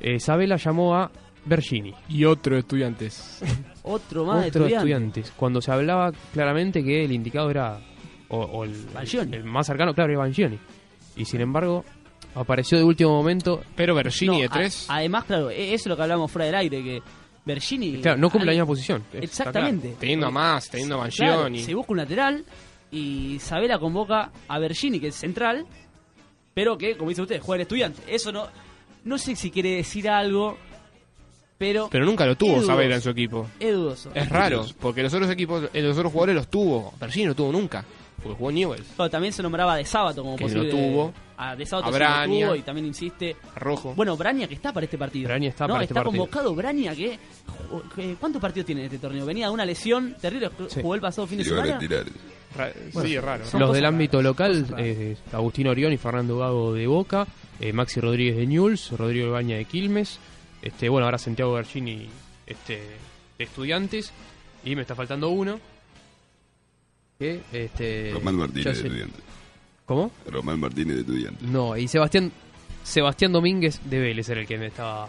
Eh, 0.00 0.18
Sabela 0.18 0.56
llamó 0.56 0.96
a 0.96 1.10
Bergini. 1.44 1.94
Y 2.08 2.24
otro 2.24 2.56
estudiantes. 2.56 3.42
Otro 3.82 4.24
más 4.26 4.42
de 4.42 4.48
Otro 4.48 4.66
estudiantes. 4.66 4.76
estudiantes. 4.76 5.32
Cuando 5.36 5.60
se 5.62 5.72
hablaba 5.72 6.12
claramente 6.32 6.84
que 6.84 7.04
el 7.04 7.12
indicado 7.12 7.50
era. 7.50 7.80
O, 8.28 8.38
o 8.38 8.64
el, 8.64 8.74
el 9.32 9.44
más 9.44 9.66
cercano, 9.66 9.92
claro, 9.94 10.12
era 10.12 10.20
Bangioni. 10.20 10.58
Y 11.16 11.24
sin 11.24 11.40
embargo, 11.40 11.84
apareció 12.34 12.78
de 12.78 12.84
último 12.84 13.10
momento. 13.10 13.62
Pero 13.74 13.94
Bergini 13.94 14.32
No, 14.34 14.38
de 14.38 14.44
a- 14.44 14.50
tres. 14.50 14.86
además, 14.88 15.24
claro, 15.24 15.50
e- 15.50 15.72
eso 15.74 15.82
es 15.84 15.86
lo 15.88 15.96
que 15.96 16.02
hablamos 16.02 16.30
fuera 16.30 16.46
del 16.46 16.54
aire, 16.56 16.82
que 16.82 17.02
Bergini... 17.44 18.00
Claro, 18.02 18.18
no 18.18 18.30
cumple 18.30 18.46
la 18.46 18.52
al- 18.52 18.56
misma 18.58 18.66
posición. 18.66 19.04
Exactamente. 19.12 19.88
claro. 19.88 20.00
Teniendo 20.00 20.26
a 20.26 20.30
más, 20.30 20.68
teniendo 20.68 21.00
a 21.02 21.08
Claro, 21.08 21.56
se 21.56 21.74
busca 21.74 21.92
un 21.92 21.98
lateral 21.98 22.44
y 22.90 23.38
Sabela 23.40 23.78
convoca 23.78 24.30
a 24.48 24.58
Bergini, 24.58 25.00
que 25.00 25.08
es 25.08 25.14
central, 25.14 25.66
pero 26.54 26.76
que, 26.76 26.96
como 26.96 27.10
dice 27.10 27.22
usted, 27.22 27.40
juega 27.40 27.56
el 27.56 27.62
estudiante. 27.62 28.02
Eso 28.06 28.32
no... 28.32 28.48
No 29.02 29.16
sé 29.16 29.34
si 29.34 29.50
quiere 29.50 29.76
decir 29.76 30.10
algo, 30.10 30.58
pero... 31.56 31.88
Pero 31.90 32.04
nunca 32.04 32.26
lo 32.26 32.36
tuvo 32.36 32.62
Sabela 32.62 32.96
en 32.96 33.00
su 33.00 33.08
equipo. 33.10 33.48
Es 33.58 33.72
dudoso. 33.74 34.10
Es 34.14 34.28
raro, 34.28 34.66
porque 34.78 35.02
los 35.02 35.14
otros 35.14 35.30
equipos, 35.30 35.70
eh, 35.72 35.80
los 35.80 35.96
otros 35.96 36.12
jugadores 36.12 36.34
los 36.36 36.48
tuvo. 36.48 36.92
Bergini 37.00 37.26
no 37.26 37.34
tuvo 37.34 37.50
nunca, 37.50 37.82
porque 38.22 38.36
jugó 38.36 38.52
Newell's. 38.52 38.86
Claro, 38.96 39.10
también 39.10 39.32
se 39.32 39.42
nombraba 39.42 39.76
de 39.76 39.84
Sábato 39.84 40.22
como 40.22 40.36
Que 40.36 40.44
posible. 40.44 40.64
lo 40.64 40.70
tuvo. 40.70 41.14
A 41.36 41.56
de 41.56 41.64
Sábato 41.64 41.88
A 41.88 41.92
sí 41.92 41.98
lo 41.98 42.04
Braña. 42.04 42.46
tuvo 42.46 42.56
y 42.56 42.62
también 42.62 42.86
insiste. 42.86 43.36
Rojo. 43.56 43.94
Bueno, 43.94 44.16
Braña 44.16 44.46
que 44.46 44.54
está 44.54 44.72
para 44.72 44.84
este 44.84 44.98
partido. 44.98 45.28
Braña 45.28 45.48
está 45.48 45.66
no, 45.66 45.74
para 45.74 45.84
este 45.84 45.94
está 45.94 46.02
partido. 46.04 46.22
convocado 46.24 46.54
Braña 46.54 46.94
que, 46.94 47.18
¿Cuántos 48.20 48.40
partidos 48.42 48.66
tiene 48.66 48.82
en 48.82 48.86
este 48.86 48.98
torneo? 48.98 49.24
Venía 49.24 49.46
de 49.46 49.52
una 49.52 49.64
lesión 49.64 50.16
terrible, 50.20 50.50
jugó 50.82 50.94
el 50.94 51.00
pasado 51.00 51.26
fin 51.26 51.38
de 51.38 51.44
a 51.44 51.46
semana. 51.46 51.78
tirar. 51.78 52.04
Ra- 52.56 52.72
Bueno, 52.92 53.08
sí, 53.08 53.14
es 53.16 53.22
raro. 53.24 53.44
Los 53.44 53.52
del 53.72 53.82
raras, 53.82 53.88
ámbito 53.94 54.20
local, 54.22 54.66
eh, 54.76 55.16
Agustín 55.32 55.68
Orión 55.68 55.92
y 55.92 55.96
Fernando 55.96 56.36
Gago 56.38 56.74
de 56.74 56.86
Boca, 56.86 57.26
eh, 57.60 57.72
Maxi 57.72 58.00
Rodríguez 58.00 58.36
de 58.36 58.46
Newell's, 58.46 58.90
Rodrigo 58.90 59.28
Ibaña 59.28 59.56
de 59.56 59.64
Quilmes, 59.66 60.18
este, 60.60 60.88
bueno, 60.88 61.06
ahora 61.06 61.16
Santiago 61.18 61.52
Bergini 61.54 62.06
este, 62.46 62.82
de 63.38 63.44
Estudiantes, 63.44 64.12
y 64.64 64.74
me 64.76 64.82
está 64.82 64.94
faltando 64.94 65.28
uno. 65.30 65.58
Que, 67.20 67.40
este, 67.52 68.10
Román 68.14 68.34
Martínez 68.36 68.64
de 68.64 68.74
sé- 68.74 68.86
estudiante. 68.88 69.18
¿Cómo? 69.86 70.10
Román 70.26 70.58
Martínez 70.58 70.94
de 70.96 71.00
estudiante. 71.02 71.44
No, 71.46 71.76
y 71.76 71.86
Sebastián 71.86 72.32
Sebastián 72.82 73.30
Domínguez 73.32 73.80
de 73.88 73.98
Vélez 74.00 74.28
era 74.30 74.40
el 74.40 74.46
que 74.46 74.56
me 74.58 74.66
estaba 74.66 75.06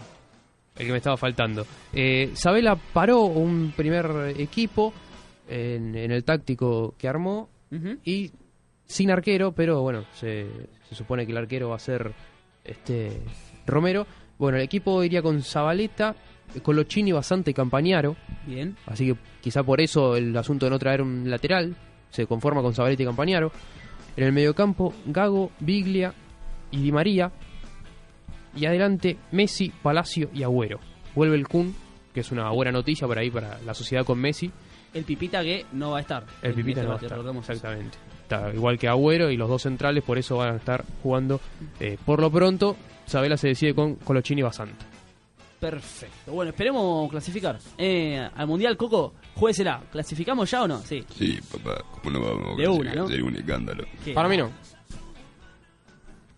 el 0.76 0.86
que 0.86 0.92
me 0.92 0.98
estaba 0.98 1.16
faltando. 1.16 1.66
Eh, 1.92 2.30
Sabela 2.34 2.76
paró 2.76 3.22
un 3.22 3.72
primer 3.76 4.34
equipo 4.38 4.92
en, 5.48 5.94
en 5.96 6.10
el 6.12 6.22
táctico 6.24 6.94
que 6.98 7.08
armó 7.08 7.48
y 8.04 8.30
sin 8.86 9.10
arquero, 9.10 9.52
pero 9.52 9.80
bueno, 9.80 10.04
se, 10.14 10.46
se 10.88 10.94
supone 10.94 11.24
que 11.24 11.32
el 11.32 11.38
arquero 11.38 11.70
va 11.70 11.76
a 11.76 11.78
ser 11.78 12.12
este 12.64 13.22
Romero. 13.66 14.06
Bueno, 14.38 14.58
el 14.58 14.64
equipo 14.64 15.02
iría 15.02 15.22
con 15.22 15.42
Zabaleta, 15.42 16.14
Colochini, 16.62 17.12
Basante 17.12 17.52
y 17.52 17.54
Campañaro. 17.54 18.16
Bien. 18.46 18.76
Así 18.86 19.06
que 19.06 19.16
quizá 19.40 19.62
por 19.62 19.80
eso 19.80 20.16
el 20.16 20.36
asunto 20.36 20.66
de 20.66 20.70
no 20.70 20.78
traer 20.78 21.00
un 21.00 21.30
lateral 21.30 21.74
se 22.12 22.26
conforma 22.26 22.62
con 22.62 22.74
Zabaleta 22.74 23.02
y 23.02 23.06
Campañaro. 23.06 23.50
En 24.16 24.24
el 24.24 24.32
mediocampo, 24.32 24.94
Gago, 25.06 25.50
Biglia 25.58 26.14
y 26.70 26.82
Di 26.82 26.92
María. 26.92 27.32
Y 28.54 28.66
adelante, 28.66 29.16
Messi, 29.32 29.72
Palacio 29.82 30.28
y 30.32 30.42
Agüero. 30.42 30.78
Vuelve 31.14 31.36
el 31.36 31.48
Kun, 31.48 31.74
que 32.12 32.20
es 32.20 32.30
una 32.30 32.50
buena 32.50 32.70
noticia 32.70 33.06
por 33.06 33.18
ahí 33.18 33.30
para 33.30 33.58
la 33.62 33.72
sociedad 33.74 34.04
con 34.04 34.18
Messi. 34.18 34.50
El 34.92 35.04
Pipita 35.04 35.42
que 35.42 35.64
no 35.72 35.92
va 35.92 35.98
a 35.98 36.00
estar. 36.02 36.24
El 36.42 36.52
Pipita 36.52 36.80
En 36.80 36.86
no 36.86 36.90
va 36.90 36.94
a 36.96 37.02
este 37.02 37.06
estar, 37.06 37.36
exactamente. 37.36 37.98
Está 38.22 38.52
igual 38.54 38.78
que 38.78 38.88
Agüero 38.88 39.30
y 39.30 39.38
los 39.38 39.48
dos 39.48 39.62
centrales, 39.62 40.04
por 40.04 40.18
eso 40.18 40.36
van 40.36 40.54
a 40.54 40.56
estar 40.56 40.84
jugando. 41.02 41.40
eh, 41.80 41.96
por 42.04 42.20
lo 42.20 42.30
pronto, 42.30 42.76
Sabela 43.06 43.38
se 43.38 43.48
decide 43.48 43.74
con 43.74 43.94
Colochini 43.96 44.40
y 44.40 44.44
Basanta. 44.44 44.84
Perfecto. 45.62 46.32
Bueno, 46.32 46.50
esperemos 46.50 47.08
clasificar. 47.08 47.56
Eh, 47.78 48.28
al 48.34 48.48
Mundial, 48.48 48.76
Coco, 48.76 49.14
juésela. 49.36 49.80
¿Clasificamos 49.92 50.50
ya 50.50 50.64
o 50.64 50.66
no? 50.66 50.80
Sí. 50.80 51.04
Sí, 51.16 51.38
papá, 51.52 51.84
¿cómo 52.02 52.18
no 52.18 52.20
vamos 52.20 52.58
a 52.58 52.60
De 52.60 52.66
una, 52.66 52.90
clasificar? 52.90 52.96
¿no? 52.96 53.06
Sería 53.08 53.24
un 53.24 53.36
escándalo. 53.36 53.84
¿Qué? 54.04 54.12
Para 54.12 54.28
mí 54.28 54.36
no. 54.38 54.50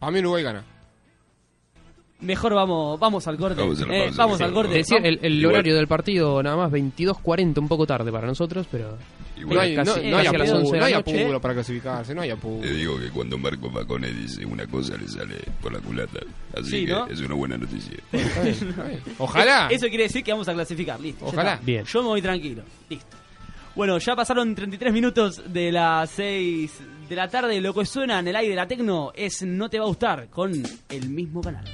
A 0.00 0.10
mí 0.10 0.18
Uruguay 0.18 0.42
gana. 0.42 0.62
Mejor 2.24 2.54
vamos, 2.54 2.98
vamos 2.98 3.26
al 3.28 3.36
corte. 3.36 3.60
Vamos 3.60 3.80
Eh, 3.88 4.10
vamos 4.16 4.40
al 4.40 4.52
corte. 4.52 4.74
Decir, 4.74 4.98
el, 5.04 5.18
el 5.22 5.34
Igual- 5.40 5.54
horario 5.54 5.76
del 5.76 5.86
partido 5.86 6.42
nada 6.42 6.56
más 6.56 6.70
22.40, 6.72 7.58
un 7.58 7.68
poco 7.68 7.86
tarde 7.86 8.10
para 8.10 8.26
nosotros, 8.26 8.66
pero... 8.70 8.96
Igual- 9.36 9.54
No 9.56 9.60
hay, 9.60 9.74
casi- 9.74 9.90
no 10.10 10.16
hay 10.16 10.24
casi 10.24 10.36
a 10.36 10.38
las 10.38 10.48
apuro, 10.48 10.58
11 10.60 10.72
de 10.72 10.78
no 10.78 10.84
hay 10.86 10.92
la 10.92 10.98
noche. 10.98 11.22
apuro 11.24 11.40
para 11.40 11.54
clasificarse, 11.54 12.14
no 12.14 12.22
hay 12.22 12.30
apuro. 12.30 12.60
Te 12.62 12.72
digo 12.74 12.98
que 12.98 13.10
cuando 13.10 13.36
Marco 13.36 13.70
Facone 13.70 14.08
dice 14.12 14.46
una 14.46 14.66
cosa 14.66 14.96
le 14.96 15.08
sale 15.08 15.36
por 15.60 15.72
la 15.72 15.80
culata. 15.80 16.20
Así 16.56 16.70
Sí, 16.70 16.86
que 16.86 16.92
¿no? 16.92 17.06
es 17.08 17.20
una 17.20 17.34
buena 17.34 17.56
noticia. 17.58 17.96
Ojalá. 19.18 19.68
Eso 19.70 19.88
quiere 19.88 20.04
decir 20.04 20.22
que 20.24 20.32
vamos 20.32 20.48
a 20.48 20.52
clasificar. 20.54 21.00
Listo. 21.00 21.26
Ojalá. 21.26 21.58
Bien. 21.62 21.84
Yo 21.84 22.02
me 22.02 22.08
voy 22.08 22.22
tranquilo. 22.22 22.62
Listo. 22.88 23.16
Bueno, 23.74 23.98
ya 23.98 24.14
pasaron 24.14 24.54
33 24.54 24.92
minutos 24.92 25.42
de 25.52 25.72
las 25.72 26.08
6 26.10 26.72
de 27.08 27.16
la 27.16 27.28
tarde. 27.28 27.60
Lo 27.60 27.74
que 27.74 27.84
suena 27.84 28.20
en 28.20 28.28
el 28.28 28.36
aire 28.36 28.50
de 28.50 28.56
la 28.56 28.68
Tecno 28.68 29.10
es 29.16 29.42
No 29.42 29.68
te 29.68 29.78
va 29.80 29.84
a 29.84 29.88
gustar 29.88 30.28
con 30.30 30.52
el 30.88 31.08
mismo 31.08 31.40
canal. 31.40 31.64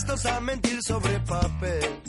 Dispuestos 0.00 0.32
a 0.32 0.40
mentir 0.40 0.82
sobre 0.82 1.20
papel. 1.20 2.00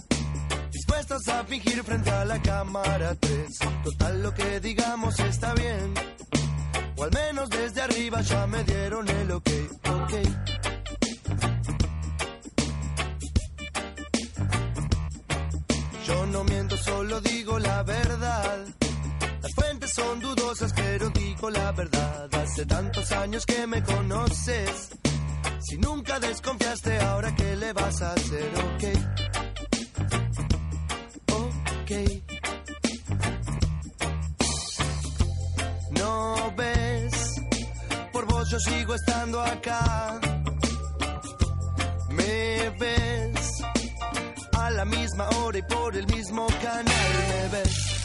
Dispuestos 0.72 1.28
a 1.28 1.44
fingir 1.44 1.84
frente 1.84 2.10
a 2.10 2.24
la 2.24 2.42
cámara 2.42 3.16
3. 3.20 3.60
Total 3.84 4.24
lo 4.24 4.34
que 4.34 4.62
digamos 4.62 5.20
está 5.20 5.54
bien. 5.56 5.94
O 6.96 7.04
al 7.04 7.12
menos 7.12 7.50
desde 7.50 7.82
arriba 7.82 8.22
ya 8.22 8.48
me 8.48 8.64
dieron 8.64 9.10
el 9.10 9.32
ok. 9.32 9.50
Ok. 9.90 10.14
Yo 16.08 16.26
no 16.28 16.46
miento, 16.46 16.78
solo 16.78 17.20
digo 17.20 17.60
la 17.60 17.84
verdad. 17.84 18.58
Las 19.42 19.54
fuentes 19.54 19.94
son 19.94 20.22
dudosas, 20.22 20.72
pero 20.74 21.10
digo 21.10 21.50
la 21.50 21.74
verdad. 21.74 22.34
Hace 22.36 22.66
tantos 22.66 23.12
años 23.12 23.46
que 23.46 23.68
me 23.68 23.84
conoces. 23.84 24.92
Si 25.60 25.78
nunca 25.78 26.20
desconfiaste, 26.20 27.00
ahora 27.00 27.36
qué 27.36 27.56
le 27.56 27.74
vas 27.74 28.02
a 28.02 28.14
hacer, 28.14 28.50
ok. 28.58 28.84
Ok. 31.34 31.92
No 35.92 36.54
ves, 36.58 37.14
por 38.12 38.26
vos 38.26 38.50
yo 38.50 38.60
sigo 38.60 38.96
estando 38.96 39.42
acá. 39.42 40.20
Me 42.10 42.70
ves 42.80 43.62
a 44.58 44.70
la 44.72 44.86
misma 44.86 45.30
hora 45.38 45.58
y 45.58 45.62
por 45.64 45.96
el 45.96 46.08
mismo 46.08 46.48
canal. 46.62 46.86
Me 47.20 47.48
ves. 47.58 48.01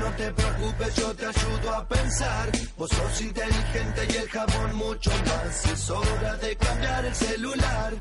No 0.00 0.10
te 0.16 0.32
preocupes, 0.32 0.96
yo 0.96 1.14
te 1.14 1.26
ayudo 1.26 1.74
a 1.74 1.86
pensar. 1.86 2.50
Vos 2.76 2.90
sos 2.90 3.20
inteligente 3.20 4.00
y 4.08 4.16
el 4.16 4.28
jabón 4.28 4.74
mucho 4.76 5.10
más. 5.10 5.66
Es 5.66 5.90
hora 5.90 6.36
de 6.36 6.56
cambiar 6.56 7.04
el 7.04 7.14
celular. 7.14 7.92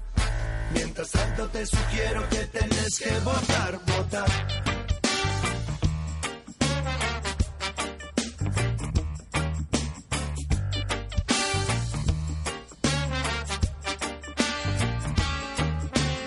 Mientras 0.74 1.10
tanto 1.12 1.48
te 1.50 1.66
sugiero 1.66 2.30
que 2.30 2.46
tenés 2.58 3.00
que 3.00 3.20
votar, 3.20 3.80
votar. 3.86 4.30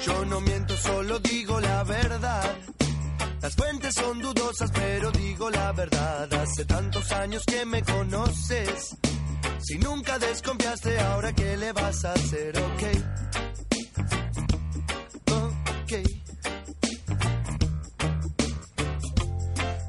Yo 0.07 0.25
no 0.27 0.41
miento, 0.41 0.77
solo 0.77 1.19
digo 1.21 1.61
la 1.61 1.85
verdad. 1.85 2.82
Las 3.53 3.67
fuentes 3.67 3.95
son 3.95 4.19
dudosas, 4.19 4.71
pero 4.71 5.11
digo 5.11 5.51
la 5.51 5.73
verdad. 5.73 6.33
Hace 6.33 6.65
tantos 6.65 7.13
años 7.13 7.43
que 7.45 7.67
me 7.67 7.83
conoces. 7.83 8.97
Si 9.61 9.77
nunca 9.79 10.19
desconfiaste, 10.19 10.99
ahora 10.99 11.35
qué 11.35 11.59
le 11.59 11.71
vas 11.73 12.03
a 12.07 12.15
hacer, 12.15 12.57
ok. 12.57 12.83
Ok. 15.33 15.93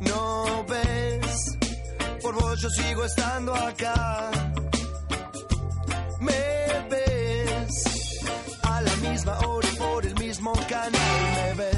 No 0.02 0.65
ves, 0.68 1.57
por 2.22 2.35
vos 2.35 2.61
yo 2.61 2.69
sigo 2.69 3.06
estando 3.06 3.56
acá. 3.56 4.30
Me 6.19 6.88
ves 6.90 7.85
a 8.64 8.81
la 8.81 8.95
misma 8.98 9.40
hora 9.40 9.68
y 9.72 9.76
por 9.77 10.06
el 10.06 10.15
mismo 10.15 10.52
canal. 10.68 10.91
Me 11.35 11.53
ves 11.64 11.73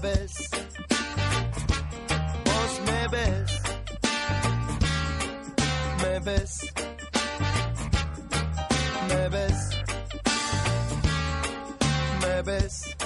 ves. 0.00 0.48
Vos 2.44 2.80
me 2.86 3.08
ves. 3.08 3.60
Me 6.02 6.18
ves. 6.20 6.72
Me 9.08 9.28
ves. 9.28 9.70
Me 12.22 12.42
ves. 12.42 12.99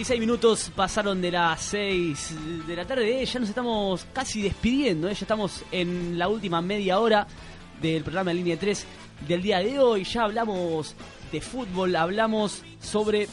26 0.00 0.20
minutos 0.20 0.72
pasaron 0.74 1.20
de 1.20 1.30
las 1.30 1.60
6 1.60 2.66
de 2.66 2.74
la 2.74 2.86
tarde. 2.86 3.22
Ya 3.22 3.38
nos 3.38 3.50
estamos 3.50 4.06
casi 4.14 4.40
despidiendo. 4.40 5.10
¿eh? 5.10 5.12
Ya 5.12 5.24
estamos 5.24 5.62
en 5.70 6.18
la 6.18 6.26
última 6.28 6.62
media 6.62 6.98
hora 6.98 7.26
del 7.82 8.02
programa 8.02 8.30
de 8.30 8.36
Línea 8.36 8.58
3 8.58 8.86
del 9.28 9.42
día 9.42 9.58
de 9.58 9.78
hoy. 9.78 10.04
Ya 10.04 10.22
hablamos 10.22 10.96
de 11.30 11.42
fútbol, 11.42 11.94
hablamos 11.96 12.62
sobre 12.80 13.28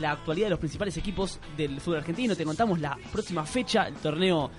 la 0.00 0.10
actualidad 0.12 0.48
de 0.48 0.50
los 0.50 0.58
principales 0.58 0.94
equipos 0.98 1.40
del 1.56 1.80
fútbol 1.80 2.00
argentino. 2.00 2.36
Te 2.36 2.44
contamos 2.44 2.78
la 2.78 2.98
próxima 3.10 3.46
fecha, 3.46 3.88
el 3.88 3.94
torneo 3.94 4.50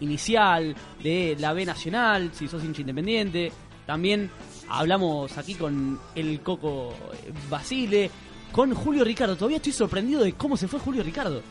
inicial 0.00 0.74
de 1.02 1.36
la 1.38 1.52
B 1.52 1.66
Nacional, 1.66 2.30
si 2.32 2.48
sos 2.48 2.64
hincha 2.64 2.80
independiente. 2.80 3.52
También 3.84 4.30
hablamos 4.70 5.36
aquí 5.36 5.56
con 5.56 6.00
el 6.14 6.40
Coco 6.40 6.94
Basile 7.50 8.10
con 8.52 8.74
Julio 8.74 9.04
Ricardo. 9.04 9.34
Todavía 9.36 9.56
estoy 9.56 9.72
sorprendido 9.72 10.22
de 10.22 10.34
cómo 10.34 10.56
se 10.56 10.68
fue 10.68 10.78
Julio 10.78 11.02
Ricardo. 11.02 11.42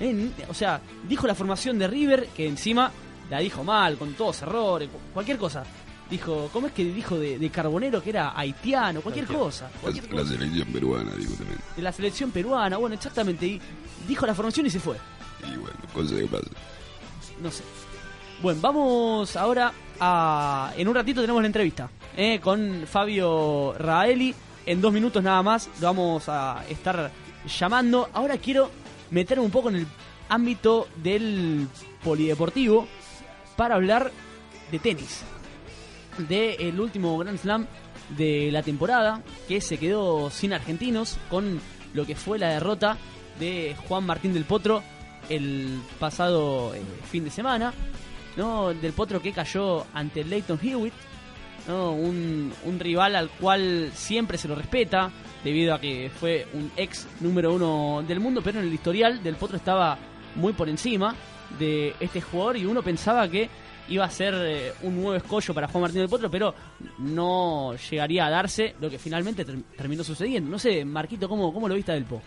Eh, 0.00 0.30
o 0.48 0.54
sea, 0.54 0.80
dijo 1.08 1.26
la 1.26 1.34
formación 1.34 1.78
de 1.78 1.88
River, 1.88 2.28
que 2.36 2.46
encima 2.46 2.90
la 3.30 3.38
dijo 3.40 3.64
mal, 3.64 3.96
con 3.96 4.14
todos 4.14 4.42
errores, 4.42 4.88
cu- 4.88 4.98
cualquier 5.14 5.38
cosa. 5.38 5.64
Dijo, 6.10 6.48
¿cómo 6.52 6.68
es 6.68 6.72
que 6.72 6.84
dijo 6.84 7.18
de, 7.18 7.38
de 7.38 7.50
Carbonero 7.50 8.02
que 8.02 8.10
era 8.10 8.32
haitiano? 8.38 9.02
Cualquier 9.02 9.26
Haitiano. 9.26 9.44
cosa. 9.44 9.70
La, 9.74 9.80
Cualquier 9.80 10.04
la 10.14 10.22
cosa. 10.22 10.32
selección 10.32 10.68
peruana, 10.72 11.12
digo 11.16 11.34
también. 11.34 11.58
De 11.76 11.82
la 11.82 11.92
selección 11.92 12.30
peruana, 12.30 12.76
bueno, 12.78 12.94
exactamente. 12.94 13.46
Y 13.46 13.60
dijo 14.06 14.24
la 14.26 14.34
formación 14.34 14.64
y 14.66 14.70
se 14.70 14.80
fue. 14.80 14.96
Y 15.46 15.56
bueno, 15.58 15.76
cosa 15.92 16.14
que 16.16 16.26
pasa. 16.26 16.46
No 17.42 17.50
sé. 17.50 17.62
Bueno, 18.40 18.60
vamos 18.62 19.36
ahora 19.36 19.72
a... 20.00 20.72
En 20.76 20.88
un 20.88 20.94
ratito 20.94 21.20
tenemos 21.20 21.42
la 21.42 21.46
entrevista 21.48 21.90
eh, 22.16 22.40
con 22.40 22.84
Fabio 22.86 23.74
Raeli. 23.78 24.34
En 24.68 24.82
dos 24.82 24.92
minutos 24.92 25.22
nada 25.22 25.42
más 25.42 25.70
lo 25.80 25.86
vamos 25.86 26.28
a 26.28 26.62
estar 26.68 27.10
llamando. 27.58 28.10
Ahora 28.12 28.36
quiero 28.36 28.70
meterme 29.10 29.42
un 29.42 29.50
poco 29.50 29.70
en 29.70 29.76
el 29.76 29.86
ámbito 30.28 30.88
del 30.96 31.66
polideportivo 32.04 32.86
para 33.56 33.76
hablar 33.76 34.12
de 34.70 34.78
tenis. 34.78 35.22
Del 36.18 36.78
último 36.78 37.16
Grand 37.16 37.38
Slam 37.38 37.66
de 38.10 38.50
la 38.52 38.62
temporada, 38.62 39.22
que 39.48 39.62
se 39.62 39.78
quedó 39.78 40.28
sin 40.28 40.52
argentinos 40.52 41.16
con 41.30 41.62
lo 41.94 42.04
que 42.04 42.14
fue 42.14 42.38
la 42.38 42.50
derrota 42.50 42.98
de 43.40 43.74
Juan 43.88 44.04
Martín 44.04 44.34
del 44.34 44.44
Potro 44.44 44.82
el 45.30 45.80
pasado 45.98 46.74
eh, 46.74 46.82
fin 47.10 47.24
de 47.24 47.30
semana, 47.30 47.72
¿no? 48.36 48.74
Del 48.74 48.92
Potro 48.92 49.22
que 49.22 49.32
cayó 49.32 49.86
ante 49.94 50.24
Leighton 50.24 50.60
Hewitt, 50.62 50.92
¿no? 51.68 51.92
Un, 51.92 52.52
un 52.64 52.80
rival 52.80 53.14
al 53.14 53.28
cual 53.30 53.90
siempre 53.94 54.36
se 54.38 54.48
lo 54.48 54.54
respeta, 54.56 55.10
debido 55.44 55.74
a 55.74 55.80
que 55.80 56.10
fue 56.18 56.46
un 56.54 56.72
ex 56.76 57.06
número 57.20 57.54
uno 57.54 58.02
del 58.08 58.18
mundo, 58.18 58.40
pero 58.42 58.58
en 58.60 58.66
el 58.66 58.74
historial 58.74 59.22
del 59.22 59.36
Potro 59.36 59.56
estaba 59.56 59.96
muy 60.34 60.52
por 60.52 60.68
encima 60.68 61.14
de 61.58 61.94
este 62.00 62.20
jugador 62.20 62.56
y 62.56 62.64
uno 62.66 62.82
pensaba 62.82 63.28
que 63.28 63.48
iba 63.90 64.04
a 64.04 64.10
ser 64.10 64.34
eh, 64.36 64.72
un 64.82 64.96
nuevo 64.96 65.14
escollo 65.14 65.54
para 65.54 65.68
Juan 65.68 65.82
Martín 65.82 66.00
del 66.00 66.08
Potro, 66.10 66.30
pero 66.30 66.54
no 66.98 67.74
llegaría 67.90 68.26
a 68.26 68.30
darse 68.30 68.74
lo 68.80 68.90
que 68.90 68.98
finalmente 68.98 69.44
ter- 69.44 69.62
terminó 69.76 70.04
sucediendo. 70.04 70.50
No 70.50 70.58
sé, 70.58 70.84
Marquito, 70.84 71.28
¿cómo, 71.28 71.52
cómo 71.54 71.68
lo 71.68 71.74
viste 71.74 71.92
del 71.92 72.04
Po? 72.04 72.20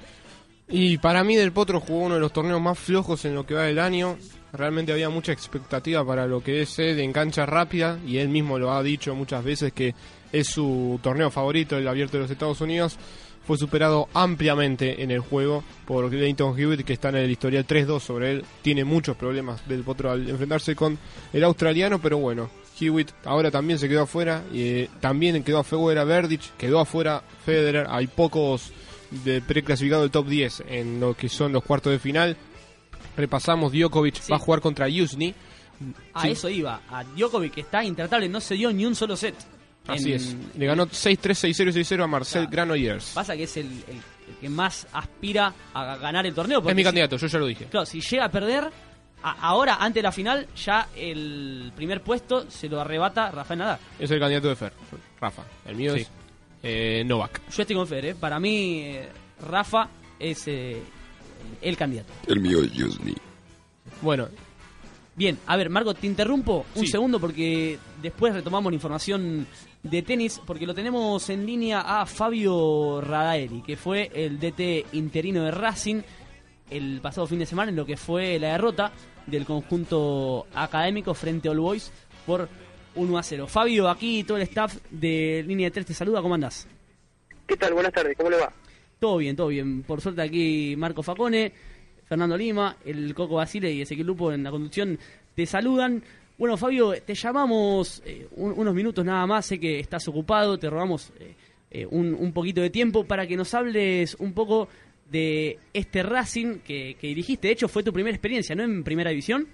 Y 0.69 0.97
para 0.99 1.23
mí 1.23 1.35
Del 1.35 1.51
Potro 1.51 1.81
jugó 1.81 2.05
uno 2.05 2.15
de 2.15 2.21
los 2.21 2.31
torneos 2.31 2.61
más 2.61 2.79
flojos 2.79 3.25
en 3.25 3.35
lo 3.35 3.45
que 3.45 3.53
va 3.53 3.63
del 3.63 3.77
año. 3.77 4.17
Realmente 4.53 4.91
había 4.91 5.09
mucha 5.09 5.31
expectativa 5.31 6.05
para 6.05 6.27
lo 6.27 6.43
que 6.43 6.61
es 6.61 6.77
él 6.79 6.99
en 6.99 7.13
cancha 7.13 7.45
rápida 7.45 7.99
y 8.05 8.17
él 8.17 8.29
mismo 8.29 8.59
lo 8.59 8.71
ha 8.71 8.83
dicho 8.83 9.15
muchas 9.15 9.43
veces 9.43 9.71
que 9.71 9.95
es 10.31 10.47
su 10.47 10.99
torneo 11.01 11.31
favorito, 11.31 11.77
el 11.77 11.87
abierto 11.87 12.17
de 12.17 12.23
los 12.23 12.31
Estados 12.31 12.61
Unidos. 12.61 12.97
Fue 13.45 13.57
superado 13.57 14.07
ampliamente 14.13 15.01
en 15.01 15.09
el 15.09 15.19
juego 15.19 15.63
por 15.85 16.13
Leighton 16.13 16.57
Hewitt, 16.57 16.85
que 16.85 16.93
está 16.93 17.09
en 17.09 17.15
el 17.15 17.31
historial 17.31 17.65
3-2 17.65 17.99
sobre 17.99 18.31
él. 18.31 18.45
Tiene 18.61 18.85
muchos 18.85 19.17
problemas 19.17 19.67
Del 19.67 19.83
Potro 19.83 20.11
al 20.11 20.29
enfrentarse 20.29 20.75
con 20.75 20.97
el 21.33 21.43
australiano, 21.43 21.99
pero 21.99 22.19
bueno, 22.19 22.51
Hewitt 22.79 23.09
ahora 23.25 23.49
también 23.49 23.79
se 23.79 23.89
quedó 23.89 24.03
afuera. 24.03 24.43
Y, 24.53 24.61
eh, 24.61 24.89
también 24.99 25.43
quedó 25.43 25.59
afuera 25.59 26.03
Verdic, 26.03 26.55
quedó 26.57 26.79
afuera 26.79 27.23
Federer. 27.43 27.87
Hay 27.89 28.07
pocos 28.07 28.71
de 29.25 29.41
preclasificado 29.41 30.03
del 30.03 30.11
top 30.11 30.27
10 30.27 30.63
en 30.67 30.99
lo 30.99 31.15
que 31.15 31.27
son 31.27 31.51
los 31.51 31.63
cuartos 31.63 31.91
de 31.91 31.99
final. 31.99 32.37
Repasamos, 33.17 33.71
Djokovic 33.71 34.15
va 34.31 34.35
a 34.37 34.39
jugar 34.39 34.61
contra 34.61 34.87
Yusni. 34.87 35.33
A 36.13 36.21
Sí. 36.21 36.29
eso 36.31 36.47
iba, 36.49 36.81
a 36.89 37.03
Djokovic, 37.03 37.53
que 37.55 37.61
está 37.61 37.83
intratable, 37.83 38.29
no 38.29 38.39
se 38.39 38.55
dio 38.55 38.71
ni 38.71 38.85
un 38.85 38.95
solo 38.95 39.15
set. 39.15 39.35
Así 39.87 40.09
En- 40.11 40.15
es. 40.15 40.35
Le 40.55 40.65
ganó 40.67 40.85
6-3, 40.87 41.39
6-0, 41.39 41.71
6-0 41.71 42.03
a 42.03 42.07
Marcel 42.07 42.45
Granollers. 42.47 43.13
Pasa 43.15 43.35
que 43.35 43.43
es 43.43 43.57
el, 43.57 43.65
el- 43.65 43.95
el 44.29 44.35
que 44.39 44.47
más 44.49 44.85
aspira 44.93 45.51
a 45.73 45.95
ganar 45.97 46.25
el 46.27 46.35
torneo. 46.35 46.59
Es 46.59 46.75
mi 46.75 46.81
si- 46.81 46.83
candidato, 46.85 47.17
yo 47.17 47.25
ya 47.27 47.39
lo 47.39 47.47
dije. 47.47 47.65
Claro, 47.65 47.85
si 47.87 47.99
llega 47.99 48.25
a 48.25 48.29
perder, 48.31 48.69
ahora, 49.23 49.77
antes 49.79 49.95
de 49.95 50.03
la 50.03 50.11
final, 50.11 50.47
ya 50.55 50.87
el 50.95 51.71
primer 51.75 52.01
puesto 52.01 52.49
se 52.49 52.69
lo 52.69 52.79
arrebata 52.79 53.31
Rafael 53.31 53.57
Nadal. 53.59 53.79
Es 53.99 54.11
el 54.11 54.19
candidato 54.19 54.49
de 54.49 54.55
Fer, 54.55 54.73
Rafa. 55.19 55.43
El 55.65 55.75
mío 55.75 55.95
Sí. 55.95 56.01
es 56.01 56.11
eh, 56.63 57.03
Novak. 57.03 57.41
Yo 57.49 57.63
estoy 57.63 57.75
con 57.75 57.87
Fer, 57.87 58.05
¿eh? 58.05 58.13
Para 58.15 58.39
mí, 58.39 58.81
eh, 58.83 59.09
Rafa 59.49 59.89
es 60.19 60.43
eh, 60.47 60.79
el 61.61 61.77
candidato. 61.77 62.11
El 62.27 62.39
mío 62.39 62.61
es 62.63 62.71
Yusni. 62.73 63.15
Bueno, 64.01 64.27
Bien, 65.13 65.37
a 65.45 65.57
ver, 65.57 65.69
Marco, 65.69 65.93
te 65.93 66.07
interrumpo 66.07 66.65
un 66.73 66.85
Sí. 66.85 66.87
segundo 66.87 67.19
porque 67.19 67.77
después 68.01 68.33
retomamos 68.33 68.71
la 68.71 68.75
información 68.75 69.45
de 69.83 70.01
tenis, 70.03 70.41
porque 70.47 70.65
lo 70.65 70.73
tenemos 70.73 71.29
en 71.29 71.45
línea 71.45 71.81
a 71.81 72.05
Fabio 72.05 73.01
Radaeli, 73.01 73.61
que 73.61 73.75
fue 73.75 74.09
el 74.15 74.39
DT 74.39 74.85
interino 74.93 75.43
de 75.43 75.51
Racing 75.51 76.01
el 76.69 77.01
pasado 77.01 77.27
fin 77.27 77.39
de 77.39 77.45
semana 77.45 77.71
en 77.71 77.75
lo 77.75 77.85
que 77.85 77.97
fue 77.97 78.39
la 78.39 78.53
derrota 78.53 78.93
del 79.27 79.45
conjunto 79.45 80.47
académico 80.55 81.13
frente 81.13 81.49
a 81.49 81.51
All 81.51 81.59
Boys 81.59 81.91
por 82.25 82.47
1 82.95 83.17
a 83.17 83.21
0. 83.21 83.47
Fabio, 83.47 83.89
aquí 83.89 84.23
todo 84.23 84.37
el 84.37 84.43
staff 84.43 84.77
de 84.89 85.43
Línea 85.45 85.67
de 85.67 85.71
3 85.71 85.85
te 85.87 85.93
saluda, 85.93 86.21
¿cómo 86.21 86.35
andás? 86.35 86.67
¿Qué 87.45 87.57
tal? 87.57 87.73
Buenas 87.73 87.91
tardes, 87.91 88.15
¿cómo 88.15 88.29
le 88.29 88.37
va? 88.37 88.51
Todo 89.01 89.17
bien, 89.17 89.35
todo 89.35 89.47
bien. 89.47 89.81
Por 89.81 89.99
suerte 89.99 90.21
aquí 90.21 90.75
Marco 90.77 91.01
Facone, 91.01 91.51
Fernando 92.05 92.37
Lima, 92.37 92.77
el 92.85 93.15
Coco 93.15 93.33
Basile 93.37 93.71
y 93.71 93.81
Ezequiel 93.81 94.05
Lupo 94.05 94.31
en 94.31 94.43
la 94.43 94.51
conducción 94.51 94.99
te 95.35 95.47
saludan. 95.47 96.03
Bueno, 96.37 96.55
Fabio, 96.55 96.93
te 97.01 97.15
llamamos 97.15 98.03
eh, 98.05 98.27
un- 98.35 98.53
unos 98.55 98.75
minutos 98.75 99.03
nada 99.03 99.25
más, 99.25 99.47
sé 99.47 99.59
que 99.59 99.79
estás 99.79 100.07
ocupado, 100.07 100.59
te 100.59 100.69
robamos 100.69 101.11
eh, 101.19 101.33
eh, 101.71 101.87
un, 101.89 102.13
un 102.13 102.31
poquito 102.31 102.61
de 102.61 102.69
tiempo 102.69 103.03
para 103.03 103.25
que 103.25 103.35
nos 103.35 103.51
hables 103.55 104.13
un 104.19 104.33
poco 104.33 104.67
de 105.09 105.57
este 105.73 106.03
Racing 106.03 106.59
que, 106.59 106.95
que 107.01 107.07
dirigiste. 107.07 107.47
De 107.47 107.53
hecho, 107.55 107.67
fue 107.67 107.81
tu 107.81 107.91
primera 107.91 108.15
experiencia, 108.15 108.53
¿no? 108.55 108.61
En 108.61 108.83
primera 108.83 109.09
división. 109.09 109.47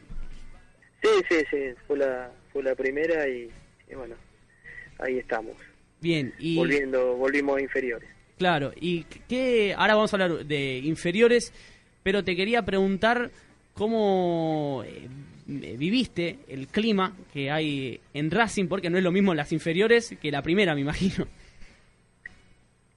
Sí, 1.01 1.09
sí, 1.29 1.35
sí, 1.49 1.57
fue 1.87 1.97
la, 1.99 2.29
fue 2.51 2.63
la 2.63 2.75
primera 2.75 3.25
y, 3.29 3.49
y 3.89 3.95
bueno, 3.95 4.15
ahí 4.99 5.19
estamos, 5.19 5.55
Bien, 6.01 6.33
y... 6.37 6.57
volviendo, 6.57 7.15
volvimos 7.15 7.57
a 7.59 7.61
inferiores. 7.61 8.09
Claro, 8.37 8.71
y 8.79 9.03
que 9.03 9.73
ahora 9.75 9.95
vamos 9.95 10.13
a 10.13 10.15
hablar 10.15 10.45
de 10.45 10.77
inferiores, 10.77 11.51
pero 12.03 12.23
te 12.23 12.35
quería 12.35 12.63
preguntar 12.63 13.31
cómo 13.73 14.83
eh, 14.85 15.07
viviste 15.47 16.39
el 16.47 16.67
clima 16.67 17.15
que 17.33 17.49
hay 17.49 17.99
en 18.13 18.29
Racing, 18.29 18.67
porque 18.67 18.89
no 18.89 18.97
es 18.97 19.03
lo 19.03 19.11
mismo 19.11 19.33
las 19.33 19.51
inferiores 19.51 20.15
que 20.21 20.31
la 20.31 20.43
primera, 20.43 20.75
me 20.75 20.81
imagino. 20.81 21.27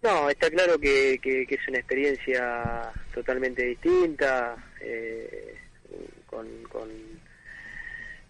No, 0.03 0.31
está 0.31 0.51
claro 0.51 0.79
que, 0.79 1.19
que, 1.23 1.43
es 1.43 1.69
una 1.69 1.79
experiencia 1.79 2.91
totalmente 3.13 3.65
distinta, 3.65 4.57
eh, 4.81 5.55
con, 6.27 6.47
con, 6.65 6.89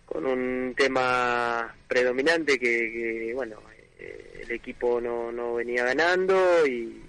con 0.05 0.27
un 0.27 0.75
tema 0.77 1.73
predominante 1.87 2.59
que, 2.59 2.91
que, 2.93 3.33
bueno, 3.35 3.63
eh, 4.01 4.43
el 4.45 4.51
equipo 4.51 5.01
no, 5.01 5.31
no 5.31 5.55
venía 5.55 5.85
ganando 5.85 6.67
y 6.67 7.03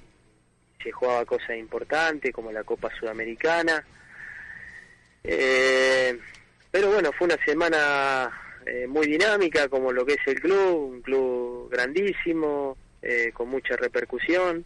se 0.84 0.91
jugaba 0.91 1.26
cosas 1.26 1.57
importantes 1.57 2.34
como 2.34 2.51
la 2.51 2.63
Copa 2.63 2.89
Sudamericana. 2.99 3.85
Eh, 5.23 6.18
pero 6.69 6.91
bueno, 6.91 7.11
fue 7.11 7.27
una 7.27 7.43
semana 7.45 8.31
eh, 8.65 8.88
muy 8.88 9.07
dinámica 9.07 9.68
como 9.69 9.91
lo 9.91 10.05
que 10.05 10.13
es 10.13 10.27
el 10.27 10.39
club, 10.39 10.93
un 10.93 11.01
club 11.01 11.69
grandísimo, 11.72 12.77
eh, 13.01 13.31
con 13.34 13.49
mucha 13.49 13.76
repercusión. 13.76 14.65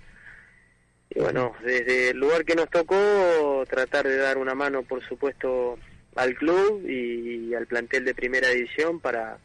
Y 1.10 1.20
bueno, 1.20 1.54
desde 1.64 2.10
el 2.10 2.18
lugar 2.18 2.46
que 2.46 2.56
nos 2.56 2.70
tocó, 2.70 3.64
tratar 3.70 4.08
de 4.08 4.18
dar 4.18 4.38
una 4.38 4.56
mano, 4.56 4.84
por 4.84 5.06
supuesto, 5.08 5.78
al 6.16 6.36
club 6.36 6.86
y, 6.88 7.54
al 7.54 7.68
plantel 7.68 8.06
de 8.06 8.16
primera 8.16 8.50
división 8.50 9.00
para, 9.00 9.38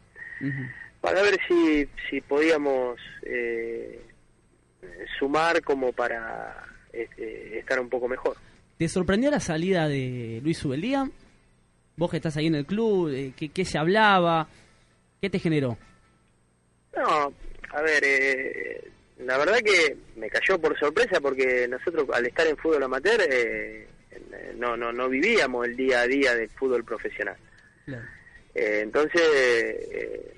para 1.01 1.21
ver 1.21 1.37
si, 1.47 1.87
si 2.09 2.21
podíamos 2.21 2.99
eh, 3.23 4.01
sumar 5.19 5.61
como 5.61 5.91
para 5.91 6.65
este, 6.93 7.59
estar 7.59 7.79
un 7.79 7.89
poco 7.89 8.07
mejor. 8.07 8.37
¿Te 8.77 8.87
sorprendió 8.87 9.29
la 9.29 9.39
salida 9.39 9.87
de 9.87 10.39
Luis 10.43 10.63
Ubeldía? 10.63 11.09
Vos 11.97 12.09
que 12.09 12.17
estás 12.17 12.37
ahí 12.37 12.47
en 12.47 12.55
el 12.55 12.65
club, 12.65 13.09
eh, 13.09 13.33
¿qué, 13.35 13.49
qué 13.49 13.65
se 13.65 13.77
hablaba? 13.77 14.47
¿Qué 15.19 15.29
te 15.29 15.39
generó? 15.39 15.77
No, 16.95 17.33
a 17.73 17.81
ver, 17.81 18.03
eh, 18.03 18.91
la 19.19 19.37
verdad 19.37 19.59
que 19.59 19.95
me 20.15 20.29
cayó 20.29 20.59
por 20.59 20.77
sorpresa 20.79 21.19
porque 21.21 21.67
nosotros 21.67 22.07
al 22.11 22.25
estar 22.25 22.47
en 22.47 22.57
fútbol 22.57 22.83
amateur 22.83 23.21
eh, 23.29 23.87
no, 24.57 24.75
no, 24.75 24.91
no 24.91 25.09
vivíamos 25.09 25.67
el 25.67 25.75
día 25.75 26.01
a 26.01 26.07
día 26.07 26.35
del 26.35 26.49
fútbol 26.49 26.83
profesional. 26.83 27.35
Eh, 28.53 28.81
entonces, 28.83 29.21
eh, 29.21 30.33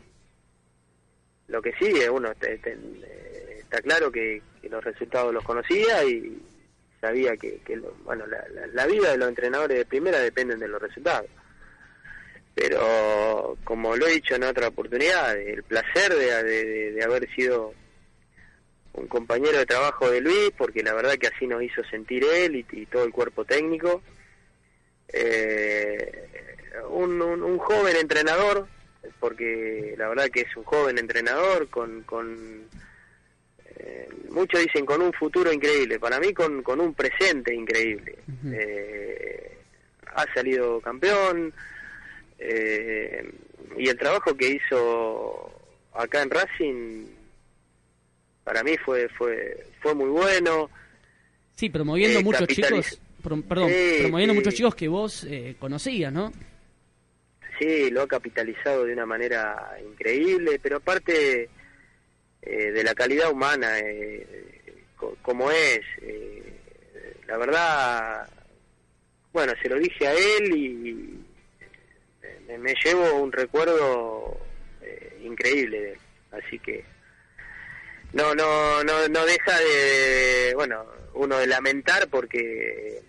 lo 1.53 1.61
que 1.61 1.71
sí, 1.79 1.93
uno 2.11 2.31
eh, 2.41 3.57
está 3.59 3.79
claro 3.81 4.11
que, 4.11 4.41
los 4.63 4.83
resultados 4.83 5.31
los 5.31 5.43
conocía 5.43 6.03
y 6.03 6.35
sabía 6.99 7.37
que, 7.37 7.59
que 7.63 7.75
lo- 7.75 7.93
bueno, 8.03 8.25
la, 8.25 8.43
la- 8.49 8.65
la 8.67 8.87
vida 8.87 9.11
de 9.11 9.17
los 9.17 9.29
entrenadores 9.29 9.77
de 9.77 9.85
primera 9.85 10.19
dependen 10.19 10.57
de 10.59 10.67
los 10.67 10.81
resultados. 10.81 11.29
Pero, 12.55 13.55
como 13.63 13.95
lo 13.95 14.07
he 14.07 14.13
dicho 14.13 14.33
en 14.35 14.43
otra 14.45 14.69
oportunidad, 14.69 15.37
el 15.37 15.61
placer 15.63 16.15
de, 16.15 16.43
de- 16.93 17.03
haber 17.03 17.29
sido 17.35 17.73
un 18.93 19.07
compañero 19.07 19.57
de 19.59 19.65
trabajo 19.67 20.09
de 20.09 20.21
Luis, 20.21 20.51
porque 20.57 20.81
la 20.81 20.93
verdad 20.93 21.15
que 21.19 21.27
así 21.27 21.45
nos 21.45 21.61
hizo 21.61 21.83
sentir 21.85 22.23
él 22.23 22.65
y, 22.71 22.85
todo 22.87 23.03
el 23.03 23.11
cuerpo 23.11 23.45
técnico. 23.45 24.01
Eh, 25.09 26.29
un- 26.89 27.21
un 27.21 27.57
joven 27.59 27.95
entrenador, 27.97 28.67
porque 29.19 29.95
la 29.97 30.07
verdad 30.09 30.29
que 30.29 30.41
es 30.41 30.55
un 30.57 30.63
joven 30.63 30.97
entrenador 30.97 31.67
con, 31.69 32.03
con 32.03 32.63
eh, 33.77 34.09
muchos 34.29 34.61
dicen 34.61 34.85
con 34.85 35.01
un 35.01 35.13
futuro 35.13 35.51
increíble, 35.51 35.99
para 35.99 36.19
mí 36.19 36.33
con, 36.33 36.61
con 36.63 36.79
un 36.79 36.93
presente 36.93 37.53
increíble. 37.53 38.17
Eh, 38.45 39.57
ha 40.15 40.25
salido 40.33 40.79
campeón 40.81 41.53
eh, 42.39 43.31
y 43.77 43.87
el 43.89 43.97
trabajo 43.97 44.35
que 44.35 44.49
hizo 44.59 45.51
acá 45.93 46.21
en 46.21 46.29
Racing 46.29 47.05
para 48.43 48.63
mí 48.63 48.75
fue 48.83 49.07
fue 49.09 49.65
fue 49.81 49.95
muy 49.95 50.09
bueno. 50.09 50.69
Sí, 51.55 51.69
promoviendo 51.69 52.19
Eh, 52.19 52.23
muchos 52.23 52.47
chicos, 52.47 52.99
perdón, 53.47 53.71
promoviendo 54.01 54.33
muchos 54.33 54.53
chicos 54.53 54.75
que 54.75 54.87
vos 54.87 55.23
eh, 55.29 55.55
conocías, 55.59 56.11
¿no? 56.11 56.31
Lo 57.91 58.01
ha 58.01 58.07
capitalizado 58.07 58.85
de 58.85 58.93
una 58.93 59.05
manera 59.05 59.77
increíble, 59.83 60.59
pero 60.61 60.77
aparte 60.77 61.49
eh, 62.41 62.71
de 62.71 62.83
la 62.83 62.93
calidad 62.93 63.31
humana 63.31 63.79
eh, 63.79 64.25
co- 64.97 65.17
como 65.21 65.49
es, 65.51 65.81
eh, 66.01 66.43
la 67.27 67.37
verdad, 67.37 68.27
bueno, 69.31 69.53
se 69.61 69.69
lo 69.69 69.77
dije 69.79 70.07
a 70.07 70.13
él 70.13 70.55
y 70.55 71.25
me, 72.47 72.57
me 72.57 72.75
llevo 72.83 73.15
un 73.21 73.31
recuerdo 73.31 74.37
eh, 74.81 75.19
increíble 75.23 75.79
de 75.81 75.91
él, 75.93 75.99
así 76.31 76.59
que 76.59 76.83
no, 78.13 78.35
no, 78.35 78.83
no, 78.83 79.07
no 79.07 79.25
deja 79.25 79.57
de, 79.59 80.51
bueno, 80.55 80.85
uno 81.15 81.37
de 81.37 81.47
lamentar 81.47 82.07
porque 82.09 83.01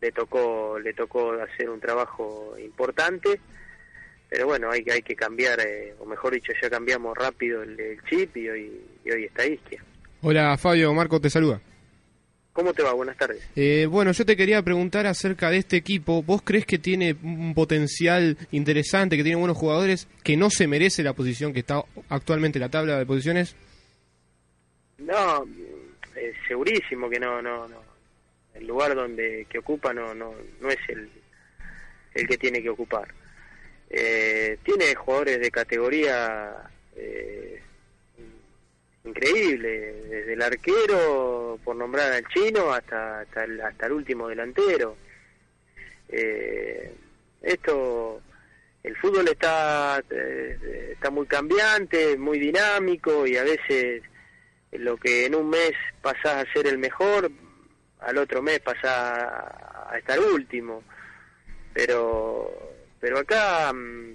le 0.00 0.12
tocó 0.12 0.78
le 0.78 0.92
tocó 0.94 1.32
hacer 1.32 1.68
un 1.70 1.80
trabajo 1.80 2.54
importante 2.58 3.40
pero 4.28 4.46
bueno 4.46 4.70
hay 4.70 4.82
que 4.82 4.92
hay 4.92 5.02
que 5.02 5.14
cambiar 5.14 5.60
eh, 5.60 5.94
o 5.98 6.06
mejor 6.06 6.34
dicho 6.34 6.52
ya 6.60 6.70
cambiamos 6.70 7.16
rápido 7.16 7.62
el, 7.62 7.78
el 7.78 8.02
chip 8.04 8.36
y 8.36 8.48
hoy 8.48 8.80
y 9.04 9.10
hoy 9.10 9.24
está 9.24 9.46
Isquia 9.46 9.82
Hola 10.22 10.56
Fabio, 10.58 10.92
Marco 10.92 11.18
te 11.20 11.30
saluda. 11.30 11.60
cómo 12.52 12.74
te 12.74 12.82
va 12.82 12.92
buenas 12.92 13.16
tardes 13.16 13.42
Eh, 13.56 13.86
bueno, 13.86 14.12
yo 14.12 14.24
te 14.26 14.36
quería 14.36 14.62
preguntar 14.62 15.06
acerca 15.06 15.48
de 15.50 15.56
este 15.56 15.76
equipo. 15.78 16.22
¿Vos 16.22 16.42
crees 16.42 16.66
que 16.66 16.78
tiene 16.78 17.16
un 17.22 17.54
potencial 17.54 18.36
interesante, 18.50 19.16
que 19.16 19.22
tiene 19.22 19.38
buenos 19.38 19.56
jugadores, 19.56 20.08
que 20.22 20.36
no 20.36 20.50
se 20.50 20.66
merece 20.66 21.02
la 21.02 21.14
posición 21.14 21.54
que 21.54 21.60
está 21.60 21.82
actualmente 22.10 22.58
en 22.58 22.62
la 22.62 22.68
tabla 22.68 22.98
de 22.98 23.06
posiciones? 23.06 23.56
no 24.98 25.44
eh, 26.16 26.32
segurísimo 26.46 27.08
que 27.08 27.18
no 27.18 27.40
no 27.40 27.66
no 27.68 27.89
el 28.54 28.66
lugar 28.66 28.94
donde 28.94 29.46
que 29.48 29.58
ocupa 29.58 29.92
no 29.92 30.14
no 30.14 30.34
no 30.60 30.68
es 30.68 30.78
el 30.88 31.10
el 32.14 32.26
que 32.26 32.38
tiene 32.38 32.62
que 32.62 32.70
ocupar. 32.70 33.08
Eh, 33.88 34.58
tiene 34.62 34.94
jugadores 34.94 35.40
de 35.40 35.50
categoría 35.50 36.70
eh, 36.96 37.60
increíble 39.04 39.92
desde 40.08 40.32
el 40.32 40.42
arquero 40.42 41.58
por 41.64 41.76
nombrar 41.76 42.12
al 42.12 42.26
chino 42.28 42.72
hasta 42.72 43.20
hasta 43.20 43.44
el, 43.44 43.60
hasta 43.60 43.86
el 43.86 43.92
último 43.92 44.28
delantero. 44.28 44.96
Eh, 46.08 46.92
esto 47.42 48.20
el 48.82 48.96
fútbol 48.96 49.28
está 49.28 50.02
eh, 50.10 50.90
está 50.92 51.10
muy 51.10 51.26
cambiante 51.26 52.16
muy 52.16 52.38
dinámico 52.38 53.26
y 53.26 53.36
a 53.36 53.44
veces 53.44 54.02
lo 54.72 54.96
que 54.96 55.26
en 55.26 55.34
un 55.34 55.50
mes 55.50 55.72
pasás 56.02 56.46
a 56.46 56.52
ser 56.52 56.66
el 56.66 56.78
mejor 56.78 57.30
al 58.02 58.18
otro 58.18 58.42
mes 58.42 58.60
pasás 58.60 58.84
a 58.84 59.94
estar 59.98 60.18
último 60.20 60.82
pero 61.72 62.50
pero 63.00 63.18
acá 63.18 63.72
mm, 63.72 64.14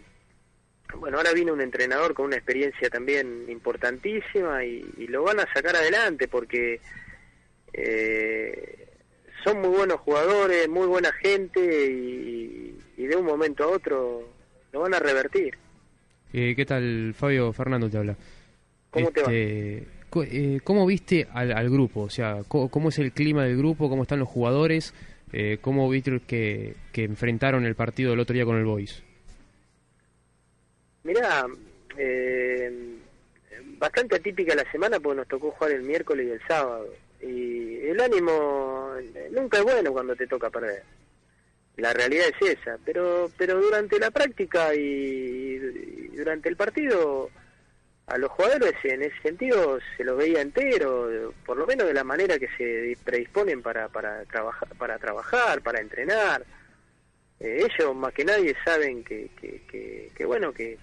bueno 1.00 1.18
ahora 1.18 1.34
viene 1.34 1.52
un 1.52 1.62
entrenador 1.62 2.14
con 2.14 2.26
una 2.26 2.36
experiencia 2.38 2.90
también 2.90 3.46
importantísima 3.50 4.64
y, 4.64 4.86
y 4.98 5.08
lo 5.08 5.24
van 5.24 5.40
a 5.40 5.54
sacar 5.54 5.76
adelante 5.76 6.28
porque 6.28 6.80
eh, 7.74 8.88
son 9.44 9.62
muy 9.62 9.70
buenos 9.70 10.00
jugadores 10.00 10.68
muy 10.70 10.88
buena 10.88 11.12
gente 11.14 11.60
y, 11.60 12.78
y 12.98 13.06
de 13.06 13.16
un 13.16 13.26
momento 13.26 13.64
a 13.64 13.68
otro 13.68 14.28
lo 14.72 14.80
van 14.80 14.94
a 14.94 15.00
revertir 15.00 15.58
Eh, 16.34 16.54
¿Qué 16.56 16.66
tal, 16.66 17.14
Fabio? 17.16 17.54
Fernando 17.54 17.90
te 17.90 17.98
habla. 17.98 18.16
¿Cómo 18.90 19.10
te 19.12 19.22
va? 19.22 19.30
Eh, 20.24 20.60
¿Cómo 20.64 20.86
viste 20.86 21.28
al, 21.34 21.52
al 21.52 21.70
grupo? 21.70 22.02
O 22.02 22.10
sea, 22.10 22.42
¿cómo, 22.48 22.90
es 22.90 23.00
el 23.00 23.12
clima 23.12 23.44
del 23.44 23.58
grupo? 23.58 23.90
¿Cómo 23.90 24.04
están 24.04 24.20
los 24.20 24.30
jugadores? 24.30 24.94
Eh, 25.34 25.58
¿Cómo 25.62 25.90
viste 25.90 26.20
que, 26.22 26.76
que 26.92 27.04
enfrentaron 27.04 27.66
el 27.66 27.76
partido 27.76 28.14
el 28.14 28.20
otro 28.20 28.34
día 28.34 28.46
con 28.46 28.58
el 28.58 28.66
Boys? 28.66 29.04
Mirá, 31.04 31.46
eh, 31.98 32.98
bastante 33.78 34.16
atípica 34.16 34.56
la 34.56 34.70
semana 34.72 35.00
porque 35.00 35.18
nos 35.18 35.28
tocó 35.28 35.52
jugar 35.52 35.72
el 35.74 35.84
miércoles 35.84 36.28
y 36.28 36.32
el 36.32 36.42
sábado. 36.48 36.88
Y 37.22 37.78
el 37.88 38.00
ánimo 38.00 38.92
nunca 39.32 39.60
es 39.60 39.64
bueno 39.64 39.92
cuando 39.92 40.16
te 40.16 40.28
toca 40.28 40.50
perder. 40.50 40.84
La 41.78 41.94
realidad 41.94 42.26
es 42.40 42.58
esa. 42.58 42.78
Pero, 42.86 43.30
pero 43.38 43.60
durante 43.62 44.00
la 44.00 44.12
práctica 44.12 44.74
y 44.74 45.58
durante 46.16 46.50
el 46.50 46.56
partido, 46.56 47.30
a 48.08 48.18
los 48.18 48.30
jugadores 48.32 48.74
en 48.84 49.02
ese 49.02 49.20
sentido 49.22 49.80
se 49.98 50.04
los 50.04 50.18
veía 50.18 50.42
entero, 50.42 51.34
por 51.46 51.58
lo 51.58 51.66
menos 51.66 51.88
de 51.88 51.94
la 51.94 52.04
manera 52.04 52.38
que 52.38 52.48
se 52.58 52.98
predisponen 53.04 53.62
para, 53.64 53.90
para, 53.90 54.24
trabajar, 54.26 54.70
para 54.78 55.00
trabajar, 55.00 55.62
para 55.62 55.80
entrenar. 55.82 56.46
Eh, 57.40 57.66
ellos 57.68 57.96
más 57.96 58.14
que 58.14 58.24
nadie 58.24 58.56
saben 58.64 59.04
que, 59.04 59.30
que, 59.40 59.62
que, 59.68 60.12
que 60.16 60.26
bueno, 60.26 60.54
que, 60.54 60.78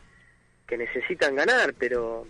que 0.66 0.76
necesitan 0.76 1.34
ganar, 1.36 1.74
pero 1.78 2.26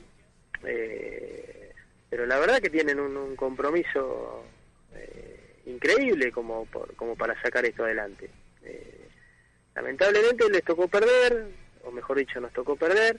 eh, 0.65 1.73
pero 2.11 2.27
la 2.27 2.39
verdad 2.39 2.61
que 2.61 2.71
tienen 2.71 3.01
un, 3.01 3.35
compromiso 3.37 4.45
eh, 4.95 5.57
increíble 5.67 6.31
como 6.31 6.67
por- 6.67 6.95
como 6.95 7.17
para 7.17 7.41
sacar 7.41 7.65
esto 7.65 7.85
adelante. 7.85 8.29
Eh, 8.63 9.09
lamentablemente 9.75 10.49
les 10.51 10.63
tocó 10.63 10.87
perder, 10.89 11.47
o 11.85 11.91
mejor 11.91 12.19
dicho 12.19 12.39
nos 12.41 12.53
tocó 12.53 12.77
perder, 12.77 13.19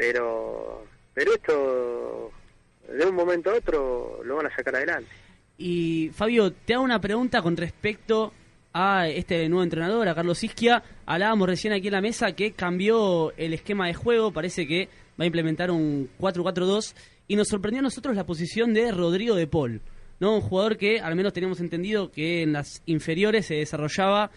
pero 0.00 0.82
pero 1.12 1.34
esto 1.34 2.32
de 2.88 3.04
un 3.04 3.14
momento 3.14 3.50
a 3.50 3.56
otro 3.56 4.22
lo 4.24 4.36
van 4.36 4.46
a 4.46 4.56
sacar 4.56 4.74
adelante. 4.74 5.10
Y 5.58 6.08
Fabio, 6.14 6.52
te 6.52 6.72
hago 6.72 6.84
una 6.84 7.02
pregunta 7.02 7.42
con 7.42 7.54
respecto 7.54 8.32
a 8.72 9.08
este 9.08 9.46
nuevo 9.50 9.62
entrenador, 9.62 10.08
a 10.08 10.14
Carlos 10.14 10.42
Isquia. 10.42 10.82
Hablábamos 11.04 11.48
recién 11.48 11.74
aquí 11.74 11.88
en 11.88 11.92
la 11.92 12.00
mesa 12.00 12.32
que 12.32 12.52
cambió 12.52 13.36
el 13.36 13.52
esquema 13.52 13.88
de 13.88 13.94
juego, 13.94 14.32
parece 14.32 14.66
que 14.66 14.88
va 15.20 15.24
a 15.24 15.26
implementar 15.26 15.70
un 15.70 16.08
4-4-2 16.18 16.94
y 17.28 17.36
nos 17.36 17.48
sorprendió 17.48 17.80
a 17.80 17.82
nosotros 17.82 18.16
la 18.16 18.24
posición 18.24 18.72
de 18.72 18.92
Rodrigo 18.92 19.34
de 19.34 19.48
Paul, 19.48 19.82
¿no? 20.18 20.34
Un 20.34 20.40
jugador 20.40 20.78
que 20.78 21.00
al 21.00 21.14
menos 21.14 21.34
teníamos 21.34 21.60
entendido 21.60 22.10
que 22.10 22.42
en 22.42 22.54
las 22.54 22.82
inferiores 22.86 23.44
se 23.44 23.56
desarrollaba 23.56 24.30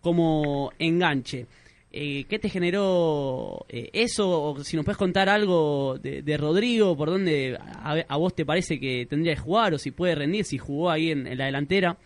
como 0.00 0.72
enganche. 0.78 1.46
Eh, 1.92 2.24
¿Qué 2.28 2.38
te 2.38 2.48
generó 2.48 3.66
eh, 3.68 3.90
eso? 3.92 4.42
O 4.42 4.62
si 4.62 4.76
nos 4.76 4.84
puedes 4.84 4.98
contar 4.98 5.28
algo 5.28 5.98
de, 5.98 6.36
Rodrigo, 6.36 6.96
por 6.96 7.10
dónde 7.10 7.58
a, 7.60 8.04
a 8.06 8.16
vos 8.16 8.34
te 8.34 8.46
parece 8.46 8.78
que 8.78 9.06
tendría 9.10 9.34
que 9.34 9.40
jugar 9.40 9.74
o 9.74 9.78
si 9.78 9.90
puede 9.90 10.14
rendir, 10.14 10.44
si 10.44 10.56
jugó 10.56 10.90
ahí 10.90 11.10
en, 11.10 11.26
en 11.26 11.36
la 11.36 11.46
delantera. 11.46 11.98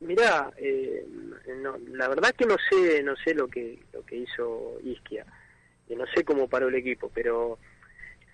Mirá, 0.00 0.52
eh, 0.58 1.04
no, 1.62 1.76
la 1.88 2.08
verdad 2.08 2.34
que 2.36 2.44
no 2.44 2.56
sé 2.70 3.02
no 3.02 3.16
sé 3.16 3.34
lo 3.34 3.48
que 3.48 3.78
lo 3.92 4.04
que 4.04 4.16
hizo 4.16 4.78
Isquia 4.84 5.24
y 5.88 5.96
no 5.96 6.04
sé 6.14 6.24
cómo 6.24 6.48
paró 6.48 6.68
el 6.68 6.74
equipo 6.74 7.10
pero 7.14 7.58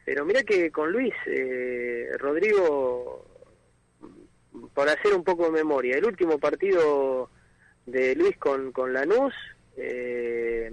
pero 0.04 0.24
mira 0.24 0.42
que 0.42 0.70
con 0.70 0.90
Luis 0.90 1.14
eh, 1.26 2.08
Rodrigo 2.18 3.24
por 4.74 4.88
hacer 4.88 5.14
un 5.14 5.24
poco 5.24 5.44
de 5.44 5.52
memoria 5.52 5.96
el 5.96 6.04
último 6.04 6.38
partido 6.38 7.30
de 7.86 8.16
Luis 8.16 8.36
con 8.38 8.72
con 8.72 8.92
Lanús 8.92 9.34
eh, 9.76 10.70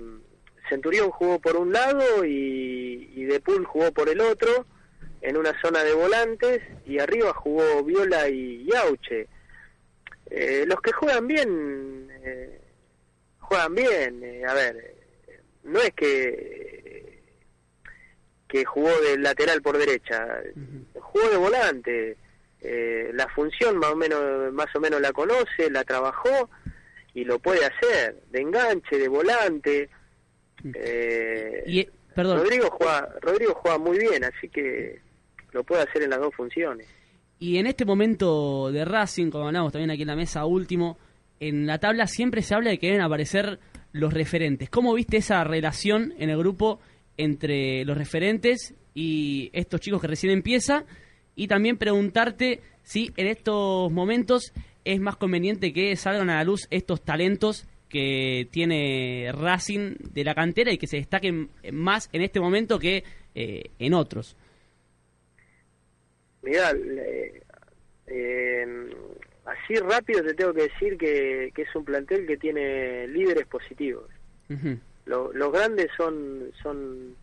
Centurión 0.70 1.10
jugó 1.12 1.40
por 1.40 1.56
un 1.58 1.72
lado 1.72 2.24
y, 2.26 3.12
y 3.16 3.26
De 3.26 3.40
Pool 3.40 3.66
jugó 3.66 3.92
por 3.92 4.10
el 4.10 4.22
otro 4.22 4.66
en 5.22 5.36
una 5.38 5.60
zona 5.62 5.84
de 5.84 5.94
volantes 5.94 6.62
y 6.86 7.00
arriba 7.00 7.34
jugó 7.34 7.84
Viola 7.84 8.30
y 8.30 8.66
Yauche 8.66 9.28
eh, 10.30 10.64
los 10.68 10.80
que 10.82 10.92
juegan 10.92 11.28
bien, 11.28 12.08
eh, 12.24 12.62
juegan 13.40 13.74
bien. 13.74 14.24
eh, 14.24 14.44
a 14.48 14.54
ver, 14.54 14.96
no 15.64 15.80
es 15.80 15.92
que 15.94 17.20
que 18.48 18.66
jugó 18.66 18.90
de 19.02 19.18
lateral 19.20 19.62
por 19.62 19.78
derecha, 19.78 20.42
jugó 21.00 21.30
de 21.30 21.38
volante. 21.38 22.18
eh, 22.62 23.12
la 23.14 23.28
función 23.30 23.78
más 23.78 23.92
o 23.92 23.96
menos 23.96 24.52
más 24.54 24.68
o 24.76 24.80
menos 24.80 25.00
la 25.02 25.12
conoce, 25.14 25.70
la 25.72 25.84
trabajó 25.84 26.50
y 27.20 27.26
lo 27.26 27.40
puede 27.40 27.66
hacer 27.66 28.16
de 28.32 28.42
enganche, 28.42 28.98
de 28.98 29.08
volante. 29.08 29.90
eh, 30.76 31.64
Y, 31.68 31.88
Perdón. 32.16 32.40
Rodrigo 32.40 32.70
juega, 32.72 33.10
Rodrigo 33.22 33.54
juega 33.56 33.78
muy 33.78 33.98
bien, 33.98 34.24
así 34.24 34.50
que 34.50 35.00
lo 35.52 35.64
puede 35.64 35.84
hacer 35.84 36.04
en 36.04 36.10
las 36.10 36.20
dos 36.20 36.34
funciones. 36.36 36.88
Y 37.40 37.58
en 37.58 37.68
este 37.68 37.86
momento 37.86 38.72
de 38.72 38.84
Racing, 38.84 39.30
como 39.30 39.48
hablamos 39.48 39.72
también 39.72 39.92
aquí 39.92 40.02
en 40.02 40.08
la 40.10 40.16
mesa 40.16 40.46
último, 40.46 40.98
en 41.40 41.66
la 41.66 41.78
tabla 41.78 42.08
siempre 42.08 42.42
se 42.42 42.56
habla 42.56 42.72
de 42.72 42.78
que 42.80 42.88
deben 42.88 43.02
aparecer 43.02 43.60
los 43.94 44.14
referentes. 44.14 44.70
¿Cómo 44.70 44.94
viste 44.94 45.18
esa 45.18 45.44
relación 45.44 46.14
en 46.18 46.30
el 46.30 46.38
grupo 46.38 46.80
entre 47.18 47.86
los 47.86 47.98
referentes 47.98 48.74
y 48.94 49.50
estos 49.54 49.80
chicos 49.80 50.02
que 50.02 50.08
recién 50.08 50.34
empieza? 50.34 50.84
Y 51.36 51.48
también 51.48 51.78
preguntarte 51.78 52.60
si 52.84 53.12
en 53.16 53.28
estos 53.28 53.90
momentos 53.92 54.52
es 54.86 55.00
más 55.00 55.18
conveniente 55.18 55.74
que 55.74 55.96
salgan 55.96 56.30
a 56.30 56.36
la 56.36 56.44
luz 56.44 56.68
estos 56.72 57.02
talentos 57.04 57.68
que 57.90 58.48
tiene 58.52 59.32
Racing 59.34 59.96
de 60.14 60.24
la 60.24 60.36
cantera 60.36 60.72
y 60.72 60.78
que 60.78 60.88
se 60.88 60.98
destaquen 60.98 61.50
más 61.72 62.10
en 62.14 62.22
este 62.22 62.40
momento 62.40 62.78
que 62.80 63.04
eh, 63.36 63.64
en 63.80 63.94
otros. 63.94 64.36
Mirá, 66.42 66.72
eh, 66.72 67.42
eh, 68.08 68.66
así 69.46 69.76
rápido 69.76 70.24
te 70.24 70.34
tengo 70.34 70.54
que 70.54 70.64
decir 70.64 70.98
que, 70.98 71.52
que 71.54 71.64
es 71.64 71.76
un 71.76 71.84
plantel 71.86 72.26
que 72.26 72.38
tiene 72.38 73.08
líderes 73.08 73.46
positivos. 73.48 74.10
Lo- 75.06 75.34
los 75.34 75.52
grandes 75.52 75.88
son 75.98 76.52
son 76.62 77.16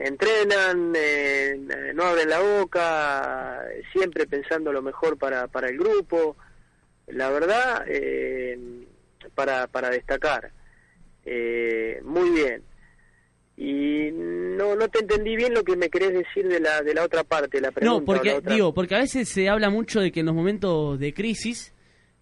entrenan, 0.00 0.92
eh, 0.96 1.56
no 1.94 2.04
abren 2.04 2.28
la 2.28 2.40
boca, 2.40 3.62
siempre 3.92 4.26
pensando 4.26 4.72
lo 4.72 4.82
mejor 4.82 5.16
para, 5.18 5.46
para 5.48 5.68
el 5.68 5.78
grupo. 5.78 6.36
La 7.08 7.30
verdad, 7.30 7.84
eh, 7.88 8.58
para, 9.34 9.66
para 9.68 9.90
destacar. 9.90 10.50
Eh, 11.24 12.00
muy 12.04 12.30
bien. 12.30 12.62
Y 13.56 14.10
no, 14.12 14.76
no 14.76 14.88
te 14.88 14.98
entendí 15.00 15.34
bien 15.34 15.54
lo 15.54 15.64
que 15.64 15.76
me 15.76 15.88
querés 15.88 16.12
decir 16.12 16.46
de 16.46 16.60
la, 16.60 16.82
de 16.82 16.92
la 16.94 17.04
otra 17.04 17.24
parte, 17.24 17.60
la 17.60 17.70
pregunta. 17.70 18.00
No, 18.00 18.04
porque 18.04 18.32
otra- 18.34 18.54
digo, 18.54 18.74
porque 18.74 18.94
a 18.96 18.98
veces 18.98 19.28
se 19.28 19.48
habla 19.48 19.70
mucho 19.70 20.00
de 20.00 20.12
que 20.12 20.20
en 20.20 20.26
los 20.26 20.34
momentos 20.34 20.98
de 20.98 21.14
crisis 21.14 21.72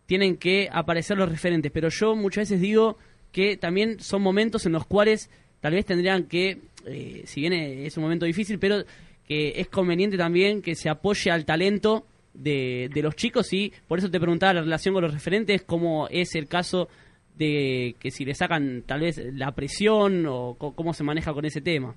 tienen 0.06 0.36
que 0.36 0.68
aparecer 0.70 1.16
los 1.18 1.28
referentes, 1.28 1.72
pero 1.72 1.88
yo 1.88 2.14
muchas 2.14 2.42
veces 2.48 2.60
digo 2.60 2.98
que 3.32 3.56
también 3.56 3.98
son 4.00 4.22
momentos 4.22 4.64
en 4.66 4.72
los 4.72 4.86
cuales 4.86 5.28
tal 5.60 5.72
vez 5.74 5.84
tendrían 5.86 6.24
que, 6.28 6.58
eh, 6.86 7.22
si 7.26 7.40
bien 7.40 7.52
es 7.52 7.96
un 7.96 8.02
momento 8.02 8.26
difícil, 8.26 8.58
pero 8.58 8.84
que 9.26 9.52
es 9.56 9.68
conveniente 9.68 10.16
también 10.18 10.60
que 10.62 10.74
se 10.74 10.88
apoye 10.88 11.30
al 11.30 11.44
talento 11.44 12.06
de, 12.34 12.90
de 12.92 13.02
los 13.02 13.14
chicos 13.16 13.52
y 13.52 13.72
por 13.88 13.98
eso 13.98 14.10
te 14.10 14.18
preguntaba 14.20 14.54
la 14.54 14.60
relación 14.62 14.92
con 14.94 15.02
los 15.02 15.14
referentes, 15.14 15.62
cómo 15.62 16.08
es 16.10 16.34
el 16.34 16.46
caso 16.48 16.88
de 17.36 17.96
que 17.98 18.10
si 18.10 18.24
le 18.24 18.34
sacan 18.34 18.82
tal 18.86 19.00
vez 19.00 19.18
la 19.32 19.52
presión 19.54 20.24
o 20.28 20.56
cómo 20.58 20.92
se 20.94 21.04
maneja 21.04 21.32
con 21.32 21.44
ese 21.44 21.60
tema. 21.60 21.94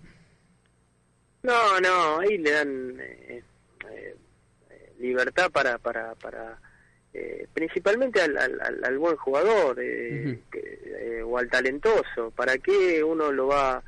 No, 1.43 1.79
no, 1.79 2.19
ahí 2.19 2.37
le 2.37 2.51
dan 2.51 2.97
eh, 2.99 3.43
eh, 3.91 4.15
libertad 4.99 5.49
para, 5.51 5.77
para, 5.77 6.15
para 6.15 6.59
eh, 7.13 7.47
principalmente 7.53 8.21
al, 8.21 8.37
al, 8.37 8.59
al- 8.83 8.97
buen 8.97 9.15
jugador 9.15 9.77
eh, 9.81 10.39
que- 10.51 10.79
eh, 11.19 11.21
o 11.23 11.37
al 11.37 11.49
talentoso. 11.49 12.31
¿Para 12.35 12.57
qué 12.57 13.03
uno 13.03 13.31
lo 13.31 13.47
va 13.47 13.83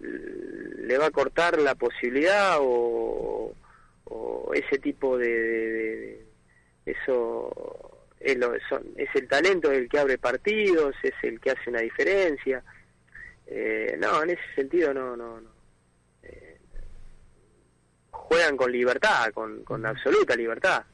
le 0.00 0.98
va 0.98 1.06
a 1.06 1.10
cortar 1.10 1.58
la 1.60 1.74
posibilidad 1.74 2.56
o, 2.60 3.52
o 4.04 4.50
ese 4.54 4.78
tipo 4.78 5.16
de, 5.18 5.28
de- 5.28 6.26
eso 6.86 8.04
es, 8.18 8.36
lo- 8.38 8.52
son- 8.68 8.86
es 8.96 9.08
el 9.14 9.28
talento 9.28 9.70
el 9.70 9.88
que 9.88 9.98
abre 9.98 10.18
partidos, 10.18 10.94
es 11.02 11.14
el 11.22 11.38
que 11.40 11.50
hace 11.50 11.70
una 11.70 11.80
diferencia. 11.80 12.62
Eh, 13.46 13.96
no, 14.00 14.22
en 14.22 14.30
ese 14.30 14.42
sentido 14.54 14.92
no, 14.94 15.16
no, 15.16 15.40
no 15.40 15.50
juegan 18.10 18.56
con 18.56 18.70
libertad, 18.70 19.30
con, 19.32 19.64
con 19.64 19.84
absoluta 19.86 20.36
libertad. 20.36 20.84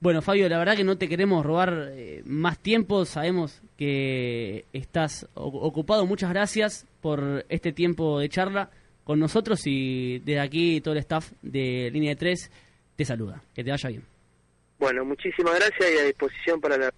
Bueno, 0.00 0.20
Fabio, 0.22 0.48
la 0.48 0.58
verdad 0.58 0.76
que 0.76 0.84
no 0.84 0.98
te 0.98 1.08
queremos 1.08 1.44
robar 1.44 1.90
eh, 1.92 2.22
más 2.24 2.58
tiempo. 2.58 3.04
Sabemos 3.04 3.62
que 3.76 4.66
estás 4.72 5.26
ocupado. 5.34 6.06
Muchas 6.06 6.30
gracias 6.30 6.86
por 7.04 7.44
este 7.50 7.72
tiempo 7.72 8.18
de 8.18 8.30
charla 8.30 8.70
con 9.04 9.20
nosotros 9.20 9.60
y 9.66 10.20
desde 10.20 10.40
aquí 10.40 10.80
todo 10.80 10.94
el 10.94 11.00
staff 11.00 11.32
de 11.42 11.90
Línea 11.92 12.12
de 12.12 12.16
3 12.16 12.50
te 12.96 13.04
saluda. 13.04 13.42
Que 13.54 13.62
te 13.62 13.70
vaya 13.70 13.90
bien. 13.90 14.04
Bueno, 14.78 15.04
muchísimas 15.04 15.54
gracias 15.54 15.92
y 15.94 15.98
a 15.98 16.04
disposición 16.04 16.62
para 16.62 16.78
la... 16.78 16.90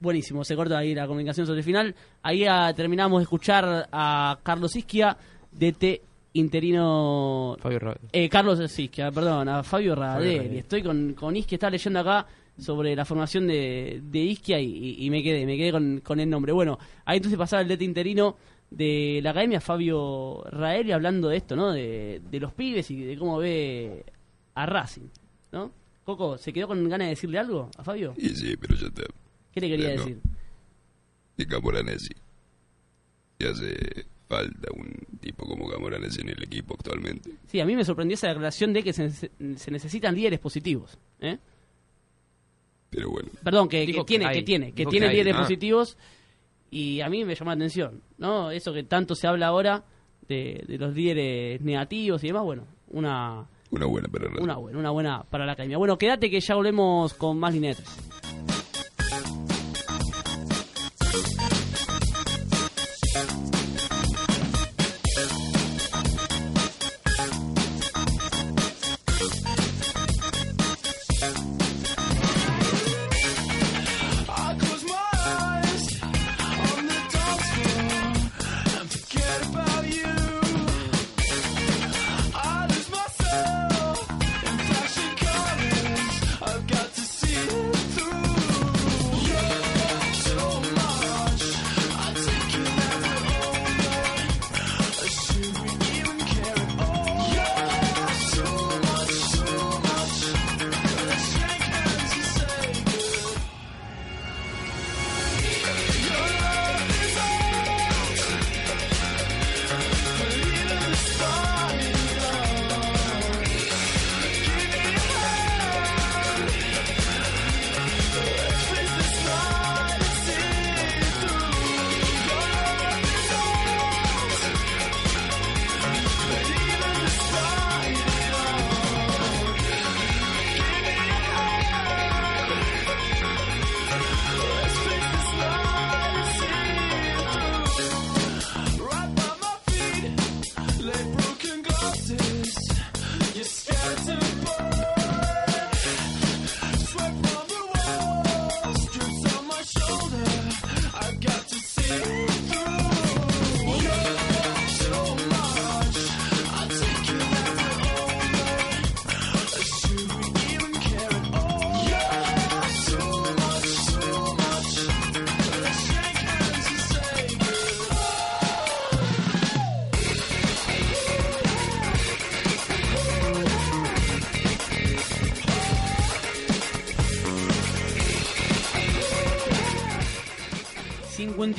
Buenísimo, 0.00 0.42
se 0.42 0.56
corta 0.56 0.78
ahí 0.78 0.92
la 0.92 1.06
comunicación 1.06 1.46
sobre 1.46 1.60
el 1.60 1.64
final. 1.64 1.94
Ahí 2.20 2.44
ah, 2.48 2.72
terminamos 2.74 3.20
de 3.20 3.22
escuchar 3.22 3.88
a 3.92 4.40
Carlos 4.42 4.74
Isquia, 4.74 5.16
DT 5.52 6.02
interino... 6.32 7.56
Fabio 7.60 7.94
Eh, 8.10 8.28
Carlos 8.28 8.76
Isquia, 8.76 9.12
perdón, 9.12 9.48
a 9.48 9.62
Fabio 9.62 9.94
Radel. 9.94 10.56
Estoy 10.56 10.82
con, 10.82 11.14
con 11.14 11.36
Isquia, 11.36 11.54
estaba 11.54 11.70
leyendo 11.70 12.00
acá 12.00 12.26
sobre 12.60 12.94
la 12.94 13.04
formación 13.04 13.46
de, 13.46 14.00
de 14.02 14.18
Isquia 14.18 14.60
y, 14.60 15.08
me 15.10 15.22
quedé, 15.22 15.46
me 15.46 15.56
quedé 15.56 15.72
con, 15.72 16.00
con 16.04 16.20
el 16.20 16.28
nombre. 16.30 16.52
Bueno, 16.52 16.78
ahí 17.04 17.16
entonces 17.16 17.38
pasaba 17.38 17.62
el 17.62 17.68
DT 17.68 17.82
interino 17.82 18.36
de 18.70 19.20
la 19.22 19.30
academia, 19.30 19.60
Fabio 19.60 20.44
Rael, 20.50 20.86
y 20.86 20.92
hablando 20.92 21.28
de 21.28 21.36
esto, 21.38 21.56
¿no? 21.56 21.72
De, 21.72 22.20
de 22.30 22.40
los 22.40 22.52
pibes 22.52 22.90
y 22.90 23.02
de 23.02 23.16
cómo 23.18 23.38
ve 23.38 24.04
a 24.54 24.66
Racing, 24.66 25.08
¿no? 25.52 25.72
Coco, 26.04 26.38
¿se 26.38 26.52
quedó 26.52 26.68
con 26.68 26.88
ganas 26.88 27.06
de 27.06 27.10
decirle 27.10 27.38
algo 27.38 27.70
a 27.76 27.82
Fabio? 27.84 28.14
Y 28.16 28.28
sí, 28.30 28.56
pero 28.56 28.74
ya 28.76 28.86
está. 28.86 29.02
¿Qué 29.52 29.60
le 29.60 29.68
quería 29.68 29.88
Ya 29.90 29.94
no. 29.96 30.00
decir? 30.02 30.18
De 31.36 31.46
Camoranesi. 31.46 32.14
Y 33.38 33.44
hace 33.44 34.06
falta 34.28 34.68
un 34.76 35.18
tipo 35.20 35.46
como 35.46 35.68
Camoranesi 35.68 36.20
en 36.20 36.28
el 36.30 36.42
equipo 36.42 36.74
actualmente. 36.74 37.30
Sí, 37.46 37.58
a 37.60 37.64
mí 37.66 37.74
me 37.74 37.84
sorprendió 37.84 38.14
esa 38.14 38.28
declaración 38.28 38.72
de 38.72 38.82
que 38.82 38.92
se, 38.92 39.10
se 39.10 39.70
necesitan 39.70 40.14
líderes 40.14 40.38
positivos. 40.38 40.98
¿eh? 41.20 41.38
Pero 42.90 43.10
bueno. 43.10 43.28
Perdón, 43.44 43.68
que, 43.68 43.80
que 43.80 43.86
Dijo 43.92 44.04
que 44.04 44.08
tiene, 44.08 44.26
hay. 44.26 44.36
que 44.38 44.42
tiene, 44.42 44.66
que 44.72 44.82
Dijo 44.82 44.90
tiene 44.90 45.06
que 45.06 45.10
hay. 45.10 45.16
líderes 45.16 45.36
Ah. 45.36 45.42
positivos 45.42 45.96
y 46.70 47.00
a 47.00 47.08
mí 47.08 47.24
me 47.24 47.34
llama 47.34 47.52
la 47.52 47.56
atención, 47.56 48.02
¿no? 48.18 48.50
Eso 48.50 48.72
que 48.72 48.82
tanto 48.84 49.14
se 49.14 49.26
habla 49.26 49.46
ahora 49.48 49.84
de, 50.28 50.64
de 50.66 50.78
los 50.78 50.94
líderes 50.94 51.60
negativos 51.62 52.22
y 52.24 52.28
demás, 52.28 52.42
bueno, 52.44 52.66
una, 52.88 53.46
Una 53.70 53.86
buena 53.86 54.08
para 54.08 54.26
Racing. 54.26 54.42
una 54.42 54.56
buena, 54.56 54.78
una 54.78 54.90
buena 54.90 55.22
para 55.24 55.46
la 55.46 55.52
academia. 55.52 55.78
Bueno, 55.78 55.96
quédate 55.98 56.30
que 56.30 56.40
ya 56.40 56.54
volvemos 56.54 57.14
con 57.14 57.38
más 57.38 57.52
linetes. 57.54 57.84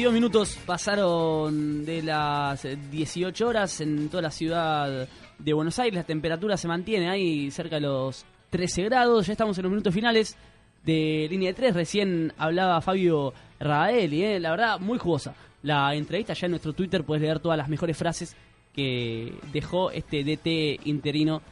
52 0.01 0.13
minutos 0.13 0.57
pasaron 0.65 1.85
de 1.85 2.01
las 2.01 2.65
18 2.89 3.47
horas 3.47 3.81
en 3.81 4.09
toda 4.09 4.23
la 4.23 4.31
ciudad 4.31 5.07
de 5.37 5.53
Buenos 5.53 5.77
Aires. 5.77 5.95
La 5.95 6.03
temperatura 6.03 6.57
se 6.57 6.67
mantiene 6.67 7.07
ahí 7.07 7.51
cerca 7.51 7.75
de 7.75 7.81
los 7.81 8.25
13 8.49 8.85
grados. 8.85 9.27
Ya 9.27 9.33
estamos 9.33 9.55
en 9.59 9.61
los 9.61 9.69
minutos 9.69 9.93
finales 9.93 10.35
de 10.83 11.27
línea 11.29 11.49
de 11.49 11.53
3. 11.53 11.75
Recién 11.75 12.33
hablaba 12.39 12.81
Fabio 12.81 13.31
Raeli, 13.59 14.23
¿eh? 14.23 14.39
la 14.39 14.49
verdad, 14.49 14.79
muy 14.79 14.97
jugosa. 14.97 15.35
La 15.61 15.93
entrevista 15.93 16.33
ya 16.33 16.47
en 16.47 16.53
nuestro 16.53 16.73
Twitter 16.73 17.03
puedes 17.03 17.21
leer 17.21 17.39
todas 17.39 17.59
las 17.59 17.69
mejores 17.69 17.95
frases 17.95 18.35
que 18.73 19.35
dejó 19.53 19.91
este 19.91 20.23
DT 20.23 20.87
interino 20.87 21.43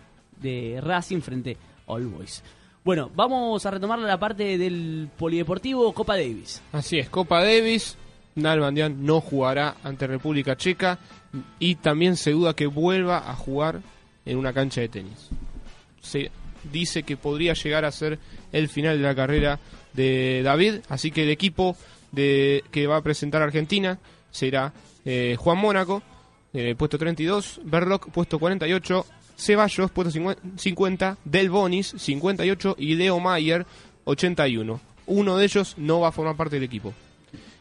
de 0.42 0.80
Racing 0.82 1.22
frente 1.22 1.56
a 1.86 1.92
All 1.92 2.08
Boys. 2.08 2.44
Bueno, 2.84 3.12
vamos 3.14 3.64
a 3.64 3.70
retomar 3.70 4.00
la 4.00 4.18
parte 4.18 4.58
del 4.58 5.08
polideportivo 5.20 5.94
Copa 5.94 6.18
Davis. 6.18 6.64
Así 6.72 6.98
es, 6.98 7.10
Copa 7.10 7.44
Davis. 7.44 7.96
Nalbandian 8.36 9.06
no 9.06 9.22
jugará 9.22 9.76
ante 9.84 10.08
República 10.08 10.56
Checa 10.56 11.00
y 11.60 11.76
también 11.76 12.16
se 12.16 12.32
duda 12.32 12.56
que 12.56 12.68
vuelva 12.68 13.30
a 13.30 13.36
jugar 13.36 13.82
en 14.26 14.38
una 14.38 14.54
cancha 14.54 14.82
de 14.82 14.90
tenis. 14.90 15.30
Se 16.02 16.32
dice 16.72 17.04
que 17.04 17.18
podría 17.18 17.54
llegar 17.54 17.86
a 17.86 17.92
ser 17.92 18.20
el 18.52 18.70
final 18.70 18.98
de 18.98 19.04
la 19.04 19.16
carrera 19.16 19.60
de 19.94 20.42
David, 20.44 20.76
así 20.90 21.12
que 21.12 21.24
el 21.24 21.30
equipo 21.30 21.76
de, 22.12 22.64
que 22.72 22.88
va 22.88 22.98
a 22.98 23.02
presentar 23.02 23.42
Argentina 23.42 24.00
será 24.32 24.74
eh, 25.06 25.36
Juan 25.38 25.58
Mónaco, 25.58 26.02
eh, 26.54 26.76
puesto 26.78 26.98
32, 26.98 27.62
Berloc, 27.64 28.10
puesto 28.10 28.40
48, 28.40 29.06
Ceballos, 29.38 29.92
puesto 29.92 30.36
50, 30.58 31.18
Del 31.24 31.50
Bonis, 31.50 31.94
58 31.98 32.76
y 32.78 32.96
Leo 32.96 33.20
Mayer, 33.20 33.66
81. 34.04 34.82
Uno 35.08 35.38
de 35.38 35.46
ellos 35.46 35.76
no 35.78 36.02
va 36.02 36.10
a 36.10 36.12
formar 36.12 36.36
parte 36.36 36.56
del 36.56 36.64
equipo. 36.64 36.94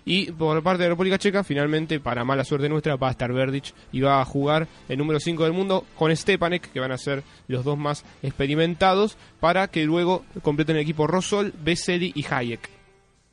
Y 0.09 0.33
por 0.33 0.63
parte 0.63 0.85
de 0.85 0.89
República 0.89 1.19
Checa, 1.19 1.45
finalmente, 1.45 2.01
para 2.01 2.25
mala 2.25 2.43
suerte 2.43 2.67
nuestra, 2.67 2.97
va 2.97 3.09
a 3.09 3.11
estar 3.11 3.31
Verdic 3.31 3.75
y 3.93 4.01
va 4.01 4.23
a 4.23 4.25
jugar 4.25 4.67
el 4.89 4.97
número 4.97 5.21
5 5.21 5.45
del 5.45 5.53
mundo 5.53 5.85
con 5.97 6.17
Stepanek, 6.17 6.73
que 6.73 6.81
van 6.81 6.93
a 6.93 6.97
ser 6.97 7.23
los 7.47 7.63
dos 7.63 7.77
más 7.77 8.07
experimentados, 8.23 9.19
para 9.39 9.69
que 9.69 9.85
luego 9.85 10.25
completen 10.41 10.77
el 10.77 10.83
equipo 10.83 11.07
Rosol, 11.07 11.53
Veseli 11.63 12.11
y 12.15 12.25
Hayek. 12.25 12.71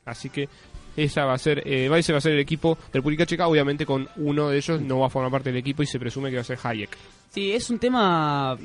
Así 0.04 0.28
que 0.28 0.50
esa 0.98 1.24
va 1.24 1.32
a 1.32 1.38
ser, 1.38 1.66
eh, 1.66 1.88
va 1.88 1.96
a 1.96 2.02
ser 2.02 2.32
el 2.32 2.40
equipo 2.40 2.76
de 2.92 2.98
República 2.98 3.24
Checa, 3.24 3.48
obviamente 3.48 3.86
con 3.86 4.06
uno 4.16 4.50
de 4.50 4.58
ellos 4.58 4.78
no 4.78 4.98
va 4.98 5.06
a 5.06 5.10
formar 5.10 5.32
parte 5.32 5.48
del 5.48 5.58
equipo 5.58 5.82
y 5.82 5.86
se 5.86 5.98
presume 5.98 6.28
que 6.28 6.36
va 6.36 6.42
a 6.42 6.44
ser 6.44 6.58
Hayek. 6.62 6.94
Sí, 7.30 7.52
es 7.52 7.70
un 7.70 7.78
tema 7.78 8.58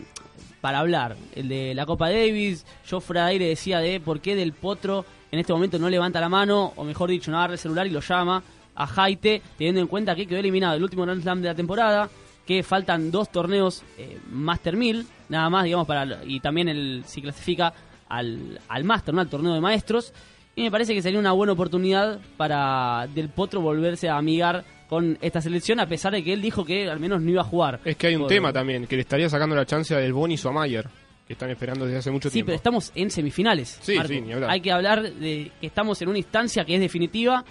para 0.59 0.79
hablar, 0.79 1.15
el 1.33 1.47
de 1.47 1.73
la 1.73 1.85
Copa 1.85 2.09
Davis. 2.09 2.65
Yo 2.85 2.99
fuera 2.99 3.23
de 3.23 3.31
aire 3.31 3.47
decía 3.47 3.79
de 3.79 4.01
por 4.01 4.19
qué 4.19 4.35
Del 4.35 4.51
Potro 4.51 5.05
en 5.31 5.39
este 5.39 5.53
momento 5.53 5.79
no 5.79 5.89
levanta 5.89 6.19
la 6.19 6.29
mano, 6.29 6.73
o 6.75 6.83
mejor 6.83 7.09
dicho, 7.09 7.31
no 7.31 7.37
agarra 7.37 7.53
el 7.53 7.59
celular 7.59 7.87
y 7.87 7.89
lo 7.91 8.01
llama 8.01 8.43
a 8.75 9.03
Haite, 9.03 9.41
teniendo 9.57 9.81
en 9.81 9.87
cuenta 9.87 10.15
que 10.15 10.25
quedó 10.25 10.39
eliminado 10.39 10.75
el 10.75 10.83
último 10.83 11.03
Grand 11.03 11.21
Slam 11.21 11.41
de 11.41 11.47
la 11.49 11.55
temporada, 11.55 12.09
que 12.45 12.63
faltan 12.63 13.11
dos 13.11 13.31
torneos 13.31 13.83
eh, 13.97 14.17
Master 14.31 14.75
1000, 14.75 15.05
nada 15.29 15.49
más, 15.49 15.63
digamos, 15.65 15.87
para 15.87 16.19
y 16.25 16.39
también 16.39 16.67
el 16.69 17.03
si 17.05 17.21
clasifica 17.21 17.73
al, 18.09 18.59
al 18.67 18.83
Master, 18.83 19.13
¿no? 19.13 19.21
al 19.21 19.29
torneo 19.29 19.53
de 19.53 19.61
maestros. 19.61 20.13
Y 20.55 20.63
me 20.63 20.71
parece 20.71 20.93
que 20.93 21.01
sería 21.01 21.19
una 21.19 21.31
buena 21.31 21.53
oportunidad 21.53 22.19
para 22.35 23.07
Del 23.13 23.29
Potro 23.29 23.61
volverse 23.61 24.09
a 24.09 24.17
amigar 24.17 24.65
con 24.89 25.17
esta 25.21 25.39
selección, 25.39 25.79
a 25.79 25.85
pesar 25.85 26.11
de 26.11 26.21
que 26.21 26.33
él 26.33 26.41
dijo 26.41 26.65
que 26.65 26.89
al 26.89 26.99
menos 26.99 27.21
no 27.21 27.29
iba 27.29 27.41
a 27.41 27.45
jugar. 27.45 27.79
Es 27.85 27.95
que 27.95 28.07
hay 28.07 28.15
un 28.15 28.23
Por- 28.23 28.29
tema 28.29 28.51
también, 28.51 28.85
que 28.87 28.95
le 28.97 29.03
estaría 29.03 29.29
sacando 29.29 29.55
la 29.55 29.65
chance 29.65 29.95
a 29.95 29.99
Del 29.99 30.11
Bonis 30.11 30.43
o 30.45 30.49
a 30.49 30.51
Mayer, 30.51 30.89
que 31.27 31.33
están 31.33 31.49
esperando 31.49 31.85
desde 31.85 31.99
hace 31.99 32.11
mucho 32.11 32.29
Sí, 32.29 32.33
tiempo. 32.33 32.47
pero 32.47 32.55
estamos 32.57 32.91
en 32.95 33.09
semifinales. 33.11 33.79
Sí, 33.81 33.95
Marco. 33.95 34.09
sí, 34.13 34.21
ni 34.21 34.33
hablar. 34.33 34.49
Hay 34.49 34.61
que 34.61 34.71
hablar 34.71 35.01
de 35.13 35.51
que 35.61 35.67
estamos 35.67 36.01
en 36.01 36.09
una 36.09 36.17
instancia 36.17 36.65
que 36.65 36.75
es 36.75 36.81
definitiva 36.81 37.45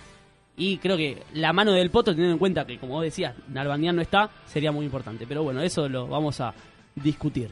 y 0.57 0.77
creo 0.79 0.97
que 0.97 1.23
la 1.35 1.53
mano 1.55 1.73
del 1.73 1.91
Potro, 1.91 2.13
teniendo 2.13 2.35
en 2.35 2.39
cuenta 2.39 2.67
que, 2.67 2.79
como 2.79 2.95
vos 2.95 3.03
decías, 3.05 3.35
Nalbandián 3.49 3.97
no 3.97 4.03
está, 4.03 4.29
sería 4.47 4.73
muy 4.73 4.85
importante. 4.85 5.25
Pero 5.27 5.43
bueno, 5.43 5.63
eso 5.63 5.89
lo 5.89 6.07
vamos 6.07 6.41
a 6.41 6.53
discutir. 6.95 7.51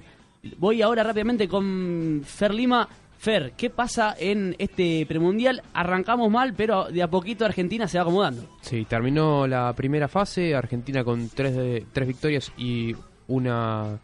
Voy 0.59 0.83
ahora 0.83 1.03
rápidamente 1.03 1.49
con 1.49 2.21
Fer 2.25 2.53
Lima. 2.53 2.87
Fer, 3.19 3.53
¿qué 3.57 3.71
pasa 3.71 4.15
en 4.19 4.55
este 4.59 5.05
premundial? 5.07 5.63
Arrancamos 5.73 6.31
mal, 6.31 6.55
pero 6.55 6.85
de 6.85 7.03
a 7.03 7.09
poquito 7.09 7.45
Argentina 7.45 7.89
se 7.89 7.99
va 7.99 8.03
acomodando. 8.03 8.59
Sí, 8.61 8.85
terminó 8.85 9.47
la 9.47 9.73
primera 9.73 10.07
fase, 10.07 10.55
Argentina 10.55 11.03
con 11.03 11.29
tres, 11.31 11.57
de- 11.57 11.85
tres 11.93 12.07
victorias 12.07 12.53
y 12.57 12.95
una 13.27 13.99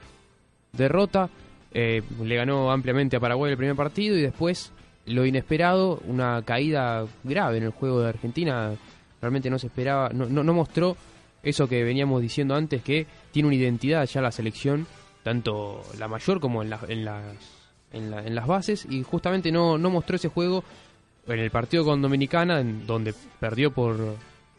derrota. 0.73 1.29
Eh, 1.75 2.03
le 2.23 2.37
ganó 2.37 2.71
ampliamente 2.71 3.17
a 3.17 3.21
Paraguay 3.21 3.51
el 3.51 3.57
primer 3.59 3.75
partido 3.77 4.17
y 4.17 4.23
después 4.23 4.73
lo 5.07 5.27
inesperado, 5.27 6.01
una 6.07 6.41
caída 6.43 7.05
grave 7.25 7.59
en 7.59 7.65
el 7.65 7.71
juego 7.71 8.01
de 8.01 8.09
Argentina. 8.11 8.73
Realmente 9.21 9.51
no 9.51 9.59
se 9.59 9.67
esperaba, 9.67 10.11
no, 10.11 10.27
no, 10.27 10.45
no 10.45 10.55
mostró 10.55 10.97
eso 11.43 11.69
que 11.69 11.83
veníamos 11.85 12.23
diciendo 12.23 12.55
antes, 12.55 12.83
que 12.83 13.07
tiene 13.33 13.49
una 13.49 13.57
identidad 13.57 14.07
ya 14.07 14.21
la 14.23 14.31
selección, 14.31 14.87
tanto 15.23 15.83
la 15.99 16.09
mayor 16.09 16.41
como 16.41 16.63
en, 16.63 16.71
la- 16.71 16.81
en 16.89 17.05
las, 17.05 17.23
en, 17.93 18.11
la- 18.11 18.25
en 18.25 18.35
las 18.35 18.47
bases, 18.47 18.87
y 18.89 19.03
justamente 19.03 19.51
no, 19.53 19.77
no 19.77 19.91
mostró 19.91 20.17
ese 20.17 20.29
juego 20.29 20.63
en 21.27 21.39
el 21.39 21.51
partido 21.51 21.85
con 21.85 22.01
Dominicana, 22.01 22.61
en 22.61 22.87
donde 22.87 23.15
perdió 23.41 23.73
por, 23.73 23.99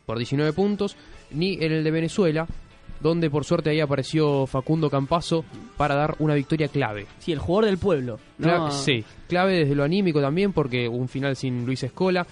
por 0.06 0.18
19 0.18 0.52
puntos, 0.54 0.96
ni 1.32 1.54
en 1.56 1.72
el 1.72 1.84
de 1.84 1.92
Venezuela, 1.92 2.46
donde 3.00 3.30
por 3.30 3.46
suerte 3.46 3.70
ahí 3.70 3.80
apareció 3.80 4.46
Facundo 4.48 4.90
Campazo 4.90 5.46
para 5.78 5.96
dar 5.96 6.16
una 6.20 6.34
victoria 6.34 6.68
clave. 6.68 7.06
Sí, 7.20 7.32
el 7.32 7.40
jugador 7.40 7.66
del 7.66 7.78
pueblo. 7.78 8.20
Sí, 8.72 9.04
clave 9.28 9.60
desde 9.60 9.76
lo 9.76 9.84
anímico 9.84 10.22
también, 10.22 10.54
porque 10.54 10.88
un 10.88 11.08
final 11.08 11.36
sin 11.36 11.66
Luis 11.66 11.84
Escola, 11.84 12.26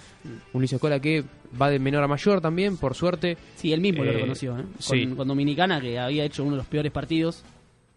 un 0.52 0.60
Luis 0.60 0.72
Escola 0.72 0.98
que 1.00 1.24
va 1.60 1.70
de 1.70 1.78
menor 1.78 2.02
a 2.02 2.08
mayor 2.08 2.40
también, 2.40 2.76
por 2.76 2.94
suerte. 2.94 3.36
Sí, 3.56 3.72
él 3.72 3.80
mismo 3.80 4.02
lo 4.04 4.10
Eh, 4.10 4.14
reconoció, 4.14 4.58
¿eh? 4.58 4.62
Con, 4.62 4.80
sí. 4.80 5.06
con 5.06 5.28
Dominicana, 5.28 5.80
que 5.80 5.98
había 5.98 6.24
hecho 6.24 6.42
uno 6.42 6.52
de 6.52 6.58
los 6.58 6.66
peores 6.66 6.90
partidos 6.90 7.44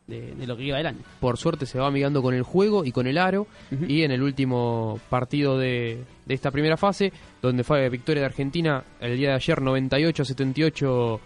de, 0.06 0.34
de 0.36 0.48
lo 0.48 0.56
que 0.56 0.64
iba 0.64 0.78
del 0.78 0.86
año. 0.88 1.00
por 1.20 1.38
suerte 1.38 1.66
se 1.66 1.80
va 1.80 1.88
amigando 1.88 2.22
con 2.22 2.34
el 2.34 2.44
juego 2.44 2.86
y 2.86 2.92
con 2.94 3.08
el 3.08 3.18
aro. 3.18 3.48
Y 3.90 4.04
en 4.04 4.12
el 4.12 4.22
último 4.22 5.00
partido 5.10 5.58
de, 5.58 6.04
de 6.26 6.34
esta 6.34 6.50
primera 6.52 6.78
fase, 6.78 7.12
donde 7.42 7.64
fue 7.66 7.90
victoria 7.90 8.22
de 8.22 8.28
Argentina 8.28 8.84
el 9.02 9.18
día 9.18 9.30
de 9.30 9.36
ayer 9.36 9.62
98 9.62 10.22
a 10.22 10.26
78 10.26 11.20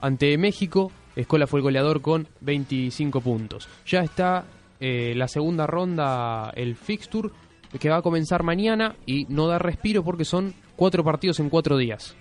ante 0.00 0.36
México, 0.38 0.92
Escola 1.16 1.46
fue 1.46 1.60
el 1.60 1.64
goleador 1.64 2.00
con 2.00 2.28
25 2.40 3.20
puntos. 3.20 3.68
Ya 3.86 4.00
está 4.00 4.44
eh, 4.80 5.14
la 5.16 5.28
segunda 5.28 5.66
ronda, 5.66 6.52
el 6.54 6.76
fixture, 6.76 7.30
que 7.78 7.90
va 7.90 7.98
a 7.98 8.02
comenzar 8.02 8.42
mañana 8.42 8.96
y 9.04 9.26
no 9.28 9.46
da 9.46 9.58
respiro 9.58 10.04
porque 10.04 10.24
son 10.24 10.54
cuatro 10.76 11.04
partidos 11.04 11.40
en 11.40 11.50
cuatro 11.50 11.76
días. 11.76 12.16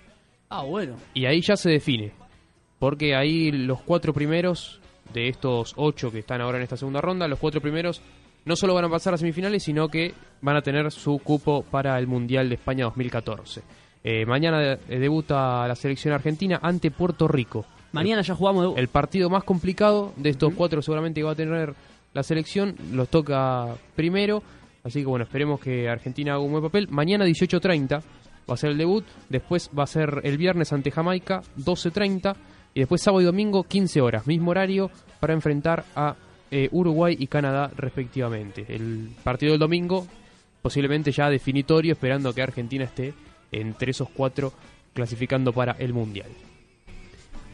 Ah, 0.50 0.64
bueno. 0.64 0.96
Y 1.14 1.26
ahí 1.26 1.42
ya 1.42 1.56
se 1.56 1.70
define. 1.70 2.12
Porque 2.80 3.16
ahí 3.16 3.52
los 3.52 3.82
cuatro 3.82 4.14
primeros 4.14 4.80
de 5.14 5.30
estos 5.30 5.74
ocho 5.78 6.12
que 6.12 6.20
están 6.20 6.42
ahora 6.42 6.58
en 6.58 6.64
esta 6.64 6.78
segunda 6.78 7.02
ronda, 7.02 7.28
los 7.28 7.40
cuatro 7.40 7.62
primeros 7.62 8.02
no 8.46 8.56
solo 8.56 8.74
van 8.74 8.86
a 8.86 8.90
pasar 8.90 9.14
a 9.14 9.18
semifinales, 9.18 9.64
sino 9.64 9.90
que 9.90 10.14
van 10.42 10.56
a 10.56 10.62
tener 10.62 10.92
su 10.92 11.20
cupo 11.20 11.64
para 11.64 11.98
el 12.00 12.08
Mundial 12.08 12.50
de 12.50 12.56
España 12.56 12.86
2014. 12.86 13.62
Eh, 14.10 14.26
mañana 14.26 14.58
de- 14.60 14.80
eh, 14.88 15.00
debuta 15.00 15.68
la 15.68 15.76
selección 15.76 16.14
argentina 16.14 16.60
ante 16.62 16.92
Puerto 16.92 17.28
Rico. 17.28 17.66
Mañana 17.92 18.22
ya 18.22 18.36
jugamos. 18.36 18.78
El 18.78 18.88
partido 18.88 19.30
más 19.30 19.44
complicado 19.44 20.14
de 20.16 20.30
estos 20.30 20.54
cuatro 20.54 20.82
seguramente 20.82 21.20
que 21.20 21.26
va 21.26 21.34
a 21.34 21.36
tener 21.36 21.74
la 22.14 22.24
selección, 22.24 22.74
los 22.94 23.10
toca 23.10 23.68
primero. 23.98 24.42
Así 24.86 25.02
que 25.02 25.06
bueno, 25.08 25.26
esperemos 25.26 25.60
que 25.60 25.90
Argentina 25.90 26.32
haga 26.36 26.42
un 26.42 26.52
buen 26.52 26.64
papel. 26.64 26.88
Mañana 26.90 27.26
18.30 27.26 28.02
va 28.50 28.54
a 28.54 28.56
ser 28.56 28.70
el 28.70 28.78
debut. 28.78 29.04
Después 29.28 29.70
va 29.78 29.84
a 29.84 29.88
ser 29.88 30.22
el 30.24 30.38
viernes 30.38 30.72
ante 30.72 30.90
Jamaica 30.90 31.42
12.30. 31.58 32.34
Y 32.76 32.80
después 32.80 33.02
sábado 33.02 33.20
y 33.22 33.26
domingo 33.26 33.64
15 33.66 34.00
horas. 34.00 34.26
Mismo 34.26 34.52
horario 34.52 34.90
para 35.20 35.34
enfrentar 35.34 35.84
a 35.98 36.16
eh, 36.50 36.70
Uruguay 36.72 37.18
y 37.20 37.28
Canadá 37.28 37.72
respectivamente. 37.76 38.66
El 38.70 39.10
partido 39.22 39.52
del 39.52 39.60
domingo 39.60 40.08
posiblemente 40.62 41.12
ya 41.12 41.30
definitorio, 41.30 41.92
esperando 41.92 42.34
que 42.34 42.42
Argentina 42.42 42.86
esté 42.86 43.14
entre 43.52 43.92
esos 43.92 44.10
cuatro 44.10 44.54
clasificando 44.94 45.54
para 45.54 45.74
el 45.74 45.94
Mundial. 45.94 46.30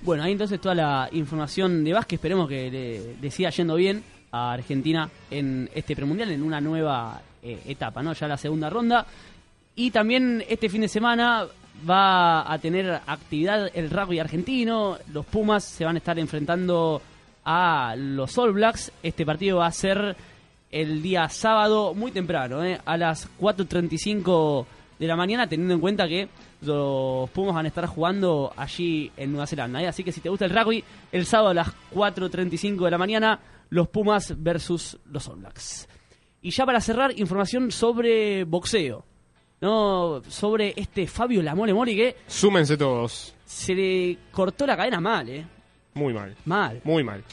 Bueno, 0.01 0.23
ahí 0.23 0.33
entonces 0.33 0.59
toda 0.59 0.75
la 0.75 1.09
información 1.11 1.83
de 1.83 1.93
básquet. 1.93 2.17
Esperemos 2.17 2.49
que 2.49 2.69
le, 2.69 3.15
le 3.21 3.31
siga 3.31 3.49
yendo 3.49 3.75
bien 3.75 4.03
a 4.31 4.51
Argentina 4.53 5.09
en 5.31 5.69
este 5.73 5.95
premundial, 5.95 6.31
en 6.31 6.43
una 6.43 6.59
nueva 6.59 7.21
eh, 7.41 7.61
etapa, 7.67 8.01
¿no? 8.01 8.13
Ya 8.13 8.27
la 8.27 8.37
segunda 8.37 8.69
ronda. 8.69 9.05
Y 9.75 9.91
también 9.91 10.43
este 10.47 10.69
fin 10.69 10.81
de 10.81 10.87
semana 10.87 11.45
va 11.89 12.51
a 12.51 12.57
tener 12.59 13.01
actividad 13.05 13.69
el 13.73 13.89
rugby 13.89 14.19
argentino. 14.19 14.97
Los 15.11 15.25
Pumas 15.25 15.63
se 15.63 15.85
van 15.85 15.95
a 15.95 15.99
estar 15.99 16.17
enfrentando 16.19 17.01
a 17.45 17.95
los 17.97 18.37
All 18.37 18.53
Blacks. 18.53 18.91
Este 19.03 19.25
partido 19.25 19.57
va 19.57 19.67
a 19.67 19.71
ser 19.71 20.15
el 20.71 21.01
día 21.01 21.29
sábado 21.29 21.93
muy 21.93 22.11
temprano, 22.11 22.63
¿eh? 22.63 22.79
a 22.83 22.97
las 22.97 23.29
4.35 23.39 24.65
de 25.03 25.07
la 25.09 25.15
mañana, 25.15 25.47
teniendo 25.47 25.73
en 25.73 25.79
cuenta 25.81 26.07
que 26.07 26.29
los 26.61 27.29
Pumas 27.31 27.53
van 27.55 27.65
a 27.65 27.67
estar 27.67 27.85
jugando 27.85 28.53
allí 28.55 29.11
en 29.17 29.31
Nueva 29.31 29.47
Zelanda. 29.47 29.81
¿eh? 29.81 29.87
Así 29.87 30.03
que 30.03 30.11
si 30.11 30.21
te 30.21 30.29
gusta 30.29 30.45
el 30.45 30.51
rugby, 30.51 30.83
el 31.11 31.25
sábado 31.25 31.49
a 31.49 31.53
las 31.53 31.67
4.35 31.93 32.85
de 32.85 32.91
la 32.91 32.97
mañana, 32.97 33.39
los 33.69 33.87
Pumas 33.89 34.33
versus 34.41 34.97
los 35.11 35.27
All 35.27 35.39
Blacks. 35.39 35.87
Y 36.41 36.51
ya 36.51 36.65
para 36.65 36.81
cerrar, 36.81 37.17
información 37.19 37.71
sobre 37.71 38.43
boxeo. 38.45 39.05
¿no? 39.61 40.21
Sobre 40.27 40.73
este 40.75 41.07
Fabio 41.07 41.41
Lamole 41.41 41.73
Mori 41.73 41.95
que 41.95 42.17
Súmense 42.27 42.75
todos. 42.75 43.33
se 43.45 43.73
le 43.73 44.17
cortó 44.31 44.65
la 44.67 44.75
cadena 44.75 44.99
mal, 44.99 45.29
¿eh? 45.29 45.45
Muy 45.93 46.13
mal. 46.13 46.35
Mal. 46.45 46.81
Muy 46.83 47.03
mal. 47.03 47.23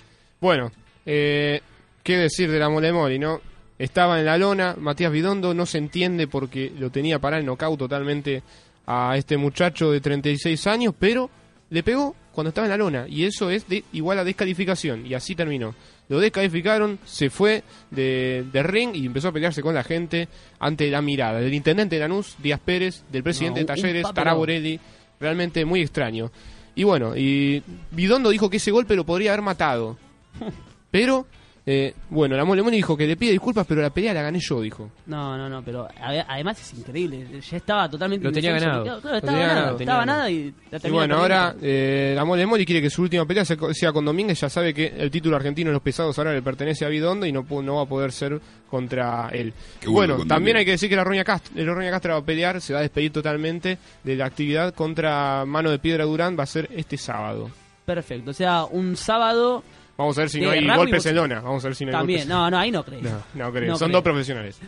Bueno, 0.41 0.71
eh, 1.05 1.61
¿qué 2.03 2.17
decir 2.19 2.51
de 2.51 2.59
la 2.59 2.69
Mole 2.69 2.93
Mori, 2.93 3.19
no? 3.19 3.41
Estaba 3.81 4.19
en 4.19 4.27
la 4.27 4.37
lona, 4.37 4.77
Matías 4.79 5.11
Bidondo 5.11 5.55
no 5.55 5.65
se 5.65 5.79
entiende 5.79 6.27
porque 6.27 6.71
lo 6.79 6.91
tenía 6.91 7.19
para 7.19 7.39
el 7.39 7.47
knockout 7.47 7.79
totalmente 7.79 8.43
a 8.87 9.17
este 9.17 9.39
muchacho 9.39 9.91
de 9.91 10.03
36 10.03 10.67
años, 10.67 10.95
pero 10.99 11.31
le 11.71 11.83
pegó 11.83 12.15
cuando 12.31 12.51
estaba 12.51 12.67
en 12.67 12.73
la 12.73 12.77
lona 12.77 13.07
y 13.09 13.25
eso 13.25 13.49
es 13.49 13.67
de, 13.69 13.83
igual 13.95 14.19
a 14.19 14.25
descalificación 14.25 15.07
y 15.07 15.15
así 15.15 15.35
terminó. 15.35 15.75
Lo 16.11 16.21
descalificaron, 16.21 16.99
se 17.07 17.31
fue 17.31 17.65
de, 17.91 18.45
de 18.53 18.63
ring 18.63 18.95
y 18.95 19.07
empezó 19.07 19.29
a 19.29 19.33
pelearse 19.33 19.63
con 19.63 19.75
la 19.75 19.83
gente 19.83 20.29
ante 20.59 20.91
la 20.91 21.01
mirada 21.01 21.41
del 21.41 21.55
intendente 21.55 21.97
de 21.97 22.01
Lanús, 22.01 22.37
Díaz 22.37 22.61
Pérez, 22.63 23.03
del 23.11 23.23
presidente 23.23 23.61
No, 23.61 23.67
de 23.67 23.67
Talleres, 23.67 24.03
papelón. 24.03 24.15
Tará 24.15 24.35
Borelli, 24.35 24.79
realmente 25.19 25.65
muy 25.65 25.81
extraño. 25.81 26.31
Y 26.75 26.85
bueno, 26.85 27.17
y 27.17 27.63
Bidondo 27.93 28.29
dijo 28.29 28.51
que 28.51 28.59
ese 28.59 28.73
golpe 28.73 28.95
lo 28.95 29.07
podría 29.07 29.31
haber 29.33 29.43
matado. 29.43 29.97
Pero, 30.91 31.27
eh, 31.67 31.95
bueno, 32.09 32.37
la 32.37 32.45
Mole 32.45 32.63
Mole 32.63 32.77
dijo 32.77 32.97
que 32.97 33.07
le 33.07 33.17
pide 33.17 33.33
disculpas, 33.33 33.67
pero 33.67 33.83
la 33.83 33.91
pelea 33.91 34.15
la 34.15 34.23
gané 34.23 34.39
yo, 34.41 34.61
dijo. 34.61 34.91
No, 35.07 35.37
no, 35.37 35.49
no, 35.49 35.63
pero 35.63 35.87
ade- 36.01 36.25
además 36.27 36.61
es 36.61 36.79
increíble. 36.79 37.27
Ya 37.41 37.57
estaba 37.59 37.89
totalmente 37.89 38.25
Lo 38.25 38.33
tenía 38.33 38.53
ganado. 38.53 38.83
Claro, 38.83 39.01
Lo 39.03 39.15
estaba 39.17 39.21
tenía 39.21 39.47
ganado, 39.47 39.55
ganado, 39.61 39.77
tenía 39.77 39.93
estaba 39.93 40.01
ganado. 40.01 40.19
ganada 40.19 40.31
y 40.31 40.55
la 40.71 40.79
Y 40.79 40.91
bueno, 40.91 41.17
perdiendo. 41.17 41.17
ahora 41.17 41.55
eh, 41.63 42.13
la 42.17 42.25
Mole 42.25 42.47
Mole 42.47 42.65
quiere 42.67 42.81
que 42.83 42.91
su 42.91 43.03
última 43.03 43.25
pelea 43.27 43.45
sea, 43.45 43.57
sea 43.73 43.93
con 43.93 44.05
Domínguez. 44.05 44.41
Ya 44.41 44.49
sabe 44.49 44.73
que 44.75 44.87
el 44.87 45.11
título 45.11 45.37
argentino 45.37 45.69
en 45.71 45.75
los 45.75 45.83
pesados 45.83 46.19
ahora 46.19 46.33
le 46.33 46.43
pertenece 46.43 46.85
a 46.85 46.89
Bidondo 46.89 47.27
y 47.27 47.33
no, 47.33 47.45
pu- 47.45 47.63
no 47.63 47.77
va 47.77 47.83
a 47.83 47.87
poder 47.87 48.11
ser 48.13 48.41
contra 48.69 49.29
él. 49.33 49.53
Qué 49.81 49.87
bueno 49.89 49.93
bueno, 49.97 50.17
con 50.19 50.29
también 50.29 50.55
Domínguez. 50.55 50.59
hay 50.61 50.65
que 50.65 50.71
decir 50.73 50.89
que 50.89 50.97
la 50.97 51.05
Roña 51.05 51.25
Castro, 51.25 51.53
la 51.57 51.75
Roña 51.75 51.91
Castro 51.91 52.13
va 52.15 52.19
a 52.21 52.25
pelear, 52.25 52.61
se 52.61 52.73
va 52.73 52.79
a 52.79 52.83
despedir 52.83 53.13
totalmente 53.13 53.79
de 54.03 54.17
la 54.17 54.27
actividad 54.27 54.75
contra 54.75 55.45
Mano 55.45 55.71
de 55.71 55.79
Piedra 55.79 56.05
Durán. 56.05 56.39
Va 56.39 56.45
a 56.45 56.47
ser 56.47 56.69
este 56.75 56.97
sábado. 56.97 57.51
Perfecto, 57.85 58.31
o 58.31 58.35
sea, 58.35 58.65
un 58.65 58.97
sábado. 58.97 59.63
Vamos 60.01 60.17
a 60.19 60.23
ver 60.23 60.31
si 60.31 60.41
no 60.41 60.51
hay 60.51 60.67
golpes 60.67 61.05
en 61.07 61.17
lona. 61.17 61.41
Vamos 61.41 61.65
a 61.65 61.69
ver 61.69 61.77
si 61.77 61.85
no 61.85 61.91
hay 61.91 61.97
También, 61.99 62.19
golpes. 62.21 62.35
no, 62.35 62.51
no, 62.51 62.59
ahí 62.59 62.71
no 62.71 62.83
creo. 62.85 63.01
No, 63.03 63.23
no 63.35 63.53
creo. 63.53 63.69
No 63.71 63.77
Son 63.77 63.89
creo. 63.89 63.97
dos 63.99 64.03
profesionales. 64.03 64.59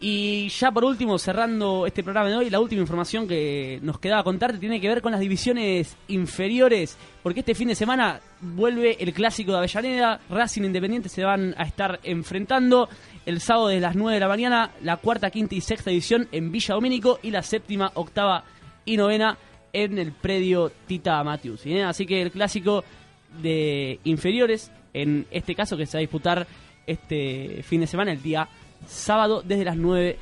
Y 0.00 0.48
ya 0.48 0.70
por 0.70 0.84
último, 0.84 1.16
cerrando 1.18 1.86
este 1.86 2.02
programa 2.02 2.28
de 2.28 2.36
hoy, 2.36 2.50
la 2.50 2.60
última 2.60 2.82
información 2.82 3.26
que 3.26 3.78
nos 3.80 3.98
quedaba 3.98 4.22
contarte 4.24 4.58
tiene 4.58 4.80
que 4.80 4.88
ver 4.88 5.00
con 5.00 5.12
las 5.12 5.20
divisiones 5.20 5.96
inferiores, 6.08 6.98
porque 7.22 7.40
este 7.40 7.54
fin 7.54 7.68
de 7.68 7.74
semana 7.74 8.20
vuelve 8.40 8.96
el 9.02 9.14
clásico 9.14 9.52
de 9.52 9.58
Avellaneda, 9.58 10.20
Racing 10.28 10.62
e 10.62 10.66
Independiente 10.66 11.08
se 11.08 11.22
van 11.24 11.54
a 11.56 11.62
estar 11.62 12.00
enfrentando 12.02 12.88
el 13.24 13.40
sábado 13.40 13.68
de 13.68 13.80
las 13.80 13.94
9 13.96 14.14
de 14.14 14.20
la 14.20 14.28
mañana, 14.28 14.72
la 14.82 14.96
cuarta, 14.98 15.30
quinta 15.30 15.54
y 15.54 15.60
sexta 15.62 15.88
división 15.90 16.28
en 16.32 16.50
Villa 16.52 16.74
Domínico 16.74 17.20
y 17.22 17.30
la 17.30 17.42
séptima, 17.42 17.90
octava 17.94 18.44
y 18.84 18.96
novena 18.98 19.38
en 19.72 19.98
el 19.98 20.12
predio 20.12 20.70
Tita 20.86 21.22
Matius. 21.24 21.60
¿sí? 21.62 21.78
Así 21.78 22.04
que 22.04 22.20
el 22.20 22.30
clásico 22.30 22.84
de 23.42 23.98
inferiores, 24.04 24.70
en 24.92 25.26
este 25.30 25.54
caso 25.54 25.76
que 25.76 25.86
se 25.86 25.96
va 25.96 26.00
a 26.00 26.00
disputar 26.00 26.46
este 26.86 27.62
fin 27.62 27.80
de 27.80 27.86
semana, 27.86 28.12
el 28.12 28.22
día 28.22 28.48
sábado, 28.86 29.42
desde 29.44 29.64
las 29.64 29.76
9 29.76 30.16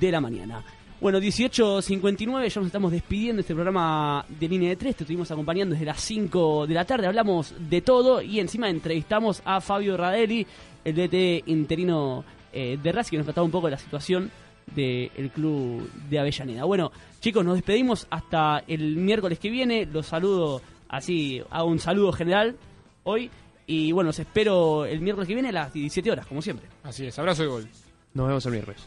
de 0.00 0.12
la 0.12 0.20
mañana. 0.20 0.64
Bueno, 1.00 1.18
18.59, 1.18 2.48
ya 2.48 2.60
nos 2.60 2.66
estamos 2.66 2.90
despidiendo 2.90 3.36
de 3.36 3.40
este 3.42 3.54
programa 3.54 4.24
de 4.28 4.48
línea 4.48 4.70
de 4.70 4.76
3, 4.76 4.96
te 4.96 5.04
estuvimos 5.04 5.30
acompañando 5.30 5.74
desde 5.74 5.84
las 5.84 6.00
5 6.00 6.66
de 6.66 6.74
la 6.74 6.86
tarde, 6.86 7.06
hablamos 7.06 7.54
de 7.58 7.82
todo 7.82 8.22
y 8.22 8.40
encima 8.40 8.70
entrevistamos 8.70 9.42
a 9.44 9.60
Fabio 9.60 9.96
Radelli, 9.98 10.46
el 10.84 10.94
DT 10.94 11.48
interino 11.50 12.24
eh, 12.52 12.78
de 12.82 12.92
Racing, 12.92 13.10
que 13.10 13.16
nos 13.18 13.26
trataba 13.26 13.44
un 13.44 13.50
poco 13.50 13.66
de 13.66 13.72
la 13.72 13.78
situación 13.78 14.30
del 14.74 15.30
club 15.34 15.88
de 16.08 16.18
Avellaneda. 16.18 16.64
Bueno, 16.64 16.90
chicos, 17.20 17.44
nos 17.44 17.56
despedimos 17.56 18.06
hasta 18.10 18.64
el 18.66 18.96
miércoles 18.96 19.38
que 19.38 19.50
viene, 19.50 19.84
los 19.86 20.06
saludo 20.06 20.62
así, 20.88 21.42
hago 21.50 21.68
un 21.68 21.78
saludo 21.78 22.12
general 22.12 22.56
hoy 23.04 23.30
y 23.66 23.92
bueno, 23.92 24.08
los 24.08 24.18
espero 24.18 24.84
el 24.86 25.00
miércoles 25.00 25.26
que 25.28 25.34
viene 25.34 25.48
a 25.48 25.52
las 25.52 25.72
17 25.72 26.10
horas, 26.10 26.26
como 26.26 26.40
siempre. 26.42 26.68
Así 26.82 27.06
es, 27.06 27.18
abrazo 27.18 27.42
de 27.42 27.48
gol. 27.48 27.68
Nos 28.14 28.26
vemos 28.28 28.46
el 28.46 28.52
miércoles. 28.52 28.80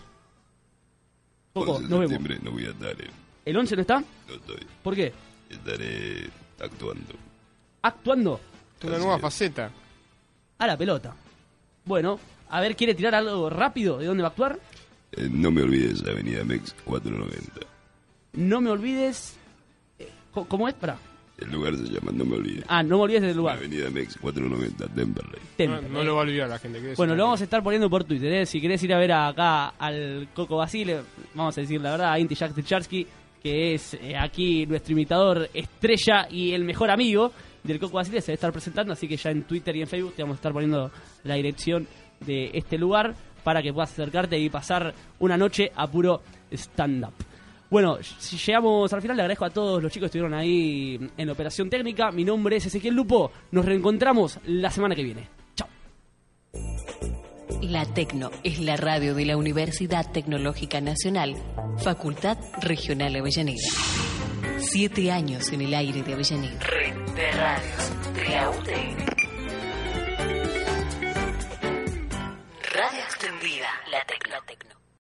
Coco, 1.53 1.73
11 1.73 1.83
de 1.83 1.89
nos 1.89 1.99
vemos. 2.09 2.43
no 2.43 2.51
voy 2.51 2.65
a 2.65 2.69
estar, 2.69 3.01
eh. 3.01 3.09
¿El 3.45 3.57
11 3.57 3.75
no 3.75 3.81
está? 3.81 3.99
No 4.27 4.33
estoy. 4.35 4.65
¿Por 4.83 4.95
qué? 4.95 5.11
Estaré 5.49 6.29
actuando. 6.59 7.13
Actuando. 7.81 8.39
Una 8.83 8.97
nueva 8.97 9.19
faceta. 9.19 9.71
A 10.57 10.67
la 10.67 10.77
pelota. 10.77 11.15
Bueno, 11.85 12.19
a 12.49 12.61
ver, 12.61 12.75
¿quiere 12.75 12.93
tirar 12.95 13.15
algo 13.15 13.49
rápido 13.49 13.97
de 13.97 14.05
dónde 14.05 14.21
va 14.23 14.27
a 14.29 14.31
actuar? 14.31 14.59
Eh, 15.13 15.27
no 15.31 15.49
me 15.51 15.63
olvides, 15.63 16.03
Avenida 16.03 16.43
Mex 16.43 16.75
490. 16.85 17.61
No 18.33 18.61
me 18.61 18.69
olvides. 18.69 19.37
eh, 19.97 20.09
¿Cómo 20.31 20.67
es? 20.67 20.75
Para. 20.75 20.97
El 21.41 21.51
lugar 21.51 21.75
se 21.75 21.83
llama 21.83 22.11
No 22.13 22.25
me 22.25 22.35
olvides. 22.35 22.65
Ah, 22.67 22.83
no 22.83 22.97
me 22.97 23.03
olvides 23.03 23.21
del 23.21 23.37
lugar. 23.37 23.57
Avenida 23.57 23.89
Mex 23.89 24.17
490, 24.17 24.87
Temperley. 24.87 25.39
Temple. 25.55 25.81
No, 25.89 25.99
no 25.99 26.03
lo 26.03 26.15
va 26.15 26.21
a 26.21 26.23
olvidar 26.23 26.49
la 26.49 26.59
gente. 26.59 26.79
quédese 26.79 26.97
Bueno, 26.97 27.15
lo 27.15 27.23
vamos 27.23 27.41
a 27.41 27.43
estar 27.43 27.63
poniendo 27.63 27.89
por 27.89 28.03
Twitter. 28.03 28.31
¿eh? 28.33 28.45
Si 28.45 28.59
querés 28.59 28.83
ir 28.83 28.93
a 28.93 28.99
ver 28.99 29.11
acá 29.11 29.69
al 29.69 30.29
Coco 30.33 30.57
Basile, 30.57 31.01
vamos 31.33 31.57
a 31.57 31.61
decir 31.61 31.81
la 31.81 31.91
verdad, 31.91 32.13
a 32.13 32.19
Inti 32.19 32.35
Jack 32.35 32.53
Ticharski, 32.53 33.07
que 33.41 33.73
es 33.73 33.93
eh, 33.95 34.15
aquí 34.17 34.65
nuestro 34.65 34.93
imitador 34.93 35.49
estrella 35.53 36.27
y 36.29 36.51
el 36.51 36.63
mejor 36.63 36.91
amigo 36.91 37.31
del 37.63 37.79
Coco 37.79 37.97
Basile, 37.97 38.21
se 38.21 38.31
va 38.31 38.33
a 38.33 38.35
estar 38.35 38.51
presentando. 38.51 38.93
Así 38.93 39.07
que 39.07 39.17
ya 39.17 39.31
en 39.31 39.43
Twitter 39.43 39.75
y 39.75 39.81
en 39.81 39.87
Facebook 39.87 40.13
te 40.15 40.23
vamos 40.23 40.35
a 40.35 40.39
estar 40.39 40.53
poniendo 40.53 40.91
la 41.23 41.35
dirección 41.35 41.87
de 42.25 42.51
este 42.53 42.77
lugar 42.77 43.15
para 43.43 43.61
que 43.61 43.73
puedas 43.73 43.91
acercarte 43.91 44.37
y 44.37 44.49
pasar 44.49 44.93
una 45.19 45.37
noche 45.37 45.71
a 45.75 45.87
puro 45.87 46.21
stand-up. 46.51 47.13
Bueno, 47.69 47.99
si 48.01 48.37
llegamos 48.37 48.91
al 48.93 49.01
final, 49.01 49.15
le 49.15 49.23
agradezco 49.23 49.45
a 49.45 49.49
todos 49.51 49.81
los 49.81 49.91
chicos 49.91 50.09
que 50.09 50.17
estuvieron 50.17 50.33
ahí 50.33 50.99
en 51.17 51.27
la 51.27 51.33
operación 51.33 51.69
técnica. 51.69 52.11
Mi 52.11 52.25
nombre 52.25 52.55
es 52.55 52.65
Ezequiel 52.65 52.95
Lupo. 52.95 53.31
Nos 53.51 53.65
reencontramos 53.65 54.39
la 54.45 54.71
semana 54.71 54.95
que 54.95 55.03
viene. 55.03 55.27
La 57.61 57.85
Tecno 57.85 58.31
es 58.43 58.59
la 58.59 58.77
radio 58.77 59.13
de 59.13 59.25
la 59.25 59.37
Universidad 59.37 60.11
Tecnológica 60.11 60.81
Nacional, 60.81 61.35
Facultad 61.83 62.37
Regional 62.61 63.15
Avellaneda. 63.15 63.59
Siete 64.57 65.11
años 65.11 65.51
en 65.51 65.61
el 65.61 65.73
aire 65.73 66.01
de 66.01 66.13
Avellaneda. 66.13 66.59
Red 66.61 66.95
de 67.15 67.31
radios 67.31 68.13
de 68.15 68.29
la. 68.29 68.51
Radio 72.73 72.99
extendida. 72.99 73.67
La 73.91 74.05
Tecno. 74.05 74.78